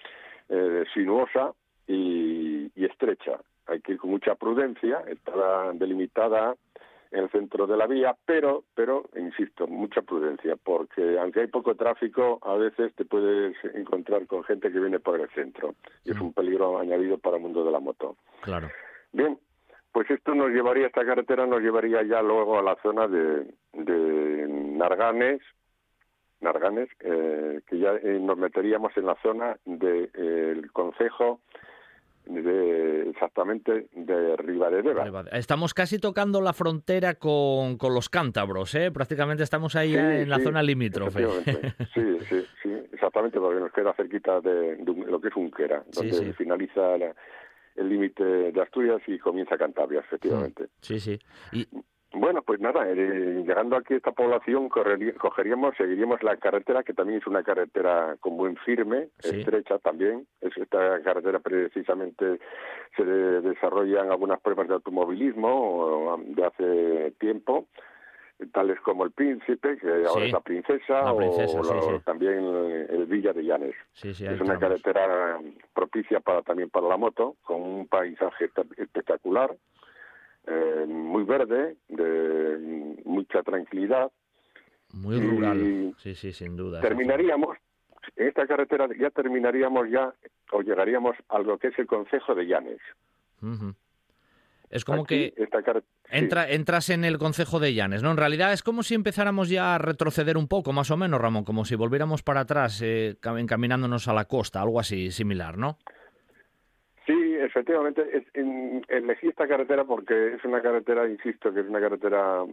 eh, 0.48 0.84
sinuosa 0.94 1.52
y, 1.86 2.70
y, 2.74 2.84
estrecha. 2.84 3.40
Hay 3.68 3.80
que 3.80 3.92
ir 3.92 3.98
con 3.98 4.10
mucha 4.10 4.34
prudencia, 4.34 5.02
está 5.06 5.72
delimitada 5.74 6.54
en 7.10 7.24
el 7.24 7.30
centro 7.30 7.66
de 7.66 7.76
la 7.76 7.86
vía, 7.86 8.16
pero, 8.26 8.64
pero, 8.74 9.04
insisto, 9.16 9.66
mucha 9.66 10.02
prudencia, 10.02 10.56
porque 10.56 11.18
aunque 11.18 11.40
hay 11.40 11.46
poco 11.46 11.74
tráfico, 11.74 12.38
a 12.42 12.54
veces 12.56 12.94
te 12.94 13.04
puedes 13.04 13.56
encontrar 13.74 14.26
con 14.26 14.44
gente 14.44 14.70
que 14.70 14.80
viene 14.80 15.00
por 15.00 15.20
el 15.20 15.28
centro, 15.30 15.74
y 16.04 16.10
es 16.10 16.16
mm. 16.16 16.22
un 16.22 16.32
peligro 16.32 16.78
añadido 16.78 17.18
para 17.18 17.36
el 17.36 17.42
mundo 17.42 17.64
de 17.64 17.70
la 17.70 17.80
moto. 17.80 18.16
Claro. 18.42 18.68
Bien, 19.12 19.38
pues 19.92 20.10
esto 20.10 20.34
nos 20.34 20.50
llevaría, 20.50 20.86
esta 20.86 21.04
carretera 21.04 21.46
nos 21.46 21.60
llevaría 21.60 22.02
ya 22.02 22.20
luego 22.22 22.58
a 22.58 22.62
la 22.62 22.76
zona 22.82 23.08
de, 23.08 23.54
de 23.72 24.46
Narganes, 24.48 25.40
Narganes, 26.40 26.88
eh, 27.00 27.60
que 27.66 27.78
ya 27.78 27.94
eh, 27.94 28.18
nos 28.20 28.36
meteríamos 28.36 28.96
en 28.96 29.06
la 29.06 29.16
zona 29.22 29.56
del 29.64 30.10
de, 30.12 30.68
concejo 30.72 31.40
de, 32.28 33.10
exactamente 33.10 33.88
de 33.92 34.36
Ribadedeva. 34.36 35.24
Estamos 35.32 35.74
casi 35.74 35.98
tocando 35.98 36.40
la 36.40 36.52
frontera 36.52 37.14
con, 37.14 37.78
con 37.78 37.94
los 37.94 38.08
cántabros, 38.08 38.74
¿eh? 38.74 38.90
Prácticamente 38.90 39.42
estamos 39.42 39.74
ahí 39.76 39.94
en 39.96 40.28
la 40.28 40.38
zona 40.38 40.62
limítrofe. 40.62 41.26
Sí, 41.94 42.18
sí, 42.28 42.44
sí, 42.62 42.72
exactamente, 42.92 43.38
porque 43.40 43.60
nos 43.60 43.72
queda 43.72 43.92
cerquita 43.94 44.40
de, 44.40 44.76
lo 44.84 45.20
que 45.20 45.28
es 45.28 45.36
Unquera, 45.36 45.82
donde 45.92 46.32
finaliza 46.34 46.96
el 47.76 47.88
límite 47.88 48.24
de 48.24 48.60
Asturias 48.60 49.00
y 49.06 49.18
comienza 49.18 49.56
Cantabria, 49.56 50.00
efectivamente. 50.00 50.68
Sí, 50.80 51.00
sí. 51.00 51.18
Y, 51.52 51.66
bueno, 52.12 52.40
pues 52.42 52.58
nada, 52.58 52.88
eh, 52.88 53.44
llegando 53.46 53.76
aquí 53.76 53.92
a 53.92 53.98
esta 53.98 54.12
población 54.12 54.70
cogeríamos, 54.70 55.76
seguiríamos 55.76 56.22
la 56.22 56.38
carretera, 56.38 56.82
que 56.82 56.94
también 56.94 57.20
es 57.20 57.26
una 57.26 57.42
carretera 57.42 58.16
con 58.20 58.36
buen 58.38 58.56
firme, 58.56 59.08
estrecha 59.22 59.78
también. 59.78 60.26
Es 60.40 60.56
esta 60.56 61.02
carretera 61.02 61.38
precisamente 61.40 62.40
se 62.96 63.04
desarrollan 63.04 64.10
algunas 64.10 64.40
pruebas 64.40 64.68
de 64.68 64.74
automovilismo 64.74 66.18
de 66.28 66.46
hace 66.46 67.10
tiempo, 67.18 67.66
tales 68.52 68.80
como 68.80 69.04
el 69.04 69.10
Príncipe, 69.10 69.76
que 69.76 70.06
ahora 70.06 70.24
es 70.24 70.32
la 70.32 70.40
Princesa, 70.40 71.12
o 71.12 72.00
también 72.06 72.38
el 72.88 73.04
Villa 73.04 73.34
de 73.34 73.44
Llanes. 73.44 73.74
es 74.02 74.40
una 74.40 74.58
carretera 74.58 75.38
propicia 75.74 76.20
para 76.20 76.40
también 76.40 76.70
para 76.70 76.88
la 76.88 76.96
moto, 76.96 77.36
con 77.42 77.60
un 77.60 77.86
paisaje 77.86 78.50
espectacular 78.78 79.54
eh, 80.48 80.86
muy 80.86 81.24
verde, 81.24 81.76
de 81.88 83.00
mucha 83.04 83.42
tranquilidad. 83.42 84.10
Muy 84.92 85.20
rural, 85.20 85.94
sí, 85.98 86.14
sí, 86.14 86.32
sin 86.32 86.56
duda. 86.56 86.80
Terminaríamos, 86.80 87.58
en 88.16 88.28
esta 88.28 88.46
carretera 88.46 88.88
ya 88.98 89.10
terminaríamos 89.10 89.90
ya, 89.90 90.14
o 90.52 90.62
llegaríamos 90.62 91.16
a 91.28 91.40
lo 91.40 91.58
que 91.58 91.68
es 91.68 91.78
el 91.78 91.86
concejo 91.86 92.34
de 92.34 92.46
Llanes. 92.46 92.80
Es 94.70 94.84
como 94.84 95.04
que 95.04 95.34
entra, 96.10 96.50
entras 96.50 96.90
en 96.90 97.04
el 97.04 97.18
concejo 97.18 97.58
de 97.58 97.74
Llanes, 97.74 98.02
¿no? 98.02 98.10
En 98.10 98.16
realidad 98.16 98.52
es 98.52 98.62
como 98.62 98.82
si 98.82 98.94
empezáramos 98.94 99.48
ya 99.48 99.74
a 99.74 99.78
retroceder 99.78 100.36
un 100.36 100.48
poco, 100.48 100.72
más 100.72 100.90
o 100.90 100.96
menos, 100.96 101.20
Ramón, 101.20 101.44
como 101.44 101.64
si 101.64 101.74
volviéramos 101.74 102.22
para 102.22 102.40
atrás, 102.40 102.80
eh, 102.82 103.16
encaminándonos 103.22 104.08
a 104.08 104.14
la 104.14 104.26
costa, 104.26 104.60
algo 104.60 104.80
así 104.80 105.10
similar, 105.10 105.56
¿no? 105.56 105.78
Sí, 107.08 107.36
efectivamente, 107.36 108.06
es, 108.12 108.24
elegí 108.88 109.28
esta 109.28 109.48
carretera 109.48 109.84
porque 109.84 110.34
es 110.34 110.44
una 110.44 110.60
carretera, 110.60 111.08
insisto, 111.08 111.54
que 111.54 111.60
es 111.60 111.66
una 111.66 111.80
carretera, 111.80 112.44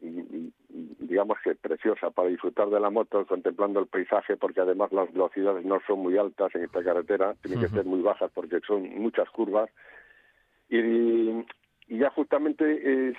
digamos 0.00 1.36
que 1.44 1.54
preciosa 1.56 2.08
para 2.08 2.30
disfrutar 2.30 2.70
de 2.70 2.80
la 2.80 2.88
moto, 2.88 3.26
contemplando 3.26 3.80
el 3.80 3.88
paisaje, 3.88 4.38
porque 4.38 4.62
además 4.62 4.92
las 4.92 5.12
velocidades 5.12 5.66
no 5.66 5.78
son 5.86 5.98
muy 5.98 6.16
altas 6.16 6.54
en 6.54 6.64
esta 6.64 6.82
carretera, 6.82 7.34
tienen 7.42 7.60
que 7.60 7.68
ser 7.68 7.84
muy 7.84 8.00
bajas 8.00 8.30
porque 8.32 8.60
son 8.66 8.88
muchas 8.98 9.28
curvas. 9.28 9.68
Y, 10.70 11.44
ya 11.88 12.08
justamente 12.08 13.12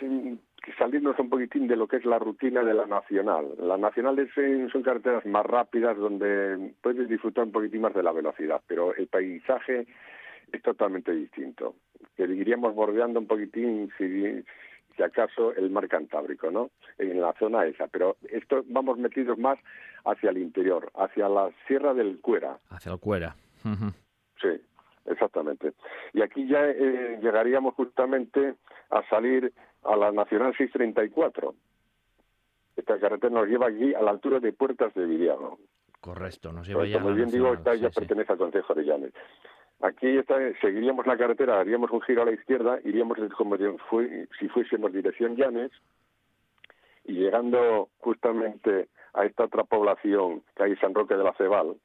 salirnos 0.80 1.20
un 1.20 1.30
poquitín 1.30 1.68
de 1.68 1.76
lo 1.76 1.88
que 1.88 1.98
es 1.98 2.06
la 2.06 2.18
rutina 2.18 2.64
de 2.64 2.74
la 2.74 2.88
nacional. 2.88 3.46
La 3.60 3.78
nacional 3.78 4.18
es, 4.18 4.32
son 4.72 4.82
carreteras 4.82 5.24
más 5.28 5.46
rápidas 5.46 5.96
donde 5.98 6.74
puedes 6.82 7.08
disfrutar 7.08 7.44
un 7.44 7.52
poquitín 7.52 7.82
más 7.82 7.94
de 7.94 8.02
la 8.02 8.12
velocidad, 8.12 8.60
pero 8.66 8.96
el 8.96 9.06
paisaje 9.06 9.86
es 10.54 10.62
totalmente 10.62 11.12
distinto. 11.12 11.76
Que 12.16 12.24
iríamos 12.24 12.74
bordeando 12.76 13.20
un 13.20 13.28
poquitín, 13.28 13.92
si, 13.98 14.44
si 14.96 15.04
acaso, 15.04 15.54
el 15.54 15.70
mar 15.70 15.88
Cantábrico, 15.90 16.52
¿no? 16.52 16.70
En 16.98 17.20
la 17.20 17.34
zona 17.34 17.66
esa, 17.66 17.88
pero 17.88 18.16
esto 18.30 18.64
vamos 18.68 18.98
metidos 18.98 19.38
más 19.38 19.58
hacia 20.06 20.30
el 20.30 20.38
interior, 20.38 20.92
hacia 20.96 21.28
la 21.28 21.52
Sierra 21.68 21.94
del 21.94 22.22
Cuera. 22.22 22.60
Hacia 22.70 22.92
el 22.92 23.00
Cuera. 23.00 23.36
Sí, 24.42 24.62
exactamente. 25.06 25.74
Y 26.14 26.22
aquí 26.22 26.48
ya 26.48 26.66
eh, 26.70 27.20
llegaríamos 27.22 27.74
justamente 27.74 28.56
a 28.92 29.04
salir 29.10 29.52
a 29.84 29.96
la 29.96 30.12
Nacional 30.12 30.56
634. 30.56 31.56
Esta 32.76 33.00
carretera 33.00 33.34
nos 33.34 33.48
lleva 33.48 33.68
aquí 33.68 33.94
a 33.94 34.02
la 34.02 34.12
altura 34.12 34.40
de 34.40 34.54
Puertas 34.54 34.94
de 34.94 35.06
Viriago. 35.06 35.60
Correcto, 36.02 36.52
nos 36.52 36.68
lleva 36.68 36.86
ya 36.86 37.00
Como 37.00 37.16
bien 37.16 37.32
digo, 37.32 37.54
esta 37.54 37.76
ya 37.76 37.90
pertenece 37.90 38.34
al 38.34 38.38
Consejo 38.38 38.74
de 38.74 38.84
Llanes. 38.84 39.14
Aquí 39.84 40.08
está, 40.18 40.36
seguiríamos 40.62 41.06
la 41.06 41.18
carretera, 41.18 41.60
haríamos 41.60 41.92
un 41.92 42.00
giro 42.04 42.22
a 42.22 42.26
la 42.26 42.32
izquierda, 42.32 42.80
iríamos 42.86 43.18
como 43.36 43.58
si 43.58 44.48
fuésemos 44.48 44.94
dirección 44.94 45.36
Llanes, 45.36 45.72
y 47.04 47.16
llegando 47.16 47.90
justamente 47.98 48.88
a 49.14 49.26
esta 49.26 49.44
otra 49.44 49.66
población 49.66 50.42
que 50.56 50.64
hay 50.64 50.76
San 50.78 50.94
Roque 50.96 51.18
de 51.18 51.26
la 51.26 51.34
Cebal, 51.34 51.76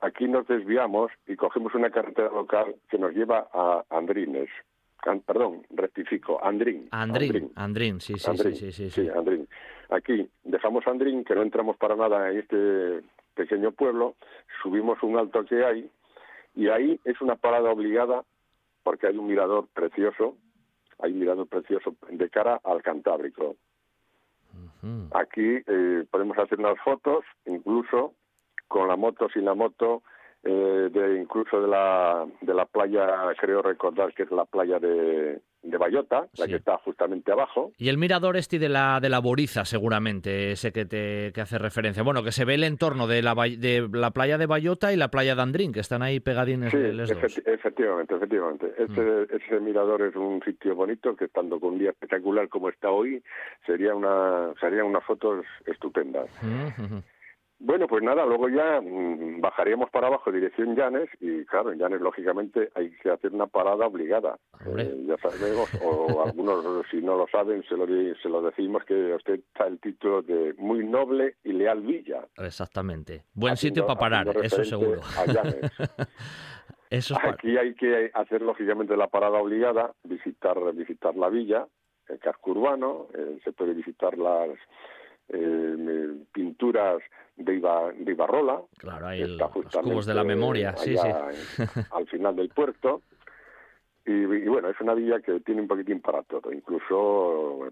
aquí 0.00 0.28
nos 0.28 0.46
desviamos 0.46 1.10
y 1.26 1.34
cogemos 1.34 1.74
una 1.74 1.90
carretera 1.90 2.30
local 2.30 2.76
que 2.88 2.98
nos 2.98 3.12
lleva 3.12 3.48
a 3.52 3.82
Andrines. 3.90 4.48
perdón, 5.26 5.66
rectifico, 5.70 6.38
Andrín. 6.40 6.86
Andrín, 6.92 7.50
Andrín, 7.56 8.00
sí, 8.00 8.14
sí, 8.16 8.36
sí, 8.36 8.54
sí, 8.54 8.70
sí, 8.70 8.90
sí. 8.90 9.08
Andrín. 9.08 9.48
Aquí 9.90 10.30
dejamos 10.44 10.86
Andrín, 10.86 11.24
que 11.24 11.34
no 11.34 11.42
entramos 11.42 11.76
para 11.78 11.96
nada 11.96 12.30
en 12.30 12.38
este 12.38 13.02
pequeño 13.34 13.72
pueblo, 13.72 14.14
subimos 14.62 15.02
un 15.02 15.18
alto 15.18 15.44
que 15.44 15.64
hay 15.64 15.90
y 16.58 16.68
ahí 16.68 17.00
es 17.04 17.20
una 17.20 17.36
parada 17.36 17.70
obligada 17.70 18.24
porque 18.82 19.06
hay 19.06 19.16
un 19.16 19.28
mirador 19.28 19.68
precioso, 19.72 20.36
hay 20.98 21.12
un 21.12 21.20
mirador 21.20 21.46
precioso 21.46 21.94
de 22.10 22.28
cara 22.30 22.60
al 22.64 22.82
Cantábrico. 22.82 23.54
Aquí 25.12 25.62
eh, 25.64 26.04
podemos 26.10 26.36
hacer 26.36 26.58
unas 26.58 26.76
fotos, 26.80 27.24
incluso 27.46 28.14
con 28.66 28.88
la 28.88 28.96
moto, 28.96 29.28
sin 29.28 29.44
la 29.44 29.54
moto, 29.54 30.02
eh, 30.42 30.88
de 30.92 31.20
incluso 31.20 31.60
de 31.60 31.68
la, 31.68 32.26
de 32.40 32.54
la 32.54 32.66
playa, 32.66 33.32
creo 33.38 33.62
recordar 33.62 34.12
que 34.12 34.24
es 34.24 34.30
la 34.32 34.44
playa 34.44 34.80
de, 34.80 35.40
de 35.62 35.76
Bayota, 35.76 36.28
la 36.38 36.46
que 36.46 36.56
está 36.56 36.78
justamente 36.78 37.32
abajo. 37.32 37.72
Y 37.78 37.88
el 37.88 37.98
mirador 37.98 38.36
este 38.36 38.58
de 38.58 38.68
la, 38.68 39.00
de 39.00 39.08
la 39.08 39.18
Boriza, 39.18 39.64
seguramente, 39.64 40.52
ese 40.52 40.72
que 40.72 40.84
te 40.84 41.32
que 41.32 41.40
hace 41.40 41.58
referencia. 41.58 42.02
Bueno, 42.02 42.22
que 42.22 42.32
se 42.32 42.44
ve 42.44 42.54
el 42.54 42.64
entorno 42.64 43.06
de 43.06 43.22
la, 43.22 43.34
de 43.34 43.88
la 43.92 44.10
playa 44.12 44.38
de 44.38 44.46
Bayota 44.46 44.92
y 44.92 44.96
la 44.96 45.08
playa 45.08 45.34
de 45.34 45.42
Andrín, 45.42 45.72
que 45.72 45.80
están 45.80 46.02
ahí 46.02 46.20
pegadines 46.20 46.70
sí, 46.70 47.42
efectivamente, 47.46 48.14
efectivamente. 48.14 48.72
Ese, 48.78 49.00
mm. 49.00 49.26
ese 49.36 49.60
mirador 49.60 50.02
es 50.02 50.14
un 50.16 50.42
sitio 50.44 50.74
bonito 50.74 51.14
que 51.16 51.26
estando 51.26 51.60
con 51.60 51.74
un 51.74 51.78
día 51.78 51.90
espectacular 51.90 52.48
como 52.48 52.68
está 52.68 52.90
hoy, 52.90 53.22
sería 53.66 53.94
una, 53.94 54.52
serían 54.60 54.86
unas 54.86 55.04
fotos 55.04 55.44
estupendas. 55.66 56.28
Mm, 56.42 56.98
bueno, 57.60 57.88
pues 57.88 58.04
nada, 58.04 58.24
luego 58.24 58.48
ya 58.48 58.80
mm, 58.80 59.40
bajaríamos 59.40 59.90
para 59.90 60.06
abajo 60.06 60.30
dirección 60.30 60.76
Llanes 60.76 61.08
y 61.20 61.44
claro, 61.44 61.72
en 61.72 61.78
Llanes 61.78 62.00
lógicamente 62.00 62.70
hay 62.76 62.90
que 63.02 63.10
hacer 63.10 63.32
una 63.32 63.48
parada 63.48 63.86
obligada. 63.86 64.38
Eh, 64.76 65.04
ya 65.06 65.16
sabemos, 65.18 65.68
o 65.82 66.22
algunos 66.26 66.86
si 66.88 66.98
no 66.98 67.16
lo 67.16 67.26
saben 67.26 67.64
se 67.64 67.76
lo, 67.76 67.86
se 67.86 68.28
lo 68.28 68.42
decimos 68.42 68.84
que 68.84 69.12
usted 69.14 69.40
está 69.40 69.66
el 69.66 69.80
título 69.80 70.22
de 70.22 70.54
muy 70.56 70.86
noble 70.86 71.34
y 71.42 71.52
leal 71.52 71.80
villa. 71.80 72.26
Exactamente. 72.36 73.24
Buen 73.34 73.56
sitio 73.56 73.86
para 73.86 73.98
parar, 73.98 74.36
eso 74.42 74.62
seguro. 74.64 75.00
eso 76.90 77.16
Aquí 77.20 77.56
hay 77.56 77.74
que 77.74 78.12
hacer 78.14 78.42
lógicamente 78.42 78.96
la 78.96 79.08
parada 79.08 79.40
obligada, 79.40 79.92
visitar 80.04 80.56
visitar 80.74 81.16
la 81.16 81.28
villa, 81.28 81.66
el 82.08 82.20
casco 82.20 82.52
urbano, 82.52 83.08
eh, 83.14 83.40
se 83.42 83.52
puede 83.52 83.74
visitar 83.74 84.16
las 84.16 84.50
eh, 85.28 86.14
pinturas 86.32 87.02
de, 87.38 87.54
Iba, 87.56 87.92
de 87.92 88.12
Ibarrola. 88.12 88.60
Claro, 88.78 89.06
ahí 89.06 89.26
los 89.26 89.50
cubos 89.82 90.06
de 90.06 90.14
la 90.14 90.24
memoria, 90.24 90.76
sí, 90.76 90.96
sí. 90.96 91.08
al 91.92 92.06
final 92.08 92.36
del 92.36 92.48
puerto. 92.50 93.02
Y, 94.04 94.24
bueno, 94.24 94.70
es 94.70 94.80
una 94.80 94.94
villa 94.94 95.20
que 95.20 95.40
tiene 95.40 95.60
un 95.60 95.68
poquitín 95.68 96.00
para 96.00 96.22
todo, 96.22 96.50
incluso 96.50 97.70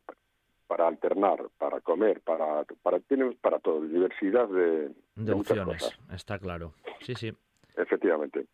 para 0.66 0.86
alternar, 0.86 1.46
para 1.56 1.80
comer, 1.80 2.20
para 2.20 2.64
para 2.82 3.00
tiene 3.00 3.32
para 3.40 3.58
todo, 3.58 3.80
diversidad 3.82 4.46
de, 4.48 4.90
de, 5.14 5.32
opciones, 5.32 5.98
está 6.12 6.38
claro. 6.38 6.74
Sí, 7.00 7.14
sí. 7.14 7.32
Efectivamente. 7.76 8.46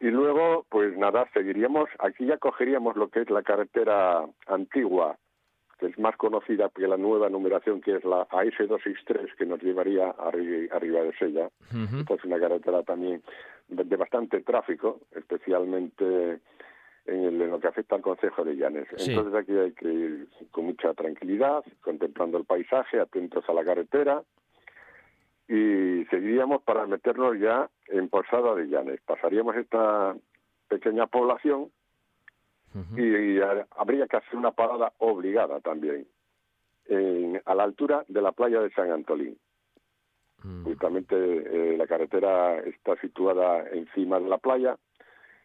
Y 0.00 0.06
luego, 0.06 0.66
pues 0.70 0.96
nada, 0.96 1.28
seguiríamos, 1.32 1.88
aquí 2.00 2.26
ya 2.26 2.38
cogeríamos 2.38 2.96
lo 2.96 3.08
que 3.08 3.20
es 3.20 3.30
la 3.30 3.42
carretera 3.42 4.24
antigua 4.46 5.16
que 5.80 5.86
es 5.86 5.98
más 5.98 6.16
conocida 6.16 6.68
que 6.68 6.86
la 6.86 6.98
nueva 6.98 7.30
numeración, 7.30 7.80
que 7.80 7.96
es 7.96 8.04
la 8.04 8.28
AS263, 8.28 9.34
que 9.34 9.46
nos 9.46 9.62
llevaría 9.62 10.10
arriba 10.10 11.00
de 11.00 11.12
Sella. 11.18 11.48
Es 11.70 12.24
una 12.24 12.38
carretera 12.38 12.82
también 12.82 13.22
de, 13.68 13.96
bastante 13.96 14.42
tráfico, 14.42 15.00
especialmente 15.12 16.40
en, 17.06 17.50
lo 17.50 17.58
que 17.58 17.68
afecta 17.68 17.96
al 17.96 18.02
Consejo 18.02 18.44
de 18.44 18.56
Llanes. 18.56 18.88
Entonces 18.98 19.34
aquí 19.34 19.56
hay 19.56 19.72
que 19.72 19.88
ir 19.88 20.28
con 20.50 20.66
mucha 20.66 20.92
tranquilidad, 20.92 21.64
contemplando 21.80 22.36
el 22.36 22.44
paisaje, 22.44 23.00
atentos 23.00 23.48
a 23.48 23.54
la 23.54 23.64
carretera, 23.64 24.22
y 25.48 26.04
seguiríamos 26.10 26.62
para 26.62 26.86
meternos 26.86 27.38
ya 27.40 27.70
en 27.88 28.08
Posada 28.08 28.54
de 28.54 28.68
Llanes. 28.68 29.00
Pasaríamos 29.00 29.56
esta 29.56 30.14
pequeña 30.68 31.06
población 31.06 31.70
y, 32.96 33.40
habría 33.76 34.06
que 34.06 34.16
hacer 34.16 34.36
una 34.36 34.52
parada 34.52 34.92
obligada 34.98 35.60
también 35.60 36.06
a 37.44 37.54
la 37.54 37.62
altura 37.62 38.04
de 38.08 38.22
la 38.22 38.32
playa 38.32 38.60
de 38.60 38.70
San 38.70 38.90
Antolín. 38.90 39.38
Mm. 40.42 40.64
Justamente 40.64 41.14
eh, 41.16 41.76
la 41.76 41.86
carretera 41.86 42.58
está 42.60 42.96
situada 43.00 43.68
encima 43.70 44.18
de 44.18 44.28
la 44.28 44.38
playa 44.38 44.76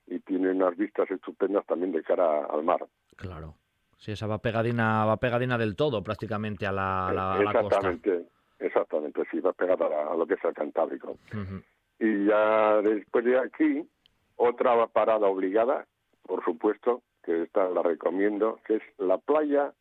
y 0.07 0.19
tiene 0.19 0.51
unas 0.51 0.77
vistas 0.77 1.09
estupendas 1.11 1.65
también 1.65 1.91
de 1.91 2.03
cara 2.03 2.45
al 2.45 2.63
mar. 2.63 2.85
Claro. 3.15 3.55
Sí, 3.97 4.11
esa 4.11 4.27
va 4.27 4.37
pegadina, 4.37 5.05
va 5.05 5.17
pegadina 5.17 5.57
del 5.57 5.75
todo 5.75 6.03
prácticamente 6.03 6.67
a 6.67 6.71
la, 6.71 7.09
a 7.09 7.41
exactamente, 7.41 8.25
Exactamente, 8.59 9.23
sí, 9.31 9.39
va 9.39 9.53
pegada 9.53 10.11
a, 10.11 10.15
lo 10.15 10.25
que 10.25 10.35
es 10.35 10.43
el 10.43 10.53
Cantábrico. 10.53 11.17
Y 11.99 12.25
ya 12.25 12.81
después 12.81 13.25
de 13.25 13.37
aquí, 13.39 13.87
otra 14.35 14.87
parada 14.87 15.27
obligada, 15.27 15.85
por 16.23 16.43
supuesto, 16.43 17.01
que 17.25 17.43
esta 17.43 17.69
la 17.69 17.81
recomiendo, 17.81 18.59
que 18.65 18.75
es 18.75 18.83
la 18.97 19.17
playa 19.17 19.73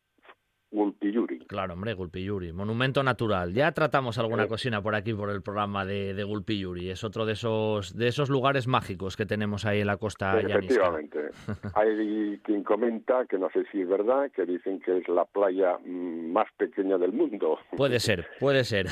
Gulpiyuri. 0.75 1.39
Claro, 1.47 1.73
hombre, 1.73 1.93
Gulpiyuri, 1.93 2.51
monumento 2.51 3.01
natural. 3.01 3.53
Ya 3.53 3.71
tratamos 3.71 4.17
alguna 4.17 4.47
cocina 4.47 4.81
por 4.81 4.93
aquí 4.93 5.13
por 5.13 5.29
el 5.29 5.41
programa 5.41 5.85
de, 5.85 6.13
de, 6.13 6.23
Gulpiyuri. 6.23 6.89
Es 6.89 7.03
otro 7.03 7.25
de 7.25 7.33
esos 7.33 7.95
de 7.95 8.07
esos 8.07 8.29
lugares 8.29 8.67
mágicos 8.67 9.15
que 9.15 9.25
tenemos 9.25 9.65
ahí 9.65 9.81
en 9.81 9.87
la 9.87 9.97
costa 9.97 10.39
Efectivamente. 10.39 11.29
Hay 11.75 12.39
quien 12.43 12.63
comenta, 12.63 13.25
que 13.25 13.37
no 13.37 13.49
sé 13.51 13.65
si 13.71 13.81
es 13.81 13.87
verdad, 13.87 14.29
que 14.31 14.45
dicen 14.45 14.79
que 14.81 14.97
es 14.97 15.07
la 15.07 15.25
playa 15.25 15.77
mm, 15.83 16.31
más 16.31 16.47
pequeña 16.57 16.97
del 16.97 17.13
mundo. 17.13 17.57
Puede 17.75 17.99
ser, 17.99 18.27
puede 18.39 18.63
ser. 18.63 18.87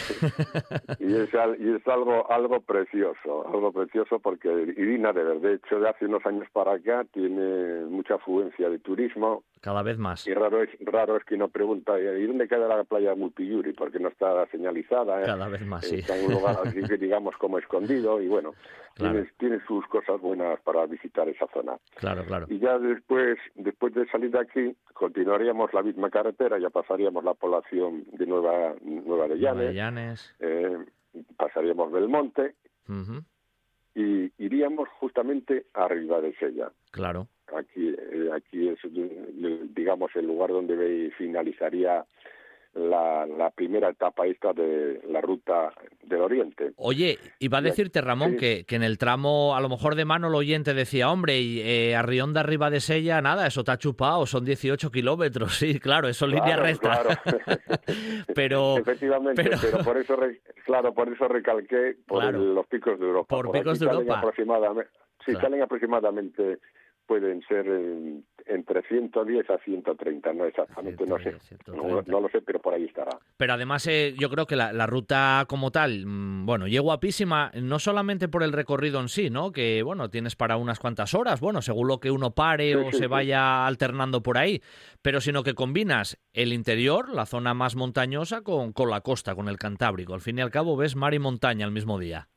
y, 0.99 1.13
es, 1.15 1.29
y 1.59 1.69
es 1.69 1.87
algo 1.87 2.31
algo 2.31 2.61
precioso, 2.61 3.47
algo 3.47 3.71
precioso 3.71 4.19
porque 4.19 4.49
Irina, 4.77 5.11
de 5.11 5.53
hecho, 5.55 5.79
de 5.79 5.89
hace 5.89 6.05
unos 6.05 6.25
años 6.25 6.47
para 6.53 6.73
acá 6.73 7.05
tiene 7.11 7.85
mucha 7.85 8.15
afluencia 8.15 8.69
de 8.69 8.79
turismo. 8.79 9.43
Cada 9.61 9.83
vez 9.83 9.97
más. 9.97 10.27
Y 10.27 10.33
raro 10.33 10.63
es, 10.63 10.69
raro 10.81 11.17
es 11.17 11.23
que 11.23 11.37
no 11.37 11.49
pregunta, 11.81 11.99
¿y 11.99 12.27
dónde 12.27 12.47
queda 12.47 12.67
la 12.67 12.83
playa 12.83 13.15
Multiyuri? 13.15 13.73
Porque 13.73 13.99
no 13.99 14.09
está 14.09 14.45
señalizada. 14.47 15.21
¿eh? 15.21 15.25
Cada 15.25 15.47
vez 15.47 15.65
más, 15.65 15.85
sí. 15.85 15.95
Está 15.95 16.17
en 16.17 16.27
un 16.27 16.33
lugar 16.33 16.57
así 16.63 16.81
que 16.83 16.97
digamos 16.97 17.35
como 17.37 17.57
escondido 17.57 18.21
y 18.21 18.27
bueno, 18.27 18.53
tiene, 19.39 19.59
sus 19.67 19.85
cosas 19.87 20.21
buenas 20.21 20.59
para 20.61 20.85
visitar 20.85 21.27
esa 21.29 21.47
zona. 21.53 21.77
Claro, 21.95 22.25
claro. 22.25 22.45
Y 22.49 22.59
ya 22.59 22.77
después, 22.77 23.37
después 23.55 23.93
de 23.93 24.07
salir 24.07 24.31
de 24.31 24.39
aquí, 24.39 24.75
continuaríamos 24.93 25.73
la 25.73 25.83
misma 25.83 26.09
carretera, 26.09 26.59
ya 26.59 26.69
pasaríamos 26.69 27.23
la 27.23 27.33
población 27.33 28.05
de 28.11 28.25
Nueva, 28.25 28.75
Nueva 28.81 29.27
de 29.27 29.73
Llanes. 29.73 30.35
Eh, 30.39 30.77
pasaríamos 31.37 31.91
Belmonte. 31.91 32.55
Y 33.95 34.31
iríamos 34.37 34.89
justamente 34.89 35.65
arriba 35.73 36.19
de 36.21 36.33
Sella. 36.35 36.71
Claro. 36.91 37.27
Aquí, 37.55 37.89
eh, 37.89 38.29
aquí 38.33 38.69
es, 38.69 38.79
digamos, 39.75 40.15
el 40.15 40.25
lugar 40.25 40.49
donde 40.49 41.11
finalizaría 41.17 42.05
la, 42.75 43.25
la, 43.25 43.51
primera 43.51 43.89
etapa 43.89 44.25
esta 44.25 44.51
de 44.53 45.01
la 45.09 45.21
ruta 45.21 45.71
del 46.03 46.21
Oriente. 46.21 46.73
Oye, 46.77 47.19
iba 47.39 47.59
a 47.59 47.61
decirte, 47.61 48.01
Ramón, 48.01 48.35
que, 48.37 48.65
que, 48.65 48.75
en 48.75 48.83
el 48.83 48.97
tramo, 48.97 49.55
a 49.55 49.61
lo 49.61 49.69
mejor 49.69 49.95
de 49.95 50.05
mano, 50.05 50.27
el 50.27 50.35
oyente 50.35 50.73
decía, 50.73 51.11
hombre, 51.11 51.39
y 51.39 51.61
eh, 51.61 51.95
Arrionda 51.95 52.41
arriba 52.41 52.69
de 52.69 52.79
Sella, 52.79 53.21
nada, 53.21 53.45
eso 53.45 53.63
te 53.63 53.71
ha 53.71 53.77
chupado, 53.77 54.25
son 54.25 54.43
18 54.43 54.89
kilómetros, 54.89 55.55
sí, 55.59 55.79
claro, 55.79 56.07
eso 56.07 56.25
es 56.25 56.33
línea 56.33 56.57
recta. 56.57 57.01
Claro. 57.03 57.09
pero, 58.35 58.77
Efectivamente, 58.79 59.43
pero... 59.43 59.83
por 59.83 59.97
eso, 59.97 60.17
claro, 60.65 60.93
por 60.93 61.09
eso 61.09 61.27
recalqué 61.27 61.97
por 62.07 62.33
los 62.33 62.65
picos 62.67 62.99
de 62.99 63.05
Europa. 63.05 63.35
Por, 63.35 63.51
picos 63.51 63.79
de 63.79 63.85
Europa. 63.85 64.17
Aproximadamente, 64.17 64.91
sí, 65.25 65.33
salen 65.33 65.61
aproximadamente 65.61 66.59
pueden 67.05 67.41
ser 67.43 67.65
entre 68.47 68.81
110 68.83 69.49
a 69.49 69.57
130, 69.59 70.33
no 70.33 70.45
exactamente, 70.45 71.05
no 71.05 71.19
sé, 71.19 71.35
no, 71.67 72.19
lo 72.19 72.29
sé, 72.29 72.41
pero 72.41 72.59
por 72.59 72.73
ahí 72.73 72.85
estará. 72.85 73.17
Pero 73.37 73.53
además 73.53 73.85
eh, 73.87 74.13
yo 74.17 74.29
creo 74.29 74.45
que 74.45 74.55
la, 74.55 74.85
ruta 74.87 75.45
como 75.47 75.71
tal, 75.71 76.05
mm, 76.05 76.45
bueno, 76.45 76.67
llega 76.67 76.81
guapísima, 76.81 77.51
no 77.55 77.79
solamente 77.79 78.27
por 78.27 78.43
el 78.43 78.51
recorrido 78.51 78.99
en 78.99 79.09
sí, 79.09 79.29
¿no? 79.29 79.51
Que, 79.51 79.83
bueno, 79.83 80.09
tienes 80.09 80.35
para 80.35 80.57
unas 80.57 80.79
cuantas 80.79 81.13
horas, 81.13 81.39
bueno, 81.39 81.61
según 81.61 81.87
lo 81.87 81.99
que 81.99 82.11
uno 82.11 82.31
pare 82.31 82.75
o 82.75 82.91
se 82.91 83.07
vaya 83.07 83.65
alternando 83.65 84.21
por 84.21 84.37
ahí, 84.37 84.61
pero 85.01 85.21
sino 85.21 85.43
que 85.43 85.53
combinas 85.53 86.19
el 86.33 86.53
interior, 86.53 87.13
la 87.13 87.25
zona 87.25 87.53
más 87.53 87.75
montañosa, 87.75 88.41
con, 88.41 88.73
con 88.73 88.89
la 88.89 89.01
costa, 89.01 89.35
con 89.35 89.47
el 89.47 89.57
Cantábrico. 89.57 90.13
Al 90.13 90.21
fin 90.21 90.39
y 90.39 90.41
al 90.41 90.51
cabo 90.51 90.75
ves 90.75 90.95
mar 90.95 91.13
y 91.13 91.19
montaña 91.19 91.65
al 91.65 91.71
mismo 91.71 91.99
día. 91.99 92.27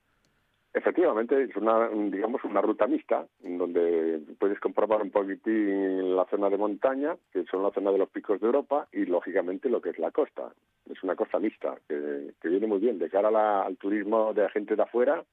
Efectivamente, 0.76 1.42
es 1.42 1.56
una, 1.56 1.88
digamos, 1.88 2.44
una 2.44 2.60
ruta 2.60 2.86
mixta, 2.86 3.26
donde 3.40 4.20
puedes 4.38 4.60
comprobar 4.60 5.00
un 5.00 5.10
poquitín 5.10 6.14
la 6.14 6.26
zona 6.26 6.50
de 6.50 6.58
montaña, 6.58 7.16
que 7.32 7.44
son 7.44 7.62
la 7.62 7.70
zona 7.70 7.92
de 7.92 7.96
los 7.96 8.10
picos 8.10 8.38
de 8.38 8.46
Europa, 8.46 8.86
y 8.92 9.06
lógicamente 9.06 9.70
lo 9.70 9.80
que 9.80 9.88
es 9.88 9.98
la 9.98 10.10
costa. 10.10 10.52
Es 10.90 11.02
una 11.02 11.16
costa 11.16 11.38
mixta, 11.38 11.76
que, 11.88 12.30
viene 12.42 12.66
muy 12.66 12.78
bien 12.78 12.98
de 12.98 13.08
cara 13.08 13.62
al 13.62 13.78
turismo 13.78 14.34
de 14.34 14.50
gente 14.50 14.76
de 14.76 14.82
afuera. 14.82 15.24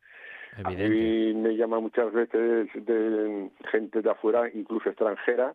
A 0.64 0.70
mí 0.70 1.34
me 1.34 1.58
llama 1.58 1.82
muchas 1.82 2.14
veces 2.14 2.70
de 2.76 3.50
gente 3.70 4.02
de 4.02 4.10
afuera, 4.10 4.50
incluso 4.54 4.88
extranjera, 4.88 5.54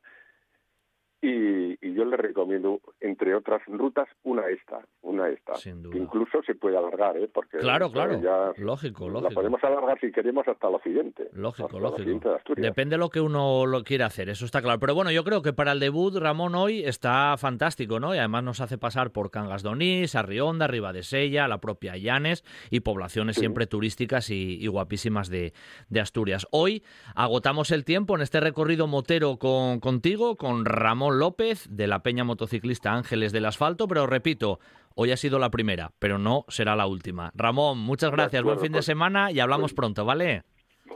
y, 1.20 1.92
yo 1.94 2.04
le 2.04 2.16
recomiendo, 2.16 2.80
entre 3.00 3.34
otras 3.34 3.60
rutas, 3.66 4.08
una 4.22 4.48
esta, 4.48 4.80
una 5.02 5.28
esta. 5.28 5.54
Que 5.54 5.98
incluso 5.98 6.42
se 6.44 6.54
puede 6.54 6.76
alargar, 6.76 7.16
¿eh? 7.16 7.28
Porque 7.32 7.58
claro, 7.58 7.90
claro, 7.90 8.12
lógico, 8.56 9.08
lógico. 9.08 9.28
La 9.28 9.34
podemos 9.34 9.64
alargar 9.64 9.98
si 10.00 10.12
queremos 10.12 10.46
hasta 10.46 10.68
el 10.68 10.76
occidente. 10.76 11.28
Lógico, 11.32 11.80
lógico. 11.80 12.38
Depende 12.56 12.94
de 12.94 12.98
lo 12.98 13.10
que 13.10 13.20
uno 13.20 13.66
lo 13.66 13.82
quiera 13.82 14.06
hacer, 14.06 14.28
eso 14.28 14.44
está 14.44 14.62
claro. 14.62 14.78
Pero 14.78 14.94
bueno, 14.94 15.10
yo 15.10 15.24
creo 15.24 15.42
que 15.42 15.52
para 15.52 15.72
el 15.72 15.80
debut, 15.80 16.14
Ramón 16.14 16.54
hoy 16.54 16.84
está 16.84 17.36
fantástico, 17.36 17.98
¿no? 17.98 18.14
Y 18.14 18.18
además 18.18 18.44
nos 18.44 18.60
hace 18.60 18.78
pasar 18.78 19.10
por 19.10 19.30
Cangas 19.30 19.64
Donís, 19.64 20.14
Arrionda, 20.14 20.68
Sella, 21.02 21.48
la 21.48 21.58
propia 21.58 21.96
Llanes 21.96 22.44
y 22.70 22.80
poblaciones 22.80 23.36
siempre 23.36 23.66
turísticas 23.66 24.30
y, 24.30 24.66
guapísimas 24.68 25.28
de, 25.28 25.52
de, 25.88 26.00
Asturias. 26.00 26.46
Hoy 26.50 26.84
agotamos 27.14 27.70
el 27.72 27.84
tiempo 27.84 28.14
en 28.14 28.22
este 28.22 28.38
recorrido 28.38 28.86
motero 28.86 29.38
con, 29.38 29.80
contigo, 29.80 30.36
con 30.36 30.64
Ramón 30.64 31.07
López 31.10 31.66
de 31.70 31.86
la 31.86 32.02
Peña 32.02 32.24
Motociclista 32.24 32.92
Ángeles 32.92 33.32
del 33.32 33.46
Asfalto, 33.46 33.88
pero 33.88 34.06
repito, 34.06 34.58
hoy 34.94 35.12
ha 35.12 35.16
sido 35.16 35.38
la 35.38 35.50
primera, 35.50 35.92
pero 35.98 36.18
no 36.18 36.44
será 36.48 36.76
la 36.76 36.86
última. 36.86 37.30
Ramón, 37.34 37.78
muchas 37.78 38.10
gracias, 38.10 38.42
buen 38.42 38.58
fin 38.58 38.72
de 38.72 38.78
pues, 38.78 38.86
semana 38.86 39.30
y 39.30 39.40
hablamos 39.40 39.72
pues, 39.72 39.74
pronto, 39.74 40.04
¿vale? 40.04 40.42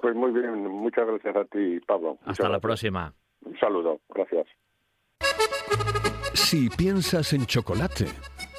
Pues 0.01 0.15
muy 0.15 0.33
bien, 0.33 0.67
muchas 0.67 1.07
gracias 1.07 1.37
a 1.37 1.45
ti, 1.45 1.81
Pablo. 1.87 2.19
Hasta 2.25 2.49
la 2.49 2.61
próxima. 2.61 3.13
Un 3.45 3.59
saludo, 3.59 4.01
gracias. 4.09 4.47
Si 6.35 6.69
piensas 6.71 7.33
en 7.33 7.47
chocolate, 7.47 8.07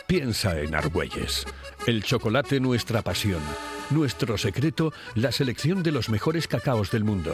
piensa 0.08 0.60
en 0.60 0.76
Argüelles. 0.76 1.46
El 1.88 2.04
chocolate 2.04 2.60
nuestra 2.60 3.02
pasión, 3.02 3.42
nuestro 3.92 4.38
secreto, 4.38 4.92
la 5.16 5.32
selección 5.32 5.84
de 5.84 5.92
los 5.92 6.10
mejores 6.10 6.48
cacaos 6.48 6.92
del 6.92 7.04
mundo 7.04 7.34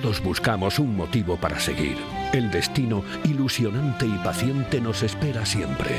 Todos 0.00 0.22
buscamos 0.22 0.78
un 0.78 0.96
motivo 0.96 1.36
para 1.36 1.60
seguir. 1.60 1.96
El 2.32 2.50
destino 2.50 3.04
ilusionante 3.24 4.06
y 4.06 4.16
paciente 4.24 4.80
nos 4.80 5.02
espera 5.02 5.44
siempre. 5.44 5.90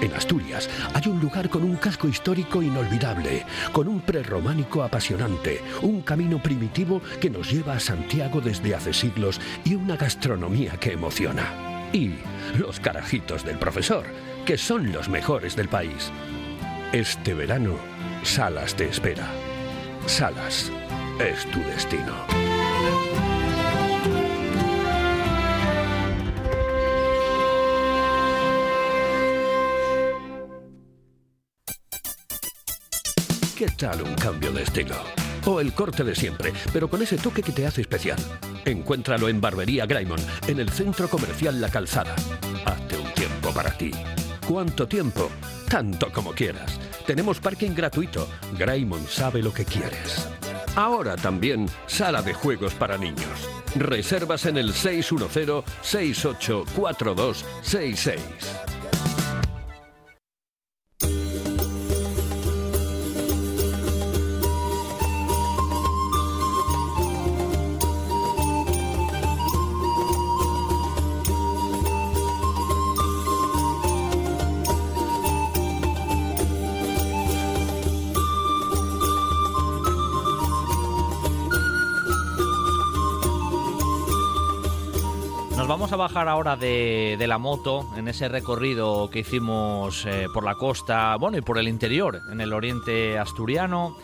En 0.00 0.12
Asturias 0.14 0.68
hay 0.94 1.08
un 1.08 1.20
lugar 1.20 1.48
con 1.48 1.62
un 1.62 1.76
casco 1.76 2.08
histórico 2.08 2.60
inolvidable, 2.60 3.44
con 3.72 3.86
un 3.86 4.00
prerrománico 4.00 4.82
apasionante, 4.82 5.62
un 5.82 6.02
camino 6.02 6.42
primitivo 6.42 7.00
que 7.20 7.30
nos 7.30 7.50
lleva 7.50 7.74
a 7.74 7.80
Santiago 7.80 8.40
desde 8.40 8.74
hace 8.74 8.92
siglos 8.92 9.40
y 9.64 9.74
una 9.74 9.96
gastronomía 9.96 10.72
que 10.72 10.92
emociona. 10.92 11.88
Y 11.92 12.14
los 12.58 12.80
carajitos 12.80 13.44
del 13.44 13.58
profesor, 13.58 14.06
que 14.44 14.58
son 14.58 14.92
los 14.92 15.08
mejores 15.08 15.54
del 15.54 15.68
país. 15.68 16.10
Este 16.92 17.32
verano, 17.32 17.76
Salas 18.24 18.74
te 18.74 18.88
espera. 18.88 19.28
Salas 20.06 20.72
es 21.20 21.46
tu 21.52 21.60
destino. 21.60 23.25
¿Qué 33.56 33.66
tal 33.68 34.02
un 34.02 34.14
cambio 34.16 34.52
de 34.52 34.64
estilo? 34.64 34.96
O 35.46 35.62
el 35.62 35.72
corte 35.72 36.04
de 36.04 36.14
siempre, 36.14 36.52
pero 36.74 36.90
con 36.90 37.00
ese 37.00 37.16
toque 37.16 37.42
que 37.42 37.52
te 37.52 37.66
hace 37.66 37.80
especial. 37.80 38.18
Encuéntralo 38.66 39.30
en 39.30 39.40
Barbería 39.40 39.86
Graymon, 39.86 40.20
en 40.46 40.60
el 40.60 40.68
centro 40.68 41.08
comercial 41.08 41.58
La 41.58 41.70
Calzada. 41.70 42.14
Hazte 42.66 42.98
un 42.98 43.10
tiempo 43.14 43.54
para 43.54 43.70
ti. 43.70 43.92
¿Cuánto 44.46 44.86
tiempo? 44.86 45.30
Tanto 45.70 46.12
como 46.12 46.32
quieras. 46.32 46.78
Tenemos 47.06 47.40
parking 47.40 47.72
gratuito. 47.74 48.28
Graymon 48.58 49.06
sabe 49.06 49.42
lo 49.42 49.54
que 49.54 49.64
quieres. 49.64 50.28
Ahora 50.74 51.16
también 51.16 51.66
sala 51.86 52.20
de 52.20 52.34
juegos 52.34 52.74
para 52.74 52.98
niños. 52.98 53.48
Reservas 53.74 54.44
en 54.44 54.58
el 54.58 54.74
610 54.74 55.64
684266. 55.80 58.20
A 85.96 85.98
bajar 85.98 86.28
ahora 86.28 86.56
de, 86.56 87.16
la 87.26 87.38
moto 87.38 87.88
en 87.96 88.06
ese 88.06 88.28
recorrido 88.28 89.08
que 89.08 89.20
hicimos 89.20 90.04
eh, 90.04 90.26
por 90.32 90.44
la 90.44 90.54
costa, 90.54 91.16
bueno, 91.16 91.38
y 91.38 91.40
por 91.40 91.56
el 91.56 91.68
interior, 91.68 92.20
en 92.30 92.42
el 92.42 92.52
oriente 92.52 93.18
asturiano. 93.18 93.96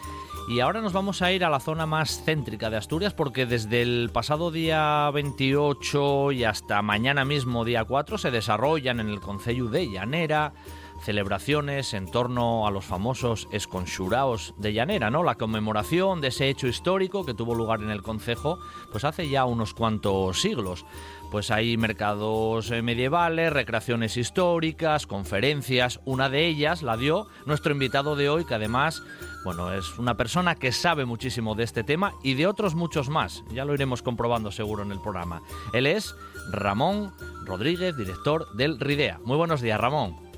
Y 0.49 0.61
ahora 0.61 0.81
nos 0.81 0.95
vamos 0.95 1.21
a 1.21 1.31
ir 1.33 1.45
a 1.45 1.51
la 1.51 1.61
zona 1.61 1.85
más 1.85 2.23
céntrica 2.25 2.71
de 2.71 2.79
Asturias 2.79 3.13
porque 3.13 3.45
desde 3.45 3.83
el 3.83 4.09
pasado 4.11 4.51
día 4.51 5.11
28 5.13 6.33
y 6.33 6.45
hasta 6.45 6.81
mañana 6.81 7.27
mismo, 7.27 7.63
día 7.63 7.85
4, 7.85 8.17
se 8.17 8.31
desarrollan 8.31 8.99
en 8.99 9.11
el 9.11 9.21
Concello 9.21 9.67
de 9.67 9.91
Llanera 9.91 10.55
celebraciones 11.03 11.95
en 11.95 12.11
torno 12.11 12.67
a 12.67 12.71
los 12.71 12.85
famosos 12.85 13.49
esconxuraos 13.53 14.55
de 14.59 14.73
Llanera, 14.73 15.11
¿no? 15.11 15.23
La 15.23 15.35
conmemoración 15.35 16.21
de 16.21 16.29
ese 16.29 16.49
hecho 16.49 16.69
histórico 16.69 17.25
que 17.25 17.35
tuvo 17.35 17.55
lugar 17.55 17.83
en 17.83 17.91
el 17.91 18.03
concejo 18.03 18.59
pues 18.91 19.05
hace 19.05 19.29
ya 19.29 19.45
unos 19.45 19.75
cuantos 19.75 20.41
siglos 20.41 20.85
pues 21.33 21.51
hay 21.51 21.79
mercados 21.79 22.71
eh, 22.71 22.83
medievales, 22.83 23.51
recreaciones 23.51 24.19
históricas, 24.19 25.07
conferencias. 25.07 25.99
Una 26.05 26.29
de 26.29 26.47
ellas 26.47 26.83
la 26.83 26.99
dio 26.99 27.27
nuestro 27.47 27.73
invitado 27.73 28.17
de 28.17 28.29
hoy, 28.29 28.45
que 28.45 28.55
además, 28.55 29.03
bueno, 29.43 29.73
es 29.73 29.99
una 29.99 30.15
persona 30.19 30.57
que 30.57 30.73
sabe 30.73 31.07
muchísimo 31.07 31.55
de 31.55 31.65
este 31.65 31.85
tema 31.85 32.13
y 32.23 32.35
de 32.35 32.47
otros 32.47 32.75
muchos 32.75 33.09
más. 33.09 33.43
Ya 33.51 33.65
lo 33.65 33.73
iremos 33.73 34.03
comprobando 34.03 34.53
seguro 34.53 34.83
en 34.83 34.93
el 34.93 35.01
programa. 35.01 35.41
Él 35.73 35.87
es 35.87 36.15
Ramón 36.51 37.15
Rodríguez, 37.47 37.97
director 37.97 38.53
del 38.53 38.79
RIDEA. 38.79 39.19
Muy 39.25 39.39
buenos 39.39 39.63
días, 39.63 39.81
Ramón. 39.81 40.32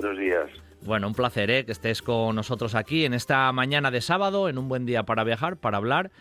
Buenos 0.00 0.16
días. 0.16 0.48
Bueno, 0.82 1.08
un 1.08 1.12
placer 1.12 1.50
¿eh? 1.50 1.64
que 1.66 1.72
estés 1.72 2.02
con 2.02 2.36
nosotros 2.36 2.76
aquí 2.76 3.04
en 3.04 3.14
esta 3.14 3.50
mañana 3.50 3.90
de 3.90 4.00
sábado, 4.00 4.48
en 4.48 4.56
un 4.56 4.68
buen 4.68 4.86
día 4.86 5.02
para 5.02 5.24
viajar, 5.24 5.56
para 5.56 5.78
hablar 5.78 6.12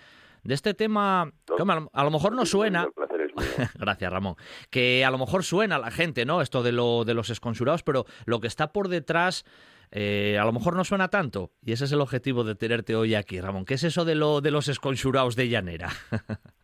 de 0.43 0.55
este 0.55 0.73
tema 0.73 1.31
que 1.45 1.63
a 1.93 2.03
lo 2.03 2.09
mejor 2.09 2.33
no 2.33 2.43
suena. 2.47 2.87
Gracias, 3.79 4.11
Ramón. 4.11 4.33
Que 4.71 5.05
a 5.05 5.11
lo 5.11 5.19
mejor 5.19 5.43
suena 5.43 5.75
a 5.75 5.79
la 5.79 5.91
gente, 5.91 6.25
¿no? 6.25 6.41
Esto 6.41 6.63
de, 6.63 6.71
lo, 6.71 7.05
de 7.05 7.13
los 7.13 7.29
esconsurados, 7.29 7.83
pero 7.83 8.07
lo 8.25 8.39
que 8.39 8.47
está 8.47 8.73
por 8.73 8.87
detrás 8.87 9.45
eh, 9.91 10.39
a 10.41 10.45
lo 10.45 10.53
mejor 10.53 10.75
no 10.75 10.83
suena 10.83 11.09
tanto. 11.09 11.51
Y 11.61 11.73
ese 11.73 11.85
es 11.85 11.91
el 11.91 12.01
objetivo 12.01 12.43
de 12.43 12.55
tenerte 12.55 12.95
hoy 12.95 13.13
aquí, 13.13 13.39
Ramón. 13.39 13.63
¿Qué 13.63 13.75
es 13.75 13.83
eso 13.83 14.05
de, 14.05 14.15
lo, 14.15 14.41
de 14.41 14.49
los 14.49 14.69
esconsurados 14.69 15.35
de 15.35 15.49
llanera? 15.49 15.89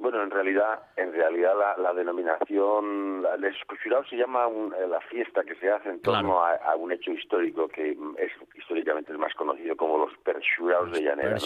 Bueno, 0.00 0.22
en 0.22 0.30
realidad, 0.30 0.80
en 0.96 1.12
realidad 1.12 1.52
la, 1.76 1.92
denominación, 1.92 3.22
el 3.34 3.44
esconsurados 3.44 4.08
se 4.08 4.16
llama 4.16 4.46
eh, 4.46 4.88
la 4.88 5.00
fiesta 5.02 5.44
que 5.44 5.54
se 5.56 5.70
hace 5.70 5.90
en 5.90 6.00
torno 6.00 6.42
a, 6.42 6.74
un 6.76 6.90
hecho 6.90 7.12
histórico 7.12 7.68
que 7.68 7.90
es 8.16 8.32
históricamente 8.54 9.12
el 9.12 9.18
más 9.18 9.34
conocido 9.34 9.76
como 9.76 9.98
los 9.98 10.16
pershuraos 10.24 10.90
de 10.92 11.02
Llanera. 11.02 11.36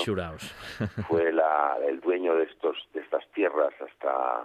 Fue 1.08 1.30
el 1.30 2.00
dueño 2.00 2.36
de 2.36 2.44
estos 2.44 2.76
de 2.94 3.00
estas 3.00 3.28
tierras 3.32 3.74
hasta 3.80 4.44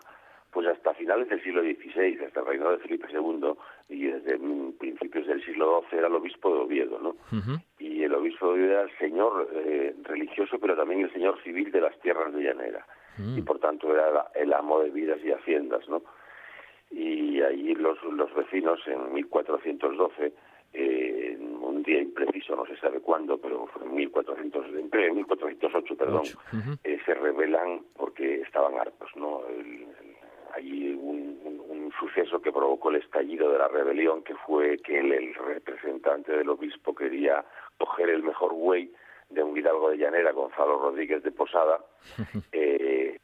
pues 0.51 0.67
hasta 0.67 0.95
finales 0.95 1.29
del 1.29 1.43
siglo 1.43 1.61
XVI, 1.61 2.25
hasta 2.25 2.39
el 2.39 2.45
reinado 2.47 2.71
de 2.71 2.79
Felipe 2.79 3.07
II, 3.11 3.53
y 3.89 4.07
desde 4.07 4.39
principios 4.79 5.27
del 5.27 5.45
siglo 5.45 5.83
XII 5.87 5.99
era 5.99 6.07
el 6.07 6.15
obispo 6.15 6.51
de 6.51 6.61
Oviedo, 6.61 6.99
¿no? 6.99 7.15
Y 7.77 8.03
el 8.03 8.13
obispo 8.15 8.47
de 8.47 8.53
Oviedo 8.53 8.71
era 8.71 8.81
el 8.81 8.97
señor 8.97 9.47
eh, 9.53 9.95
religioso, 10.01 10.57
pero 10.59 10.75
también 10.75 11.01
el 11.01 11.13
señor 11.13 11.39
civil 11.43 11.71
de 11.71 11.81
las 11.81 11.97
tierras 11.99 12.33
de 12.33 12.41
Llanera, 12.41 12.83
mm. 13.19 13.37
y 13.37 13.41
por 13.41 13.59
tanto 13.59 13.93
era 13.93 14.31
el 14.35 14.53
amo 14.53 14.79
de 14.81 14.89
vidas 14.89 15.19
y 15.23 15.31
haciendas, 15.31 15.87
¿no? 15.89 16.01
Y 16.91 17.41
allí 17.41 17.75
los, 17.75 18.01
los 18.03 18.33
vecinos 18.33 18.79
en 18.87 19.13
1412 19.13 20.33
eh, 20.73 21.37
un 21.39 21.83
día 21.83 22.01
impreciso, 22.01 22.55
no 22.55 22.65
se 22.65 22.77
sabe 22.77 22.99
cuándo, 22.99 23.37
pero 23.39 23.65
fue 23.67 23.83
en, 23.85 23.95
1400, 23.95 24.65
en 24.67 25.15
1408, 25.15 25.95
perdón, 25.95 26.23
eh, 26.83 26.99
se 27.05 27.13
rebelan 27.13 27.81
porque 27.95 28.41
estaban 28.41 28.75
hartos, 28.77 29.09
¿no? 29.15 29.41
El, 29.47 29.87
hay 30.53 30.93
un, 30.93 31.29
suceso 31.99 32.41
que 32.41 32.51
provocó 32.51 32.91
el 32.91 32.97
estallido 32.97 33.51
de 33.51 33.57
la 33.57 33.67
rebelión, 33.67 34.23
que 34.23 34.33
fue 34.35 34.77
que 34.77 34.99
el, 34.99 35.33
representante 35.33 36.31
del 36.31 36.47
obispo 36.47 36.95
quería 36.95 37.43
coger 37.77 38.09
el 38.09 38.23
mejor 38.23 38.53
güey 38.53 38.89
de 39.29 39.43
un 39.43 39.57
hidalgo 39.57 39.89
de 39.89 39.97
llanera, 39.97 40.31
Gonzalo 40.31 40.79
Rodríguez 40.79 41.23
de 41.23 41.31
Posada, 41.31 41.79
eh, 42.51 43.19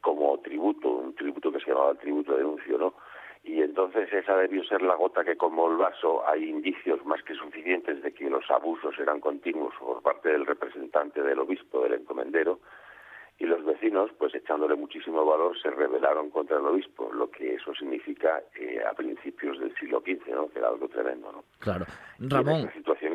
como 0.00 0.38
tributo, 0.40 0.88
un 0.88 1.14
tributo 1.14 1.50
que 1.50 1.60
se 1.60 1.70
llamaba 1.70 1.92
el 1.92 1.98
tributo 1.98 2.32
de 2.32 2.38
denuncio, 2.38 2.78
¿no? 2.78 2.94
Y 3.42 3.60
entonces 3.60 4.10
esa 4.12 4.36
debió 4.36 4.64
ser 4.64 4.80
la 4.80 4.94
gota 4.94 5.22
que 5.22 5.36
colmó 5.36 5.70
el 5.70 5.76
vaso. 5.76 6.26
Hay 6.26 6.48
indicios 6.48 7.04
más 7.04 7.22
que 7.22 7.34
suficientes 7.34 8.02
de 8.02 8.12
que 8.12 8.30
los 8.30 8.50
abusos 8.50 8.98
eran 8.98 9.20
continuos 9.20 9.74
por 9.78 10.02
parte 10.02 10.30
del 10.30 10.46
representante 10.46 11.22
del 11.22 11.38
obispo, 11.38 11.82
del 11.82 11.94
encomendero, 11.94 12.60
y 13.38 13.46
los 13.46 13.64
vecinos, 13.64 14.10
pues 14.16 14.34
echándole 14.34 14.76
muchísimo 14.76 15.24
valor, 15.24 15.60
se 15.60 15.70
rebelaron 15.70 16.30
contra 16.30 16.56
el 16.58 16.66
obispo, 16.66 17.12
lo 17.12 17.30
que 17.30 17.54
eso 17.54 17.74
significa 17.74 18.42
eh, 18.54 18.80
a 18.88 18.94
principios 18.94 19.58
del 19.58 19.74
siglo 19.74 20.00
XV, 20.00 20.28
¿no? 20.34 20.48
que 20.48 20.60
era 20.60 20.68
algo 20.68 20.88
tremendo. 20.88 21.32
¿no? 21.32 21.44
Claro. 21.58 21.84
Ramón. 22.20 22.60
en 22.60 22.68
esa 22.68 22.74
situación 22.74 23.14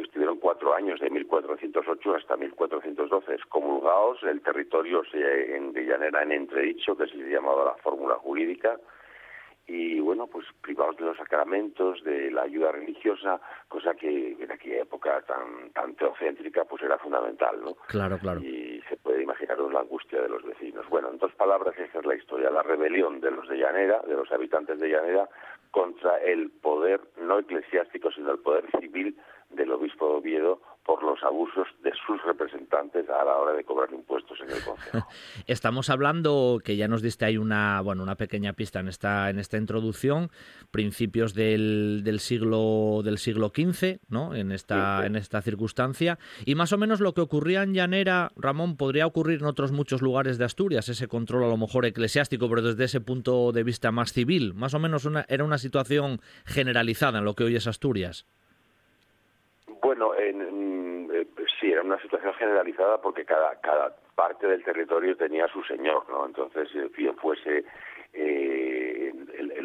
cuatro 0.70 0.76
años, 0.76 1.00
de 1.00 1.10
1408 1.10 2.16
hasta 2.16 2.38
1412, 2.38 3.34
excomulgados, 3.34 4.22
el 4.24 4.42
territorio 4.42 5.02
se, 5.12 5.56
en, 5.56 5.74
de 5.74 5.86
llanera 5.86 6.22
en 6.22 6.32
entredicho, 6.32 6.96
que 6.96 7.08
se 7.08 7.18
llamaba 7.18 7.66
la 7.66 7.76
fórmula 7.76 8.16
jurídica, 8.16 8.78
y 9.68 10.00
bueno, 10.00 10.28
pues 10.28 10.46
privados 10.62 10.98
de 10.98 11.06
los 11.06 11.18
sacramentos, 11.18 12.04
de 12.04 12.32
la 12.32 12.44
ayuda 12.44 12.72
religiosa, 12.72 13.40
cosa 13.68 13.94
que 13.96 14.38
en 14.40 14.52
aquella 14.52 14.82
época 14.82 15.22
tan, 15.22 15.72
tan 15.74 15.96
teocéntrica 15.96 16.66
pues 16.66 16.82
era 16.84 16.98
fundamental, 16.98 17.62
¿no? 17.62 17.76
Claro, 17.88 18.18
claro. 18.18 18.40
Y 18.42 18.82
se 18.90 18.98
puede 18.98 19.24
imaginar 19.24 19.60
la 19.60 19.82
angustia 19.82 20.22
de 20.22 20.30
los 20.30 20.44
vecinos. 20.44 20.88
Bueno, 20.90 21.10
en 21.12 21.20
dos 21.20 21.34
palabras 21.34 21.78
esa 21.78 22.00
es 22.00 22.06
la 22.06 22.16
historia, 22.16 22.50
la 22.50 22.64
rebelión 22.64 23.22
de 23.22 23.32
los 23.32 23.48
de 23.48 23.58
Llanera, 23.58 24.02
de 24.08 24.16
los 24.16 24.32
habitantes 24.32 24.80
de 24.80 24.90
Llanera, 24.90 25.30
contra 25.70 26.18
el 26.18 26.50
poder 26.50 27.02
no 27.22 27.38
eclesiástico, 27.40 28.12
sino 28.12 28.32
el 28.32 28.40
poder 28.40 28.66
civil 28.80 29.16
del 29.50 29.72
obispo 29.72 30.08
de 30.08 30.16
Oviedo 30.16 30.62
por 30.90 31.04
los 31.04 31.22
abusos 31.24 31.68
de 31.84 31.92
sus 32.06 32.20
representantes 32.24 33.08
a 33.10 33.24
la 33.24 33.36
hora 33.36 33.54
de 33.54 33.64
cobrar 33.64 33.94
impuestos 33.94 34.40
en 34.42 34.50
el 34.50 34.64
Consejo. 34.64 35.08
Estamos 35.46 35.90
hablando, 35.92 36.60
que 36.64 36.78
ya 36.78 36.88
nos 36.88 37.04
diste 37.04 37.26
ahí 37.26 37.38
una, 37.38 37.82
bueno, 37.82 38.02
una 38.02 38.16
pequeña 38.16 38.54
pista 38.54 38.80
en 38.80 38.88
esta, 38.88 39.30
en 39.30 39.38
esta 39.38 39.58
introducción, 39.58 40.32
principios 40.72 41.36
del, 41.36 42.02
del 42.04 42.20
siglo 42.20 43.02
del 43.04 43.20
siglo 43.20 43.52
XV, 43.56 44.00
¿no? 44.10 44.34
En 44.34 44.52
esta, 44.52 45.06
en 45.06 45.16
esta 45.16 45.44
circunstancia. 45.44 46.18
Y 46.44 46.56
más 46.56 46.74
o 46.74 46.80
menos 46.80 47.02
lo 47.02 47.14
que 47.14 47.22
ocurría 47.22 47.62
en 47.62 47.76
Llanera, 47.76 48.32
Ramón, 48.36 48.76
podría 48.76 49.06
ocurrir 49.06 49.42
en 49.42 49.46
otros 49.46 49.72
muchos 49.72 50.02
lugares 50.02 50.40
de 50.40 50.46
Asturias, 50.46 50.90
ese 50.90 51.08
control 51.08 51.44
a 51.44 51.50
lo 51.50 51.58
mejor 51.58 51.86
eclesiástico, 51.86 52.50
pero 52.50 52.64
desde 52.64 52.86
ese 52.86 53.00
punto 53.00 53.52
de 53.52 53.64
vista 53.64 53.92
más 53.92 54.12
civil. 54.12 54.56
Más 54.56 54.74
o 54.74 54.80
menos 54.80 55.06
una, 55.06 55.26
era 55.30 55.44
una 55.44 55.60
situación 55.60 56.20
generalizada 56.46 57.20
en 57.20 57.26
lo 57.26 57.36
que 57.36 57.44
hoy 57.44 57.56
es 57.56 57.68
Asturias. 57.68 58.26
Bueno, 59.82 60.14
en, 60.16 61.10
eh, 61.14 61.28
sí, 61.60 61.72
era 61.72 61.82
una 61.82 62.02
situación 62.02 62.34
generalizada 62.34 63.02
porque 63.02 63.26
cada, 63.26 63.60
cada 63.62 63.96
parte 64.16 64.48
del 64.48 64.64
territorio 64.64 65.16
tenía 65.16 65.48
su 65.48 65.64
señor, 65.64 66.04
¿no? 66.10 66.26
Entonces, 66.26 66.70
bien 66.96 67.16
fuese 67.18 67.64
eh, 68.14 68.99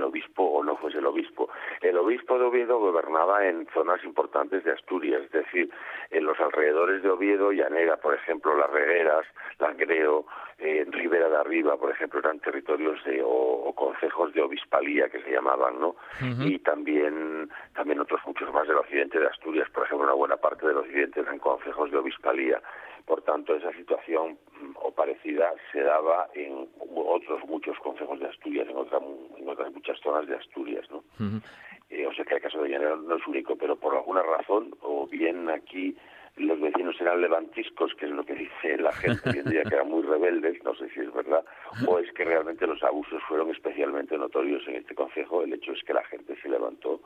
obispo 0.05 0.43
o 0.43 0.63
no 0.63 0.77
fuese 0.77 0.99
el 0.99 1.07
obispo. 1.07 1.51
El 1.81 1.97
obispo 1.99 2.39
de 2.39 2.45
Oviedo 2.45 2.79
gobernaba 2.79 3.47
en 3.47 3.67
zonas 3.75 4.03
importantes 4.05 4.65
de 4.65 4.73
Asturias, 4.73 5.23
es 5.25 5.33
decir, 5.33 5.71
en 6.11 6.25
los 6.25 6.39
alrededores 6.39 7.03
de 7.03 7.11
Oviedo, 7.11 7.53
Llanera, 7.53 7.97
por 7.97 8.15
ejemplo, 8.15 8.57
Las 8.57 8.71
Regueras, 8.71 9.27
Langreo, 9.59 10.27
en 10.59 10.93
Ribera 10.93 11.29
de 11.29 11.37
Arriba, 11.37 11.77
por 11.77 11.91
ejemplo, 11.91 12.21
eran 12.21 12.39
territorios 12.39 13.03
de, 13.05 13.23
o, 13.25 13.73
concejos 13.75 14.33
de 14.33 14.43
obispalía 14.43 15.09
que 15.09 15.21
se 15.23 15.33
llamaban, 15.33 15.81
¿no? 15.81 15.97
Y 16.21 16.59
también, 16.61 17.51
también 17.75 18.01
otros 18.01 18.21
muchos 18.27 18.53
más 18.53 18.67
del 18.69 18.77
occidente 18.77 19.19
de 19.19 19.27
Asturias, 19.27 19.69
por 19.71 19.85
ejemplo, 19.85 20.07
una 20.07 20.15
buena 20.15 20.37
parte 20.37 20.67
del 20.67 20.77
occidente 20.77 21.21
eran 21.21 21.39
concejos 21.39 21.91
de 21.91 21.99
obispalía. 21.99 22.63
Por 23.07 23.23
tanto, 23.23 23.55
esa 23.55 23.73
situación 23.73 24.39
mm, 24.61 24.77
o 24.83 24.91
parecida 24.93 25.53
se 25.73 25.83
daba 25.83 26.29
en 26.35 26.69
otros 26.95 27.45
muchos 27.47 27.79
consejos 27.79 28.19
de 28.21 28.27
Asturias, 28.27 28.67
en, 28.69 28.77
en 28.77 29.49
otras 29.49 29.73
muchas 29.73 29.99
zonas 30.01 30.27
de 30.27 30.37
Asturias, 30.37 30.89
¿no? 30.91 31.05
Eh, 31.91 32.07
o 32.07 32.15
sea 32.15 32.25
que 32.25 32.35
el 32.35 32.43
caso 32.43 32.63
de 32.63 32.71
Llanera 32.71 32.97
no 32.97 33.17
es 33.17 33.27
único, 33.27 33.57
pero 33.57 33.77
por 33.77 33.95
alguna 33.95 34.23
razón, 34.23 34.75
o 34.81 35.07
bien 35.07 35.49
aquí 35.51 35.97
los 36.37 36.61
vecinos 36.61 37.01
eran 37.01 37.21
levantiscos, 37.21 37.95
que 37.95 38.07
es 38.07 38.11
lo 38.11 38.25
que 38.25 38.35
dice 38.35 38.77
la 38.79 38.93
gente 38.93 39.31
hoy 39.31 39.39
en 39.39 39.51
día, 39.51 39.63
que 39.63 39.75
eran 39.75 39.89
muy 39.89 40.03
rebeldes, 40.03 40.63
no 40.65 40.75
sé 40.75 40.89
si 40.91 41.01
es 41.01 41.13
verdad, 41.13 41.45
o 41.87 41.99
es 41.99 42.11
que 42.13 42.25
realmente 42.25 42.67
los 42.67 42.83
abusos 42.83 43.23
fueron 43.29 43.51
especialmente 43.51 44.19
notorios 44.19 44.67
en 44.67 44.77
este 44.77 44.95
consejo. 44.95 45.43
El 45.43 45.53
hecho 45.53 45.73
es 45.73 45.83
que 45.85 45.95
la 45.95 46.05
gente 46.05 46.35
se 46.41 46.49
levantó 46.49 47.01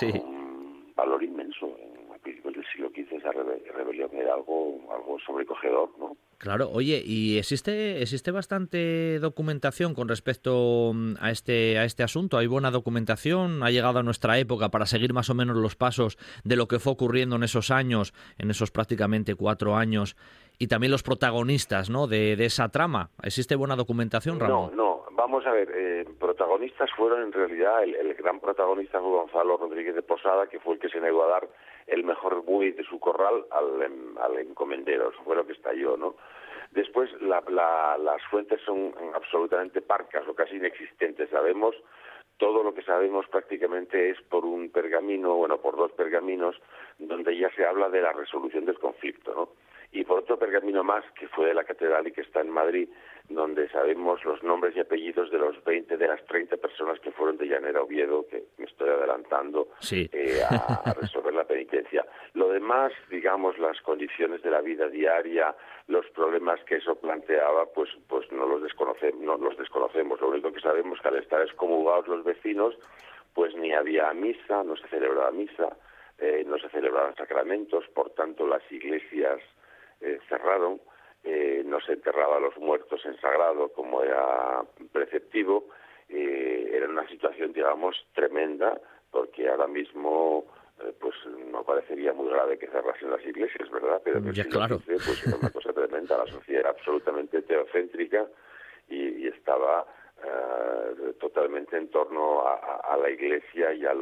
con 0.00 0.20
un 0.20 0.92
valor 0.96 1.22
inmenso. 1.22 1.76
En, 1.78 2.05
principios 2.26 2.54
del 2.54 2.66
siglo 2.72 2.88
XV 2.90 3.16
esa 3.16 3.32
rebelión 3.32 4.10
era 4.14 4.34
algo, 4.34 4.80
algo 4.92 5.18
sobrecogedor, 5.20 5.90
¿no? 5.98 6.16
Claro, 6.38 6.68
oye, 6.70 7.02
y 7.02 7.38
existe 7.38 8.02
existe 8.02 8.30
bastante 8.30 9.18
documentación 9.20 9.94
con 9.94 10.06
respecto 10.06 10.92
mm, 10.94 11.14
a 11.18 11.30
este 11.30 11.78
a 11.78 11.84
este 11.84 12.02
asunto. 12.02 12.36
Hay 12.36 12.46
buena 12.46 12.70
documentación. 12.70 13.62
Ha 13.62 13.70
llegado 13.70 14.00
a 14.00 14.02
nuestra 14.02 14.38
época 14.38 14.68
para 14.68 14.84
seguir 14.84 15.14
más 15.14 15.30
o 15.30 15.34
menos 15.34 15.56
los 15.56 15.76
pasos 15.76 16.18
de 16.44 16.56
lo 16.56 16.68
que 16.68 16.78
fue 16.78 16.92
ocurriendo 16.92 17.36
en 17.36 17.42
esos 17.42 17.70
años, 17.70 18.12
en 18.38 18.50
esos 18.50 18.70
prácticamente 18.70 19.34
cuatro 19.34 19.76
años, 19.76 20.14
y 20.58 20.66
también 20.66 20.92
los 20.92 21.02
protagonistas, 21.02 21.88
¿no? 21.88 22.06
De, 22.06 22.32
esa 22.44 22.68
trama. 22.68 23.10
¿Existe 23.22 23.56
buena 23.56 23.74
documentación, 23.74 24.38
Ramón? 24.38 24.76
No, 24.76 24.84
no. 24.84 24.96
Vamos 25.12 25.46
a 25.46 25.50
ver. 25.50 25.70
Eh, 25.74 26.04
protagonistas 26.20 26.90
fueron 26.96 27.22
en 27.22 27.32
realidad 27.32 27.82
el, 27.82 27.94
el, 27.94 28.14
gran 28.14 28.38
protagonista 28.40 29.00
fue 29.00 29.10
Gonzalo 29.10 29.56
Rodríguez 29.56 29.94
de 29.94 30.02
Posada, 30.02 30.46
que 30.46 30.60
fue 30.60 30.74
el 30.74 30.80
que 30.80 30.88
se 30.90 31.00
negó 31.00 31.24
a 31.24 31.28
dar 31.28 31.48
el 31.86 32.04
mejor 32.04 32.42
buey 32.42 32.72
de 32.72 32.84
su 32.84 32.98
corral 32.98 33.44
al, 33.50 33.82
em, 33.82 34.18
al 34.18 34.38
encomendero, 34.38 35.10
eso 35.10 35.22
fue 35.24 35.36
lo 35.36 35.46
que 35.46 35.52
estalló, 35.52 35.96
¿no? 35.96 36.16
Después 36.72 37.10
la, 37.22 37.42
las 37.98 38.22
fuentes 38.30 38.60
son 38.62 38.92
absolutamente 39.14 39.80
parcas 39.80 40.26
o 40.28 40.34
casi 40.34 40.56
inexistentes. 40.56 41.30
Sabemos 41.30 41.74
todo 42.38 42.62
lo 42.62 42.74
que 42.74 42.82
sabemos 42.82 43.26
prácticamente 43.28 44.10
es 44.10 44.20
por 44.22 44.44
un 44.44 44.70
pergamino, 44.70 45.36
bueno, 45.36 45.58
por 45.58 45.76
dos 45.76 45.92
pergaminos, 45.92 46.56
donde 46.98 47.36
ya 47.38 47.50
se 47.54 47.64
habla 47.64 47.88
de 47.88 48.02
la 48.02 48.12
resolución 48.12 48.64
del 48.66 48.78
conflicto, 48.78 49.34
¿no? 49.34 49.48
Y 49.96 50.04
por 50.04 50.18
otro 50.18 50.38
pergamino 50.38 50.84
más, 50.84 51.04
que 51.18 51.26
fue 51.28 51.46
de 51.46 51.54
la 51.54 51.64
catedral 51.64 52.06
y 52.06 52.12
que 52.12 52.20
está 52.20 52.42
en 52.42 52.50
Madrid, 52.50 52.86
donde 53.30 53.66
sabemos 53.70 54.22
los 54.26 54.42
nombres 54.42 54.76
y 54.76 54.80
apellidos 54.80 55.30
de 55.30 55.38
los 55.38 55.64
20 55.64 55.96
de 55.96 56.06
las 56.06 56.22
30 56.26 56.58
personas 56.58 57.00
que 57.00 57.10
fueron 57.12 57.38
de 57.38 57.46
Llanera 57.46 57.80
Oviedo, 57.80 58.26
que 58.28 58.44
me 58.58 58.66
estoy 58.66 58.90
adelantando 58.90 59.68
eh, 59.90 60.42
a, 60.46 60.92
resolver 61.00 61.32
la 61.32 61.44
penitencia. 61.44 62.04
Lo 62.34 62.50
demás, 62.50 62.92
digamos, 63.08 63.58
las 63.58 63.80
condiciones 63.80 64.42
de 64.42 64.50
la 64.50 64.60
vida 64.60 64.86
diaria, 64.88 65.56
los 65.88 66.04
problemas 66.10 66.62
que 66.64 66.76
eso 66.76 66.94
planteaba, 66.96 67.64
pues, 67.74 67.88
pues 68.06 68.30
no 68.30 68.46
los 68.46 68.62
desconocemos, 68.62 69.22
no 69.22 69.38
los 69.38 69.56
desconocemos. 69.56 70.20
Lo 70.20 70.28
único 70.28 70.52
que 70.52 70.60
sabemos 70.60 70.98
es 70.98 71.02
que 71.02 71.08
al 71.08 71.16
estar 71.16 71.40
excomulgados 71.40 72.06
los 72.06 72.22
vecinos, 72.22 72.78
pues 73.32 73.56
ni 73.56 73.72
había 73.72 74.12
misa, 74.12 74.62
no 74.62 74.76
se 74.76 74.86
celebraba 74.88 75.30
misa, 75.30 75.74
eh, 76.18 76.44
no 76.46 76.58
se 76.58 76.68
celebraban 76.68 77.16
sacramentos, 77.16 77.88
por 77.94 78.10
tanto 78.10 78.46
las 78.46 78.62
iglesias 78.70 79.40
eh, 80.00 80.18
cerraron, 80.28 80.80
eh, 81.24 81.62
no 81.64 81.80
se 81.80 81.94
enterraba 81.94 82.36
a 82.36 82.40
los 82.40 82.56
muertos 82.58 83.04
en 83.04 83.18
sagrado 83.20 83.72
como 83.72 84.02
era 84.02 84.62
preceptivo, 84.92 85.68
era 86.08 86.88
una 86.88 87.08
situación, 87.08 87.52
digamos, 87.52 87.96
tremenda, 88.14 88.80
porque 89.10 89.48
ahora 89.48 89.66
mismo 89.66 90.46
pues 91.00 91.14
no 91.50 91.64
parecería 91.64 92.12
muy 92.12 92.30
grave 92.30 92.58
que 92.58 92.68
cerrasen 92.68 93.10
las 93.10 93.24
iglesias, 93.24 93.68
¿verdad? 93.70 94.00
Pero 94.04 94.22
que 94.22 94.44
claro. 94.44 94.80
pues 94.84 95.26
era 95.26 95.36
una 95.36 95.50
cosa 95.50 95.72
tremenda, 95.72 96.18
la 96.18 96.30
sociedad 96.30 96.60
era 96.60 96.70
absolutamente 96.70 97.42
teocéntrica 97.42 98.26
y 98.88 99.26
estaba 99.26 99.84
eh, 100.24 101.12
totalmente 101.20 101.76
en 101.76 101.88
torno 101.88 102.42
a, 102.46 102.96
la 102.96 103.10
Iglesia 103.10 103.74
y 103.74 103.84
al, 103.84 103.98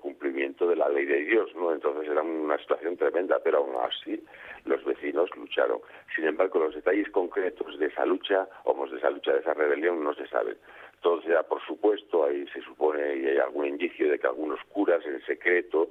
cumplimiento 0.00 0.66
de 0.66 0.76
la 0.76 0.88
ley 0.88 1.04
de 1.04 1.24
Dios, 1.24 1.54
¿no? 1.54 1.72
Entonces 1.72 2.08
era 2.08 2.22
una 2.22 2.56
situación 2.58 2.96
tremenda, 2.96 3.38
pero 3.44 3.58
aún 3.58 3.76
así 3.76 4.22
los 4.64 4.82
vecinos 4.84 5.28
lucharon. 5.36 5.80
Sin 6.14 6.24
embargo, 6.24 6.60
los 6.60 6.74
detalles 6.74 7.10
concretos 7.10 7.78
de 7.78 7.86
esa 7.86 8.06
lucha, 8.06 8.48
o 8.64 8.86
de 8.86 8.96
esa 8.96 9.10
lucha, 9.10 9.32
de 9.32 9.40
esa 9.40 9.54
rebelión, 9.54 10.02
no 10.02 10.14
se 10.14 10.26
saben. 10.28 10.56
Todo 11.02 11.20
sea, 11.22 11.42
por 11.42 11.60
supuesto, 11.66 12.24
ahí 12.24 12.46
se 12.48 12.60
supone 12.62 13.16
y 13.16 13.26
hay 13.26 13.38
algún 13.38 13.66
indicio 13.66 14.10
de 14.10 14.18
que 14.18 14.26
algunos 14.26 14.60
curas 14.70 15.04
en 15.04 15.20
secreto 15.26 15.90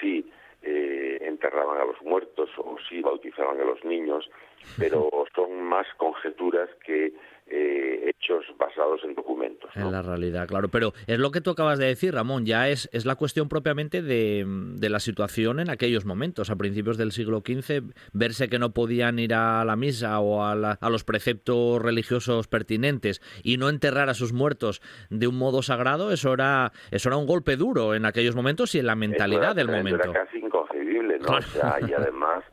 sí 0.00 0.30
eh, 0.62 1.18
enterraban 1.22 1.80
a 1.80 1.84
los 1.84 2.00
muertos 2.02 2.50
o 2.58 2.76
sí 2.88 3.00
bautizaban 3.00 3.60
a 3.60 3.64
los 3.64 3.82
niños, 3.84 4.30
pero 4.78 5.08
son 5.34 5.62
más 5.62 5.86
conjeturas 5.96 6.68
que 6.84 7.12
eh, 7.52 8.08
hechos 8.08 8.44
basados 8.58 9.02
en 9.02 9.14
documentos. 9.14 9.70
En 9.74 9.90
la 9.90 10.02
realidad, 10.02 10.46
claro. 10.46 10.68
Pero 10.68 10.92
es 11.08 11.18
lo 11.18 11.32
que 11.32 11.40
tú 11.40 11.50
acabas 11.50 11.78
de 11.78 11.86
decir, 11.86 12.14
Ramón, 12.14 12.46
ya 12.46 12.68
es, 12.68 12.88
es 12.92 13.06
la 13.06 13.16
cuestión 13.16 13.48
propiamente 13.48 14.02
de, 14.02 14.46
la 14.80 15.00
situación 15.00 15.58
en 15.58 15.68
aquellos 15.68 16.04
momentos, 16.04 16.50
a 16.50 16.56
principios 16.56 16.96
del 16.96 17.10
siglo 17.10 17.42
XV, 17.44 17.92
verse 18.12 18.48
que 18.48 18.60
no 18.60 18.70
podían 18.70 19.18
ir 19.18 19.34
a 19.34 19.64
la 19.64 19.74
misa 19.74 20.20
o 20.20 20.42
a, 20.42 20.52
a 20.52 20.90
los 20.90 21.02
preceptos 21.02 21.82
religiosos 21.82 22.46
pertinentes 22.46 23.20
y 23.42 23.56
no 23.56 23.68
enterrar 23.68 24.08
a 24.08 24.14
sus 24.14 24.32
muertos 24.32 24.80
de 25.10 25.26
un 25.26 25.36
modo 25.36 25.62
sagrado, 25.62 26.12
eso 26.12 26.32
era, 26.32 26.72
eso 26.92 27.08
era 27.08 27.16
un 27.16 27.26
golpe 27.26 27.56
duro 27.56 27.94
en 27.94 28.04
aquellos 28.04 28.36
momentos 28.36 28.74
y 28.74 28.78
en 28.78 28.86
la 28.86 28.94
mentalidad 28.94 29.56
del 29.56 29.68
momento. 29.68 30.10
Era 30.10 30.24
casi 30.24 30.38
inconcebible, 30.38 31.18
¿no? 31.18 31.36
O 31.36 31.42
sea, 31.42 31.78
y 31.80 31.92
además 31.96 32.44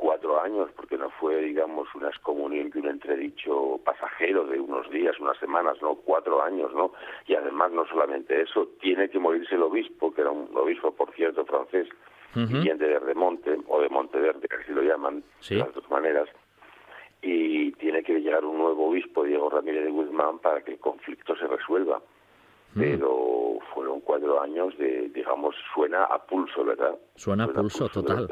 cuatro 0.00 0.40
años, 0.40 0.68
porque 0.74 0.89
no 0.89 0.89
fue, 1.20 1.36
digamos, 1.42 1.86
una 1.94 2.08
excomunión 2.08 2.70
que 2.70 2.78
un 2.78 2.88
entredicho 2.88 3.78
pasajero 3.84 4.46
de 4.46 4.58
unos 4.58 4.90
días, 4.90 5.20
unas 5.20 5.38
semanas, 5.38 5.76
no, 5.82 5.94
cuatro 5.96 6.42
años, 6.42 6.72
¿no? 6.74 6.92
Y 7.26 7.34
además, 7.34 7.70
no 7.72 7.86
solamente 7.86 8.40
eso, 8.40 8.68
tiene 8.80 9.10
que 9.10 9.18
morirse 9.18 9.54
el 9.54 9.62
obispo, 9.62 10.12
que 10.12 10.22
era 10.22 10.30
un 10.30 10.48
obispo, 10.56 10.92
por 10.92 11.12
cierto, 11.14 11.44
francés, 11.44 11.88
uh 12.34 12.40
de 12.40 12.74
Verdemonte, 12.74 13.58
o 13.68 13.80
de 13.82 13.88
Monteverde, 13.90 14.48
que 14.48 14.56
así 14.56 14.72
lo 14.72 14.82
llaman, 14.82 15.22
de 15.48 15.56
las 15.56 15.74
dos 15.74 15.88
maneras, 15.90 16.28
y 17.20 17.72
tiene 17.72 18.02
que 18.02 18.18
llegar 18.18 18.44
un 18.44 18.56
nuevo 18.56 18.88
obispo, 18.88 19.24
Diego 19.24 19.50
Ramírez 19.50 19.84
de 19.84 19.90
Guzmán, 19.90 20.38
para 20.38 20.62
que 20.62 20.72
el 20.72 20.78
conflicto 20.78 21.36
se 21.36 21.46
resuelva. 21.46 22.00
Pero 22.72 23.58
fueron 23.74 24.00
cuatro 24.00 24.40
años 24.40 24.78
de, 24.78 25.08
digamos, 25.08 25.56
suena 25.74 26.04
a 26.04 26.24
pulso, 26.24 26.64
¿verdad? 26.64 26.96
Suena, 27.16 27.44
a 27.44 27.48
pulso, 27.48 27.88
total. 27.88 28.28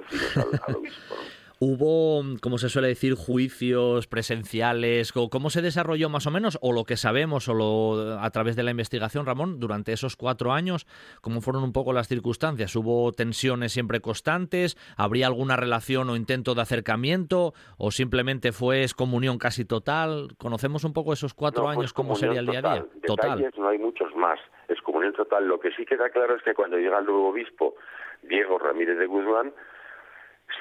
al 0.67 0.77
obispo, 0.77 1.15
¿Hubo, 1.61 2.23
como 2.41 2.59
se 2.59 2.69
suele 2.69 2.87
decir, 2.87 3.15
juicios 3.15 4.07
presenciales? 4.07 5.13
¿Cómo 5.13 5.51
se 5.51 5.61
desarrolló 5.61 6.09
más 6.09 6.25
o 6.29 6.31
menos? 6.31 6.57
¿O 6.63 6.73
lo 6.73 6.85
que 6.85 6.97
sabemos 6.97 7.49
o 7.49 7.55
lo, 7.55 8.21
a 8.21 8.31
través 8.31 8.55
de 8.55 8.63
la 8.63 8.71
investigación, 8.71 9.27
Ramón, 9.27 9.59
durante 9.59 9.93
esos 9.93 10.15
cuatro 10.15 10.53
años? 10.53 10.87
¿Cómo 11.21 11.41
fueron 11.41 11.65
un 11.65 11.73
poco 11.73 11.93
las 11.93 12.07
circunstancias? 12.07 12.77
¿Hubo 12.77 13.11
tensiones 13.11 13.73
siempre 13.73 14.01
constantes? 14.01 14.77
¿Habría 14.97 15.27
alguna 15.27 15.57
relación 15.57 16.09
o 16.11 16.15
intento 16.15 16.55
de 16.55 16.63
acercamiento? 16.63 17.55
¿O 17.77 17.91
simplemente 17.91 18.53
fue 18.53 18.83
excomunión 18.83 19.39
casi 19.39 19.65
total? 19.65 20.29
¿Conocemos 20.39 20.85
un 20.85 20.93
poco 20.93 21.13
esos 21.13 21.35
cuatro 21.35 21.69
años? 21.69 21.93
¿Cómo 21.93 22.15
sería 22.15 22.39
el 22.39 22.47
día 22.47 22.61
a 22.61 22.75
día? 22.75 22.87
Total. 23.05 23.51
no 23.59 23.69
hay 23.69 23.79
muchos 23.79 24.15
más. 24.15 24.39
Excomunión 24.69 25.13
total. 25.13 25.49
Lo 25.49 25.59
que 25.59 25.73
sí 25.73 25.85
queda 25.85 26.09
claro 26.11 26.37
es 26.37 26.43
que 26.45 26.55
cuando 26.55 26.77
llega 26.77 27.01
el 27.01 27.07
nuevo 27.07 27.31
obispo, 27.31 27.75
Diego 28.23 28.61
Ramírez 28.61 28.97
de 28.97 29.07
Guzmán, 29.07 29.53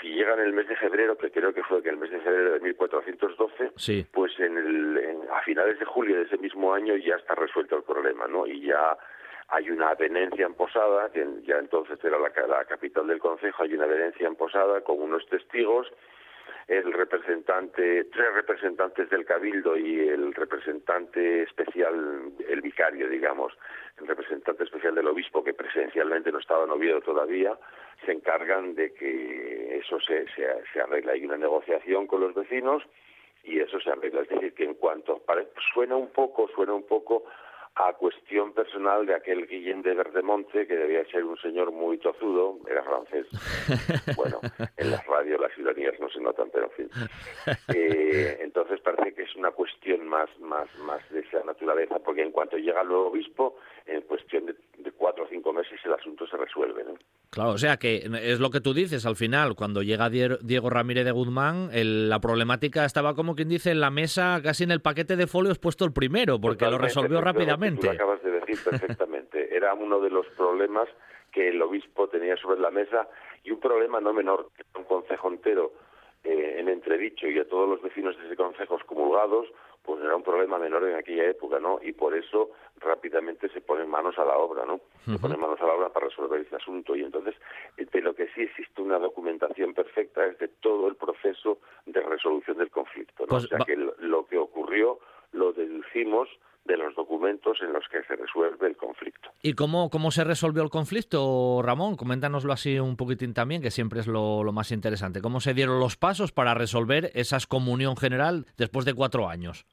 si 0.01 0.09
llega 0.09 0.33
en 0.33 0.41
el 0.41 0.53
mes 0.53 0.67
de 0.67 0.75
febrero, 0.75 1.17
que 1.17 1.31
creo 1.31 1.53
que 1.53 1.63
fue 1.63 1.81
que 1.81 1.89
el 1.89 1.97
mes 1.97 2.11
de 2.11 2.19
febrero 2.19 2.53
de 2.53 2.59
1412, 2.59 3.71
pues 4.11 4.37
en 4.39 4.57
el, 4.57 5.19
a 5.31 5.41
finales 5.41 5.79
de 5.79 5.85
julio 5.85 6.17
de 6.17 6.23
ese 6.23 6.37
mismo 6.37 6.73
año 6.73 6.95
ya 6.97 7.15
está 7.15 7.35
resuelto 7.35 7.77
el 7.77 7.83
problema, 7.83 8.27
¿no? 8.27 8.45
Y 8.45 8.61
ya 8.61 8.97
hay 9.49 9.69
una 9.69 9.93
venencia 9.95 10.45
en 10.45 10.53
Posada, 10.53 11.09
que 11.11 11.25
ya 11.43 11.57
entonces 11.57 12.03
era 12.03 12.17
la, 12.19 12.31
la 12.47 12.65
capital 12.65 13.07
del 13.07 13.19
concejo, 13.19 13.63
hay 13.63 13.73
una 13.73 13.85
venencia 13.85 14.27
en 14.27 14.35
Posada 14.35 14.81
con 14.81 15.01
unos 15.01 15.25
testigos 15.27 15.87
el 16.67 16.91
representante, 16.93 18.05
tres 18.05 18.33
representantes 18.33 19.09
del 19.09 19.25
Cabildo 19.25 19.77
y 19.77 19.99
el 19.99 20.33
representante 20.33 21.43
especial, 21.43 22.31
el 22.47 22.61
vicario, 22.61 23.07
digamos, 23.09 23.53
el 23.99 24.07
representante 24.07 24.63
especial 24.63 24.95
del 24.95 25.07
obispo, 25.07 25.43
que 25.43 25.53
presencialmente 25.53 26.31
no 26.31 26.39
estaba 26.39 26.65
en 26.65 26.71
Oviedo 26.71 27.01
todavía, 27.01 27.57
se 28.05 28.11
encargan 28.11 28.75
de 28.75 28.93
que 28.93 29.77
eso 29.77 29.99
se, 29.99 30.27
se, 30.29 30.47
se 30.71 30.81
arregla. 30.81 31.13
Hay 31.13 31.25
una 31.25 31.37
negociación 31.37 32.05
con 32.07 32.21
los 32.21 32.33
vecinos 32.33 32.83
y 33.43 33.59
eso 33.59 33.79
se 33.79 33.89
arregla. 33.89 34.21
Es 34.21 34.29
decir, 34.29 34.53
que 34.53 34.65
en 34.65 34.75
cuanto 34.75 35.23
suena 35.73 35.95
un 35.95 36.09
poco, 36.09 36.47
suena 36.49 36.73
un 36.73 36.85
poco 36.85 37.23
a 37.79 37.93
cuestión 37.93 38.53
personal 38.53 39.05
de 39.05 39.13
aquel 39.13 39.47
Guillén 39.47 39.81
de 39.81 39.93
Verdemonte, 39.93 40.65
que 40.65 40.75
debía 40.75 41.05
ser 41.05 41.23
un 41.23 41.37
señor 41.37 41.71
muy 41.71 41.97
tozudo, 41.99 42.59
era 42.69 42.83
francés. 42.83 43.27
Bueno, 44.15 44.39
en 44.77 44.91
las 44.91 45.05
radios 45.05 45.39
las 45.39 45.55
ironías 45.57 45.99
no 45.99 46.09
se 46.09 46.19
notan, 46.19 46.49
pero 46.51 46.65
en 46.65 46.71
fin. 46.71 46.89
Eh, 47.73 48.39
entonces 48.41 48.79
parece 48.81 49.13
que 49.13 49.23
es 49.23 49.35
una 49.35 49.51
cuestión 49.51 50.07
más, 50.07 50.29
más, 50.39 50.67
más 50.79 51.07
de 51.09 51.19
esa 51.19 51.43
naturaleza, 51.43 51.99
porque 51.99 52.23
en 52.23 52.31
cuanto 52.31 52.57
llega 52.57 52.81
el 52.81 52.87
nuevo 52.87 53.07
obispo, 53.09 53.57
en 53.85 54.01
cuestión 54.01 54.45
de, 54.45 54.55
cuatro 54.97 55.25
o 55.25 55.27
cinco 55.29 55.53
meses 55.53 55.79
el 55.85 55.93
asunto 55.93 56.25
se 56.27 56.37
resuelve. 56.37 56.83
¿no? 56.83 56.95
Claro, 57.29 57.51
o 57.51 57.57
sea 57.57 57.77
que 57.77 58.09
es 58.21 58.39
lo 58.39 58.49
que 58.49 58.61
tú 58.61 58.73
dices, 58.73 59.05
al 59.05 59.15
final, 59.15 59.55
cuando 59.55 59.83
llega 59.83 60.09
Diego 60.09 60.69
Ramírez 60.69 61.05
de 61.05 61.11
Guzmán, 61.11 61.69
la 61.73 62.19
problemática 62.19 62.85
estaba 62.85 63.13
como 63.13 63.35
quien 63.35 63.49
dice 63.49 63.71
en 63.71 63.79
la 63.79 63.91
mesa, 63.91 64.41
casi 64.41 64.63
en 64.63 64.71
el 64.71 64.81
paquete 64.81 65.15
de 65.15 65.27
folios 65.27 65.59
puesto 65.59 65.85
el 65.85 65.93
primero, 65.93 66.39
porque 66.39 66.65
lo 66.65 66.77
resolvió 66.77 67.21
rápidamente. 67.21 67.66
Tú 67.75 67.83
lo 67.83 67.91
acabas 67.91 68.23
de 68.23 68.31
decir 68.31 68.57
perfectamente. 68.63 69.55
Era 69.55 69.73
uno 69.73 69.99
de 69.99 70.09
los 70.09 70.27
problemas 70.37 70.87
que 71.31 71.49
el 71.49 71.61
obispo 71.61 72.07
tenía 72.07 72.37
sobre 72.37 72.59
la 72.59 72.71
mesa 72.71 73.07
y 73.43 73.51
un 73.51 73.59
problema 73.59 73.99
no 73.99 74.13
menor, 74.13 74.49
que 74.55 74.63
un 74.77 74.85
concejo 74.85 75.27
entero 75.29 75.73
eh, 76.23 76.55
en 76.59 76.67
entredicho 76.67 77.27
y 77.27 77.37
a 77.39 77.47
todos 77.47 77.69
los 77.69 77.81
vecinos 77.81 78.17
de 78.17 78.25
ese 78.25 78.35
concejo 78.35 78.75
excomulgados, 78.75 79.47
pues 79.83 80.03
era 80.03 80.15
un 80.15 80.23
problema 80.23 80.59
menor 80.59 80.83
en 80.85 80.95
aquella 80.95 81.29
época, 81.29 81.59
¿no? 81.59 81.79
Y 81.81 81.93
por 81.93 82.13
eso 82.13 82.51
rápidamente 82.79 83.47
se 83.49 83.61
ponen 83.61 83.89
manos 83.89 84.17
a 84.17 84.25
la 84.25 84.37
obra, 84.37 84.65
¿no? 84.65 84.81
Se 85.05 85.17
ponen 85.19 85.39
manos 85.39 85.61
a 85.61 85.65
la 85.65 85.73
obra 85.73 85.89
para 85.89 86.07
resolver 86.07 86.41
este 86.41 86.57
asunto 86.57 86.95
y 86.95 87.03
entonces 87.03 87.35
de 87.77 88.01
lo 88.01 88.13
que 88.13 88.27
sí 88.35 88.41
existe 88.41 88.81
una 88.81 88.99
documentación 88.99 89.73
perfecta 89.73 90.25
es 90.25 90.37
de 90.39 90.49
todo 90.49 90.89
el 90.89 90.95
proceso 90.95 91.59
de 91.85 92.01
resolución 92.01 92.57
del 92.57 92.69
conflicto, 92.71 93.23
¿no? 93.23 93.29
Pues 93.29 93.45
o 93.45 93.47
sea 93.47 93.59
que 93.59 93.77
lo 93.77 94.25
que 94.25 94.37
ocurrió 94.37 94.99
lo 95.31 95.53
deducimos 95.53 96.27
de 96.67 96.77
los 96.77 96.93
documentos 96.95 97.57
en 97.61 97.73
los 97.73 97.87
que 97.87 98.03
se 98.03 98.15
resuelve 98.15 98.67
el 98.67 98.77
conflicto. 98.77 99.29
¿Y 99.41 99.53
cómo, 99.53 99.89
cómo 99.89 100.11
se 100.11 100.23
resolvió 100.23 100.61
el 100.61 100.69
conflicto, 100.69 101.61
Ramón? 101.63 101.95
Coméntanoslo 101.95 102.53
así 102.53 102.77
un 102.79 102.97
poquitín 102.97 103.33
también, 103.33 103.61
que 103.61 103.71
siempre 103.71 104.01
es 104.01 104.07
lo, 104.07 104.43
lo 104.43 104.51
más 104.51 104.71
interesante. 104.71 105.21
¿Cómo 105.21 105.39
se 105.39 105.53
dieron 105.53 105.79
los 105.79 105.97
pasos 105.97 106.31
para 106.31 106.53
resolver 106.53 107.09
esa 107.15 107.37
comunión 107.47 107.95
general 107.97 108.45
después 108.57 108.85
de 108.85 108.93
cuatro 108.93 109.27
años? 109.27 109.65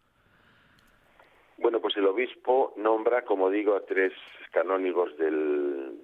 Bueno, 1.59 1.81
pues 1.81 1.97
el 1.97 2.07
obispo 2.07 2.75
nombra, 2.77 3.25
como 3.25 3.51
digo, 3.51 3.75
a 3.75 3.81
tres 3.85 4.13
canónigos 4.53 5.17
del, 5.19 5.99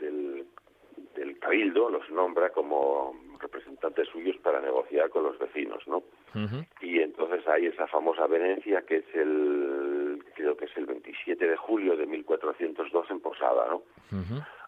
del, 0.00 1.38
cabildo, 1.38 1.90
los 1.90 2.08
nombra 2.10 2.50
como 2.50 3.14
representantes 3.38 4.08
suyos 4.08 4.36
para 4.38 4.60
negociar 4.60 5.10
con 5.10 5.24
los 5.24 5.38
vecinos, 5.38 5.86
¿no? 5.86 6.02
Y 6.80 7.00
entonces 7.00 7.46
hay 7.46 7.66
esa 7.66 7.86
famosa 7.86 8.26
venencia 8.26 8.82
que 8.82 8.96
es 8.96 9.14
el, 9.14 10.03
creo 10.34 10.56
que 10.56 10.66
es 10.66 10.76
el 10.76 10.86
27 10.86 11.46
de 11.46 11.56
julio 11.56 11.96
de 11.96 12.06
1402 12.06 13.10
en 13.10 13.20
Posada, 13.20 13.66
¿no? 13.68 13.82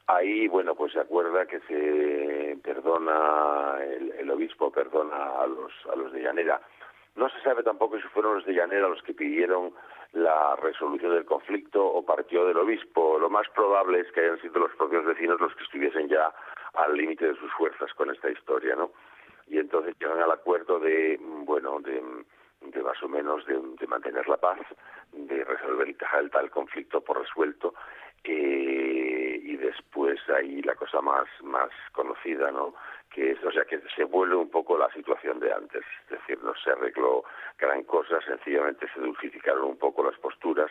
Ahí, 0.09 0.47
bueno, 0.47 0.75
pues 0.75 0.93
se 0.93 1.01
acuerda 1.01 1.47
que 1.47 1.61
se 1.61 2.57
perdona, 2.63 3.77
el, 3.83 4.13
el 4.13 4.31
obispo 4.31 4.71
perdona 4.71 5.41
a 5.41 5.47
los, 5.47 5.73
a 5.93 5.97
los 5.97 6.13
de 6.13 6.23
Llanera. 6.23 6.61
No 7.17 7.29
se 7.29 7.41
sabe 7.43 7.63
tampoco 7.63 7.97
si 7.97 8.07
fueron 8.09 8.37
los 8.37 8.45
de 8.45 8.53
Llanera 8.53 8.89
los 8.89 9.03
que 9.03 9.15
pidieron 9.15 9.73
la 10.13 10.55
resolución 10.57 11.13
del 11.13 11.25
conflicto 11.25 11.85
o 11.85 12.05
partió 12.05 12.47
del 12.47 12.59
obispo. 12.59 13.19
Lo 13.19 13.29
más 13.29 13.49
probable 13.55 14.01
es 14.01 14.13
que 14.13 14.21
hayan 14.21 14.41
sido 14.41 14.61
los 14.61 14.75
propios 14.77 15.05
vecinos 15.05 15.41
los 15.41 15.55
que 15.55 15.65
estuviesen 15.65 16.09
ya 16.09 16.33
al 16.75 16.95
límite 16.95 17.27
de 17.27 17.37
sus 17.37 17.53
fuerzas 17.53 17.93
con 17.95 18.11
esta 18.11 18.31
historia, 18.31 18.77
¿no? 18.77 18.93
Y 19.49 19.59
entonces 19.59 19.95
llegan 19.99 20.21
al 20.21 20.31
acuerdo 20.31 20.79
de, 20.79 21.19
bueno, 21.21 21.81
de, 21.81 22.03
más 22.83 23.03
o 23.03 23.09
menos 23.09 23.45
de, 23.47 23.87
mantener 23.87 24.29
la 24.29 24.37
paz, 24.37 24.59
de 25.13 25.45
resolver 25.45 25.89
y 25.89 25.97
el 26.21 26.31
tal 26.31 26.51
conflicto 26.51 27.01
por 27.01 27.21
resuelto, 27.21 27.75
eh, 28.25 29.26
y 29.47 29.57
después 29.57 30.19
ahí 30.29 30.61
la 30.63 30.75
cosa 30.75 31.01
más 31.01 31.27
más 31.43 31.71
conocida 31.93 32.51
no 32.51 32.75
que 33.11 33.31
es 33.31 33.45
o 33.45 33.53
sea 33.53 33.65
que 33.65 33.81
se 33.95 34.05
vuelve 34.05 34.35
un 34.35 34.51
poco 34.51 34.77
la 34.77 34.91
situación 34.93 35.39
de 35.39 35.53
antes. 35.53 35.85
Es 36.05 36.19
decir 36.19 36.43
no 36.43 36.53
se 36.63 36.71
arregló 36.71 37.23
gran 37.57 37.85
cosa 37.85 38.21
sencillamente 38.23 38.87
se 38.93 39.01
dulcificaron 39.01 39.65
un 39.65 39.79
poco 39.79 40.03
las 40.03 40.19
posturas 40.19 40.71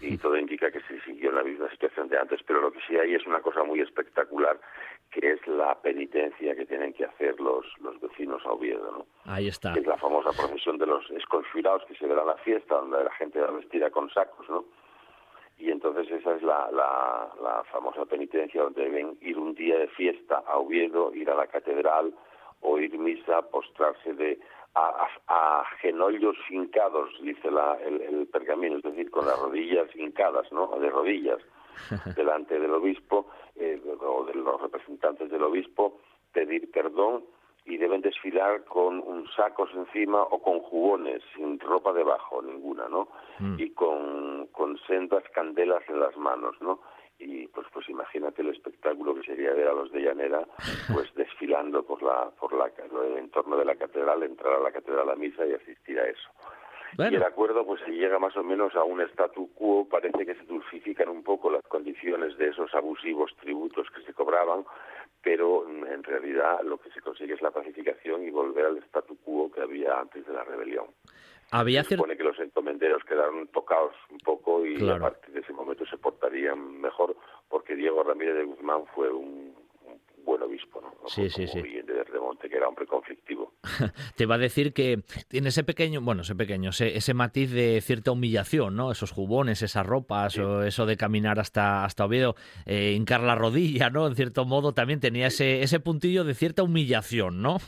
y 0.00 0.18
todo 0.22 0.36
indica 0.36 0.70
que 0.70 0.80
se 0.82 1.00
siguió 1.00 1.30
en 1.30 1.36
la 1.36 1.42
misma 1.42 1.70
situación 1.70 2.08
de 2.08 2.18
antes 2.18 2.40
pero 2.46 2.60
lo 2.60 2.70
que 2.70 2.80
sí 2.86 2.96
hay 2.96 3.14
es 3.14 3.26
una 3.26 3.40
cosa 3.40 3.64
muy 3.64 3.80
espectacular 3.80 4.60
que 5.10 5.32
es 5.32 5.46
la 5.46 5.74
penitencia 5.80 6.54
que 6.54 6.66
tienen 6.66 6.92
que 6.92 7.06
hacer 7.06 7.40
los 7.40 7.64
los 7.80 7.98
vecinos 8.00 8.44
a 8.44 8.52
Oviedo 8.52 8.92
no 8.92 9.06
ahí 9.32 9.48
está. 9.48 9.72
Es 9.72 9.86
la 9.86 9.96
famosa 9.96 10.30
procesión 10.30 10.76
de 10.76 10.86
los 10.86 11.10
esconfirados 11.10 11.84
que 11.86 11.94
se 11.94 12.06
verá 12.06 12.20
en 12.20 12.28
la 12.28 12.36
fiesta 12.36 12.74
donde 12.74 13.02
la 13.02 13.12
gente 13.12 13.40
va 13.40 13.50
vestida 13.50 13.90
con 13.90 14.10
sacos 14.10 14.46
no 14.50 14.66
y 15.58 15.70
entonces 15.70 16.10
esa 16.10 16.34
es 16.34 16.42
la, 16.42 16.70
la, 16.72 17.64
famosa 17.70 18.04
penitencia 18.04 18.62
donde 18.62 18.82
deben 18.82 19.18
ir 19.20 19.38
un 19.38 19.54
día 19.54 19.78
de 19.78 19.88
fiesta 19.88 20.42
a 20.46 20.58
Oviedo, 20.58 21.12
ir 21.14 21.28
a 21.30 21.34
la 21.34 21.46
catedral, 21.46 22.14
oír 22.60 22.96
misa, 22.98 23.42
postrarse 23.42 24.14
de 24.14 24.38
a, 24.74 25.08
a, 25.28 25.64
genollos 25.80 26.36
hincados, 26.50 27.10
dice 27.20 27.50
la, 27.50 27.76
el, 27.82 28.26
pergamino, 28.28 28.76
es 28.76 28.82
decir, 28.82 29.10
con 29.10 29.26
las 29.26 29.38
rodillas 29.38 29.88
hincadas, 29.94 30.50
¿no? 30.52 30.68
De 30.78 30.90
rodillas, 30.90 31.38
delante 32.16 32.58
del 32.58 32.72
obispo 32.72 33.26
eh, 33.56 33.80
o 34.00 34.24
de 34.24 34.34
los 34.34 34.60
representantes 34.60 35.30
del 35.30 35.42
obispo, 35.42 36.00
pedir 36.32 36.70
perdón 36.70 37.24
y 37.66 37.78
deben 37.78 38.02
desfilar 38.02 38.64
con 38.64 39.00
un 39.00 39.26
sacos 39.34 39.70
encima 39.74 40.22
o 40.22 40.42
con 40.42 40.60
jugones, 40.60 41.22
sin 41.34 41.58
ropa 41.58 41.92
debajo, 41.92 42.42
ninguna, 42.42 42.88
¿no? 42.88 43.08
Mm. 43.38 43.56
Y 43.58 43.70
con, 43.70 44.48
con 44.48 44.78
sendas 44.86 45.24
candelas 45.32 45.82
en 45.88 46.00
las 46.00 46.16
manos, 46.16 46.56
¿no? 46.60 46.80
Y 47.18 47.46
pues 47.48 47.66
pues 47.72 47.88
imagínate 47.88 48.42
el 48.42 48.50
espectáculo 48.50 49.14
que 49.14 49.22
sería 49.22 49.54
ver 49.54 49.68
a 49.68 49.72
los 49.72 49.90
de 49.92 50.02
Llanera 50.02 50.46
pues 50.92 51.14
desfilando 51.14 51.84
por 51.84 52.02
la 52.02 52.30
por 52.38 52.52
la 52.52 52.66
el 52.66 53.18
entorno 53.18 53.56
de 53.56 53.64
la 53.64 53.76
catedral, 53.76 54.22
entrar 54.24 54.54
a 54.54 54.60
la 54.60 54.72
catedral 54.72 55.08
a 55.08 55.14
misa 55.14 55.46
y 55.46 55.54
asistir 55.54 55.98
a 55.98 56.08
eso. 56.08 56.30
Y 56.98 57.14
el 57.14 57.22
acuerdo 57.24 57.66
pues 57.66 57.80
se 57.84 57.90
llega 57.90 58.18
más 58.18 58.36
o 58.36 58.44
menos 58.44 58.74
a 58.76 58.84
un 58.84 59.00
statu 59.00 59.52
quo, 59.54 59.88
parece 59.88 60.24
que 60.24 60.34
se 60.34 60.44
dulcifican 60.44 61.08
un 61.08 61.24
poco 61.24 61.50
las 61.50 61.62
condiciones 61.64 62.36
de 62.38 62.48
esos 62.48 62.72
abusivos 62.74 63.34
tributos 63.40 63.88
que 63.90 64.02
se 64.02 64.14
cobraban, 64.14 64.64
pero 65.24 65.66
en 65.66 66.02
realidad 66.04 66.60
lo 66.62 66.76
que 66.78 66.90
se 66.90 67.00
consigue 67.00 67.32
es 67.32 67.42
la 67.42 67.50
pacificación 67.50 68.22
y 68.22 68.30
volver 68.30 68.66
al 68.66 68.78
statu 68.84 69.16
quo 69.24 69.50
que 69.50 69.62
había 69.62 69.98
antes 69.98 70.26
de 70.26 70.32
la 70.32 70.44
rebelión. 70.44 70.86
Había 71.50 71.82
se 71.82 71.96
supone 71.96 72.16
que 72.16 72.24
los 72.24 72.38
encomenderos 72.38 73.02
quedaron 73.04 73.46
tocados 73.48 73.94
un 74.10 74.18
poco 74.18 74.66
y 74.66 74.88
a 74.88 74.98
partir 74.98 75.32
de 75.34 75.40
ese 75.40 75.52
momento 75.52 75.86
se 75.86 75.96
portarían 75.96 76.80
mejor 76.80 77.16
porque 77.48 77.74
Diego 77.74 78.02
Ramírez 78.02 78.34
de 78.36 78.44
Guzmán 78.44 78.84
fue 78.94 79.10
un, 79.10 79.54
buen 80.24 80.42
obispo, 80.42 80.80
¿no? 80.80 80.92
sí, 81.08 81.28
sí, 81.28 81.46
sí. 81.46 81.60
de 81.60 82.04
Remonte, 82.04 82.48
que 82.48 82.56
era 82.56 82.68
hombre 82.68 82.86
conflictivo. 82.86 83.52
Te 84.16 84.26
va 84.26 84.36
a 84.36 84.38
decir 84.38 84.72
que 84.72 85.00
tiene 85.28 85.48
ese 85.48 85.64
pequeño, 85.64 86.00
bueno, 86.00 86.22
ese 86.22 86.34
pequeño, 86.34 86.70
ese, 86.70 87.14
matiz 87.14 87.52
de 87.52 87.80
cierta 87.80 88.12
humillación, 88.12 88.76
¿no? 88.76 88.90
Esos 88.90 89.12
jubones, 89.12 89.62
esas 89.62 89.86
ropas, 89.86 90.38
o 90.38 90.62
eso 90.62 90.86
de 90.86 90.96
caminar 90.96 91.38
hasta, 91.38 91.84
hasta 91.84 92.04
Oviedo, 92.04 92.34
eh, 92.66 92.92
hincar 92.96 93.20
la 93.20 93.34
rodilla, 93.34 93.90
¿no? 93.90 94.06
En 94.06 94.14
cierto 94.14 94.44
modo 94.44 94.72
también 94.72 95.00
tenía 95.00 95.28
ese, 95.28 95.62
ese 95.62 95.80
puntillo 95.80 96.24
de 96.24 96.34
cierta 96.34 96.62
humillación, 96.62 97.42
¿no? 97.42 97.58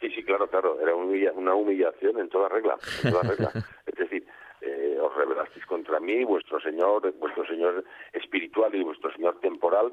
Sí, 0.00 0.10
sí, 0.14 0.22
claro, 0.24 0.48
claro. 0.48 0.80
Era 0.80 0.94
una 0.94 1.54
humillación 1.54 2.18
en 2.18 2.28
toda 2.28 2.48
regla, 2.48 2.76
en 3.02 3.10
toda 3.10 3.22
regla. 3.22 3.50
es 3.86 3.94
decir, 3.94 4.26
eh, 4.60 4.98
os 5.00 5.14
rebelasteis 5.14 5.64
contra 5.66 6.00
mí, 6.00 6.24
vuestro 6.24 6.60
Señor, 6.60 7.12
vuestro 7.18 7.46
Señor 7.46 7.84
espiritual 8.12 8.74
y 8.74 8.82
vuestro 8.82 9.12
Señor 9.12 9.38
temporal, 9.40 9.92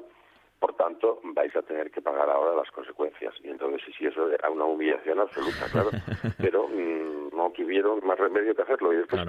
por 0.62 0.76
tanto, 0.76 1.18
vais 1.24 1.54
a 1.56 1.62
tener 1.62 1.90
que 1.90 2.00
pagar 2.00 2.30
ahora 2.30 2.54
las 2.54 2.70
consecuencias. 2.70 3.34
Y 3.42 3.48
entonces, 3.48 3.82
sí, 3.84 3.92
sí, 3.98 4.06
eso 4.06 4.30
era 4.30 4.48
una 4.48 4.64
humillación 4.64 5.18
absoluta, 5.18 5.66
claro. 5.72 5.90
Pero 6.38 6.68
mm, 6.68 7.36
no 7.36 7.50
tuvieron 7.50 7.98
más 8.06 8.16
remedio 8.16 8.54
que 8.54 8.62
hacerlo. 8.62 8.92
Y 8.92 8.98
después, 8.98 9.22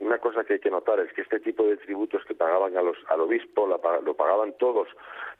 una 0.00 0.18
cosa 0.18 0.42
que 0.42 0.54
hay 0.54 0.58
que 0.58 0.68
notar 0.68 0.98
es 0.98 1.12
que 1.12 1.22
este 1.22 1.38
tipo 1.38 1.62
de 1.62 1.76
tributos 1.76 2.24
que 2.24 2.34
pagaban 2.34 2.76
a 2.76 2.82
los, 2.82 2.96
al 3.06 3.20
obispo 3.20 3.68
lo 3.68 4.14
pagaban 4.16 4.52
todos, 4.58 4.88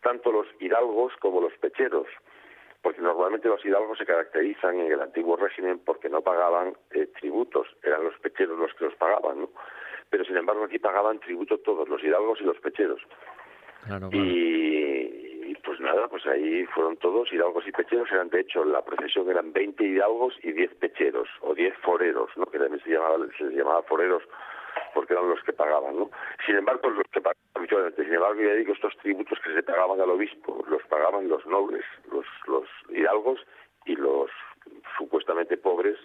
tanto 0.02 0.30
los 0.30 0.46
hidalgos 0.60 1.12
como 1.16 1.40
los 1.40 1.52
pecheros 1.54 2.06
porque 2.82 3.02
normalmente 3.02 3.46
los 3.46 3.62
hidalgos 3.62 3.98
se 3.98 4.06
caracterizan 4.06 4.80
en 4.80 4.90
el 4.90 5.02
antiguo 5.02 5.36
régimen 5.36 5.80
porque 5.84 6.08
no 6.08 6.22
pagaban 6.22 6.72
eh, 6.92 7.08
tributos, 7.20 7.66
eran 7.82 8.04
los 8.04 8.18
pecheros 8.20 8.58
los 8.58 8.72
que 8.72 8.86
los 8.86 8.94
pagaban, 8.94 9.42
¿no? 9.42 9.50
Pero 10.08 10.24
sin 10.24 10.38
embargo 10.38 10.64
aquí 10.64 10.78
pagaban 10.78 11.20
tributo 11.20 11.58
todos, 11.58 11.86
los 11.90 12.02
hidalgos 12.02 12.40
y 12.40 12.44
los 12.44 12.58
pecheros. 12.58 13.02
Y, 14.12 15.19
pues 15.56 15.80
nada, 15.80 16.08
pues 16.08 16.26
ahí 16.26 16.64
fueron 16.66 16.96
todos 16.96 17.32
hidalgos 17.32 17.66
y 17.66 17.72
pecheros, 17.72 18.10
eran 18.12 18.28
de 18.30 18.40
hecho 18.40 18.64
la 18.64 18.82
procesión 18.82 19.28
eran 19.30 19.52
20 19.52 19.84
hidalgos 19.84 20.34
y 20.42 20.52
10 20.52 20.74
pecheros, 20.74 21.28
o 21.40 21.54
10 21.54 21.76
foreros, 21.78 22.30
¿no? 22.36 22.46
que 22.46 22.58
también 22.58 22.82
se, 22.82 22.90
llamaba, 22.90 23.18
se 23.36 23.44
les 23.44 23.56
llamaba 23.56 23.82
foreros 23.82 24.22
porque 24.94 25.12
eran 25.12 25.28
los 25.28 25.42
que 25.42 25.52
pagaban, 25.52 25.96
¿no? 25.96 26.10
Sin 26.46 26.56
embargo, 26.56 26.88
los 26.90 27.06
que 27.10 27.20
pagaban 27.20 27.40
sin 27.68 28.14
embargo, 28.14 28.40
ya 28.40 28.54
digo, 28.54 28.72
estos 28.72 28.96
tributos 28.98 29.38
que 29.40 29.52
se 29.52 29.62
pagaban 29.62 30.00
al 30.00 30.10
obispo, 30.10 30.64
los 30.68 30.82
pagaban 30.84 31.28
los 31.28 31.44
nobles, 31.46 31.84
los, 32.10 32.26
los 32.46 32.66
hidalgos 32.88 33.40
y 33.84 33.96
los 33.96 34.30
supuestamente 34.96 35.56
pobres, 35.56 35.96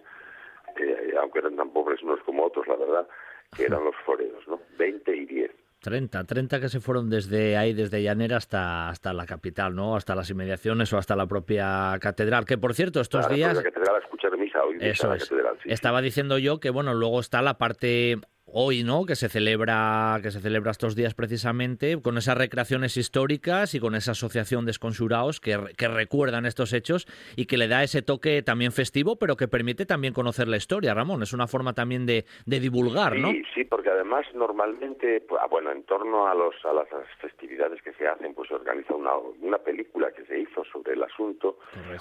eh, 0.78 1.14
aunque 1.20 1.40
eran 1.40 1.56
tan 1.56 1.72
pobres 1.72 2.02
unos 2.04 2.20
como 2.22 2.46
otros, 2.46 2.68
la 2.68 2.76
verdad, 2.76 3.08
que 3.56 3.66
eran 3.66 3.84
los 3.84 3.96
foreros, 4.06 4.48
¿no? 4.48 4.60
20 4.78 5.16
y 5.16 5.26
10. 5.26 5.52
30, 5.86 6.24
30 6.24 6.60
que 6.60 6.68
se 6.68 6.80
fueron 6.80 7.12
desde 7.12 7.58
ahí, 7.58 7.74
desde 7.74 8.02
Llanera 8.02 8.38
hasta, 8.38 8.90
hasta 8.90 9.14
la 9.14 9.28
capital, 9.28 9.76
¿no? 9.76 9.96
Hasta 9.96 10.16
las 10.16 10.28
inmediaciones 10.32 10.92
o 10.94 10.98
hasta 10.98 11.16
la 11.16 11.28
propia 11.28 11.96
catedral. 12.02 12.44
Que 12.46 12.58
por 12.58 12.74
cierto, 12.74 13.02
estos 13.02 13.30
días. 13.30 13.56
La 13.56 13.62
catedral 13.62 13.98
a 13.98 14.00
escuchar 14.00 14.36
misa 14.36 14.64
hoy. 14.64 14.78
Eso 14.82 15.14
es. 15.14 15.32
Estaba 15.66 16.02
diciendo 16.02 16.40
yo 16.40 16.60
que, 16.60 16.72
bueno, 16.72 16.96
luego 16.96 17.20
está 17.20 17.44
la 17.44 17.60
parte 17.60 18.18
hoy, 18.46 18.84
¿no? 18.84 19.06
Que 19.06 19.16
se 19.16 19.30
celebra, 19.30 20.20
que 20.22 20.32
se 20.32 20.40
celebra 20.40 20.72
estos 20.72 20.96
días 20.96 21.14
precisamente, 21.14 22.02
con 22.02 22.18
esas 22.18 22.38
recreaciones 22.38 22.98
históricas 22.98 23.74
y 23.74 23.80
con 23.80 23.96
esa 23.96 24.12
asociación 24.12 24.66
de 24.66 24.72
esconsurados 24.72 25.40
que, 25.40 25.58
que, 25.78 25.88
recuerdan 25.88 26.46
estos 26.46 26.74
hechos 26.74 27.08
y 27.36 27.46
que 27.48 27.58
le 27.58 27.68
da 27.68 27.84
ese 27.84 28.02
toque 28.02 28.42
también 28.44 28.72
festivo, 28.72 29.18
pero 29.18 29.36
que 29.36 29.48
permite 29.48 29.86
también 29.86 30.14
conocer 30.14 30.48
la 30.48 30.58
historia, 30.58 30.94
Ramón. 30.94 31.24
Es 31.24 31.34
una 31.34 31.48
forma 31.48 31.74
también 31.74 32.06
de, 32.06 32.26
de 32.46 32.60
divulgar, 32.60 33.18
¿no? 33.18 33.32
Sí, 33.32 33.44
sí, 33.54 33.64
porque 33.64 33.90
además 33.90 34.26
normalmente, 34.34 35.22
pues, 35.22 35.42
ah, 35.44 35.48
bueno, 35.48 35.72
en 35.72 35.84
torno 35.84 36.28
a 36.28 36.36
los 36.36 36.54
a 36.66 36.74
las 36.74 36.88
festividades 37.20 37.82
que 37.82 37.94
se 37.94 38.08
hacen, 38.08 38.34
pues 38.34 38.50
se 38.50 38.56
organiza 38.56 38.94
una, 38.94 39.16
una 39.42 39.58
película 39.58 40.12
que 40.12 40.26
se 40.26 40.40
hizo 40.40 40.64
sobre 40.66 40.94
el 40.94 41.04
asunto, 41.04 41.60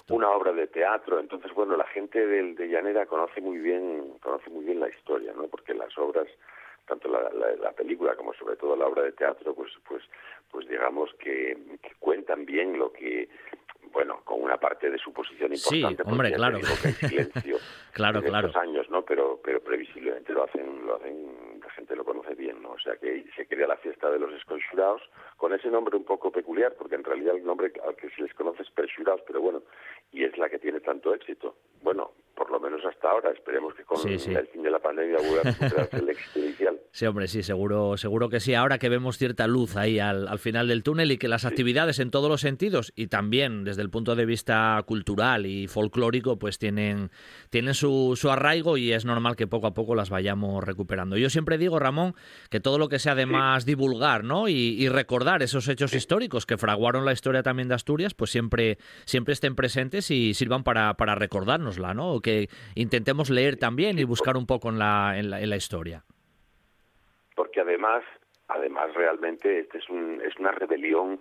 una 0.09 0.31
obra 0.31 0.53
de 0.53 0.67
teatro. 0.67 1.19
Entonces, 1.19 1.53
bueno, 1.55 1.77
la 1.77 1.87
gente 1.87 2.27
del, 2.27 2.55
de 2.55 2.69
Llanera 2.69 3.07
conoce 3.07 3.41
muy 3.41 3.59
bien, 3.59 4.15
conoce 4.21 4.51
muy 4.51 4.65
bien 4.65 4.81
la 4.81 4.89
historia, 4.89 5.33
¿no? 5.35 5.45
Porque 5.49 5.75
las 5.75 5.97
obras 5.99 6.27
tanto 6.87 7.09
la, 7.09 7.31
la, 7.57 7.73
película 7.73 8.15
como 8.15 8.35
sobre 8.35 8.57
todo 8.57 8.77
la 8.77 8.87
obra 8.87 9.03
de 9.03 9.13
teatro, 9.13 9.55
pues, 9.55 9.73
pues, 9.89 10.03
pues 10.55 10.69
digamos 10.69 11.11
que, 11.19 11.59
cuentan 11.99 12.47
bien 12.47 12.79
lo 12.79 12.93
que, 12.93 13.29
bueno, 13.93 14.21
con 14.23 14.41
una 14.41 14.57
parte 14.57 14.89
de 14.89 14.99
suposición 14.99 15.53
importante. 15.53 16.05
Sí, 16.05 16.09
hombre, 16.09 16.33
claro. 16.33 16.61
silencio 16.61 17.57
claro, 17.93 18.21
en 18.21 18.27
claro. 18.27 18.53
años, 18.55 18.89
¿no? 18.89 19.05
Pero, 19.05 19.41
pero 19.43 19.59
previsiblemente 19.61 20.33
lo 20.33 20.45
hacen, 20.45 20.87
lo 20.87 20.95
hacen, 20.95 21.59
la 21.61 21.71
gente 21.71 21.97
lo 21.97 22.05
conoce 22.05 22.37
bien, 22.37 22.63
¿no? 22.63 22.71
O 22.71 22.79
sea 22.79 22.95
que 22.99 23.25
se 23.35 23.49
crea 23.49 23.67
la 23.67 23.79
fiesta 23.79 24.09
de 24.13 24.21
los 24.21 24.33
esconjurados 24.33 25.03
con 25.37 25.53
ese 25.53 25.69
nombre 25.71 25.97
un 25.97 26.05
poco 26.05 26.31
peculiar, 26.31 26.75
porque 26.79 26.95
en 26.95 27.03
realidad 27.03 27.35
el 27.35 27.45
nombre 27.45 27.73
al 27.85 27.97
que 27.97 28.11
se 28.11 28.23
les 28.23 28.33
conoce 28.35 28.63
es 28.63 28.71
Perjurados, 28.71 29.23
pero 29.27 29.41
bueno, 29.41 29.65
y 30.13 30.23
es 30.23 30.39
la 30.39 30.49
que 30.49 30.61
tiene 30.61 30.79
tanto 30.79 31.13
éxito. 31.13 31.57
Bueno, 31.83 32.13
por 32.35 32.51
lo 32.51 32.61
menos 32.61 32.85
hasta 32.85 33.11
ahora. 33.11 33.31
Esperemos 33.31 33.75
que 33.75 33.85
con 33.85 33.99
el 34.09 34.19
fin 34.49 34.63
de 34.63 34.71
la 34.71 34.79
pandemia 34.79 35.19
vuelva 35.19 35.41
a 35.41 35.53
recuperarse 35.53 35.97
el 35.97 36.09
éxito 36.11 36.39
inicial. 36.39 36.81
Sí, 36.91 37.07
hombre, 37.07 37.29
sí, 37.29 37.43
seguro, 37.43 37.97
seguro 37.97 38.29
que 38.29 38.41
sí. 38.41 38.55
Ahora 38.55 38.79
que 38.79 38.89
vemos 38.89 39.19
cierta 39.19 39.47
luz 39.47 39.77
ahí 39.77 39.99
al, 39.99 40.39
final 40.45 40.69
del 40.69 40.85
túnel 40.85 41.11
y 41.11 41.19
que 41.19 41.27
las 41.27 41.45
actividades 41.45 41.99
en 41.99 42.13
todos 42.13 42.31
los 42.31 42.41
sentidos 42.41 42.93
y 42.95 43.09
también 43.09 43.65
desde 43.65 43.83
el 43.83 43.91
punto 43.91 44.15
de 44.15 44.27
vista 44.27 44.81
cultural 44.87 45.47
y 45.47 45.67
folclórico, 45.67 46.39
pues 46.39 46.59
tienen, 46.59 47.11
tienen 47.51 47.75
su, 47.75 48.15
su 48.15 48.31
arraigo 48.31 48.77
y 48.77 48.93
es 48.93 49.05
normal 49.05 49.35
que 49.35 49.49
poco 49.49 49.67
a 49.67 49.75
poco 49.75 49.97
las 49.97 50.11
vayamos 50.11 50.63
recuperando. 50.63 51.17
Yo 51.17 51.31
siempre 51.31 51.59
digo, 51.59 51.81
Ramón, 51.81 52.15
que 52.49 52.61
todo 52.61 52.79
lo 52.79 52.89
que 52.89 53.01
sea 53.01 53.13
además 53.13 53.65
divulgar 53.65 54.05
¿no? 54.23 54.49
Y, 54.49 54.89
recordar 54.89 55.43
esos 55.43 55.67
hechos 55.69 55.95
históricos 55.95 56.47
que 56.47 56.59
fraguaron 56.59 57.05
la 57.05 57.13
historia 57.13 57.43
también 57.43 57.69
de 57.69 57.75
Asturias, 57.75 58.15
pues 58.15 58.31
siempre, 58.31 58.79
siempre 59.07 59.33
estén 59.33 59.57
presentes 59.57 60.11
y 60.11 60.35
sirvan 60.35 60.63
para, 60.63 60.95
para 60.95 61.15
recordárnosla, 61.15 61.95
¿no? 61.95 62.21
que 62.21 62.49
intentemos 62.75 63.31
leer 63.31 63.57
también 63.57 63.99
y 63.99 64.05
buscar 64.05 64.37
un 64.37 64.47
poco 64.47 64.69
en 64.69 64.79
la, 64.79 65.19
en 65.19 65.31
la, 65.31 65.57
historia. 65.57 66.05
Porque 67.35 67.61
además, 67.61 68.05
además 68.49 68.95
realmente 68.95 69.61
este 69.61 69.79
es, 69.79 69.89
un, 69.89 70.21
es 70.23 70.37
una 70.37 70.53
rebelión 70.53 71.21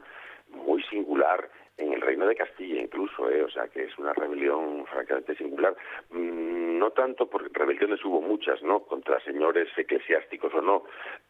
muy 0.50 0.84
singular 0.84 1.50
en 1.78 1.91
el 1.91 2.02
reino 2.02 2.28
de 2.28 2.36
Castilla 2.36 2.82
incluso, 2.82 3.30
¿eh? 3.32 3.41
o 3.41 3.50
sea 3.50 3.68
que 3.68 3.86
es 3.86 3.98
una 3.98 4.14
rebelión 4.14 4.86
francamente 4.86 5.36
singular. 5.36 5.76
Mm, 6.12 6.78
no 6.78 6.91
tanto 6.91 7.28
porque 7.28 7.50
rebeliones 7.52 8.04
hubo 8.06 8.22
muchas, 8.22 8.62
¿no? 8.62 8.82
Contra 8.82 9.20
señores 9.22 9.70
eclesiásticos 9.76 10.54
o 10.54 10.62
no, 10.62 10.84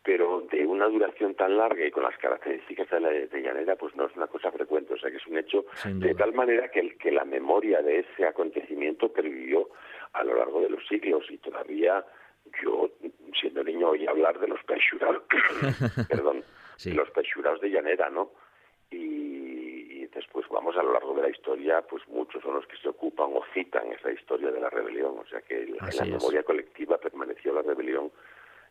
pero 0.03 0.41
de 0.51 0.65
una 0.65 0.87
duración 0.87 1.35
tan 1.35 1.57
larga 1.57 1.85
y 1.85 1.91
con 1.91 2.03
las 2.03 2.17
características 2.17 2.89
de 2.89 2.99
la 2.99 3.09
de 3.09 3.41
llanera, 3.41 3.75
pues 3.75 3.95
no 3.95 4.05
es 4.07 4.15
una 4.15 4.27
cosa 4.27 4.51
frecuente, 4.51 4.93
o 4.93 4.97
sea 4.97 5.11
que 5.11 5.17
es 5.17 5.27
un 5.27 5.37
hecho 5.37 5.65
de 5.85 6.13
tal 6.15 6.33
manera 6.33 6.69
que, 6.69 6.95
que 6.97 7.11
la 7.11 7.23
memoria 7.23 7.81
de 7.81 7.99
ese 7.99 8.25
acontecimiento 8.25 9.13
pervivió 9.13 9.69
a 10.13 10.23
lo 10.23 10.35
largo 10.35 10.61
de 10.61 10.69
los 10.69 10.85
siglos 10.87 11.25
y 11.29 11.37
todavía 11.37 12.03
yo, 12.61 12.89
siendo 13.39 13.63
niño, 13.63 13.89
oí 13.89 14.05
hablar 14.07 14.39
de 14.39 14.47
los 14.47 14.63
perchurados, 14.63 15.23
perdón, 16.09 16.43
los 16.85 17.09
perchurados 17.11 17.61
de 17.61 17.69
llanera, 17.69 18.09
¿no? 18.09 18.31
Y, 18.91 20.05
después 20.13 20.45
vamos 20.49 20.77
a 20.77 20.83
lo 20.83 20.93
largo 20.93 21.15
de 21.15 21.23
la 21.23 21.29
historia, 21.29 21.81
pues 21.81 22.07
muchos 22.07 22.43
son 22.43 22.53
los 22.53 22.67
que 22.67 22.77
se 22.77 22.87
ocupan 22.87 23.31
o 23.33 23.43
citan 23.51 23.91
esa 23.93 24.11
historia 24.11 24.51
de 24.51 24.59
la 24.59 24.69
rebelión, 24.69 25.17
o 25.17 25.25
sea 25.25 25.41
que 25.41 25.63
en 25.63 25.75
la 25.75 26.05
memoria 26.05 26.43
colectiva 26.43 26.99
permaneció 26.99 27.51
la 27.51 27.63
rebelión 27.63 28.11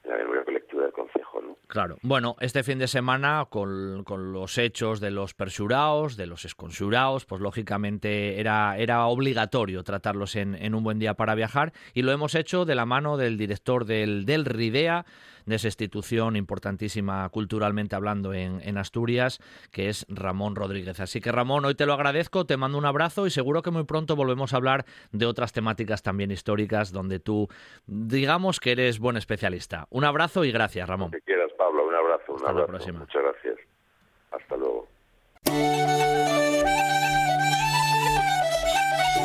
la 0.05 0.17
memoria 0.17 0.45
colectiva 0.45 0.83
del 0.83 0.93
Consejo. 0.93 1.41
¿no? 1.41 1.57
Claro. 1.67 1.97
Bueno, 2.03 2.37
este 2.41 2.63
fin 2.63 2.79
de 2.79 2.89
semana, 2.89 3.47
con, 3.49 4.05
los 4.33 4.59
hechos 4.59 5.01
de 5.01 5.11
los 5.11 5.35
persuraos, 5.35 6.17
de 6.17 6.27
los 6.27 6.45
esconsuraos, 6.45 7.25
pues 7.25 7.41
lógicamente 7.41 8.41
era, 8.41 8.77
era 8.79 9.07
obligatorio 9.07 9.83
tratarlos 9.83 10.37
en, 10.37 10.55
en, 10.55 10.75
un 10.75 10.85
buen 10.85 10.99
día 10.99 11.15
para 11.15 11.35
viajar 11.35 11.73
y 11.95 12.03
lo 12.03 12.13
hemos 12.13 12.35
hecho 12.35 12.65
de 12.65 12.75
la 12.75 12.87
mano 12.87 13.17
del 13.17 13.39
director 13.39 13.85
del, 13.85 14.27
del 14.27 14.45
RIDEA, 14.45 15.07
de 15.47 15.57
esa 15.57 15.69
institución 15.69 16.37
importantísima 16.37 17.29
culturalmente 17.31 17.97
hablando 17.97 18.35
en, 18.35 18.61
en, 18.63 18.79
Asturias, 18.79 19.41
que 19.71 19.89
es 19.89 20.07
Ramón 20.09 20.57
Rodríguez. 20.57 21.01
Así 21.01 21.21
que 21.21 21.33
Ramón, 21.33 21.65
hoy 21.65 21.75
te 21.75 21.87
lo 21.87 21.93
agradezco, 21.93 22.45
te 22.45 22.57
mando 22.57 22.79
un 22.79 22.87
abrazo 22.87 23.27
y 23.27 23.31
seguro 23.31 23.63
que 23.63 23.71
muy 23.71 23.85
pronto 23.85 24.17
volvemos 24.17 24.53
a 24.53 24.57
hablar 24.57 24.85
de 25.13 25.27
otras 25.27 25.53
temáticas 25.53 26.03
también 26.03 26.31
históricas 26.31 26.93
donde 26.93 27.21
tú 27.21 27.49
digamos 27.87 28.61
que 28.61 28.73
eres 28.73 28.99
buen 28.99 29.17
especialista. 29.17 29.87
Un 29.91 30.05
abrazo 30.05 30.45
y 30.45 30.53
gracias, 30.53 30.89
Ramón. 30.89 31.11
Que 31.11 31.21
quieras, 31.21 31.51
Pablo, 31.57 31.87
un 31.87 31.95
abrazo. 31.95 32.37
Hasta 32.37 32.53
la 32.53 32.67
próxima. 32.67 33.01
Muchas 33.01 33.23
gracias. 33.23 33.59
Hasta 34.31 34.57
luego. 34.57 34.89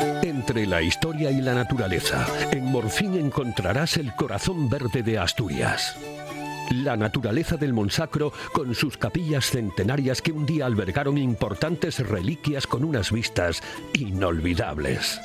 Entre 0.00 0.66
la 0.66 0.80
historia 0.80 1.30
y 1.30 1.40
la 1.40 1.54
naturaleza, 1.54 2.26
en 2.52 2.64
Morfín 2.66 3.14
encontrarás 3.14 3.96
el 3.96 4.14
corazón 4.14 4.68
verde 4.68 5.02
de 5.02 5.18
Asturias. 5.18 5.96
La 6.70 6.96
naturaleza 6.96 7.56
del 7.56 7.72
Monsacro 7.72 8.32
con 8.52 8.74
sus 8.74 8.96
capillas 8.96 9.50
centenarias 9.50 10.22
que 10.22 10.32
un 10.32 10.46
día 10.46 10.66
albergaron 10.66 11.18
importantes 11.18 11.98
reliquias 11.98 12.66
con 12.66 12.84
unas 12.84 13.10
vistas 13.10 13.62
inolvidables. 13.94 15.20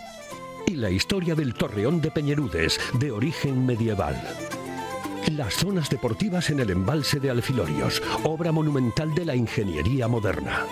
Y 0.66 0.76
la 0.76 0.90
historia 0.90 1.36
del 1.36 1.54
Torreón 1.54 2.02
de 2.02 2.10
Peñerudes, 2.10 2.80
de 3.00 3.12
origen 3.12 3.66
medieval. 3.66 4.16
Las 5.32 5.54
zonas 5.54 5.90
deportivas 5.90 6.50
en 6.50 6.62
el 6.62 6.72
embalse 6.72 7.20
de 7.20 7.30
Alfilorios, 7.30 8.02
obra 8.24 8.52
monumental 8.52 9.14
de 9.14 9.26
la 9.26 9.36
ingeniería 9.36 10.08
moderna. 10.08 10.66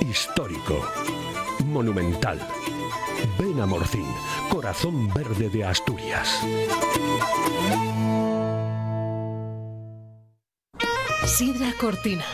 Histórico. 0.00 0.84
Monumental 1.66 2.40
Ven 3.38 3.60
a 3.60 3.66
corazón 4.48 5.12
verde 5.12 5.48
de 5.48 5.64
Asturias. 5.64 6.40
Sidra 11.26 11.72
Cortina, 11.80 12.24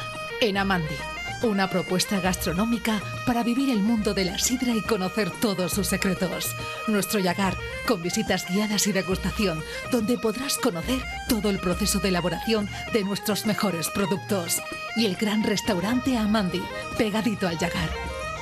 en 0.40 0.58
Amandi. 0.58 0.94
Una 1.42 1.70
propuesta 1.70 2.20
gastronómica 2.20 3.00
para 3.26 3.42
vivir 3.42 3.70
el 3.70 3.78
mundo 3.78 4.12
de 4.12 4.26
la 4.26 4.38
sidra 4.38 4.74
y 4.74 4.82
conocer 4.82 5.30
todos 5.40 5.72
sus 5.72 5.86
secretos. 5.86 6.54
Nuestro 6.86 7.18
Yagar, 7.18 7.56
con 7.88 8.02
visitas 8.02 8.46
guiadas 8.46 8.86
y 8.86 8.92
degustación, 8.92 9.62
donde 9.90 10.18
podrás 10.18 10.58
conocer 10.58 11.00
todo 11.30 11.48
el 11.48 11.60
proceso 11.60 11.98
de 11.98 12.08
elaboración 12.08 12.68
de 12.92 13.04
nuestros 13.04 13.46
mejores 13.46 13.88
productos. 13.88 14.60
Y 14.96 15.06
el 15.06 15.16
gran 15.16 15.42
restaurante 15.44 16.18
Amandi, 16.18 16.62
pegadito 16.98 17.48
al 17.48 17.58
Yagar. 17.58 17.88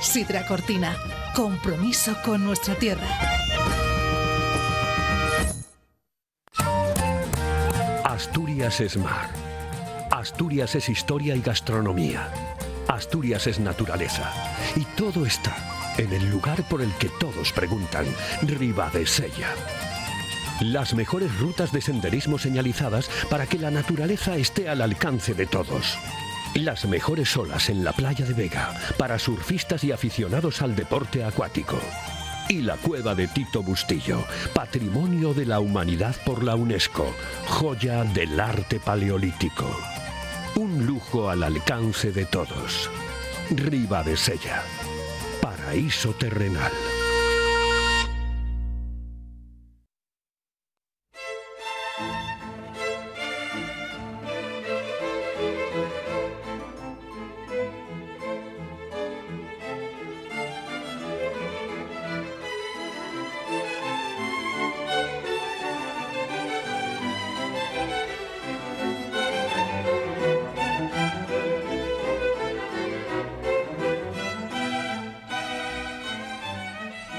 Sidra 0.01 0.45
Cortina, 0.45 0.97
compromiso 1.35 2.15
con 2.23 2.43
nuestra 2.43 2.75
tierra. 2.75 3.07
Asturias 8.03 8.81
es 8.81 8.97
mar. 8.97 9.29
Asturias 10.11 10.75
es 10.75 10.89
historia 10.89 11.35
y 11.35 11.41
gastronomía. 11.41 12.29
Asturias 12.87 13.47
es 13.47 13.59
naturaleza. 13.59 14.31
Y 14.75 14.83
todo 14.97 15.25
está 15.25 15.55
en 15.97 16.13
el 16.13 16.29
lugar 16.29 16.67
por 16.67 16.81
el 16.81 16.93
que 16.93 17.09
todos 17.19 17.51
preguntan, 17.51 18.05
Sella. 19.05 19.49
Las 20.61 20.93
mejores 20.93 21.39
rutas 21.39 21.71
de 21.71 21.81
senderismo 21.81 22.37
señalizadas 22.37 23.09
para 23.29 23.47
que 23.47 23.57
la 23.57 23.71
naturaleza 23.71 24.35
esté 24.35 24.67
al 24.67 24.81
alcance 24.81 25.33
de 25.33 25.45
todos. 25.45 25.97
Las 26.55 26.85
mejores 26.85 27.37
olas 27.37 27.69
en 27.69 27.83
la 27.83 27.93
playa 27.93 28.25
de 28.25 28.33
Vega 28.33 28.73
para 28.97 29.19
surfistas 29.19 29.83
y 29.83 29.91
aficionados 29.91 30.61
al 30.61 30.75
deporte 30.75 31.23
acuático. 31.23 31.79
Y 32.49 32.61
la 32.61 32.75
cueva 32.77 33.13
de 33.13 33.27
Tito 33.27 33.61
Bustillo, 33.61 34.25
Patrimonio 34.53 35.35
de 35.35 35.45
la 35.45 35.59
Humanidad 35.59 36.15
por 36.25 36.43
la 36.43 36.55
UNESCO, 36.55 37.13
joya 37.47 38.03
del 38.03 38.39
arte 38.39 38.79
paleolítico. 38.79 39.69
Un 40.55 40.87
lujo 40.87 41.29
al 41.29 41.43
alcance 41.43 42.11
de 42.11 42.25
todos. 42.25 42.89
Riva 43.51 44.03
de 44.03 44.17
Sella, 44.17 44.63
paraíso 45.41 46.13
terrenal. 46.13 46.71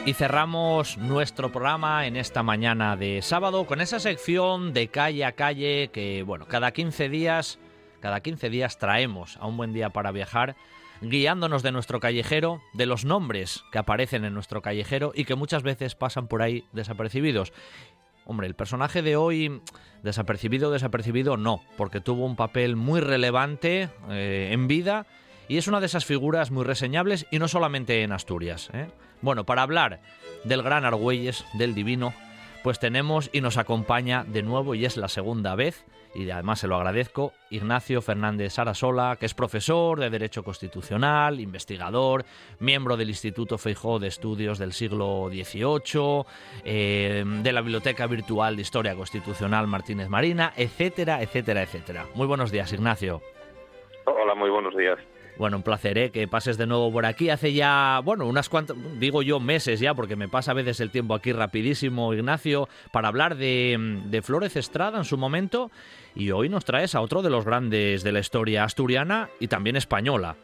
Y 0.06 0.14
cerramos 0.14 0.97
nuestro 0.97 1.52
programa 1.52 2.06
en 2.06 2.16
esta 2.16 2.43
mañana 2.43 2.97
de 2.97 3.20
sábado 3.20 3.66
con 3.66 3.82
esa 3.82 4.01
sección 4.01 4.72
de 4.72 4.89
calle 4.89 5.27
a 5.27 5.32
calle 5.32 5.90
que, 5.93 6.22
bueno, 6.22 6.47
cada 6.47 6.72
15 6.72 7.10
días, 7.10 7.59
cada 8.01 8.20
15 8.20 8.48
días 8.48 8.78
traemos 8.78 9.36
a 9.36 9.47
un 9.47 9.59
buen 9.59 9.74
día 9.74 9.90
para 9.90 10.10
viajar, 10.10 10.56
guiándonos 11.02 11.62
de 11.62 11.72
nuestro 11.72 12.01
callejero, 12.01 12.62
de 12.72 12.86
los 12.86 13.05
nombres 13.05 13.62
que 13.70 13.78
aparecen 13.78 14.24
en 14.24 14.32
nuestro 14.32 14.62
callejero 14.62 15.12
y 15.14 15.27
que 15.27 15.35
muchas 15.35 15.62
veces 15.62 15.94
pasan 15.94 16.28
por 16.28 16.40
ahí 16.40 16.64
desapercibidos. 16.72 17.52
Hombre, 18.24 18.47
el 18.47 18.55
personaje 18.55 19.02
de 19.02 19.16
hoy, 19.16 19.60
desapercibido, 20.02 20.70
desapercibido, 20.70 21.36
no, 21.36 21.62
porque 21.77 22.01
tuvo 22.01 22.24
un 22.24 22.36
papel 22.36 22.74
muy 22.74 23.01
relevante 23.01 23.90
eh, 24.09 24.48
en 24.52 24.66
vida 24.66 25.06
y 25.47 25.59
es 25.59 25.68
una 25.68 25.81
de 25.81 25.86
esas 25.86 26.06
figuras 26.06 26.51
muy 26.51 26.64
reseñables 26.64 27.27
y 27.31 27.39
no 27.39 27.48
solamente 27.48 28.02
en 28.02 28.12
Asturias. 28.12 28.70
¿eh? 28.72 28.89
Bueno, 29.23 29.45
para 29.45 29.63
hablar 29.63 30.01
del 30.45 30.63
gran 30.63 30.85
Argüelles, 30.85 31.45
del 31.55 31.75
Divino, 31.75 32.15
pues 32.63 32.79
tenemos 32.79 33.31
y 33.33 33.41
nos 33.41 33.57
acompaña 33.57 34.25
de 34.25 34.43
nuevo, 34.43 34.75
y 34.75 34.85
es 34.85 34.97
la 34.97 35.09
segunda 35.09 35.55
vez, 35.55 35.87
y 36.15 36.29
además 36.31 36.61
se 36.61 36.69
lo 36.69 36.77
agradezco, 36.77 37.33
Ignacio 37.51 38.03
Fernández 38.03 38.55
Sarasola, 38.55 39.17
que 39.19 39.27
es 39.27 39.35
profesor 39.35 40.01
de 40.01 40.11
Derecho 40.11 40.43
Constitucional, 40.43 41.41
investigador, 41.41 42.25
miembro 42.59 42.97
del 42.97 43.09
Instituto 43.09 43.59
Feijó 43.59 43.99
de 43.99 44.09
Estudios 44.09 44.59
del 44.59 44.73
siglo 44.73 45.29
XVIII, 45.31 46.25
eh, 46.65 47.25
de 47.27 47.53
la 47.53 47.61
Biblioteca 47.61 48.07
Virtual 48.07 48.57
de 48.57 48.63
Historia 48.63 48.95
Constitucional 48.95 49.67
Martínez 49.67 50.09
Marina, 50.09 50.53
etcétera, 50.57 51.23
etcétera, 51.23 51.63
etcétera. 51.63 52.07
Muy 52.15 52.27
buenos 52.27 52.51
días, 52.51 52.73
Ignacio. 52.73 53.23
Hola, 54.05 54.35
muy 54.35 54.51
buenos 54.51 54.77
días. 54.77 54.99
Bueno, 55.41 55.57
un 55.57 55.62
placer 55.62 55.97
¿eh? 55.97 56.11
que 56.11 56.29
pases 56.29 56.59
de 56.59 56.67
nuevo 56.67 56.93
por 56.93 57.07
aquí. 57.07 57.31
Hace 57.31 57.55
ya, 57.55 58.03
bueno, 58.05 58.27
unas 58.27 58.51
cuantas, 58.51 58.77
digo 58.99 59.23
yo 59.23 59.41
meses 59.41 59.81
ya, 59.81 59.95
porque 59.95 60.15
me 60.15 60.29
pasa 60.29 60.51
a 60.51 60.55
veces 60.55 60.81
el 60.81 60.91
tiempo 60.91 61.15
aquí 61.15 61.33
rapidísimo, 61.33 62.12
Ignacio, 62.12 62.69
para 62.93 63.09
hablar 63.09 63.39
de, 63.39 64.03
de 64.05 64.21
Flores 64.21 64.57
Estrada 64.57 64.99
en 64.99 65.07
su 65.07 65.17
momento. 65.17 65.71
Y 66.15 66.31
hoy 66.31 66.51
nos 66.51 66.67
traes 66.67 66.95
a 66.95 67.01
otro 67.01 67.23
de 67.23 67.31
los 67.31 67.47
grandes 67.47 68.03
de 68.03 68.12
la 68.12 68.21
historia 68.21 68.65
asturiana 68.65 69.31
y 69.41 69.49
también 69.49 69.77
española. 69.77 70.37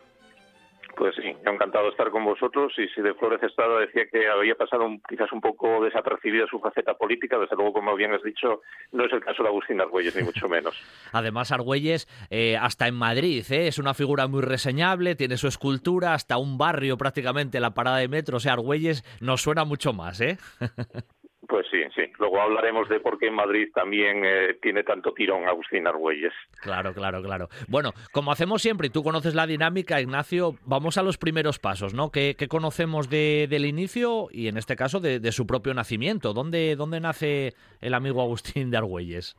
Pues 0.97 1.15
sí, 1.15 1.29
encantado 1.45 1.85
de 1.85 1.91
estar 1.91 2.11
con 2.11 2.25
vosotros 2.25 2.73
y 2.79 2.89
si 2.89 3.03
de 3.03 3.13
Flores 3.13 3.43
Estrada 3.43 3.81
decía 3.81 4.07
que 4.11 4.29
había 4.29 4.55
pasado 4.55 4.89
quizás 5.07 5.31
un 5.31 5.43
poco 5.43 5.85
desapercibida 5.85 6.47
su 6.47 6.59
faceta 6.59 6.95
política, 6.95 7.39
desde 7.39 7.55
luego, 7.55 7.75
como 7.75 7.95
bien 7.95 8.15
has 8.15 8.23
dicho, 8.23 8.63
no 8.93 9.05
es 9.05 9.13
el 9.13 9.21
caso 9.21 9.43
de 9.43 9.51
Agustín 9.51 9.79
Argüelles, 9.79 10.17
ni 10.17 10.23
mucho 10.23 10.49
menos. 10.49 10.75
Además, 11.13 11.53
Argüelles, 11.53 12.09
eh, 12.31 12.57
hasta 12.57 12.89
en 12.89 12.95
Madrid, 12.95 13.45
eh, 13.51 13.69
es 13.69 13.79
una 13.79 13.93
figura 13.93 14.27
muy 14.27 14.41
reseñable, 14.41 15.17
tiene 15.17 15.37
su 15.37 15.49
escultura, 15.49 16.15
hasta 16.15 16.39
un 16.39 16.57
barrio 16.57 16.97
prácticamente, 16.97 17.61
la 17.61 17.75
parada 17.75 17.99
de 17.99 18.09
metro, 18.09 18.39
o 18.39 18.41
sea, 18.41 18.55
Argüelles 18.55 19.05
nos 19.21 19.43
suena 19.43 19.67
mucho 19.67 19.93
más, 19.93 20.23
¿eh? 20.23 20.39
Pues 21.49 21.67
sí, 21.71 21.79
sí. 21.95 22.03
Luego 22.19 22.41
hablaremos 22.41 22.89
de 22.89 23.01
por 23.01 23.19
qué 23.19 23.29
en 23.29 23.35
Madrid 23.35 23.69
también 23.75 24.25
eh, 24.25 24.59
tiene 24.61 24.83
tanto 24.83 25.13
tirón 25.13 25.47
Agustín 25.47 25.87
Argüelles. 25.87 26.33
Claro, 26.63 26.93
claro, 26.93 27.23
claro. 27.23 27.49
Bueno, 27.69 27.93
como 28.13 28.33
hacemos 28.33 28.63
siempre, 28.63 28.89
y 28.89 28.91
tú 28.91 29.03
conoces 29.03 29.35
la 29.35 29.47
dinámica, 29.47 30.01
Ignacio, 30.01 30.55
vamos 30.65 30.99
a 30.99 31.03
los 31.03 31.19
primeros 31.19 31.59
pasos, 31.59 31.95
¿no? 31.95 32.11
¿Qué, 32.11 32.35
conocemos 32.49 33.09
de, 33.11 33.47
del 33.49 33.67
inicio 33.67 34.29
y 34.31 34.49
en 34.49 34.57
este 34.57 34.77
caso 34.77 35.01
de, 35.01 35.21
su 35.33 35.47
propio 35.47 35.75
nacimiento? 35.75 36.33
¿Dónde, 36.33 36.75
¿Dónde 36.77 37.01
nace 37.01 37.53
el 37.81 37.95
amigo 37.95 38.23
Agustín 38.23 38.71
de 38.71 38.79
Argüelles? 38.79 39.37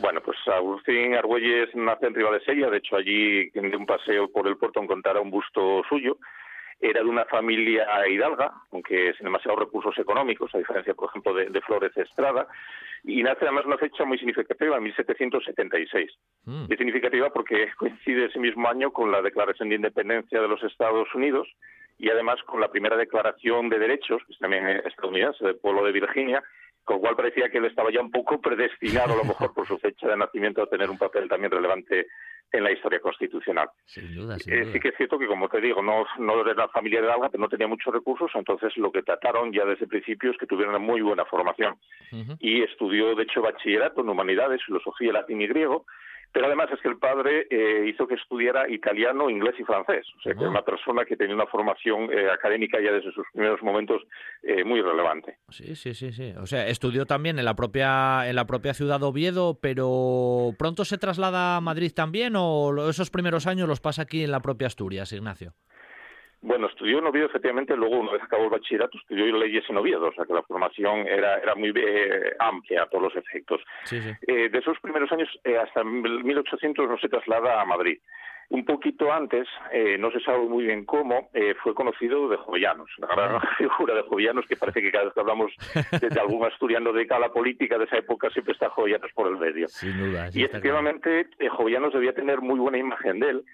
Bueno, 0.00 0.20
pues 0.24 0.38
Agustín 0.46 1.14
Argüelles 1.14 1.68
nace 1.74 2.06
en 2.06 2.14
Ribadesella, 2.14 2.70
de 2.70 2.78
hecho 2.78 2.96
allí 2.96 3.50
de 3.50 3.76
un 3.76 3.86
paseo 3.86 4.30
por 4.30 4.46
el 4.46 4.56
puerto 4.56 4.80
encontrará 4.80 5.20
un 5.20 5.30
busto 5.30 5.82
suyo 5.88 6.16
era 6.80 7.02
de 7.02 7.08
una 7.08 7.24
familia 7.26 7.86
hidalga, 8.08 8.52
aunque 8.72 9.12
sin 9.14 9.24
demasiados 9.24 9.60
recursos 9.60 9.96
económicos, 9.98 10.54
a 10.54 10.58
diferencia, 10.58 10.94
por 10.94 11.10
ejemplo, 11.10 11.34
de, 11.34 11.60
Flores 11.60 11.94
Estrada, 11.96 12.48
y 13.04 13.22
nace 13.22 13.44
además 13.44 13.66
una 13.66 13.78
fecha 13.78 14.04
muy 14.04 14.18
significativa, 14.18 14.76
en 14.76 14.82
1776. 14.84 16.10
Mm. 16.44 16.64
Y 16.70 16.76
significativa 16.76 17.30
porque 17.30 17.68
coincide 17.76 18.26
ese 18.26 18.38
mismo 18.38 18.68
año 18.68 18.92
con 18.92 19.12
la 19.12 19.20
Declaración 19.20 19.68
de 19.68 19.76
Independencia 19.76 20.40
de 20.40 20.48
los 20.48 20.62
Estados 20.62 21.14
Unidos 21.14 21.48
y 21.98 22.08
además 22.08 22.42
con 22.44 22.60
la 22.60 22.70
primera 22.70 22.96
Declaración 22.96 23.68
de 23.68 23.78
Derechos, 23.78 24.22
que 24.26 24.32
es 24.32 24.38
también 24.38 24.66
estadounidense, 24.66 25.44
del 25.44 25.56
pueblo 25.56 25.84
de 25.84 25.92
Virginia, 25.92 26.42
con 26.90 26.96
lo 26.96 27.02
cual 27.02 27.14
parecía 27.14 27.48
que 27.48 27.58
él 27.58 27.66
estaba 27.66 27.92
ya 27.92 28.00
un 28.00 28.10
poco 28.10 28.40
predestinado, 28.40 29.12
a 29.12 29.18
lo 29.18 29.22
mejor 29.22 29.54
por 29.54 29.64
su 29.64 29.78
fecha 29.78 30.08
de 30.08 30.16
nacimiento, 30.16 30.60
a 30.60 30.66
tener 30.66 30.90
un 30.90 30.98
papel 30.98 31.28
también 31.28 31.52
relevante 31.52 32.08
en 32.50 32.64
la 32.64 32.72
historia 32.72 32.98
constitucional. 32.98 33.68
Sin 33.84 34.12
duda, 34.12 34.34
eh, 34.34 34.64
Sí 34.72 34.80
que 34.80 34.88
es 34.88 34.96
cierto 34.96 35.16
que, 35.16 35.28
como 35.28 35.48
te 35.48 35.60
digo, 35.60 35.82
no, 35.82 36.04
no 36.18 36.40
era 36.40 36.52
la 36.54 36.68
familia 36.68 37.00
de 37.00 37.12
Alga, 37.12 37.28
pero 37.28 37.42
no 37.42 37.48
tenía 37.48 37.68
muchos 37.68 37.94
recursos, 37.94 38.28
entonces 38.34 38.76
lo 38.76 38.90
que 38.90 39.04
trataron 39.04 39.52
ya 39.52 39.64
desde 39.64 39.84
el 39.84 39.88
principio 39.88 40.32
es 40.32 40.36
que 40.36 40.46
tuviera 40.46 40.70
una 40.70 40.80
muy 40.80 41.00
buena 41.00 41.24
formación. 41.26 41.76
Y 42.40 42.64
estudió, 42.64 43.14
de 43.14 43.22
hecho, 43.22 43.40
bachillerato 43.40 44.00
en 44.00 44.08
humanidades, 44.08 44.60
filosofía, 44.66 45.12
latín 45.12 45.42
y 45.42 45.46
griego, 45.46 45.86
pero 46.32 46.46
además 46.46 46.68
es 46.72 46.80
que 46.80 46.88
el 46.88 46.98
padre 46.98 47.46
eh, 47.50 47.88
hizo 47.88 48.06
que 48.06 48.14
estudiara 48.14 48.68
italiano, 48.70 49.28
inglés 49.28 49.54
y 49.58 49.64
francés. 49.64 50.06
O 50.18 50.22
sea, 50.22 50.34
que 50.34 50.44
una 50.44 50.62
persona 50.62 51.04
que 51.04 51.16
tenía 51.16 51.34
una 51.34 51.46
formación 51.46 52.12
eh, 52.12 52.30
académica 52.30 52.78
ya 52.80 52.92
desde 52.92 53.12
sus 53.12 53.26
primeros 53.32 53.62
momentos 53.62 54.02
eh, 54.42 54.64
muy 54.64 54.80
relevante. 54.80 55.38
Sí, 55.48 55.74
sí, 55.74 55.94
sí, 55.94 56.12
sí. 56.12 56.32
O 56.38 56.46
sea, 56.46 56.68
estudió 56.68 57.06
también 57.06 57.38
en 57.38 57.44
la 57.44 57.54
propia 57.54 58.28
en 58.28 58.36
la 58.36 58.46
propia 58.46 58.74
ciudad 58.74 59.00
de 59.00 59.06
Oviedo, 59.06 59.58
pero 59.60 60.52
pronto 60.58 60.84
se 60.84 60.98
traslada 60.98 61.56
a 61.56 61.60
Madrid 61.60 61.92
también 61.94 62.34
o 62.36 62.88
esos 62.88 63.10
primeros 63.10 63.46
años 63.46 63.68
los 63.68 63.80
pasa 63.80 64.02
aquí 64.02 64.22
en 64.22 64.30
la 64.30 64.40
propia 64.40 64.68
Asturias, 64.68 65.12
Ignacio. 65.12 65.54
Bueno, 66.42 66.68
estudió 66.68 66.98
en 66.98 67.06
Oviedo, 67.06 67.26
efectivamente, 67.26 67.76
luego 67.76 67.98
una 67.98 68.12
vez 68.12 68.22
acabó 68.22 68.44
el 68.44 68.50
bachillerato 68.50 68.96
estudió 68.96 69.26
leyes 69.36 69.64
en 69.68 69.76
Oviedo, 69.76 70.08
o 70.08 70.12
sea 70.12 70.24
que 70.24 70.32
la 70.32 70.42
formación 70.42 71.06
era, 71.06 71.36
era 71.38 71.54
muy 71.54 71.70
eh, 71.76 72.34
amplia 72.38 72.84
a 72.84 72.86
todos 72.86 73.04
los 73.04 73.16
efectos. 73.16 73.60
Eh, 73.92 74.48
de 74.48 74.58
esos 74.58 74.78
primeros 74.80 75.12
años, 75.12 75.28
eh, 75.44 75.58
hasta 75.58 75.84
1800 75.84 76.88
no 76.88 76.98
se 76.98 77.10
traslada 77.10 77.60
a 77.60 77.64
Madrid. 77.66 77.98
Un 78.48 78.64
poquito 78.64 79.12
antes, 79.12 79.46
no 80.00 80.10
se 80.10 80.18
sabe 80.18 80.40
muy 80.40 80.64
bien 80.64 80.84
cómo, 80.84 81.30
fue 81.62 81.72
conocido 81.72 82.28
de 82.28 82.36
Jovellanos, 82.36 82.90
la 82.98 83.06
gran 83.06 83.36
ah. 83.36 83.48
figura 83.58 83.94
de 83.94 84.02
Jovellanos, 84.02 84.44
que 84.46 84.56
parece 84.56 84.82
que 84.82 84.90
cada 84.90 85.04
vez 85.04 85.14
que 85.14 85.20
hablamos 85.20 85.52
de 85.92 86.20
algún 86.20 86.44
asturiano 86.44 86.92
de 86.92 87.06
la 87.06 87.32
política 87.32 87.78
de 87.78 87.84
esa 87.84 87.98
época 87.98 88.28
siempre 88.30 88.54
está 88.54 88.68
Jovellanos 88.70 89.12
por 89.12 89.28
el 89.28 89.36
medio. 89.36 89.68
Sin 89.68 89.96
duda. 89.96 90.30
y 90.34 90.42
efectivamente, 90.42 91.28
Jovellanos 91.48 91.92
debía 91.92 92.12
tener 92.12 92.40
muy 92.40 92.58
buena 92.58 92.78
imagen 92.78 93.20
de 93.20 93.28
él, 93.28 93.44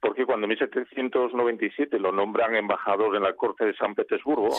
porque 0.00 0.24
cuando 0.24 0.44
en 0.44 0.50
1797 0.50 1.98
lo 1.98 2.12
nombran 2.12 2.54
embajador 2.54 3.16
en 3.16 3.22
la 3.22 3.34
corte 3.34 3.64
de 3.64 3.74
San 3.74 3.94
Petersburgo, 3.94 4.50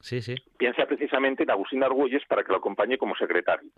sí, 0.00 0.22
sí, 0.22 0.34
piensa 0.56 0.86
precisamente 0.86 1.42
en 1.42 1.50
Agustín 1.50 1.82
Argüelles 1.82 2.22
para 2.26 2.42
que 2.42 2.52
lo 2.52 2.58
acompañe 2.58 2.96
como 2.96 3.14
secretario. 3.16 3.68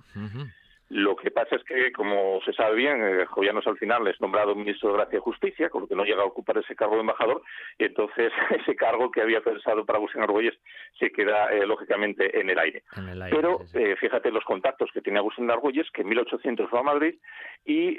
Lo 0.92 1.16
que 1.16 1.30
pasa 1.30 1.56
es 1.56 1.64
que, 1.64 1.90
como 1.90 2.38
se 2.44 2.52
sabe 2.52 2.76
bien, 2.76 3.02
eh, 3.02 3.24
Joyanos 3.24 3.66
al 3.66 3.78
final 3.78 4.06
es 4.08 4.20
nombrado 4.20 4.54
ministro 4.54 4.90
de 4.90 4.98
Gracia 4.98 5.16
y 5.16 5.22
Justicia, 5.22 5.70
con 5.70 5.80
lo 5.80 5.88
que 5.88 5.96
no 5.96 6.04
llega 6.04 6.20
a 6.20 6.26
ocupar 6.26 6.58
ese 6.58 6.76
cargo 6.76 6.96
de 6.96 7.00
embajador, 7.00 7.40
y 7.78 7.84
entonces 7.84 8.30
ese 8.60 8.76
cargo 8.76 9.10
que 9.10 9.22
había 9.22 9.40
pensado 9.40 9.86
para 9.86 9.96
Agustín 9.96 10.20
Argüelles 10.20 10.52
se 10.98 11.10
queda, 11.10 11.50
eh, 11.50 11.66
lógicamente, 11.66 12.38
en 12.38 12.50
el 12.50 12.58
aire. 12.58 12.82
Pero 13.30 13.60
eh, 13.72 13.96
fíjate 13.96 14.30
los 14.30 14.44
contactos 14.44 14.90
que 14.92 15.00
tiene 15.00 15.18
Agustín 15.18 15.50
Argüelles, 15.50 15.90
que 15.92 16.02
en 16.02 16.08
1800 16.08 16.68
va 16.70 16.80
a 16.80 16.82
Madrid 16.82 17.14
y 17.64 17.96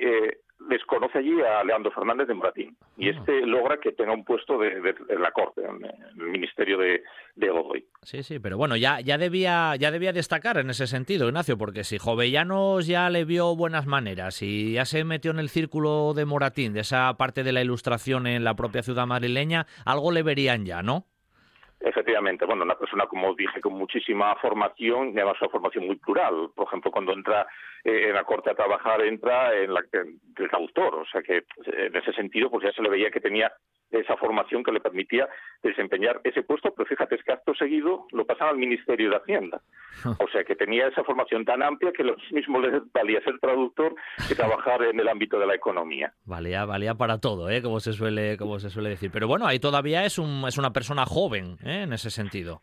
desconoce 0.69 1.17
allí 1.17 1.41
a 1.41 1.63
Leandro 1.63 1.91
Fernández 1.91 2.27
de 2.27 2.33
Moratín. 2.33 2.77
Y 2.97 3.09
ah. 3.09 3.15
este 3.17 3.45
logra 3.45 3.77
que 3.77 3.91
tenga 3.91 4.13
un 4.13 4.23
puesto 4.23 4.57
de, 4.57 4.95
en 5.09 5.21
la 5.21 5.31
corte, 5.31 5.61
en, 5.61 5.85
el 5.85 6.27
ministerio 6.29 6.77
de, 6.77 7.03
de, 7.35 7.49
Godoy. 7.49 7.85
Sí, 8.01 8.23
sí, 8.23 8.39
pero 8.39 8.57
bueno, 8.57 8.75
ya, 8.75 8.99
ya, 9.01 9.17
debía, 9.17 9.75
ya 9.75 9.91
debía 9.91 10.13
destacar 10.13 10.57
en 10.57 10.69
ese 10.69 10.87
sentido, 10.87 11.27
Ignacio, 11.27 11.57
porque 11.57 11.83
si 11.83 11.97
Ya 12.87 13.09
le 13.09 13.23
vio 13.23 13.55
buenas 13.55 13.85
maneras 13.85 14.41
y 14.41 14.73
ya 14.73 14.85
se 14.85 15.03
metió 15.03 15.31
en 15.31 15.39
el 15.39 15.49
círculo 15.49 16.13
de 16.13 16.25
Moratín, 16.25 16.73
de 16.73 16.81
esa 16.81 17.13
parte 17.15 17.43
de 17.43 17.51
la 17.51 17.61
ilustración 17.61 18.27
en 18.27 18.43
la 18.43 18.55
propia 18.55 18.83
ciudad 18.83 19.07
madrileña, 19.07 19.65
algo 19.85 20.11
le 20.11 20.23
verían 20.23 20.65
ya, 20.65 20.81
¿no? 20.81 21.05
Efectivamente, 21.79 22.45
bueno, 22.45 22.63
una 22.63 22.75
persona, 22.77 23.05
como 23.07 23.35
dije, 23.35 23.59
con 23.59 23.73
muchísima 23.73 24.35
formación, 24.37 25.09
y 25.09 25.17
además 25.17 25.35
una 25.41 25.49
formación 25.49 25.85
muy 25.85 25.97
plural. 25.97 26.49
Por 26.55 26.67
ejemplo, 26.67 26.91
cuando 26.91 27.11
entra 27.11 27.45
eh, 27.83 28.07
en 28.07 28.13
la 28.13 28.23
corte 28.23 28.49
a 28.49 28.55
trabajar, 28.55 29.01
entra 29.01 29.53
en 29.53 29.73
la 29.73 29.81
de 29.91 30.49
autor, 30.53 30.95
o 30.95 31.05
sea 31.05 31.21
que 31.21 31.43
en 31.65 31.95
ese 31.95 32.13
sentido, 32.13 32.49
pues 32.49 32.63
ya 32.63 32.71
se 32.71 32.81
le 32.81 32.89
veía 32.89 33.11
que 33.11 33.19
tenía 33.19 33.51
esa 33.99 34.17
formación 34.17 34.63
que 34.63 34.71
le 34.71 34.79
permitía 34.79 35.27
desempeñar 35.61 36.21
ese 36.23 36.43
puesto, 36.43 36.73
pero 36.75 36.87
fíjate, 36.87 37.15
es 37.15 37.23
que 37.23 37.31
acto 37.31 37.53
seguido 37.55 38.07
lo 38.11 38.25
pasan 38.25 38.49
al 38.49 38.57
Ministerio 38.57 39.09
de 39.09 39.17
Hacienda. 39.17 39.61
O 40.19 40.27
sea 40.31 40.43
que 40.43 40.55
tenía 40.55 40.87
esa 40.87 41.03
formación 41.03 41.45
tan 41.45 41.61
amplia 41.63 41.91
que 41.91 42.03
lo 42.03 42.15
mismo 42.31 42.59
le 42.59 42.81
valía 42.93 43.21
ser 43.21 43.39
traductor 43.39 43.95
que 44.27 44.35
trabajar 44.35 44.83
en 44.83 44.99
el 44.99 45.07
ámbito 45.07 45.39
de 45.39 45.47
la 45.47 45.55
economía. 45.55 46.13
Valía, 46.25 46.65
valía 46.65 46.95
para 46.95 47.19
todo, 47.19 47.49
¿eh? 47.49 47.61
como, 47.61 47.79
se 47.79 47.93
suele, 47.93 48.37
como 48.37 48.59
se 48.59 48.69
suele 48.69 48.89
decir. 48.89 49.11
Pero 49.11 49.27
bueno, 49.27 49.45
ahí 49.45 49.59
todavía 49.59 50.05
es, 50.05 50.17
un, 50.17 50.43
es 50.47 50.57
una 50.57 50.73
persona 50.73 51.05
joven 51.05 51.57
¿eh? 51.63 51.83
en 51.83 51.93
ese 51.93 52.09
sentido. 52.09 52.61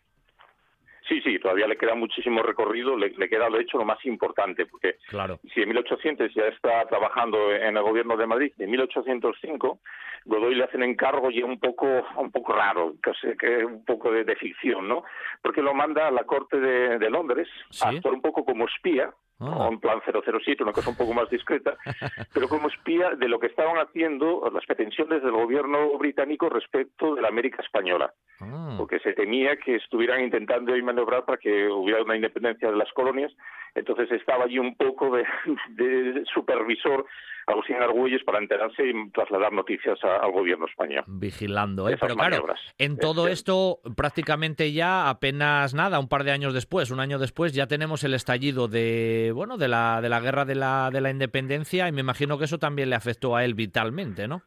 Sí, 1.10 1.20
sí, 1.22 1.40
todavía 1.40 1.66
le 1.66 1.76
queda 1.76 1.96
muchísimo 1.96 2.40
recorrido, 2.40 2.96
le, 2.96 3.10
queda 3.28 3.50
de 3.50 3.62
hecho 3.62 3.78
lo 3.78 3.84
más 3.84 3.98
importante, 4.06 4.64
porque 4.66 4.94
claro. 5.08 5.40
si 5.52 5.60
en 5.60 5.70
1800 5.70 6.32
ya 6.32 6.44
está 6.44 6.86
trabajando 6.86 7.52
en 7.52 7.76
el 7.76 7.82
gobierno 7.82 8.16
de 8.16 8.28
Madrid, 8.28 8.52
en 8.56 8.70
1805 8.70 9.80
Godoy 10.26 10.54
le 10.54 10.64
hacen 10.64 10.84
encargo 10.84 11.32
y 11.32 11.42
un 11.42 11.58
poco 11.58 11.86
un 12.16 12.30
poco 12.30 12.52
raro, 12.52 12.94
casi 13.02 13.36
que 13.36 13.64
un 13.64 13.84
poco 13.84 14.12
de, 14.12 14.36
ficción, 14.36 14.86
¿no? 14.86 15.02
Porque 15.42 15.62
lo 15.62 15.74
manda 15.74 16.06
a 16.06 16.12
la 16.12 16.22
corte 16.22 16.60
de, 16.60 17.10
Londres 17.10 17.48
a 17.82 17.88
actuar 17.88 18.14
un 18.14 18.22
poco 18.22 18.44
como 18.44 18.66
espía, 18.66 19.12
oh. 19.40 19.68
un 19.68 19.80
plan 19.80 20.00
007, 20.04 20.62
una 20.62 20.72
cosa 20.72 20.90
un 20.90 20.96
poco 20.96 21.14
más 21.14 21.28
discreta, 21.30 21.76
pero 22.34 22.48
como 22.48 22.68
espía 22.68 23.10
de 23.16 23.28
lo 23.28 23.38
que 23.38 23.48
estaban 23.48 23.76
haciendo 23.78 24.48
las 24.52 24.64
pretensiones 24.66 25.22
del 25.22 25.32
gobierno 25.32 25.96
británico 25.98 26.48
respecto 26.48 27.14
de 27.14 27.22
la 27.22 27.28
América 27.28 27.62
española, 27.62 28.12
ah. 28.40 28.74
porque 28.78 29.00
se 29.00 29.12
temía 29.12 29.56
que 29.56 29.76
estuvieran 29.76 30.22
intentando 30.22 30.76
maniobrar 30.82 31.24
para 31.24 31.38
que 31.38 31.68
hubiera 31.68 32.02
una 32.02 32.16
independencia 32.16 32.70
de 32.70 32.76
las 32.76 32.92
colonias, 32.92 33.32
entonces 33.74 34.10
estaba 34.12 34.44
allí 34.44 34.58
un 34.58 34.76
poco 34.76 35.10
de, 35.16 35.24
de 35.70 36.24
supervisor 36.32 37.06
Agustín 37.46 37.76
Argüelles 37.76 38.22
para 38.24 38.38
enterarse 38.38 38.86
y 38.86 39.10
trasladar 39.10 39.52
noticias 39.52 39.98
al 40.04 40.30
gobierno 40.32 40.66
español. 40.66 41.04
Vigilando, 41.06 41.88
¿eh? 41.88 41.96
Pero 42.00 42.14
claro, 42.14 42.46
en 42.78 42.98
todo 42.98 43.28
esto 43.28 43.80
prácticamente 43.96 44.72
ya 44.72 45.08
apenas 45.08 45.74
nada, 45.74 45.98
un 45.98 46.08
par 46.08 46.24
de 46.24 46.32
años 46.32 46.54
después, 46.54 46.90
un 46.90 47.00
año 47.00 47.18
después, 47.18 47.52
ya 47.52 47.66
tenemos 47.66 48.04
el 48.04 48.14
estallido 48.14 48.68
de, 48.68 49.32
bueno, 49.34 49.56
de 49.56 49.68
la, 49.68 50.00
de 50.00 50.08
la 50.08 50.20
guerra 50.20 50.44
de 50.44 50.54
la, 50.54 50.90
de 50.92 51.00
la 51.00 51.10
independencia 51.10 51.88
y 51.88 51.92
me 51.92 52.00
imagino 52.00 52.38
que 52.38 52.44
eso 52.44 52.58
también 52.58 52.90
le 52.90 52.96
afectó 52.96 53.36
a 53.36 53.44
él 53.44 53.54
vitalmente, 53.54 54.28
¿no? 54.28 54.42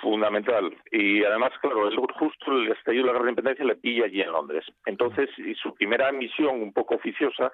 fundamental. 0.00 0.72
Y 0.92 1.24
además, 1.24 1.50
claro, 1.60 1.90
justo 2.18 2.52
el 2.52 2.70
estallido 2.70 3.04
de 3.04 3.06
la 3.08 3.12
guerra 3.12 3.24
de 3.24 3.30
independencia 3.30 3.64
le 3.64 3.76
pilla 3.76 4.04
allí 4.04 4.20
en 4.20 4.30
Londres. 4.30 4.64
Entonces, 4.84 5.28
y 5.36 5.54
su 5.56 5.74
primera 5.74 6.12
misión 6.12 6.62
un 6.62 6.72
poco 6.72 6.94
oficiosa 6.94 7.50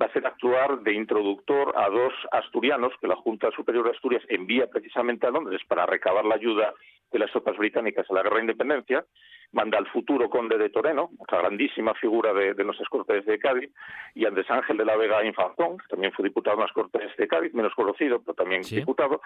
va 0.00 0.06
a 0.06 0.12
ser 0.12 0.26
actuar 0.26 0.80
de 0.80 0.92
introductor 0.92 1.72
a 1.76 1.88
dos 1.88 2.12
asturianos 2.32 2.92
que 3.00 3.06
la 3.06 3.16
Junta 3.16 3.50
Superior 3.52 3.84
de 3.84 3.92
Asturias 3.92 4.22
envía 4.28 4.66
precisamente 4.66 5.26
a 5.26 5.30
Londres 5.30 5.60
para 5.68 5.86
recabar 5.86 6.24
la 6.24 6.34
ayuda 6.34 6.74
de 7.12 7.18
las 7.18 7.30
tropas 7.30 7.56
británicas 7.56 8.10
a 8.10 8.14
la 8.14 8.22
guerra 8.22 8.36
de 8.36 8.42
independencia, 8.42 9.04
manda 9.52 9.78
al 9.78 9.86
futuro 9.86 10.28
conde 10.28 10.58
de 10.58 10.68
Toreno, 10.68 11.10
otra 11.18 11.38
grandísima 11.38 11.94
figura 11.94 12.34
de, 12.34 12.54
de 12.54 12.64
nuestras 12.64 12.88
Cortes 12.88 13.24
de 13.24 13.38
Cádiz, 13.38 13.70
y 14.14 14.26
Andrés 14.26 14.50
Ángel 14.50 14.76
de 14.76 14.84
la 14.84 14.96
Vega 14.96 15.24
Infantón, 15.24 15.78
que 15.78 15.86
también 15.88 16.12
fue 16.12 16.24
diputado 16.24 16.56
en 16.56 16.62
las 16.62 16.72
Cortes 16.72 17.16
de 17.16 17.28
Cádiz, 17.28 17.54
menos 17.54 17.72
conocido, 17.74 18.20
pero 18.20 18.34
también 18.34 18.62
diputado, 18.62 19.20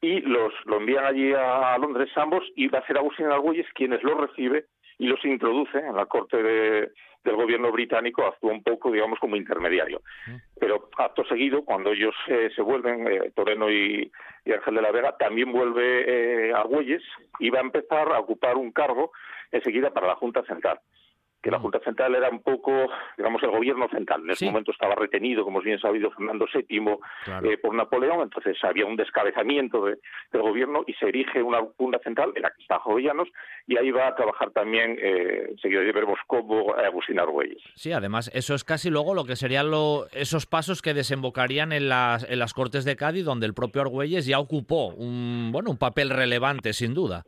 y 0.00 0.20
los 0.20 0.52
lo 0.66 0.76
envían 0.76 1.04
allí 1.04 1.32
a, 1.32 1.76
Londres 1.78 2.10
ambos, 2.14 2.44
y 2.54 2.68
va 2.68 2.78
a 2.78 2.86
ser 2.86 2.96
Agustín 2.98 3.26
Argüelles 3.26 3.66
quienes 3.74 4.02
los 4.04 4.16
recibe 4.16 4.66
y 4.98 5.06
los 5.06 5.24
introduce 5.24 5.78
en 5.78 5.96
la 5.96 6.06
corte 6.06 6.42
de, 6.42 6.92
del 7.24 7.36
gobierno 7.36 7.72
británico 7.72 8.26
actúa 8.26 8.52
un 8.52 8.62
poco, 8.62 8.92
digamos, 8.92 9.18
como 9.18 9.36
intermediario. 9.36 10.02
Pero 10.60 10.90
acto 10.98 11.24
seguido, 11.24 11.64
cuando 11.64 11.90
ellos 11.90 12.14
eh, 12.28 12.50
se 12.54 12.62
vuelven, 12.62 13.06
eh, 13.08 13.32
Toreno 13.34 13.70
y, 13.70 14.12
Ángel 14.46 14.74
de 14.74 14.82
la 14.82 14.92
Vega, 14.92 15.16
también 15.16 15.50
vuelve 15.50 16.48
eh, 16.48 16.52
Argüelles 16.52 17.02
y 17.38 17.48
va 17.48 17.58
a 17.58 17.62
empezar 17.62 18.12
a 18.12 18.20
ocupar 18.20 18.56
un 18.56 18.72
cargo 18.72 19.12
enseguida 19.50 19.90
para 19.90 20.06
la 20.06 20.16
Junta 20.16 20.42
Central. 20.44 20.78
Que 21.44 21.50
la. 21.50 21.60
Junta 21.60 21.78
Central 21.80 22.14
era 22.14 22.30
un 22.30 22.42
poco, 22.42 22.72
digamos, 23.16 23.42
el 23.42 23.50
gobierno 23.50 23.88
central. 23.88 24.22
En 24.24 24.30
ese 24.30 24.46
momento 24.46 24.72
estaba 24.72 24.94
retenido, 24.94 25.44
como 25.44 25.60
es 25.60 25.64
bien 25.64 25.78
sabido, 25.78 26.10
Fernando 26.10 26.46
VII 26.52 26.98
eh, 27.42 27.58
por 27.58 27.74
Napoleón, 27.74 28.22
entonces 28.22 28.56
había 28.64 28.86
un 28.86 28.96
descabezamiento 28.96 29.84
del 29.84 30.42
gobierno 30.42 30.84
y 30.86 30.94
se 30.94 31.08
erige 31.08 31.42
una 31.42 31.60
Junta 31.76 31.98
Central 32.00 32.32
en 32.34 32.42
la 32.42 32.50
que 32.50 32.62
está 32.62 32.78
Jovellanos 32.80 33.28
y 33.66 33.76
ahí 33.76 33.90
va 33.90 34.08
a 34.08 34.14
trabajar 34.14 34.50
también, 34.50 34.98
eh, 35.00 35.48
enseguida 35.50 35.80
veremos 35.80 36.18
cómo, 36.26 36.74
Agustín 36.74 37.18
Argüelles. 37.18 37.62
Sí, 37.74 37.92
además, 37.92 38.30
eso 38.34 38.54
es 38.54 38.64
casi 38.64 38.90
luego 38.90 39.14
lo 39.14 39.24
que 39.24 39.36
serían 39.36 39.70
lo, 39.70 40.06
esos 40.12 40.46
pasos 40.46 40.82
que 40.82 40.94
desembocarían 40.94 41.72
en 41.72 41.88
las, 41.88 42.28
en 42.28 42.38
las 42.38 42.54
Cortes 42.54 42.84
de 42.84 42.96
Cádiz, 42.96 43.24
donde 43.24 43.46
el 43.46 43.54
propio 43.54 43.82
Argüelles 43.82 44.26
ya 44.26 44.38
ocupó 44.38 44.88
un, 44.88 45.50
bueno, 45.52 45.70
un 45.70 45.78
papel 45.78 46.10
relevante, 46.10 46.72
sin 46.72 46.94
duda. 46.94 47.24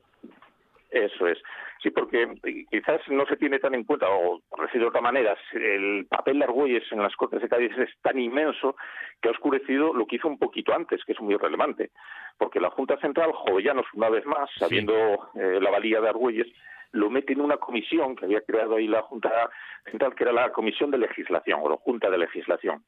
Eso 0.91 1.27
es. 1.27 1.39
Sí, 1.87 1.93
porque 1.93 2.27
quizás 2.69 3.01
no 3.11 3.27
se 3.27 3.37
tiene 3.37 3.61
tan 3.61 3.73
en 3.73 3.85
cuenta, 3.85 4.09
o 4.11 4.41
por 4.49 4.63
decirlo 4.63 4.87
de 4.87 4.89
otra 4.89 5.01
manera, 5.03 5.37
el 5.53 6.05
papel 6.11 6.41
de 6.41 6.45
Argüelles 6.45 6.83
en 6.91 7.01
las 7.01 7.15
Cortes 7.15 7.41
de 7.41 7.49
Cádiz 7.49 7.71
es 7.79 7.91
tan 8.03 8.19
inmenso 8.19 8.75
que 9.23 9.29
ha 9.29 9.31
oscurecido 9.31 9.95
lo 9.95 10.05
que 10.05 10.17
hizo 10.17 10.27
un 10.27 10.37
poquito 10.37 10.75
antes, 10.75 11.05
que 11.05 11.13
es 11.13 11.21
muy 11.21 11.37
relevante. 11.37 11.93
Porque 12.39 12.59
la 12.59 12.71
Junta 12.71 12.99
Central, 12.99 13.31
Jovellanos, 13.33 13.87
una 13.95 14.09
vez 14.09 14.27
más, 14.27 14.51
sabiendo 14.59 15.31
eh, 15.37 15.61
la 15.61 15.71
valía 15.71 16.01
de 16.01 16.09
Argüelles, 16.09 16.49
lo 16.91 17.09
mete 17.09 17.35
en 17.35 17.41
una 17.41 17.59
comisión 17.59 18.17
que 18.17 18.25
había 18.25 18.41
creado 18.41 18.75
ahí 18.75 18.89
la 18.89 19.03
Junta 19.03 19.49
Central, 19.89 20.17
que 20.17 20.25
era 20.25 20.33
la 20.33 20.51
Comisión 20.51 20.91
de 20.91 20.99
Legislación, 20.99 21.61
o 21.63 21.69
la 21.69 21.77
Junta 21.77 22.11
de 22.11 22.19
Legislación, 22.19 22.85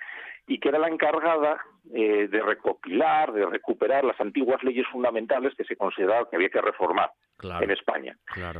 y 0.48 0.58
que 0.58 0.70
era 0.70 0.80
la 0.80 0.88
encargada 0.88 1.60
eh, 1.94 2.26
de 2.26 2.42
recopilar, 2.42 3.32
de 3.32 3.46
recuperar 3.46 4.02
las 4.02 4.20
antiguas 4.20 4.60
leyes 4.64 4.88
fundamentales 4.88 5.54
que 5.54 5.62
se 5.62 5.76
consideraba 5.76 6.28
que 6.28 6.34
había 6.34 6.50
que 6.50 6.60
reformar 6.60 7.10
en 7.42 7.70
España. 7.70 8.16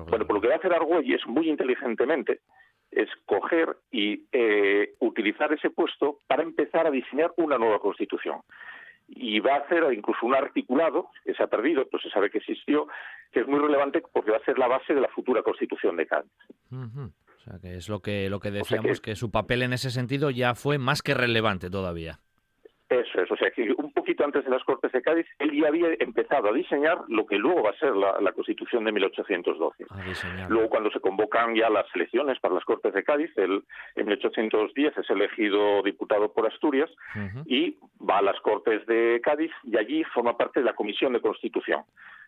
Bueno, 0.08 0.26
por 0.26 0.34
lo 0.34 0.40
que 0.40 0.48
va 0.48 0.54
a 0.54 0.58
hacer 0.58 0.72
Argüelles 0.72 1.26
muy 1.26 1.48
inteligentemente 1.48 2.40
es 2.90 3.08
coger 3.26 3.76
y 3.90 4.24
eh, 4.32 4.94
utilizar 5.00 5.52
ese 5.52 5.70
puesto 5.70 6.18
para 6.26 6.42
empezar 6.42 6.86
a 6.86 6.90
diseñar 6.90 7.32
una 7.36 7.58
nueva 7.58 7.80
constitución 7.80 8.40
y 9.08 9.40
va 9.40 9.54
a 9.54 9.58
hacer 9.58 9.84
incluso 9.92 10.26
un 10.26 10.34
articulado 10.34 11.10
que 11.24 11.34
se 11.34 11.42
ha 11.42 11.46
perdido, 11.46 11.86
pero 11.90 12.02
se 12.02 12.10
sabe 12.10 12.30
que 12.30 12.38
existió, 12.38 12.88
que 13.32 13.40
es 13.40 13.46
muy 13.46 13.58
relevante 13.58 14.02
porque 14.12 14.30
va 14.30 14.36
a 14.36 14.44
ser 14.44 14.58
la 14.58 14.68
base 14.68 14.94
de 14.94 15.00
la 15.00 15.08
futura 15.08 15.42
Constitución 15.42 15.96
de 15.96 16.06
Cádiz. 16.06 16.30
O 16.70 17.40
sea, 17.40 17.58
que 17.60 17.76
es 17.76 17.88
lo 17.88 18.00
que, 18.00 18.28
lo 18.28 18.40
que 18.40 18.50
decíamos, 18.50 19.00
que 19.00 19.16
su 19.16 19.30
papel 19.30 19.62
en 19.62 19.72
ese 19.72 19.90
sentido 19.90 20.30
ya 20.30 20.54
fue 20.54 20.78
más 20.78 21.02
que 21.02 21.14
relevante 21.14 21.70
todavía. 21.70 22.18
Eso 22.90 23.20
es, 23.20 23.30
o 23.30 23.36
sea 23.36 23.50
que 23.50 23.74
poquito 24.08 24.24
antes 24.24 24.44
de 24.44 24.50
las 24.50 24.64
Cortes 24.64 24.90
de 24.90 25.02
Cádiz, 25.02 25.26
él 25.38 25.50
ya 25.52 25.68
había 25.68 25.88
empezado 25.98 26.48
a 26.48 26.52
diseñar 26.52 26.98
lo 27.08 27.26
que 27.26 27.36
luego 27.36 27.62
va 27.62 27.70
a 27.70 27.78
ser 27.78 27.94
la, 27.94 28.32
Constitución 28.32 28.84
de 28.84 28.92
1812. 28.92 29.84
Luego, 30.48 30.70
cuando 30.70 30.90
se 30.90 31.00
convocan 31.00 31.54
ya 31.54 31.68
las 31.68 31.84
elecciones 31.94 32.38
para 32.40 32.54
las 32.54 32.64
Cortes 32.64 32.94
de 32.94 33.04
Cádiz, 33.04 33.30
él 33.36 33.62
en 33.96 34.06
1810 34.06 34.96
es 34.96 35.10
elegido 35.10 35.82
diputado 35.82 36.32
por 36.32 36.46
Asturias 36.46 36.88
y 37.44 37.76
va 38.00 38.18
a 38.18 38.22
las 38.22 38.40
Cortes 38.40 38.86
de 38.86 39.20
Cádiz 39.22 39.50
y 39.64 39.76
allí 39.76 40.04
forma 40.04 40.38
parte 40.38 40.60
de 40.60 40.66
la 40.66 40.74
Comisión 40.74 41.12
de 41.12 41.20
Constitución 41.20 41.82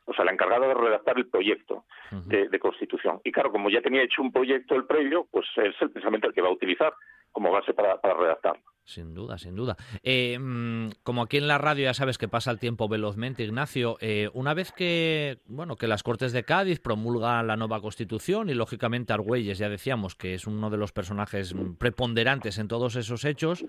o 0.07 0.13
sea, 0.15 0.25
la 0.25 0.33
encargada 0.33 0.67
de 0.67 0.75
redactar 0.75 1.17
el 1.19 1.29
proyecto 1.29 1.85
de, 2.27 2.59
Constitución. 2.59 3.21
Y 3.25 3.33
claro, 3.33 3.53
como 3.53 3.71
ya 3.71 3.81
tenía 3.81 4.03
hecho 4.03 4.23
un 4.23 4.33
proyecto 4.33 4.75
el 4.75 4.85
previo, 4.85 5.27
pues 5.31 5.47
es 5.57 5.75
precisamente 5.79 6.27
el 6.27 6.35
que 6.35 6.43
va 6.43 6.49
a 6.49 6.53
utilizar 6.53 6.93
como 7.33 7.51
base 7.51 7.73
para 7.73 7.97
redactarlo. 8.03 8.63
Sin 8.91 9.15
duda, 9.15 9.39
sin 9.39 9.55
duda. 9.55 9.77
Eh, 10.03 10.37
mm, 10.37 10.91
como 11.05 11.23
aquí 11.23 11.37
en 11.37 11.47
la 11.47 11.59
radio 11.59 11.85
ya 11.85 11.95
sabes 11.95 12.19
que 12.19 12.27
pasa 12.27 12.51
el 12.51 12.59
tiempo 12.59 12.89
velozmente, 12.89 13.45
Ignacio, 13.45 13.97
eh, 14.01 14.29
una 14.35 14.53
vez 14.53 14.73
que, 14.73 15.39
bueno, 15.47 15.77
que 15.77 15.87
las 15.87 16.03
Cortes 16.03 16.33
de 16.33 16.43
Cádiz 16.43 16.81
promulgan 16.81 17.47
la 17.47 17.57
nueva 17.57 17.81
Constitución 17.81 18.51
y 18.51 18.55
lógicamente 18.55 19.13
Argüelles, 19.13 19.59
ya 19.59 19.69
decíamos 19.69 20.17
que 20.17 20.35
es 20.35 20.47
uno 20.47 20.71
de 20.71 20.77
los 20.77 20.91
personajes 20.91 21.55
preponderantes 21.79 22.59
en 22.59 22.67
todos 22.67 22.97
esos 22.97 23.25
hechos, 23.25 23.65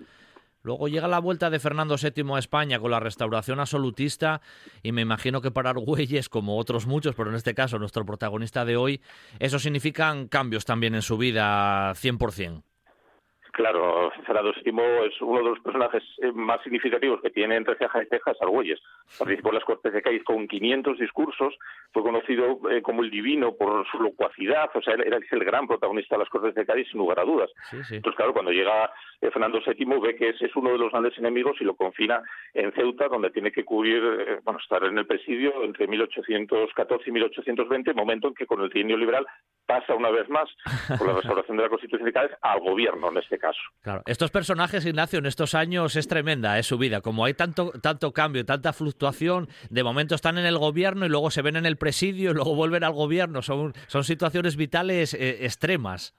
Luego 0.64 0.88
llega 0.88 1.08
la 1.08 1.20
vuelta 1.20 1.50
de 1.50 1.60
Fernando 1.60 1.96
VII 1.98 2.34
a 2.36 2.40
España 2.40 2.80
con 2.80 2.92
la 2.92 3.00
restauración 3.00 3.60
absolutista 3.60 4.42
y 4.84 4.92
me 4.92 5.02
imagino 5.02 5.42
que 5.42 5.52
para 5.52 5.72
Argüelles, 5.72 6.30
como 6.30 6.58
otros 6.58 6.86
muchos, 6.86 7.16
pero 7.16 7.30
en 7.30 7.36
este 7.36 7.56
caso 7.56 7.80
nuestro 7.80 8.06
protagonista 8.06 8.66
de 8.66 8.78
hoy, 8.78 9.02
eso 9.40 9.60
significan 9.60 10.28
cambios 10.28 10.66
también 10.66 10.96
en 10.96 11.02
su 11.02 11.18
vida 11.18 11.94
100%. 11.94 12.64
Claro, 13.52 14.12
Fernando 14.26 14.54
VII 14.64 15.08
es 15.08 15.22
uno 15.22 15.40
de 15.40 15.50
los 15.50 15.60
personajes 15.60 16.04
eh, 16.22 16.32
más 16.32 16.62
significativos 16.64 17.22
que 17.22 17.32
tiene 17.32 17.58
entre 17.58 17.76
cejas 17.76 18.04
y 18.04 18.06
cejas 18.08 18.38
Argüelles. 18.42 18.80
Participó 19.20 19.50
en 19.50 19.56
las 19.56 19.66
Cortes 19.66 19.92
de 19.92 20.02
Cádiz 20.02 20.24
con 20.24 20.48
500 20.48 20.98
discursos, 20.98 21.54
fue 21.92 22.02
conocido 22.02 22.60
eh, 22.70 22.82
como 22.82 23.04
el 23.04 23.12
divino 23.12 23.54
por 23.56 23.86
su 23.92 24.00
locuacidad, 24.00 24.70
o 24.74 24.82
sea, 24.82 24.94
era 24.94 25.18
el 25.18 25.44
gran 25.44 25.68
protagonista 25.68 26.16
de 26.16 26.20
las 26.20 26.30
Cortes 26.30 26.56
de 26.56 26.66
Cádiz 26.66 26.88
sin 26.90 27.00
lugar 27.00 27.20
a 27.20 27.26
dudas. 27.26 27.52
Entonces, 27.72 28.16
claro, 28.16 28.32
cuando 28.32 28.52
llega 28.52 28.90
eh, 29.20 29.30
Fernando 29.32 29.60
VII 29.66 30.00
ve 30.00 30.16
que 30.16 30.30
ese 30.30 30.46
es 30.46 30.56
uno 30.56 30.72
de 30.72 30.78
los 30.78 30.92
grandes 30.92 31.18
enemigos 31.18 31.58
y 31.60 31.66
lo 31.66 31.76
confina 31.76 32.22
en 32.54 32.72
Ceuta, 32.72 33.10
donde 33.10 33.32
tiene 33.32 33.52
que 33.52 33.66
cubrir, 33.66 34.40
bueno, 34.44 34.60
estar 34.60 34.84
en 34.86 34.98
el 34.98 35.06
presidio 35.06 35.64
entre 35.64 35.88
1814 35.88 37.10
y 37.10 37.12
1820, 37.12 37.94
momento 37.94 38.30
en 38.30 38.34
que 38.34 38.46
con 38.46 38.62
el 38.62 38.70
trienio 38.70 38.96
liberal 38.96 39.26
pasa 39.66 39.94
una 39.94 40.10
vez 40.10 40.28
más, 40.30 40.50
por 40.98 41.08
la 41.08 41.14
restauración 41.14 41.58
de 41.58 41.64
la 41.64 41.70
Constitución 41.70 42.06
de 42.06 42.14
Cádiz, 42.14 42.32
al 42.42 42.60
gobierno 42.60 43.10
en 43.10 43.18
este 43.18 43.38
caso. 43.38 43.51
Claro, 43.82 44.04
estos 44.06 44.32
personajes, 44.32 44.86
Ignacio, 44.86 45.20
en 45.20 45.26
estos 45.26 45.56
años 45.56 45.96
es 45.96 46.08
tremenda 46.08 46.60
es 46.60 46.68
su 46.68 46.78
vida. 46.78 47.02
Como 47.02 47.26
hay 47.26 47.34
tanto, 47.34 47.72
tanto 47.82 48.14
cambio, 48.14 48.46
tanta 48.46 48.74
fluctuación, 48.74 49.50
de 49.70 49.84
momento 49.84 50.16
están 50.16 50.38
en 50.38 50.46
el 50.46 50.58
gobierno 50.58 51.06
y 51.06 51.10
luego 51.10 51.32
se 51.32 51.42
ven 51.42 51.56
en 51.56 51.66
el 51.66 51.78
presidio 51.78 52.32
y 52.32 52.34
luego 52.34 52.56
vuelven 52.56 52.84
al 52.84 52.94
gobierno. 52.94 53.42
Son, 53.42 53.74
son 53.88 54.04
situaciones 54.04 54.56
vitales 54.56 55.14
eh, 55.14 55.46
extremas. 55.46 56.14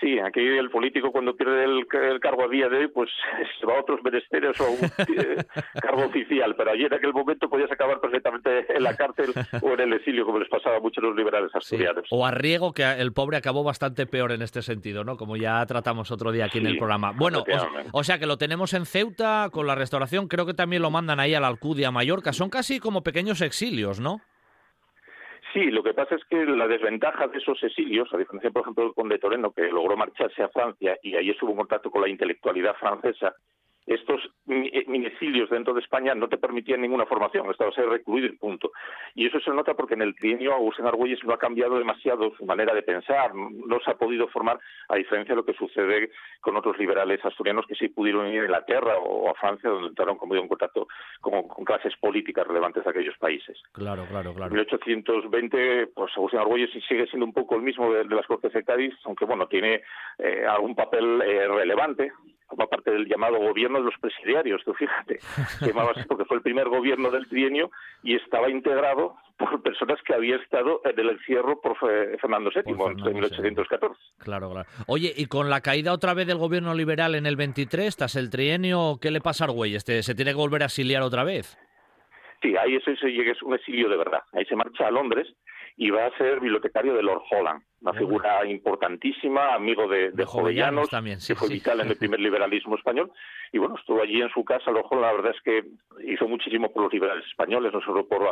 Sí, 0.00 0.18
aquí 0.18 0.40
el 0.40 0.70
político 0.70 1.12
cuando 1.12 1.36
pierde 1.36 1.64
el, 1.64 1.86
cargo 2.20 2.44
a 2.44 2.48
día 2.48 2.68
de 2.68 2.78
hoy, 2.78 2.88
pues 2.88 3.10
se 3.60 3.66
va 3.66 3.76
a 3.76 3.80
otros 3.80 4.00
menesteres 4.02 4.58
o 4.60 4.64
a 4.64 4.70
un 4.70 4.84
eh, 4.84 5.44
cargo 5.80 6.04
oficial, 6.04 6.54
pero 6.56 6.72
allí 6.72 6.84
en 6.84 6.94
aquel 6.94 7.12
momento 7.12 7.48
podías 7.48 7.70
acabar 7.70 8.00
perfectamente 8.00 8.66
en 8.74 8.82
la 8.82 8.96
cárcel 8.96 9.32
o 9.62 9.72
en 9.72 9.80
el 9.80 9.92
exilio, 9.94 10.26
como 10.26 10.38
les 10.38 10.48
pasaba 10.48 10.76
a 10.76 10.80
muchos 10.80 11.02
los 11.02 11.16
liberales 11.16 11.54
asturianos. 11.54 12.06
O 12.10 12.26
a 12.26 12.32
Riego, 12.32 12.72
que 12.72 12.84
el 12.84 13.12
pobre 13.12 13.36
acabó 13.36 13.62
bastante 13.62 14.06
peor 14.06 14.32
en 14.32 14.42
este 14.42 14.62
sentido, 14.62 15.04
¿no? 15.04 15.16
Como 15.16 15.36
ya 15.36 15.64
tratamos 15.66 16.10
otro 16.10 16.32
día 16.32 16.46
aquí 16.46 16.58
en 16.58 16.66
el 16.66 16.76
programa. 16.76 17.12
Bueno, 17.12 17.44
o, 17.92 18.04
sea 18.04 18.18
que 18.18 18.26
lo 18.26 18.36
tenemos 18.36 18.74
en 18.74 18.86
Ceuta 18.86 19.48
con 19.52 19.66
la 19.66 19.74
restauración, 19.74 20.28
creo 20.28 20.44
que 20.44 20.54
también 20.54 20.82
lo 20.82 20.90
mandan 20.90 21.20
ahí 21.20 21.34
a 21.34 21.40
la 21.40 21.48
Alcudia, 21.48 21.88
a 21.88 21.92
Mallorca. 21.92 22.32
Son 22.32 22.50
casi 22.50 22.80
como 22.80 23.02
pequeños 23.02 23.40
exilios, 23.40 24.00
¿no? 24.00 24.20
Sí, 25.54 25.70
lo 25.70 25.84
que 25.84 25.94
pasa 25.94 26.16
es 26.16 26.24
que 26.24 26.44
la 26.44 26.66
desventaja 26.66 27.28
de 27.28 27.38
esos 27.38 27.62
exilios, 27.62 28.12
a 28.12 28.18
diferencia, 28.18 28.50
por 28.50 28.62
ejemplo, 28.62 28.82
del 28.82 28.92
conde 28.92 29.20
Toreno, 29.20 29.52
que 29.52 29.68
logró 29.68 29.96
marcharse 29.96 30.42
a 30.42 30.48
Francia 30.48 30.98
y 31.00 31.14
ahí 31.14 31.30
estuvo 31.30 31.52
en 31.52 31.58
contacto 31.58 31.92
con 31.92 32.02
la 32.02 32.08
intelectualidad 32.08 32.74
francesa, 32.74 33.36
estos 33.86 34.20
minecilios 34.46 35.50
dentro 35.50 35.74
de 35.74 35.80
España 35.80 36.14
no 36.14 36.28
te 36.28 36.38
permitían 36.38 36.80
ninguna 36.80 37.06
formación, 37.06 37.50
estabas 37.50 37.76
ahí 37.78 37.84
recluido 37.84 38.26
y 38.26 38.36
punto. 38.36 38.72
Y 39.14 39.26
eso 39.26 39.40
se 39.40 39.50
nota 39.50 39.74
porque 39.74 39.94
en 39.94 40.02
el 40.02 40.14
trienio 40.14 40.54
Agustín 40.54 40.86
Argüelles 40.86 41.22
no 41.24 41.34
ha 41.34 41.38
cambiado 41.38 41.78
demasiado 41.78 42.34
su 42.36 42.46
manera 42.46 42.74
de 42.74 42.82
pensar, 42.82 43.34
no 43.34 43.78
se 43.80 43.90
ha 43.90 43.94
podido 43.94 44.28
formar, 44.28 44.58
a 44.88 44.96
diferencia 44.96 45.34
de 45.34 45.36
lo 45.36 45.44
que 45.44 45.54
sucede 45.54 46.10
con 46.40 46.56
otros 46.56 46.78
liberales 46.78 47.24
asturianos 47.24 47.66
que 47.66 47.74
sí 47.74 47.88
pudieron 47.88 48.26
ir 48.28 48.40
a 48.40 48.44
Inglaterra 48.44 48.96
o 48.98 49.30
a 49.30 49.34
Francia, 49.34 49.68
donde 49.68 49.88
entraron 49.88 50.16
como 50.16 50.34
en 50.34 50.48
contacto 50.48 50.88
con, 51.20 51.44
clases 51.64 51.94
políticas 51.96 52.46
relevantes 52.46 52.84
de 52.84 52.90
aquellos 52.90 53.16
países. 53.18 53.60
Claro, 53.72 54.06
claro, 54.06 54.34
claro. 54.34 54.50
En 54.50 54.54
1820, 54.54 55.88
pues 55.88 56.12
Agustín 56.16 56.40
Argüelles 56.40 56.70
sigue 56.88 57.06
siendo 57.06 57.26
un 57.26 57.32
poco 57.32 57.56
el 57.56 57.62
mismo 57.62 57.92
de, 57.92 58.04
las 58.04 58.26
Cortes 58.26 58.52
de 58.52 58.64
Cádiz, 58.64 58.94
aunque 59.04 59.24
bueno, 59.24 59.46
tiene 59.46 59.82
eh, 60.18 60.44
algún 60.46 60.74
papel 60.74 61.22
eh, 61.22 61.48
relevante, 61.48 62.12
como 62.46 62.68
parte 62.68 62.90
del 62.90 63.06
llamado 63.06 63.38
gobierno 63.38 63.78
de 63.78 63.84
los 63.86 63.94
presidiarios, 64.00 64.62
tú 64.64 64.74
fíjate, 64.74 65.18
se 65.58 65.66
llamaba 65.66 65.92
así 65.92 66.02
porque 66.06 66.24
fue 66.24 66.36
el 66.36 66.42
primer 66.42 66.68
gobierno 66.68 67.10
del 67.10 67.28
trienio 67.28 67.70
y 68.02 68.16
estaba 68.16 68.50
integrado 68.50 69.16
por 69.36 69.62
personas 69.62 69.98
que 70.06 70.14
había 70.14 70.36
estado 70.36 70.80
en 70.84 70.98
el 70.98 71.10
encierro 71.10 71.60
por 71.60 71.76
Fernando 71.78 72.50
VII 72.54 72.72
en 72.72 73.14
1814. 73.14 74.00
Claro, 74.18 74.50
claro. 74.50 74.68
Oye, 74.86 75.12
y 75.16 75.26
con 75.26 75.50
la 75.50 75.60
caída 75.60 75.92
otra 75.92 76.14
vez 76.14 76.26
del 76.26 76.38
gobierno 76.38 76.74
liberal 76.74 77.14
en 77.14 77.26
el 77.26 77.36
23, 77.36 77.96
tras 77.96 78.16
el 78.16 78.30
trienio, 78.30 78.98
¿qué 79.00 79.10
le 79.10 79.20
pasa 79.20 79.44
a 79.44 79.48
Argüelles? 79.48 79.78
¿Este, 79.78 80.02
¿Se 80.02 80.14
tiene 80.14 80.30
que 80.32 80.36
volver 80.36 80.62
a 80.62 80.66
exiliar 80.66 81.02
otra 81.02 81.24
vez? 81.24 81.58
Sí, 82.42 82.54
ahí 82.56 82.76
eso, 82.76 82.90
es 82.90 83.42
un 83.42 83.54
exilio 83.54 83.88
de 83.88 83.96
verdad. 83.96 84.20
Ahí 84.32 84.44
se 84.44 84.54
marcha 84.54 84.86
a 84.86 84.90
Londres 84.90 85.26
y 85.76 85.90
va 85.90 86.06
a 86.06 86.16
ser 86.16 86.40
bibliotecario 86.40 86.94
de 86.94 87.02
Lord 87.02 87.22
Holland 87.30 87.62
una 87.84 87.92
figura 87.92 88.46
importantísima, 88.46 89.54
amigo 89.54 89.86
de, 89.86 90.10
de, 90.10 90.24
Jovellanos, 90.24 90.88
también, 90.88 91.18
que 91.24 91.34
fue 91.34 91.48
vital 91.48 91.80
en 91.80 91.88
el 91.88 91.96
primer 91.96 92.18
liberalismo 92.18 92.76
español. 92.76 93.12
Y 93.52 93.58
bueno, 93.58 93.76
estuvo 93.78 94.02
allí 94.02 94.20
en 94.22 94.30
su 94.30 94.42
casa, 94.42 94.70
lo 94.70 94.88
la 95.00 95.12
verdad 95.12 95.32
es 95.36 95.42
que 95.42 95.64
hizo 96.06 96.26
muchísimo 96.26 96.72
por 96.72 96.84
los 96.84 96.92
liberales 96.92 97.26
españoles, 97.26 97.72
no 97.72 97.80
solo 97.82 98.06
por 98.08 98.22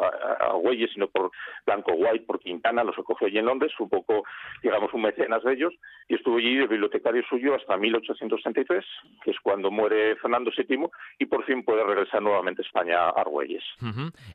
Agüelles, 0.40 0.90
sino 0.94 1.06
por 1.08 1.30
Blanco 1.66 1.92
White, 1.92 2.24
por 2.24 2.40
Quintana, 2.40 2.82
los 2.82 2.98
acogió 2.98 3.26
allí 3.26 3.38
en 3.38 3.44
Londres, 3.44 3.72
un 3.78 3.88
poco, 3.88 4.24
digamos, 4.62 4.92
un 4.94 5.02
mecenas 5.02 5.42
de 5.44 5.52
ellos, 5.52 5.74
y 6.08 6.14
estuvo 6.14 6.38
allí 6.38 6.56
de 6.56 6.66
bibliotecario 6.66 7.22
suyo 7.28 7.54
hasta 7.54 7.76
1863, 7.76 8.84
que 9.22 9.30
es 9.30 9.36
cuando 9.42 9.70
muere 9.70 10.16
Fernando 10.16 10.50
VII, 10.56 10.86
y 11.18 11.26
por 11.26 11.44
fin 11.44 11.62
puede 11.62 11.84
regresar 11.84 12.22
nuevamente 12.22 12.62
a 12.62 12.64
España 12.64 12.98
a 12.98 13.10
Argüelles. 13.10 13.62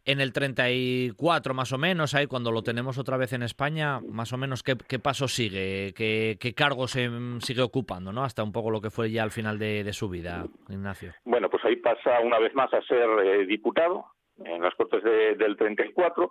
En 0.05 0.21
el 0.21 0.31
34, 0.31 1.53
más 1.53 1.73
o 1.73 1.77
menos, 1.77 2.13
ahí 2.13 2.27
cuando 2.27 2.51
lo 2.51 2.61
tenemos 2.61 2.97
otra 2.97 3.17
vez 3.17 3.33
en 3.33 3.43
España, 3.43 3.99
más 3.99 4.31
o 4.31 4.37
menos, 4.37 4.63
¿qué, 4.63 4.77
qué 4.87 4.99
paso 5.07 5.29
sigue? 5.29 5.93
¿Qué, 5.95 6.35
qué 6.37 6.53
cargo 6.53 6.85
se 6.85 7.09
sigue 7.39 7.61
ocupando, 7.61 8.11
¿no? 8.11 8.25
Hasta 8.25 8.43
un 8.43 8.51
poco 8.51 8.71
lo 8.71 8.81
que 8.81 8.89
fue 8.89 9.09
ya 9.09 9.23
al 9.23 9.31
final 9.31 9.57
de, 9.57 9.93
su 9.93 10.09
vida, 10.09 10.43
Ignacio. 10.67 11.13
Bueno, 11.23 11.49
pues 11.49 11.63
ahí 11.63 11.77
pasa 11.77 12.19
una 12.19 12.39
vez 12.39 12.53
más 12.53 12.73
a 12.73 12.81
ser 12.81 13.07
eh, 13.23 13.45
diputado 13.45 14.03
en 14.43 14.61
las 14.61 14.75
Cortes 14.75 15.01
del 15.01 15.55
34 15.55 16.29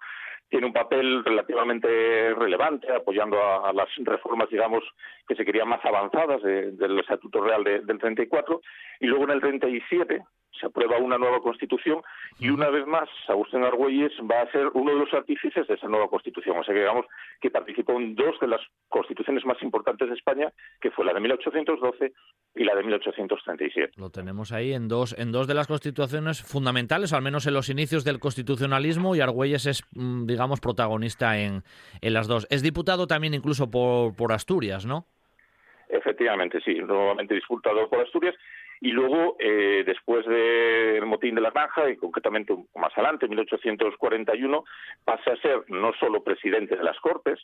tiene 0.48 0.66
un 0.66 0.72
papel 0.72 1.24
relativamente 1.24 2.34
relevante 2.34 2.92
apoyando 2.92 3.42
a, 3.42 3.72
las 3.72 3.88
reformas, 3.96 4.48
digamos, 4.48 4.84
que 5.26 5.34
se 5.34 5.44
querían 5.44 5.68
más 5.68 5.84
avanzadas 5.84 6.42
del 6.42 6.98
Estatuto 7.00 7.40
Real 7.40 7.64
del 7.64 7.98
34 7.98 8.60
y 9.00 9.06
luego 9.06 9.24
en 9.24 9.30
el 9.30 9.40
37 9.40 10.22
se 10.58 10.66
aprueba 10.66 10.98
una 10.98 11.18
nueva 11.18 11.40
constitución 11.40 12.02
y 12.38 12.48
una 12.48 12.70
vez 12.70 12.86
más 12.86 13.08
Agustín 13.28 13.64
Argüelles 13.64 14.12
va 14.30 14.42
a 14.42 14.50
ser 14.52 14.68
uno 14.74 14.92
de 14.92 14.98
los 14.98 15.12
artífices 15.12 15.66
de 15.66 15.74
esa 15.74 15.88
nueva 15.88 16.08
constitución. 16.08 16.58
O 16.58 16.64
sea 16.64 16.74
que 16.74 16.80
digamos 16.80 17.06
que 17.40 17.50
participó 17.50 17.92
en 17.98 18.14
dos 18.14 18.38
de 18.40 18.48
las 18.48 18.60
constituciones 18.88 19.44
más 19.44 19.62
importantes 19.62 20.08
de 20.08 20.14
España, 20.14 20.52
que 20.80 20.90
fue 20.90 21.04
la 21.04 21.12
de 21.12 21.20
1812 21.20 22.12
y 22.54 22.64
la 22.64 22.74
de 22.74 22.82
1837. 22.82 23.92
Lo 23.96 24.10
tenemos 24.10 24.52
ahí 24.52 24.72
en 24.72 24.88
dos, 24.88 25.14
en 25.18 25.32
dos 25.32 25.46
de 25.46 25.54
las 25.54 25.66
constituciones 25.66 26.42
fundamentales, 26.42 27.12
al 27.12 27.22
menos 27.22 27.46
en 27.46 27.54
los 27.54 27.68
inicios 27.68 28.04
del 28.04 28.18
constitucionalismo, 28.18 29.14
y 29.14 29.20
Argüelles 29.20 29.66
es, 29.66 29.82
mm, 29.92 30.26
digamos, 30.36 30.60
protagonista 30.60 31.38
en, 31.38 31.62
en 32.02 32.12
las 32.12 32.28
dos. 32.28 32.46
Es 32.50 32.62
diputado 32.62 33.06
también 33.06 33.32
incluso 33.32 33.70
por, 33.70 34.14
por 34.14 34.32
Asturias, 34.32 34.84
¿no? 34.84 35.06
Efectivamente, 35.88 36.60
sí, 36.62 36.74
nuevamente 36.74 37.34
diputado 37.34 37.88
por 37.88 38.00
Asturias 38.00 38.34
y 38.80 38.90
luego, 38.90 39.36
eh, 39.38 39.84
después 39.86 40.26
del 40.26 41.06
motín 41.06 41.34
de 41.34 41.40
la 41.40 41.50
Granja, 41.50 41.88
y 41.90 41.96
concretamente 41.96 42.54
más 42.74 42.92
adelante, 42.94 43.26
en 43.26 43.30
1841, 43.30 44.64
pasa 45.04 45.32
a 45.32 45.36
ser 45.36 45.64
no 45.68 45.92
solo 45.94 46.22
presidente 46.22 46.76
de 46.76 46.84
las 46.84 46.98
Cortes, 47.00 47.40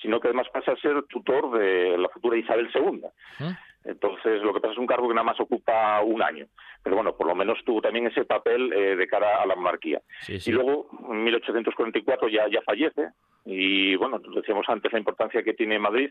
sino 0.00 0.20
que 0.20 0.28
además 0.28 0.48
pasa 0.52 0.72
a 0.72 0.76
ser 0.76 1.02
tutor 1.04 1.58
de 1.58 1.98
la 1.98 2.08
futura 2.08 2.38
Isabel 2.38 2.70
II. 2.74 3.02
¿Eh? 3.40 3.54
Entonces, 3.84 4.42
lo 4.42 4.52
que 4.52 4.60
pasa 4.60 4.72
es 4.72 4.78
un 4.78 4.86
cargo 4.86 5.08
que 5.08 5.14
nada 5.14 5.24
más 5.24 5.40
ocupa 5.40 6.00
un 6.02 6.22
año. 6.22 6.46
Pero 6.82 6.96
bueno, 6.96 7.16
por 7.16 7.26
lo 7.26 7.34
menos 7.34 7.58
tuvo 7.64 7.80
también 7.80 8.06
ese 8.06 8.24
papel 8.24 8.72
eh, 8.72 8.96
de 8.96 9.06
cara 9.06 9.42
a 9.42 9.46
la 9.46 9.56
monarquía. 9.56 10.00
Y 10.28 10.50
luego, 10.50 10.88
en 11.10 11.24
1844 11.24 12.28
ya, 12.28 12.48
ya 12.48 12.62
fallece. 12.62 13.10
Y 13.44 13.96
bueno, 13.96 14.18
decíamos 14.18 14.68
antes 14.68 14.92
la 14.92 14.98
importancia 14.98 15.42
que 15.42 15.54
tiene 15.54 15.78
Madrid 15.78 16.10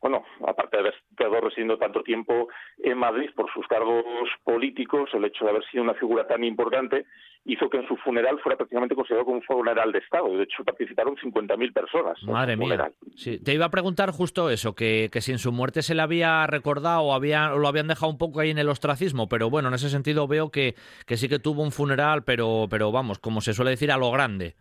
bueno, 0.00 0.24
aparte 0.46 0.76
de 0.76 0.80
haber 0.80 0.94
estado 1.10 1.40
residiendo 1.40 1.78
tanto 1.78 2.02
tiempo 2.02 2.48
en 2.78 2.98
Madrid 2.98 3.30
por 3.34 3.52
sus 3.52 3.66
cargos 3.66 4.04
políticos, 4.44 5.10
el 5.14 5.24
hecho 5.24 5.44
de 5.44 5.50
haber 5.50 5.64
sido 5.70 5.82
una 5.82 5.94
figura 5.94 6.26
tan 6.26 6.44
importante 6.44 7.06
hizo 7.46 7.70
que 7.70 7.78
en 7.78 7.86
su 7.86 7.96
funeral 7.98 8.38
fuera 8.40 8.56
prácticamente 8.56 8.94
considerado 8.94 9.24
como 9.24 9.38
un 9.38 9.42
funeral 9.42 9.92
de 9.92 10.00
Estado. 10.00 10.36
De 10.36 10.42
hecho, 10.42 10.64
participaron 10.64 11.16
50.000 11.16 11.72
personas. 11.72 12.22
Madre 12.24 12.56
mía. 12.56 12.90
Sí, 13.14 13.38
te 13.38 13.54
iba 13.54 13.66
a 13.66 13.70
preguntar 13.70 14.10
justo 14.10 14.50
eso, 14.50 14.74
que, 14.74 15.08
que 15.12 15.20
si 15.20 15.32
en 15.32 15.38
su 15.38 15.52
muerte 15.52 15.82
se 15.82 15.94
le 15.94 16.02
había 16.02 16.46
recordado 16.46 17.02
o, 17.02 17.14
había, 17.14 17.50
lo 17.50 17.68
habían 17.68 17.86
dejado 17.86 18.10
un 18.10 18.18
poco 18.18 18.40
ahí 18.40 18.50
en 18.50 18.58
el 18.58 18.68
ostracismo, 18.68 19.28
pero 19.28 19.48
bueno, 19.48 19.68
en 19.68 19.74
ese 19.74 19.88
sentido 19.88 20.26
veo 20.26 20.50
que, 20.50 20.74
que 21.06 21.16
sí 21.16 21.28
que 21.28 21.38
tuvo 21.38 21.62
un 21.62 21.70
funeral, 21.70 22.24
pero, 22.24 22.66
pero 22.68 22.90
vamos, 22.90 23.20
como 23.20 23.40
se 23.40 23.54
suele 23.54 23.70
decir, 23.70 23.92
a 23.92 23.96
lo 23.96 24.10
grande. 24.10 24.54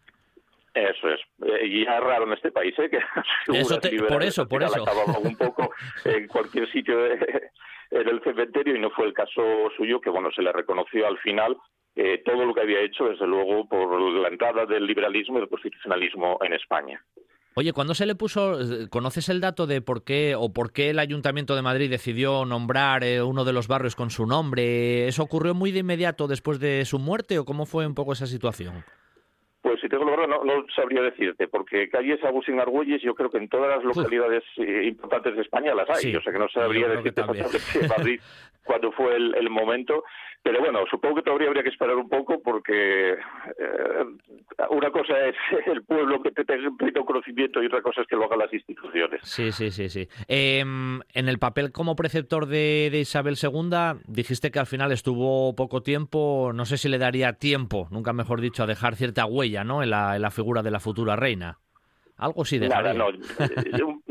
Eso 0.75 1.09
es. 1.09 1.21
Y 1.65 1.83
es 1.83 1.87
raro 1.87 2.25
en 2.25 2.33
este 2.33 2.51
país, 2.51 2.73
¿eh? 2.79 2.89
Que 3.45 3.59
eso 3.59 3.79
por 4.07 4.23
eso, 4.23 4.47
por 4.47 4.63
eso. 4.63 4.83
un 5.21 5.35
poco 5.35 5.71
en 6.05 6.27
cualquier 6.27 6.71
sitio 6.71 6.97
del 6.99 8.21
cementerio 8.23 8.75
y 8.75 8.79
no 8.79 8.89
fue 8.91 9.05
el 9.05 9.13
caso 9.13 9.41
suyo, 9.77 10.01
que 10.01 10.09
bueno, 10.09 10.29
se 10.35 10.41
le 10.41 10.51
reconoció 10.51 11.07
al 11.07 11.17
final 11.19 11.57
eh, 11.95 12.21
todo 12.25 12.45
lo 12.45 12.53
que 12.53 12.61
había 12.61 12.81
hecho, 12.81 13.05
desde 13.05 13.25
luego, 13.25 13.67
por 13.67 13.99
la 14.21 14.27
entrada 14.27 14.65
del 14.65 14.85
liberalismo 14.85 15.37
y 15.37 15.41
del 15.41 15.49
constitucionalismo 15.49 16.37
en 16.41 16.53
España. 16.53 17.01
Oye, 17.57 17.71
¿cuándo 17.71 17.93
se 17.93 18.05
le 18.05 18.15
puso, 18.15 18.59
conoces 18.89 19.29
el 19.29 19.39
dato 19.39 19.65
de 19.65 19.81
por 19.81 20.03
qué 20.03 20.35
o 20.37 20.51
por 20.51 20.73
qué 20.73 20.89
el 20.89 20.99
Ayuntamiento 20.99 21.55
de 21.55 21.61
Madrid 21.61 21.89
decidió 21.89 22.43
nombrar 22.43 23.05
eh, 23.05 23.23
uno 23.23 23.45
de 23.45 23.53
los 23.53 23.69
barrios 23.69 23.95
con 23.95 24.09
su 24.09 24.25
nombre? 24.25 25.07
¿Eso 25.07 25.23
ocurrió 25.23 25.53
muy 25.53 25.71
de 25.71 25.79
inmediato 25.79 26.27
después 26.27 26.59
de 26.59 26.83
su 26.83 26.99
muerte 26.99 27.39
o 27.39 27.45
cómo 27.45 27.65
fue 27.65 27.87
un 27.87 27.95
poco 27.95 28.11
esa 28.11 28.27
situación? 28.27 28.83
Pues 29.65 29.81
si 29.81 29.89
tengo 29.89 30.05
lo 30.05 30.27
no, 30.27 30.43
no 30.43 30.63
sabría 30.75 31.01
decirte, 31.01 31.47
porque 31.47 31.89
calles 31.89 32.23
Agustín 32.23 32.59
Argüelles 32.59 33.01
yo 33.01 33.15
creo 33.15 33.31
que 33.31 33.39
en 33.39 33.49
todas 33.49 33.67
las 33.67 33.83
localidades 33.83 34.43
eh, 34.57 34.83
importantes 34.85 35.35
de 35.35 35.41
España 35.41 35.73
las 35.73 35.89
hay, 35.89 36.15
o 36.15 36.21
sea 36.21 36.31
que 36.31 36.37
no 36.37 36.47
sabría 36.49 36.87
decirte 36.87 37.21
en 37.21 37.87
Madrid 37.87 38.19
cuándo 38.63 38.91
fue 38.91 39.15
el, 39.15 39.49
momento, 39.49 40.03
pero 40.45 40.59
bueno, 40.59 40.81
supongo 40.91 41.15
que 41.15 41.21
todavía 41.23 41.47
habría 41.47 41.63
que 41.63 41.69
esperar 41.69 41.95
un 41.95 42.07
poco 42.07 42.39
porque 42.39 43.13
eh, 43.13 44.05
una 44.69 44.91
cosa 44.91 45.25
es 45.25 45.35
el 45.65 45.83
pueblo 45.83 46.21
que 46.21 46.29
te 46.29 46.45
tenga 46.45 46.69
un 46.69 46.77
conocimiento 47.03 47.63
y 47.63 47.65
otra 47.65 47.81
cosa 47.81 48.01
es 48.01 48.07
que 48.07 48.15
lo 48.15 48.25
hagan 48.25 48.37
las 48.37 48.53
instituciones. 48.53 49.21
Sí, 49.23 49.51
sí, 49.51 49.71
sí, 49.71 49.89
sí. 49.89 50.07
Em, 50.27 51.01
en 51.15 51.29
el 51.29 51.39
papel 51.39 51.71
como 51.71 51.95
preceptor 51.95 52.45
de, 52.45 52.89
de, 52.91 52.99
Isabel 52.99 53.37
II 53.41 54.03
dijiste 54.07 54.51
que 54.51 54.59
al 54.59 54.67
final 54.67 54.91
estuvo 54.91 55.55
poco 55.55 55.81
tiempo, 55.81 56.51
no 56.53 56.65
sé 56.65 56.77
si 56.77 56.89
le 56.89 56.99
daría 56.99 57.33
tiempo, 57.33 57.87
nunca 57.89 58.13
mejor 58.13 58.39
dicho, 58.39 58.61
a 58.61 58.67
dejar 58.67 58.95
cierta 58.95 59.25
huella 59.25 59.63
¿no? 59.63 59.81
en, 59.81 59.89
la, 59.89 60.15
en 60.15 60.21
la 60.21 60.29
figura 60.29 60.61
de 60.61 60.69
la 60.69 60.79
futura 60.79 61.15
reina. 61.15 61.57
Algo 62.17 62.45
sí 62.45 62.59
Nada, 62.59 62.93
no, 62.93 63.09
eh, 63.09 63.15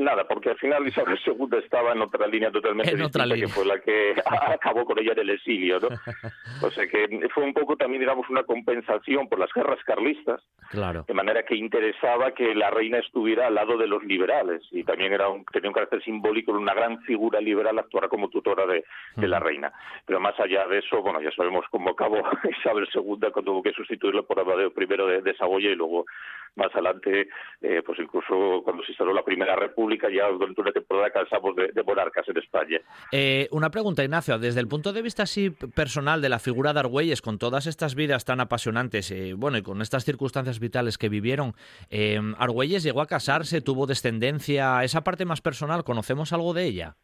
nada, 0.04 0.24
porque 0.28 0.50
al 0.50 0.58
final 0.58 0.86
Isabel 0.86 1.18
II 1.26 1.58
estaba 1.58 1.92
en 1.92 2.02
otra 2.02 2.26
línea 2.26 2.50
totalmente 2.50 2.94
distinta, 2.94 3.34
que 3.34 3.48
fue 3.48 3.64
la 3.64 3.78
que 3.80 4.14
acabó 4.26 4.84
con 4.84 4.98
ella 4.98 5.12
en 5.12 5.20
el 5.20 5.30
exilio, 5.30 5.80
¿no? 5.80 5.88
O 6.62 6.70
sea 6.70 6.86
que 6.86 7.28
fue 7.34 7.44
un 7.44 7.52
poco 7.52 7.76
también, 7.76 8.00
digamos, 8.00 8.28
una 8.30 8.44
compensación 8.44 9.28
por 9.28 9.38
las 9.38 9.52
guerras 9.52 9.78
carlistas, 9.84 10.40
claro. 10.70 11.04
de 11.06 11.14
manera 11.14 11.42
que 11.42 11.56
interesaba 11.56 12.32
que 12.32 12.54
la 12.54 12.70
reina 12.70 12.98
estuviera 12.98 13.48
al 13.48 13.54
lado 13.54 13.76
de 13.76 13.86
los 13.86 14.02
liberales, 14.04 14.62
y 14.70 14.84
también 14.84 15.12
era 15.12 15.28
un, 15.28 15.44
tenía 15.46 15.68
un 15.68 15.74
carácter 15.74 16.02
simbólico, 16.02 16.52
una 16.52 16.74
gran 16.74 17.00
figura 17.02 17.40
liberal 17.40 17.78
actuara 17.78 18.08
como 18.08 18.28
tutora 18.28 18.66
de, 18.66 18.84
la 19.16 19.38
reina. 19.38 19.72
Pero 20.06 20.20
más 20.20 20.38
allá 20.38 20.66
de 20.66 20.78
eso, 20.78 21.02
bueno, 21.02 21.20
ya 21.20 21.30
sabemos 21.32 21.64
cómo 21.70 21.90
acabó 21.90 22.22
Isabel 22.60 22.88
II 22.94 23.30
cuando 23.32 23.52
tuvo 23.52 23.62
que 23.62 23.72
sustituirlo 23.72 24.26
por 24.26 24.40
Amadeo 24.40 24.72
I 24.76 24.86
de, 24.86 25.22
de 25.22 25.36
Saboya 25.36 25.70
y 25.70 25.76
luego 25.76 26.04
más 26.56 26.72
adelante, 26.72 27.28
eh, 27.62 27.82
pues 27.84 27.98
incluso 27.98 28.62
cuando 28.62 28.82
se 28.84 28.92
instaló 28.92 29.12
la 29.12 29.24
Primera 29.24 29.56
República, 29.56 29.93
ya 30.02 30.28
durante 30.28 30.60
una 30.60 30.72
temporada 30.72 31.10
cansamos 31.10 31.54
de, 31.56 31.82
monarcas 31.82 32.28
en 32.28 32.38
España. 32.38 32.80
Eh, 33.12 33.48
una 33.50 33.70
pregunta, 33.70 34.02
Ignacio, 34.02 34.38
desde 34.38 34.60
el 34.60 34.68
punto 34.68 34.92
de 34.92 35.02
vista 35.02 35.24
así 35.24 35.50
personal 35.50 36.20
de 36.20 36.28
la 36.28 36.38
figura 36.38 36.72
de 36.72 36.80
Argüelles, 36.80 37.22
con 37.22 37.38
todas 37.38 37.66
estas 37.66 37.94
vidas 37.94 38.24
tan 38.24 38.40
apasionantes, 38.40 39.10
eh, 39.10 39.34
bueno, 39.34 39.58
y 39.58 39.62
con 39.62 39.82
estas 39.82 40.04
circunstancias 40.04 40.60
vitales 40.60 40.98
que 40.98 41.08
vivieron, 41.08 41.54
eh, 41.90 42.20
Argüelles 42.38 42.82
llegó 42.82 43.00
a 43.00 43.06
casarse, 43.06 43.60
tuvo 43.60 43.86
descendencia, 43.86 44.82
esa 44.84 45.04
parte 45.04 45.24
más 45.24 45.40
personal, 45.40 45.84
¿conocemos 45.84 46.32
algo 46.32 46.54
de 46.54 46.64
ella? 46.64 46.96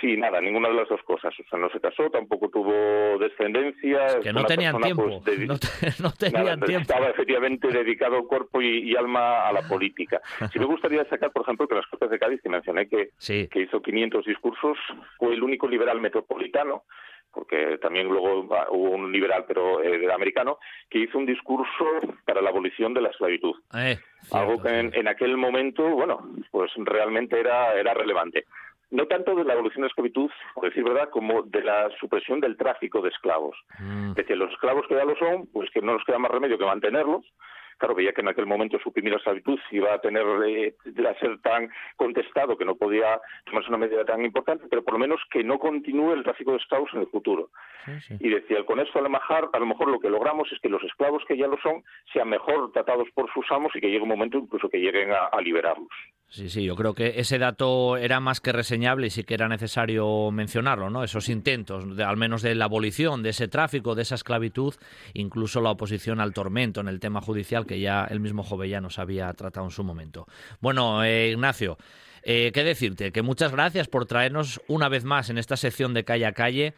Sí, 0.00 0.16
nada, 0.16 0.40
ninguna 0.40 0.68
de 0.68 0.74
las 0.74 0.88
dos 0.88 1.02
cosas. 1.02 1.34
O 1.38 1.48
sea, 1.48 1.58
no 1.58 1.68
se 1.70 1.80
casó, 1.80 2.10
tampoco 2.10 2.48
tuvo 2.48 3.18
descendencia. 3.18 4.20
que 4.22 4.32
no 4.32 4.44
tenían 4.44 4.80
tiempo. 4.80 5.22
Pues, 5.24 6.00
no, 6.00 6.10
tenían 6.12 6.60
tiempo. 6.60 6.82
Estaba 6.82 7.08
efectivamente 7.08 7.68
dedicado 7.68 8.26
cuerpo 8.26 8.60
y, 8.60 8.94
alma 8.96 9.48
a 9.48 9.52
la 9.52 9.62
política. 9.62 10.20
Sí 10.52 10.58
me 10.58 10.64
gustaría 10.64 11.00
destacar, 11.00 11.30
por 11.30 11.42
ejemplo, 11.42 11.68
que 11.68 11.74
las 11.74 11.86
Cortes 11.86 12.10
de 12.10 12.18
Cádiz, 12.18 12.40
que 12.42 12.48
mencioné 12.48 12.88
que, 12.88 13.10
que 13.18 13.60
hizo 13.60 13.82
500 13.82 14.24
discursos, 14.24 14.78
fue 15.18 15.34
el 15.34 15.42
único 15.42 15.68
liberal 15.68 16.00
metropolitano 16.00 16.84
porque 17.30 17.78
también 17.78 18.08
luego 18.08 18.48
hubo 18.70 18.90
un 18.90 19.12
liberal, 19.12 19.44
pero 19.46 19.82
eh, 19.82 20.10
americano, 20.12 20.58
que 20.88 20.98
hizo 20.98 21.18
un 21.18 21.26
discurso 21.26 21.84
para 22.24 22.40
la 22.40 22.48
abolición 22.48 22.94
de 22.94 23.02
la 23.02 23.10
esclavitud. 23.10 23.54
Eh, 23.76 23.98
Algo 24.32 24.60
que 24.60 24.70
en, 24.70 24.92
en, 24.94 25.06
aquel 25.06 25.36
momento, 25.36 25.88
bueno, 25.88 26.26
pues 26.50 26.72
realmente 26.76 27.38
era, 27.38 27.74
era 27.74 27.94
relevante 27.94 28.46
no 28.90 29.06
tanto 29.06 29.34
de 29.34 29.44
la 29.44 29.52
abolición 29.52 29.82
de 29.82 29.86
la 29.86 29.88
esclavitud, 29.88 30.30
por 30.54 30.64
decir 30.64 30.84
verdad, 30.84 31.10
como 31.10 31.42
de 31.42 31.62
la 31.62 31.90
supresión 32.00 32.40
del 32.40 32.56
tráfico 32.56 33.02
de 33.02 33.10
esclavos. 33.10 33.56
Mm. 33.78 34.12
De 34.12 34.24
que 34.24 34.36
los 34.36 34.50
esclavos 34.52 34.86
que 34.88 34.94
ya 34.94 35.04
lo 35.04 35.16
son, 35.16 35.46
pues 35.52 35.70
que 35.70 35.82
no 35.82 35.92
nos 35.92 36.04
queda 36.04 36.18
más 36.18 36.30
remedio 36.30 36.58
que 36.58 36.64
mantenerlos, 36.64 37.24
claro, 37.78 37.94
veía 37.94 38.12
que 38.12 38.22
en 38.22 38.28
aquel 38.28 38.46
momento 38.46 38.78
suprimir 38.80 39.12
la 39.12 39.18
esclavitud 39.18 39.58
iba 39.70 39.94
a 39.94 40.00
tener 40.00 40.24
eh, 40.46 40.74
a 41.06 41.14
ser 41.20 41.38
tan 41.40 41.70
contestado 41.96 42.56
que 42.56 42.64
no 42.64 42.76
podía 42.76 43.20
tomarse 43.44 43.68
una 43.68 43.78
medida 43.78 44.04
tan 44.04 44.24
importante, 44.24 44.66
pero 44.68 44.82
por 44.82 44.94
lo 44.94 45.00
menos 45.00 45.20
que 45.30 45.44
no 45.44 45.58
continúe 45.58 46.12
el 46.12 46.24
tráfico 46.24 46.52
de 46.52 46.58
esclavos 46.58 46.90
en 46.94 47.00
el 47.00 47.06
futuro. 47.08 47.50
Y 48.20 48.28
decía, 48.28 48.64
con 48.66 48.80
esto 48.80 48.98
a 48.98 49.02
lo, 49.02 49.08
mejor, 49.08 49.48
a 49.52 49.58
lo 49.58 49.64
mejor 49.66 49.88
lo 49.88 50.00
que 50.00 50.10
logramos 50.10 50.52
es 50.52 50.58
que 50.60 50.68
los 50.68 50.82
esclavos 50.82 51.22
que 51.26 51.38
ya 51.38 51.46
lo 51.46 51.56
son 51.58 51.82
sean 52.12 52.28
mejor 52.28 52.70
tratados 52.72 53.08
por 53.14 53.32
sus 53.32 53.50
amos 53.50 53.74
y 53.74 53.80
que 53.80 53.86
llegue 53.86 54.02
un 54.02 54.08
momento 54.08 54.36
incluso 54.36 54.68
que 54.68 54.78
lleguen 54.78 55.10
a 55.12 55.40
liberarlos. 55.40 55.88
Sí, 56.30 56.50
sí, 56.50 56.62
yo 56.62 56.76
creo 56.76 56.94
que 56.94 57.14
ese 57.20 57.38
dato 57.38 57.96
era 57.96 58.20
más 58.20 58.40
que 58.40 58.52
reseñable 58.52 59.06
y 59.06 59.10
sí 59.10 59.24
que 59.24 59.32
era 59.32 59.48
necesario 59.48 60.30
mencionarlo, 60.30 60.90
¿no? 60.90 61.02
Esos 61.02 61.30
intentos, 61.30 61.96
de, 61.96 62.04
al 62.04 62.18
menos 62.18 62.42
de 62.42 62.54
la 62.54 62.66
abolición 62.66 63.22
de 63.22 63.30
ese 63.30 63.48
tráfico, 63.48 63.94
de 63.94 64.02
esa 64.02 64.16
esclavitud, 64.16 64.74
incluso 65.14 65.62
la 65.62 65.70
oposición 65.70 66.20
al 66.20 66.34
tormento 66.34 66.82
en 66.82 66.88
el 66.88 67.00
tema 67.00 67.22
judicial 67.22 67.64
que 67.64 67.80
ya 67.80 68.04
el 68.04 68.20
mismo 68.20 68.44
nos 68.82 68.98
había 68.98 69.32
tratado 69.32 69.66
en 69.66 69.72
su 69.72 69.84
momento. 69.84 70.26
Bueno, 70.60 71.02
eh, 71.02 71.30
Ignacio, 71.30 71.78
eh, 72.22 72.50
¿qué 72.52 72.62
decirte? 72.62 73.10
Que 73.10 73.22
muchas 73.22 73.50
gracias 73.50 73.88
por 73.88 74.04
traernos 74.04 74.60
una 74.68 74.90
vez 74.90 75.04
más 75.04 75.30
en 75.30 75.38
esta 75.38 75.56
sección 75.56 75.94
de 75.94 76.04
calle 76.04 76.26
a 76.26 76.32
calle 76.32 76.74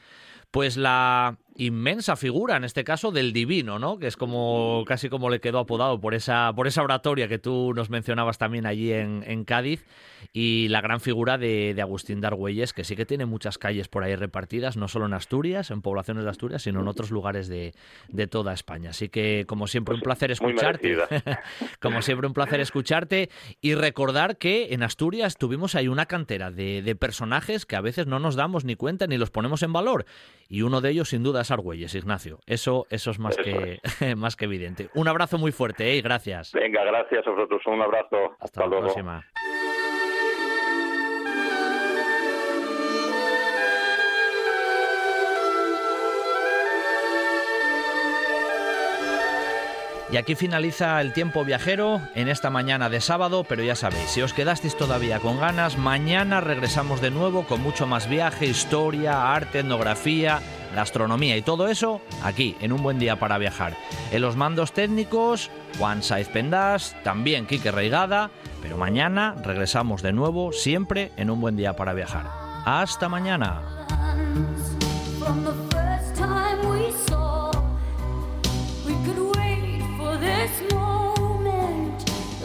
pues 0.50 0.76
la 0.76 1.38
inmensa 1.56 2.16
figura, 2.16 2.56
en 2.56 2.64
este 2.64 2.84
caso 2.84 3.10
del 3.10 3.32
divino, 3.32 3.78
¿no? 3.78 3.98
Que 3.98 4.06
es 4.06 4.16
como 4.16 4.84
casi 4.86 5.08
como 5.08 5.30
le 5.30 5.40
quedó 5.40 5.58
apodado 5.58 6.00
por 6.00 6.14
esa, 6.14 6.52
por 6.54 6.66
esa 6.66 6.82
oratoria 6.82 7.28
que 7.28 7.38
tú 7.38 7.72
nos 7.74 7.90
mencionabas 7.90 8.38
también 8.38 8.66
allí 8.66 8.92
en, 8.92 9.24
en 9.26 9.44
Cádiz. 9.44 9.84
Y 10.32 10.68
la 10.68 10.80
gran 10.82 11.00
figura 11.00 11.38
de, 11.38 11.72
de, 11.74 11.82
Agustín 11.82 12.20
Dargüelles, 12.20 12.72
que 12.74 12.84
sí 12.84 12.94
que 12.94 13.06
tiene 13.06 13.24
muchas 13.24 13.56
calles 13.56 13.88
por 13.88 14.04
ahí 14.04 14.14
repartidas, 14.14 14.76
no 14.76 14.86
solo 14.86 15.06
en 15.06 15.14
Asturias, 15.14 15.70
en 15.70 15.80
poblaciones 15.80 16.24
de 16.24 16.30
Asturias, 16.30 16.62
sino 16.62 16.80
en 16.80 16.88
otros 16.88 17.10
lugares 17.10 17.48
de, 17.48 17.72
de 18.08 18.26
toda 18.26 18.52
España. 18.52 18.90
Así 18.90 19.08
que, 19.08 19.44
como 19.46 19.66
siempre, 19.66 19.94
un 19.94 20.00
pues 20.00 20.04
placer 20.04 20.30
escucharte. 20.30 20.98
como 21.80 22.02
siempre, 22.02 22.26
un 22.26 22.34
placer 22.34 22.60
escucharte 22.60 23.30
y 23.60 23.74
recordar 23.74 24.36
que 24.36 24.74
en 24.74 24.82
Asturias 24.82 25.36
tuvimos 25.38 25.74
ahí 25.74 25.88
una 25.88 26.06
cantera 26.06 26.50
de, 26.50 26.82
de 26.82 26.96
personajes 26.96 27.64
que 27.64 27.76
a 27.76 27.80
veces 27.80 28.06
no 28.06 28.18
nos 28.18 28.36
damos 28.36 28.64
ni 28.64 28.76
cuenta 28.76 29.06
ni 29.06 29.16
los 29.16 29.30
ponemos 29.30 29.62
en 29.62 29.72
valor. 29.72 30.04
Y 30.48 30.62
uno 30.62 30.80
de 30.80 30.90
ellos, 30.90 31.08
sin 31.08 31.22
duda, 31.22 31.39
es 31.42 31.50
Argüelles, 31.50 31.94
Ignacio. 31.94 32.38
Eso, 32.46 32.86
eso 32.90 33.10
es 33.10 33.18
más, 33.18 33.36
que, 33.36 33.80
más 34.16 34.36
que 34.36 34.44
evidente. 34.46 34.88
Un 34.94 35.08
abrazo 35.08 35.38
muy 35.38 35.52
fuerte 35.52 35.96
¿eh? 35.96 36.00
gracias. 36.02 36.52
Venga, 36.52 36.84
gracias 36.84 37.26
a 37.26 37.30
vosotros. 37.30 37.62
Un 37.66 37.82
abrazo. 37.82 38.36
Hasta, 38.38 38.66
la 38.66 38.78
próxima. 38.78 39.24
Y 50.12 50.16
aquí 50.16 50.34
finaliza 50.34 51.00
el 51.00 51.12
tiempo 51.12 51.44
viajero 51.44 52.00
en 52.16 52.28
esta 52.28 52.50
mañana 52.50 52.88
de 52.88 53.00
sábado, 53.00 53.44
pero 53.48 53.62
ya 53.62 53.76
sabéis, 53.76 54.10
si 54.10 54.22
os 54.22 54.32
quedasteis 54.32 54.76
todavía 54.76 55.20
con 55.20 55.38
ganas, 55.38 55.78
mañana 55.78 56.40
regresamos 56.40 57.00
de 57.00 57.12
nuevo 57.12 57.44
con 57.44 57.62
mucho 57.62 57.86
más 57.86 58.08
viaje, 58.08 58.46
historia, 58.46 59.32
arte, 59.32 59.60
etnografía, 59.60 60.40
gastronomía 60.74 61.36
y 61.36 61.42
todo 61.42 61.68
eso 61.68 62.00
aquí 62.24 62.56
en 62.60 62.72
un 62.72 62.82
buen 62.82 62.98
día 62.98 63.20
para 63.20 63.38
viajar. 63.38 63.76
En 64.10 64.22
los 64.22 64.34
mandos 64.34 64.72
técnicos, 64.72 65.48
Juan 65.78 66.02
Saiz 66.02 66.28
Pendas, 66.28 66.96
también 67.04 67.46
Quique 67.46 67.70
Reigada, 67.70 68.30
pero 68.62 68.76
mañana 68.76 69.36
regresamos 69.44 70.02
de 70.02 70.12
nuevo 70.12 70.52
siempre 70.52 71.12
en 71.16 71.30
un 71.30 71.40
buen 71.40 71.56
día 71.56 71.76
para 71.76 71.92
viajar. 71.92 72.26
Hasta 72.64 73.08
mañana. 73.08 73.62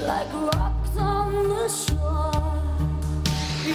like 0.08 0.32
rocks 0.34 0.98
on 0.98 1.34
the 1.50 1.68
shore. 1.68 2.62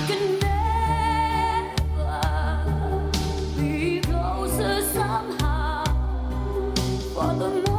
Can 0.06 0.38
never 0.38 1.80
be 3.56 4.00
closer 4.00 4.82
somehow 4.92 5.84
for 7.14 7.34
the. 7.34 7.69